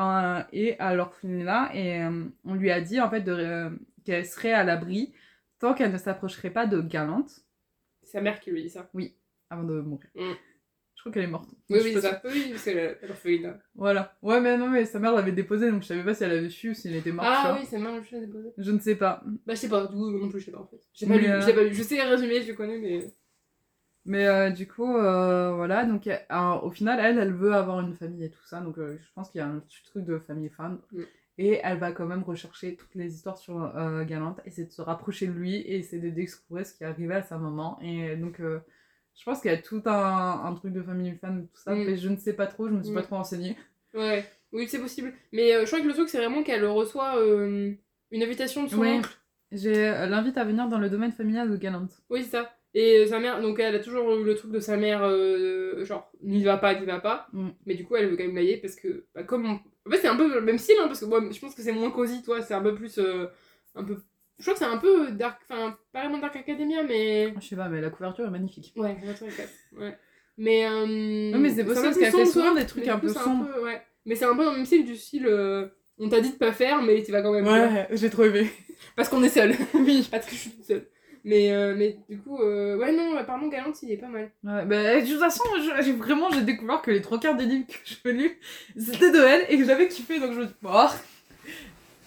à 0.80 0.96
l'orphelinat, 0.96 1.72
et 1.74 2.04
euh, 2.04 2.26
on 2.44 2.56
lui 2.56 2.72
a 2.72 2.82
dit 2.82 3.00
en 3.00 3.10
fait 3.10 3.28
euh, 3.28 3.70
qu'elle 4.04 4.26
serait 4.26 4.52
à 4.52 4.64
l'abri 4.64 5.14
tant 5.60 5.74
qu'elle 5.74 5.92
ne 5.92 5.98
s'approcherait 5.98 6.50
pas 6.50 6.66
de 6.68 6.82
Galante 6.82 7.30
C'est 8.04 8.12
sa 8.12 8.22
mère 8.22 8.40
qui 8.40 8.52
lui 8.52 8.64
dit 8.64 8.70
ça. 8.70 8.90
avant 9.50 9.64
de 9.64 9.80
mourir. 9.82 10.10
Mm. 10.16 10.34
Je 11.02 11.10
crois 11.10 11.14
qu'elle 11.14 11.24
est 11.24 11.32
morte. 11.32 11.50
Oui, 11.70 11.80
oui, 11.84 11.94
c'est 11.94 12.02
ça. 12.02 12.22
Oui, 12.26 12.54
fait 12.56 13.36
une. 13.36 13.58
Voilà. 13.74 14.16
Ouais, 14.22 14.40
mais 14.40 14.56
non, 14.56 14.68
mais 14.70 14.86
sa 14.86 15.00
mère 15.00 15.14
l'avait 15.14 15.32
déposée, 15.32 15.72
donc 15.72 15.82
je 15.82 15.88
savais 15.88 16.04
pas 16.04 16.14
si 16.14 16.24
elle 16.24 16.32
avait 16.32 16.50
su 16.50 16.70
ou 16.70 16.74
si 16.76 16.90
elle 16.90 16.96
était 16.98 17.12
morte. 17.12 17.28
Ah 17.28 17.58
oui, 17.60 17.66
c'est 17.68 17.80
marrant, 17.80 18.00
je 18.04 18.16
l'ai 18.16 18.28
déposé. 18.28 18.50
Je 18.56 18.72
ne 18.72 18.78
sais 18.78 18.96
pas. 18.96 19.24
Bah, 19.26 19.56
je 19.56 19.60
sais 19.62 19.70
pas, 19.70 19.88
du 19.88 19.96
coup, 19.96 20.12
non 20.12 20.30
plus, 20.30 20.42
je 20.42 20.46
sais 20.46 20.52
pas 20.52 20.60
en 20.60 20.68
fait. 20.68 20.80
J'ai 20.94 21.08
pas, 21.08 21.16
euh, 21.16 21.54
pas 21.54 21.64
lu. 21.64 21.74
Je 21.74 21.82
sais 21.82 21.96
les 21.96 22.04
résumés, 22.04 22.44
je 22.44 22.54
connais, 22.54 22.78
mais. 22.78 23.12
Mais 24.12 24.28
euh, 24.28 24.50
du 24.50 24.68
coup, 24.68 24.98
euh, 24.98 25.54
voilà, 25.56 25.86
donc 25.86 26.08
euh, 26.08 26.54
au 26.64 26.70
final, 26.70 27.00
elle, 27.00 27.18
elle 27.18 27.34
veut 27.34 27.54
avoir 27.54 27.80
une 27.80 27.94
famille 27.96 28.26
et 28.26 28.30
tout 28.30 28.44
ça, 28.46 28.60
donc 28.60 28.76
je 28.78 29.12
pense 29.16 29.30
qu'il 29.30 29.40
y 29.40 29.42
a 29.42 29.48
un 29.48 29.60
petit 29.60 29.82
truc 29.86 30.04
de 30.06 30.18
famille 30.20 30.50
fan. 30.50 30.80
Mm. 30.92 31.02
Et 31.38 31.60
elle 31.64 31.78
va 31.80 31.92
quand 31.94 32.06
même 32.06 32.24
rechercher 32.24 32.76
toutes 32.76 32.94
les 32.94 33.16
histoires 33.16 33.38
sur 33.38 33.56
Galante, 34.06 34.42
essayer 34.46 34.68
de 34.68 34.72
se 34.74 34.82
rapprocher 34.82 35.28
de 35.28 35.32
lui 35.32 35.56
et 35.56 35.78
essayer 35.78 36.02
de 36.02 36.10
découvrir 36.10 36.66
ce 36.68 36.74
qui 36.74 36.84
est 36.84 36.88
arrivé 36.88 37.16
à 37.16 37.24
sa 37.24 37.38
maman. 37.38 37.80
Et 37.82 38.16
donc, 38.18 38.40
je 38.42 39.24
pense 39.24 39.42
qu'il 39.42 39.50
y 39.50 39.54
a 39.54 39.58
tout 39.58 39.82
un, 39.86 40.42
un 40.46 40.54
truc 40.56 40.74
de 40.74 40.84
famille 40.84 41.16
fan, 41.16 41.48
tout 41.48 41.62
ça, 41.62 41.74
Mm. 41.74 41.84
mais 41.86 41.98
je 41.98 42.10
ne 42.10 42.18
sais 42.18 42.34
pas 42.34 42.48
trop, 42.48 42.68
je 42.68 42.74
me 42.74 42.84
suis 42.84 42.92
Mm. 42.92 42.96
pas 42.96 43.02
trop 43.04 43.16
renseignée. 43.16 43.56
Ouais, 43.94 44.26
oui, 44.52 44.68
c'est 44.68 44.80
possible. 44.80 45.14
Mais 45.32 45.54
je 45.62 45.66
crois 45.66 45.80
que 45.82 45.88
le 45.88 45.94
truc, 45.94 46.10
c'est 46.10 46.18
vraiment 46.18 46.44
qu'elle 46.44 46.66
reçoit 46.66 47.16
une 47.24 47.78
invitation 48.24 48.64
de 48.66 48.70
son 48.70 48.80
Ouais. 48.82 48.98
oncle. 48.98 49.18
J'ai 49.54 49.90
l'invite 50.08 50.38
à 50.38 50.44
venir 50.44 50.68
dans 50.68 50.80
le 50.80 50.90
domaine 50.90 51.12
familial 51.14 51.50
de 51.50 51.56
Galante. 51.58 51.92
Oui, 52.10 52.24
c'est 52.24 52.32
ça. 52.38 52.52
Et 52.74 53.00
euh, 53.00 53.06
sa 53.06 53.20
mère, 53.20 53.42
donc 53.42 53.60
elle 53.60 53.76
a 53.76 53.80
toujours 53.80 54.14
eu 54.16 54.24
le 54.24 54.34
truc 54.36 54.52
de 54.52 54.60
sa 54.60 54.78
mère, 54.78 55.02
euh, 55.04 55.84
genre, 55.84 56.10
n'y 56.24 56.44
va 56.44 56.58
pas, 56.58 56.74
n'y 56.80 56.86
va 56.86 57.00
pas. 57.00 57.28
Mm. 57.34 57.50
Mais 57.66 57.76
du 57.76 57.84
coup, 57.86 57.96
elle 57.98 58.08
veut 58.10 58.16
quand 58.16 58.24
même 58.24 58.36
l'ailler 58.36 58.58
parce 58.58 58.76
que, 58.76 59.06
bah, 59.14 59.24
comme. 59.24 59.46
on- 59.46 59.60
En 59.90 59.92
fait, 59.92 59.98
c'est 59.98 60.08
un 60.08 60.16
peu 60.16 60.34
le 60.34 60.42
même 60.42 60.58
style, 60.58 60.76
hein, 60.80 60.88
parce 60.88 61.02
que 61.02 61.06
moi, 61.06 61.22
je 61.32 61.40
pense 61.40 61.54
que 61.54 61.62
c'est 61.62 61.72
moins 61.74 61.92
cosy, 61.92 62.22
toi, 62.24 62.42
c'est 62.42 62.54
un 62.54 62.62
peu 62.62 62.74
plus. 62.74 62.98
euh, 62.98 63.26
un 63.76 63.84
peu... 63.84 63.98
Je 64.38 64.44
crois 64.44 64.54
que 64.54 64.60
c'est 64.60 64.66
un 64.66 64.78
peu 64.78 65.12
dark. 65.12 65.42
Enfin, 65.50 65.78
pas 65.92 66.00
vraiment 66.02 66.18
Dark 66.20 66.36
Academia, 66.36 66.82
mais. 66.84 67.34
Je 67.40 67.46
sais 67.48 67.56
pas, 67.56 67.68
mais 67.70 67.82
la 67.82 67.90
couverture 67.90 68.26
est 68.26 68.30
magnifique. 68.32 68.74
Ouais, 68.76 68.96
la 69.00 69.06
voiture 69.06 69.28
est 69.28 69.32
classe. 69.32 69.54
Ouais. 69.78 69.98
Mais. 70.38 70.66
Euh... 70.66 71.32
Ouais, 71.34 71.38
mais 71.40 71.50
c'est 71.50 71.64
possible 71.66 71.88
parce 71.88 71.98
qu'elle 71.98 72.12
fait 72.12 72.26
souvent 72.26 72.52
toi. 72.54 72.60
des 72.62 72.66
trucs 72.66 72.88
un 72.88 72.98
peu 73.00 73.10
sombres. 73.10 73.48
ouais. 73.64 73.82
Mais 74.06 74.16
c'est 74.16 74.26
un 74.26 74.36
peu 74.36 74.44
dans 74.46 74.52
le 74.52 74.58
même 74.58 74.66
style 74.66 74.86
du 74.86 74.96
style. 74.96 75.28
On 76.00 76.10
t'a 76.10 76.22
dit 76.22 76.32
de 76.32 76.38
pas 76.38 76.52
faire, 76.54 76.82
mais 76.82 77.04
tu 77.04 77.12
vas 77.12 77.22
quand 77.22 77.32
même. 77.34 77.44
tu 77.46 77.50
vois. 77.52 77.86
j'ai 77.92 78.10
trop 78.10 78.24
aimé. 78.24 78.48
Parce 78.96 79.10
qu'on 79.10 79.22
est 79.24 79.30
seul. 79.30 79.54
oui. 79.76 80.08
Parce 80.10 80.26
que 80.26 80.32
je 80.32 80.38
suis 80.38 80.50
toute 80.52 80.66
seule. 80.66 80.88
Mais, 81.24 81.52
euh, 81.52 81.76
mais 81.76 81.98
du 82.10 82.18
coup, 82.20 82.38
euh, 82.40 82.78
ouais, 82.78 82.92
non, 82.92 83.16
apparemment, 83.16 83.48
Galante, 83.48 83.82
il 83.84 83.92
est 83.92 83.98
pas 83.98 84.08
mal. 84.08 84.32
Ouais, 84.44 84.66
bah, 84.66 85.02
de 85.02 85.08
toute 85.08 85.20
façon, 85.20 85.44
j'ai 85.82 85.92
vraiment 85.94 86.32
j'ai 86.32 86.42
découvert 86.42 86.82
que 86.82 86.90
les 86.92 87.02
trois 87.02 87.20
quarts 87.20 87.36
des 87.36 87.46
livres 87.46 87.68
que 87.68 87.74
je 87.86 88.10
lus, 88.10 88.40
c'était 88.78 89.12
de 89.12 89.20
elle 89.20 89.46
et 89.50 89.58
que 89.58 89.66
j'avais 89.66 89.88
kiffé, 89.88 90.20
donc 90.20 90.34
je 90.34 90.40
me 90.40 90.46
dis, 90.48 90.54
bon, 90.62 90.88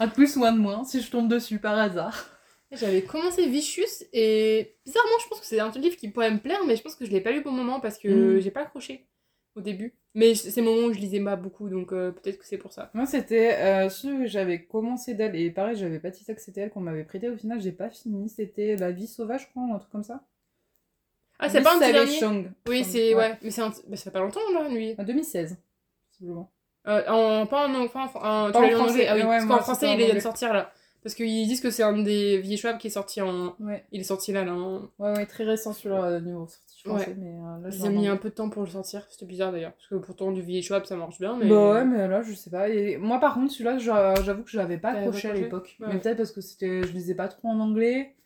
un 0.00 0.06
de 0.06 0.12
plus 0.12 0.36
ou 0.36 0.44
un 0.44 0.52
de 0.52 0.58
moins, 0.58 0.84
si 0.84 1.00
je 1.00 1.10
tombe 1.10 1.28
dessus 1.28 1.58
par 1.58 1.78
hasard. 1.78 2.28
J'avais 2.72 3.02
commencé 3.02 3.46
Vicious 3.46 4.04
et 4.12 4.74
bizarrement, 4.84 5.18
je 5.22 5.28
pense 5.28 5.38
que 5.40 5.46
c'est 5.46 5.60
un 5.60 5.70
livre 5.70 5.96
qui 5.96 6.08
pourrait 6.08 6.32
me 6.32 6.38
plaire, 6.40 6.64
mais 6.66 6.74
je 6.74 6.82
pense 6.82 6.96
que 6.96 7.04
je 7.04 7.10
l'ai 7.12 7.20
pas 7.20 7.30
lu 7.30 7.38
au 7.38 7.44
bon 7.44 7.52
moment 7.52 7.78
parce 7.78 7.98
que 7.98 8.36
Mm. 8.36 8.40
j'ai 8.40 8.50
pas 8.50 8.62
accroché 8.62 9.06
au 9.54 9.60
début. 9.60 9.94
Mais 10.16 10.36
c'est 10.36 10.60
le 10.60 10.66
moment 10.66 10.86
où 10.86 10.92
je 10.92 11.00
lisais 11.00 11.20
pas 11.20 11.34
beaucoup, 11.34 11.68
donc 11.68 11.92
euh, 11.92 12.12
peut-être 12.12 12.38
que 12.38 12.46
c'est 12.46 12.56
pour 12.58 12.72
ça. 12.72 12.90
Moi, 12.94 13.04
c'était 13.04 13.56
euh, 13.56 13.88
celui 13.88 14.18
que 14.18 14.26
j'avais 14.26 14.62
commencé 14.62 15.14
d'elle, 15.14 15.34
et 15.34 15.50
pareil, 15.50 15.76
j'avais 15.76 15.98
pas 15.98 16.10
dit 16.10 16.22
ça 16.22 16.34
que 16.34 16.40
c'était 16.40 16.60
elle 16.60 16.70
qu'on 16.70 16.80
m'avait 16.80 17.02
prêté, 17.02 17.28
au 17.28 17.36
final, 17.36 17.60
j'ai 17.60 17.72
pas 17.72 17.90
fini, 17.90 18.28
c'était 18.28 18.76
La 18.76 18.92
vie 18.92 19.08
sauvage, 19.08 19.42
je 19.42 19.48
crois, 19.48 19.64
ou 19.64 19.74
un 19.74 19.78
truc 19.78 19.90
comme 19.90 20.04
ça. 20.04 20.22
Ah, 21.40 21.48
c'est 21.48 21.62
pas 21.62 21.76
un 21.76 21.80
petit 21.80 21.92
dernier. 22.20 22.48
Oui, 22.68 22.84
c'est. 22.84 23.14
Ouais, 23.16 23.36
mais 23.42 23.50
c'est 23.50 23.62
un... 23.62 23.70
bah, 23.70 23.96
ça 23.96 24.04
fait 24.04 24.10
pas 24.12 24.20
longtemps, 24.20 24.40
là, 24.52 24.68
lui. 24.68 24.94
En 24.96 25.02
2016, 25.02 25.56
possiblement. 26.10 26.52
Euh, 26.86 27.02
en... 27.08 27.46
Pas 27.46 27.66
en, 27.66 27.74
enfin, 27.74 28.04
en... 28.14 28.52
Pas 28.52 28.68
tu 28.68 28.74
en 28.74 28.78
en 28.78 28.84
français, 28.84 28.92
anglais. 28.92 29.06
Ah 29.08 29.14
oui, 29.16 29.22
ouais, 29.22 29.28
parce 29.28 29.46
qu'en 29.46 29.58
français, 29.58 29.88
en 29.88 29.92
il 29.94 30.04
vient 30.04 30.14
de 30.14 30.20
sortir 30.20 30.52
là. 30.52 30.72
Parce 31.04 31.14
qu'ils 31.14 31.46
disent 31.46 31.60
que 31.60 31.70
c'est 31.70 31.82
un 31.84 32.02
des 32.02 32.38
vieilles 32.40 32.56
Schwab 32.56 32.78
qui 32.78 32.86
est 32.88 32.90
sorti 32.90 33.20
en. 33.20 33.54
Ouais. 33.60 33.84
Il 33.92 34.00
est 34.00 34.04
sorti 34.04 34.32
là, 34.32 34.42
là. 34.44 34.54
en- 34.54 34.90
Ouais, 34.98 35.12
ouais, 35.14 35.26
très 35.26 35.44
récent 35.44 35.72
sur 35.74 35.90
le 36.02 36.18
niveau 36.20 36.46
sortie 36.48 36.80
français, 36.82 37.08
Ouais. 37.10 37.16
mais 37.18 37.34
euh, 37.34 37.60
là, 37.62 37.70
je 37.70 37.76
Ils 37.76 37.84
ont 37.84 37.90
mis 37.90 38.08
un 38.08 38.16
peu 38.16 38.30
de 38.30 38.34
temps 38.34 38.48
pour 38.48 38.62
le 38.62 38.68
sortir. 38.70 39.06
C'était 39.10 39.26
bizarre 39.26 39.52
d'ailleurs. 39.52 39.74
Parce 39.74 39.88
que 39.88 39.94
pourtant, 39.96 40.32
du 40.32 40.40
vieil 40.40 40.62
Schwab, 40.62 40.86
ça 40.86 40.96
marche 40.96 41.20
bien. 41.20 41.36
Mais... 41.36 41.46
Bah 41.48 41.74
ouais, 41.74 41.84
mais 41.84 42.08
là, 42.08 42.22
je 42.22 42.32
sais 42.32 42.48
pas. 42.50 42.70
Et 42.70 42.96
moi, 42.96 43.20
par 43.20 43.34
contre, 43.34 43.52
celui-là, 43.52 43.76
j'a- 43.78 44.14
j'avoue 44.22 44.44
que 44.44 44.50
je 44.50 44.56
l'avais 44.56 44.78
pas 44.78 44.92
accroché 44.92 45.28
à 45.28 45.34
l'époque. 45.34 45.76
Ouais. 45.78 45.88
Mais 45.92 46.00
peut-être 46.00 46.16
parce 46.16 46.32
que 46.32 46.40
je 46.40 46.90
lisais 46.92 47.14
pas 47.14 47.28
trop 47.28 47.48
en 47.48 47.60
anglais. 47.60 48.16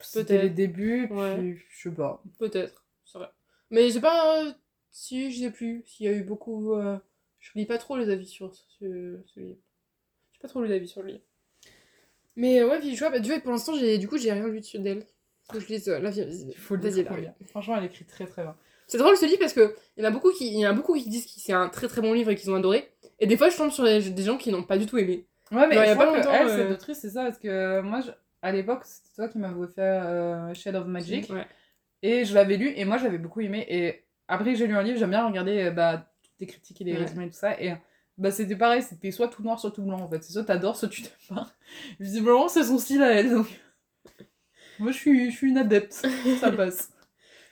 C'était 0.00 0.24
Peut-être. 0.34 0.42
les 0.42 0.50
débuts, 0.50 1.08
puis 1.08 1.56
je 1.70 1.88
sais 1.88 1.94
pas. 1.94 2.22
Peut-être, 2.38 2.84
c'est 3.04 3.18
vrai. 3.18 3.30
Mais 3.70 3.90
j'ai 3.90 4.00
pas. 4.00 4.44
euh, 4.44 4.52
Si, 4.90 5.32
je 5.32 5.40
sais 5.44 5.50
plus. 5.50 5.82
S'il 5.86 6.06
y 6.06 6.08
a 6.08 6.12
eu 6.12 6.22
beaucoup. 6.22 6.74
euh, 6.74 6.98
Je 7.40 7.50
lis 7.56 7.66
pas 7.66 7.78
trop 7.78 7.96
les 7.96 8.08
avis 8.10 8.26
sur 8.26 8.54
ce, 8.54 9.20
ce 9.26 9.40
livre. 9.40 9.58
J'ai 10.32 10.38
pas 10.40 10.48
trop 10.48 10.60
lu 10.62 10.68
d'avis 10.68 10.86
sur 10.88 11.02
le 11.02 11.08
livre. 11.08 11.24
Mais 12.38 12.60
euh, 12.60 12.68
ouais, 12.68 12.78
puis 12.78 12.94
je 12.94 12.98
vois, 13.00 13.10
bah, 13.10 13.20
tu 13.20 13.28
vois, 13.30 13.38
pour 13.40 13.50
l'instant, 13.50 13.74
j'ai, 13.76 13.98
du 13.98 14.08
coup, 14.08 14.16
j'ai 14.16 14.32
rien 14.32 14.46
lu 14.48 14.60
dessus 14.60 14.78
d'elle. 14.78 15.04
Faut 15.50 15.54
que 15.58 15.60
je 15.60 15.68
lise 15.68 15.88
euh, 15.88 15.98
La 15.98 16.10
faut 16.56 16.76
le 16.76 16.88
lire. 16.88 17.32
Franchement, 17.46 17.76
elle 17.76 17.84
écrit 17.84 18.04
très 18.04 18.26
très 18.26 18.42
bien. 18.42 18.54
C'est 18.86 18.98
drôle 18.98 19.16
ce 19.16 19.26
livre 19.26 19.38
parce 19.40 19.52
que 19.52 19.74
il 19.96 20.02
y 20.02 20.06
en 20.06 20.08
a 20.08 20.12
beaucoup 20.12 20.30
qui, 20.32 20.46
il 20.46 20.58
y 20.60 20.66
en 20.66 20.70
a 20.70 20.72
beaucoup 20.72 20.94
qui 20.94 21.08
disent 21.08 21.26
que 21.26 21.32
c'est 21.36 21.52
un 21.52 21.68
très 21.68 21.88
très 21.88 22.00
bon 22.00 22.12
livre 22.14 22.30
et 22.30 22.36
qu'ils 22.36 22.50
ont 22.50 22.54
adoré. 22.54 22.88
Et 23.18 23.26
des 23.26 23.36
fois, 23.36 23.50
je 23.50 23.56
tombe 23.56 23.70
sur 23.70 23.84
des, 23.84 24.10
des 24.10 24.22
gens 24.22 24.36
qui 24.38 24.50
n'ont 24.52 24.62
pas 24.62 24.78
du 24.78 24.86
tout 24.86 24.96
aimé. 24.98 25.26
Ouais, 25.50 25.66
mais 25.66 25.76
il 25.76 25.86
y 25.86 25.88
a 25.88 25.96
pas 25.96 26.06
longtemps, 26.06 26.32
elle, 26.32 26.48
euh, 26.48 26.72
autrice, 26.74 26.98
c'est 27.00 27.10
ça, 27.10 27.24
parce 27.24 27.38
que 27.38 27.80
moi, 27.80 28.00
je- 28.02 28.10
à 28.42 28.52
l'époque, 28.52 28.82
c'était 28.84 29.14
toi 29.16 29.28
qui 29.28 29.38
m'avais 29.38 29.66
fait 29.74 29.80
euh, 29.80 30.54
Shade 30.54 30.76
of 30.76 30.86
Magic. 30.86 31.28
Ouais. 31.30 31.46
Et 32.02 32.24
je 32.24 32.34
l'avais 32.34 32.56
lu, 32.56 32.72
et 32.76 32.84
moi, 32.84 32.98
j'avais 32.98 33.18
beaucoup 33.18 33.40
aimé. 33.40 33.66
Et 33.68 34.04
après 34.28 34.52
que 34.52 34.58
j'ai 34.58 34.66
lu 34.66 34.74
un 34.76 34.82
livre, 34.82 34.98
j'aime 34.98 35.10
bien 35.10 35.26
regarder 35.26 35.64
euh, 35.64 35.70
bah, 35.72 36.10
toutes 36.22 36.34
les 36.40 36.46
critiques 36.46 36.80
et 36.80 36.84
les 36.84 36.92
Ouais. 36.92 36.98
résumés 36.98 37.24
et 37.24 37.28
tout 37.30 37.34
ça. 37.36 37.60
Et 37.60 37.72
bah, 38.18 38.30
c'était 38.30 38.56
pareil, 38.56 38.82
c'était 38.82 39.10
soit 39.10 39.28
tout 39.28 39.42
noir, 39.42 39.58
soit 39.58 39.70
tout 39.70 39.82
blanc 39.82 40.00
en 40.00 40.08
fait. 40.08 40.22
C'est 40.22 40.32
soit 40.32 40.44
t'adores, 40.44 40.76
soit 40.76 40.88
tu 40.88 41.02
t'aimes 41.02 41.12
pas. 41.36 41.46
Visiblement, 42.00 42.48
c'est 42.48 42.64
son 42.64 42.78
style 42.78 43.02
à 43.02 43.12
elle. 43.12 43.30
Donc... 43.30 43.46
Moi, 44.78 44.92
je 44.92 44.96
suis, 44.96 45.30
je 45.30 45.36
suis 45.36 45.48
une 45.50 45.58
adepte. 45.58 45.92
ça 46.40 46.52
passe. 46.52 46.90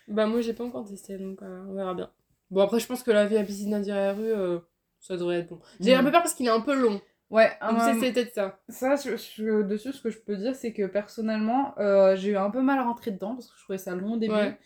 Bah, 0.09 0.27
moi, 0.29 0.41
j'ai 0.41 0.53
pas 0.53 0.63
encore 0.63 0.87
testé, 0.89 1.19
donc 1.19 1.43
euh, 1.43 1.65
on 1.69 1.75
verra 1.75 1.93
bien. 1.93 2.09
Bon, 2.53 2.61
après, 2.61 2.79
je 2.79 2.87
pense 2.87 3.03
que 3.03 3.11
la 3.11 3.27
vie 3.27 3.37
à 3.37 3.43
piscine 3.43 3.75
à 3.75 3.81
la 3.81 4.13
rue, 4.13 4.23
euh, 4.33 4.61
ça 5.01 5.17
devrait 5.17 5.41
être 5.41 5.49
bon. 5.49 5.59
J'ai 5.81 5.97
Mm. 5.97 5.99
un 5.99 6.05
peu 6.05 6.11
peur 6.13 6.23
parce 6.23 6.33
qu'il 6.35 6.47
est 6.47 6.51
un 6.51 6.61
peu 6.61 6.81
long. 6.81 7.01
Ouais, 7.29 7.51
Donc, 7.61 7.81
c'est 8.01 8.13
peut-être 8.13 8.33
ça. 8.33 8.61
ça, 8.69 8.95
je- 8.95 9.17
je- 9.17 9.63
dessus, 9.63 9.93
ce 9.93 10.01
que 10.01 10.11
je 10.11 10.19
peux 10.19 10.37
dire, 10.37 10.55
c'est 10.55 10.73
que 10.73 10.87
personnellement, 10.87 11.75
euh, 11.81 12.15
j'ai 12.15 12.31
eu 12.31 12.37
un 12.37 12.51
peu 12.53 12.63
mal 12.63 12.79
à 12.79 12.85
rentrer 12.85 13.11
dedans 13.11 13.35
parce 13.35 13.49
que 13.51 13.57
je 13.59 13.65
trouvais 13.65 13.79
ça 13.79 13.97
long 13.97 14.13
au 14.13 14.17
début. 14.17 14.33
Ouais. 14.33 14.57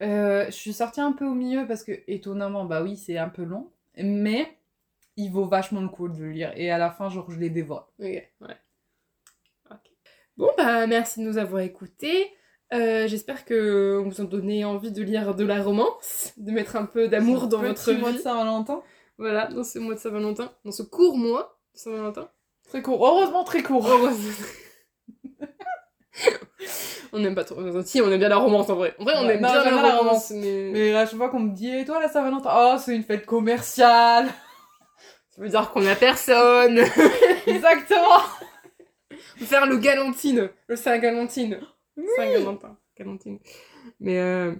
Je 0.00 0.50
suis 0.50 0.72
sortie 0.72 1.00
un 1.00 1.12
peu 1.12 1.26
au 1.26 1.34
milieu 1.34 1.64
parce 1.68 1.84
que, 1.84 1.92
étonnamment, 2.08 2.64
bah 2.64 2.82
oui, 2.82 2.96
c'est 2.96 3.18
un 3.18 3.28
peu 3.28 3.44
long, 3.44 3.70
mais 3.96 4.58
il 5.16 5.30
vaut 5.30 5.46
vachement 5.46 5.80
le 5.80 5.88
coup 5.88 6.08
de 6.08 6.18
le 6.18 6.30
lire. 6.30 6.52
Et 6.56 6.70
à 6.70 6.78
la 6.78 6.90
fin, 6.90 7.08
genre, 7.08 7.30
je 7.30 7.38
l'ai 7.38 7.50
dévoré. 7.50 7.84
Ok, 7.98 8.06
ouais. 8.06 8.56
Ok. 9.70 9.90
Bon, 10.36 10.50
bah, 10.56 10.86
merci 10.86 11.20
de 11.20 11.24
nous 11.24 11.38
avoir 11.38 11.62
écoutés. 11.62 12.30
Euh, 12.72 13.06
J'espère 13.06 13.44
que 13.44 14.00
on 14.04 14.08
vous 14.08 14.20
a 14.20 14.24
donné 14.24 14.64
envie 14.64 14.90
de 14.90 15.02
lire 15.02 15.34
de 15.34 15.44
la 15.44 15.62
romance, 15.62 16.32
de 16.36 16.50
mettre 16.50 16.76
un 16.76 16.84
peu 16.84 17.08
d'amour 17.08 17.46
dans 17.46 17.58
votre 17.58 17.84
Petit 17.84 17.96
mois 17.96 18.10
de 18.12 18.16
vie. 18.16 18.22
Saint-Valentin. 18.22 18.82
Voilà, 19.18 19.46
dans 19.46 19.64
ce 19.64 19.78
mois 19.78 19.94
de 19.94 20.00
Saint-Valentin, 20.00 20.52
dans 20.64 20.72
ce 20.72 20.82
court 20.82 21.16
mois 21.16 21.58
de 21.74 21.78
Saint-Valentin. 21.78 22.28
Très 22.68 22.82
court. 22.82 23.06
Heureusement, 23.06 23.44
très 23.44 23.62
court. 23.62 23.86
Heureusement. 23.88 24.46
on 27.12 27.20
n'aime 27.20 27.34
pas 27.34 27.44
trop. 27.44 27.82
Si, 27.82 28.00
on 28.02 28.10
aime 28.10 28.18
bien 28.18 28.28
la 28.28 28.36
romance 28.36 28.68
en 28.68 28.74
vrai. 28.74 28.94
En 28.98 29.04
vrai, 29.04 29.14
on 29.16 29.26
Ouais, 29.26 29.34
aime 29.34 29.40
non, 29.40 29.48
bien 29.48 29.64
la 29.64 29.82
la 29.82 29.96
romance, 29.98 30.30
mais... 30.32 30.70
Mais 30.72 30.94
à 30.94 31.06
chaque 31.06 31.16
fois 31.16 31.28
qu'on 31.28 31.40
me 31.40 31.54
dit, 31.54 31.70
et 31.70 31.84
toi, 31.84 32.00
la 32.00 32.08
Saint-Valentin? 32.08 32.50
Oh, 32.52 32.76
c'est 32.78 32.94
une 32.96 33.04
fête 33.04 33.24
commerciale 33.24 34.26
ça 35.36 35.42
veut 35.42 35.48
dire 35.48 35.70
qu'on 35.70 35.86
a 35.86 35.94
personne. 35.94 36.78
Exactement 37.46 38.20
Faire 39.38 39.66
le 39.66 39.76
galantine, 39.76 40.50
le 40.68 40.76
Saint-Galantine. 40.76 41.60
Saint-Galantin, 42.16 42.76
galantine. 42.98 43.38
Mais 44.00 44.18
euh... 44.18 44.54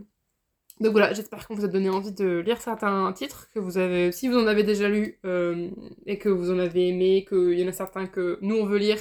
donc 0.81 0.93
voilà, 0.93 1.13
j'espère 1.15 1.47
qu'on 1.49 1.55
vous 1.55 1.65
a 1.65 1.69
donné 1.69 1.89
envie 1.91 2.13
de 2.13 2.39
lire 2.39 2.61
certains 2.61 3.13
titres 3.13 3.49
que 3.55 3.59
vous 3.59 3.79
avez, 3.79 4.13
si 4.13 4.29
vous 4.29 4.37
en 4.37 4.47
avez 4.47 4.63
déjà 4.65 4.89
lu 4.89 5.19
euh, 5.25 5.71
et 6.07 6.19
que 6.19 6.29
vous 6.29 6.51
en 6.51 6.59
avez 6.59 6.89
aimé, 6.89 7.25
qu'il 7.29 7.59
y 7.59 7.65
en 7.65 7.69
a 7.69 7.73
certains 7.73 8.07
que 8.07 8.39
nous 8.43 8.57
on 8.57 8.67
veut 8.67 8.79
lire 8.79 8.99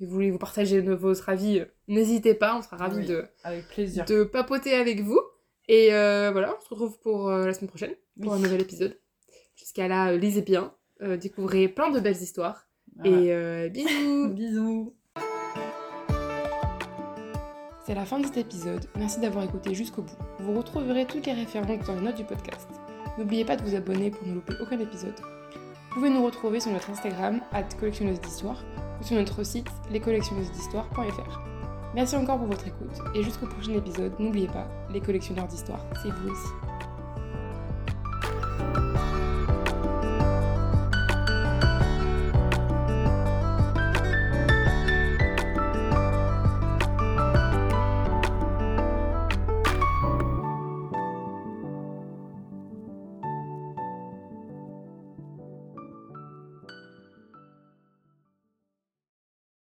et 0.00 0.06
vous 0.06 0.12
voulez 0.12 0.30
vous 0.30 0.38
partager 0.38 0.80
de 0.82 0.94
vos 0.94 1.12
avis, 1.28 1.60
euh, 1.60 1.66
n'hésitez 1.88 2.34
pas, 2.34 2.56
on 2.56 2.62
sera 2.62 2.76
ravis 2.78 3.00
Oui. 3.00 3.06
de, 3.06 3.24
Avec 3.44 3.68
plaisir. 3.68 4.04
de 4.06 4.24
papoter 4.24 4.74
avec 4.74 5.00
vous. 5.02 5.20
Et 5.68 5.94
euh, 5.94 6.30
voilà, 6.32 6.56
on 6.56 6.60
se 6.60 6.68
retrouve 6.70 6.98
pour 7.00 7.28
euh, 7.28 7.46
la 7.46 7.52
semaine 7.54 7.68
prochaine 7.68 7.94
pour 8.20 8.32
Oui. 8.32 8.38
un 8.38 8.42
nouvel 8.42 8.62
épisode. 8.62 8.98
Jusqu'à 9.56 9.86
là, 9.88 10.16
lisez 10.16 10.40
bien, 10.42 10.74
euh, 11.02 11.16
découvrez 11.16 11.68
plein 11.68 11.90
de 11.90 12.00
belles 12.00 12.20
histoires 12.20 12.66
Voilà. 12.96 13.16
et 13.18 13.32
euh, 13.32 13.68
bisous. 13.68 14.28
Bisous 14.34 14.94
C'est 17.84 17.94
la 17.94 18.04
fin 18.04 18.20
de 18.20 18.26
cet 18.26 18.36
épisode, 18.36 18.86
merci 18.96 19.20
d'avoir 19.20 19.44
écouté 19.44 19.74
jusqu'au 19.74 20.02
bout. 20.02 20.16
Vous 20.38 20.56
retrouverez 20.56 21.06
toutes 21.06 21.26
les 21.26 21.32
références 21.32 21.84
dans 21.86 21.94
les 21.94 22.02
notes 22.02 22.16
du 22.16 22.24
podcast. 22.24 22.68
N'oubliez 23.18 23.44
pas 23.44 23.56
de 23.56 23.62
vous 23.62 23.74
abonner 23.74 24.10
pour 24.10 24.26
ne 24.28 24.34
louper 24.34 24.54
aucun 24.62 24.78
épisode. 24.78 25.18
Vous 25.88 25.94
pouvez 25.94 26.10
nous 26.10 26.24
retrouver 26.24 26.60
sur 26.60 26.70
notre 26.70 26.90
Instagram, 26.90 27.40
collectionneuse 27.80 28.20
d'histoire, 28.20 28.62
ou 29.00 29.04
sur 29.04 29.16
notre 29.16 29.42
site 29.42 29.66
lescollectionneused'histoire.fr. 29.90 31.40
Merci 31.94 32.14
encore 32.14 32.38
pour 32.38 32.46
votre 32.46 32.68
écoute, 32.68 32.96
et 33.16 33.22
jusqu'au 33.24 33.46
prochain 33.46 33.72
épisode, 33.72 34.12
n'oubliez 34.20 34.46
pas, 34.46 34.68
les 34.92 35.00
collectionneurs 35.00 35.48
d'histoire, 35.48 35.84
c'est 36.00 36.10
vous 36.10 36.28
aussi. 36.30 36.69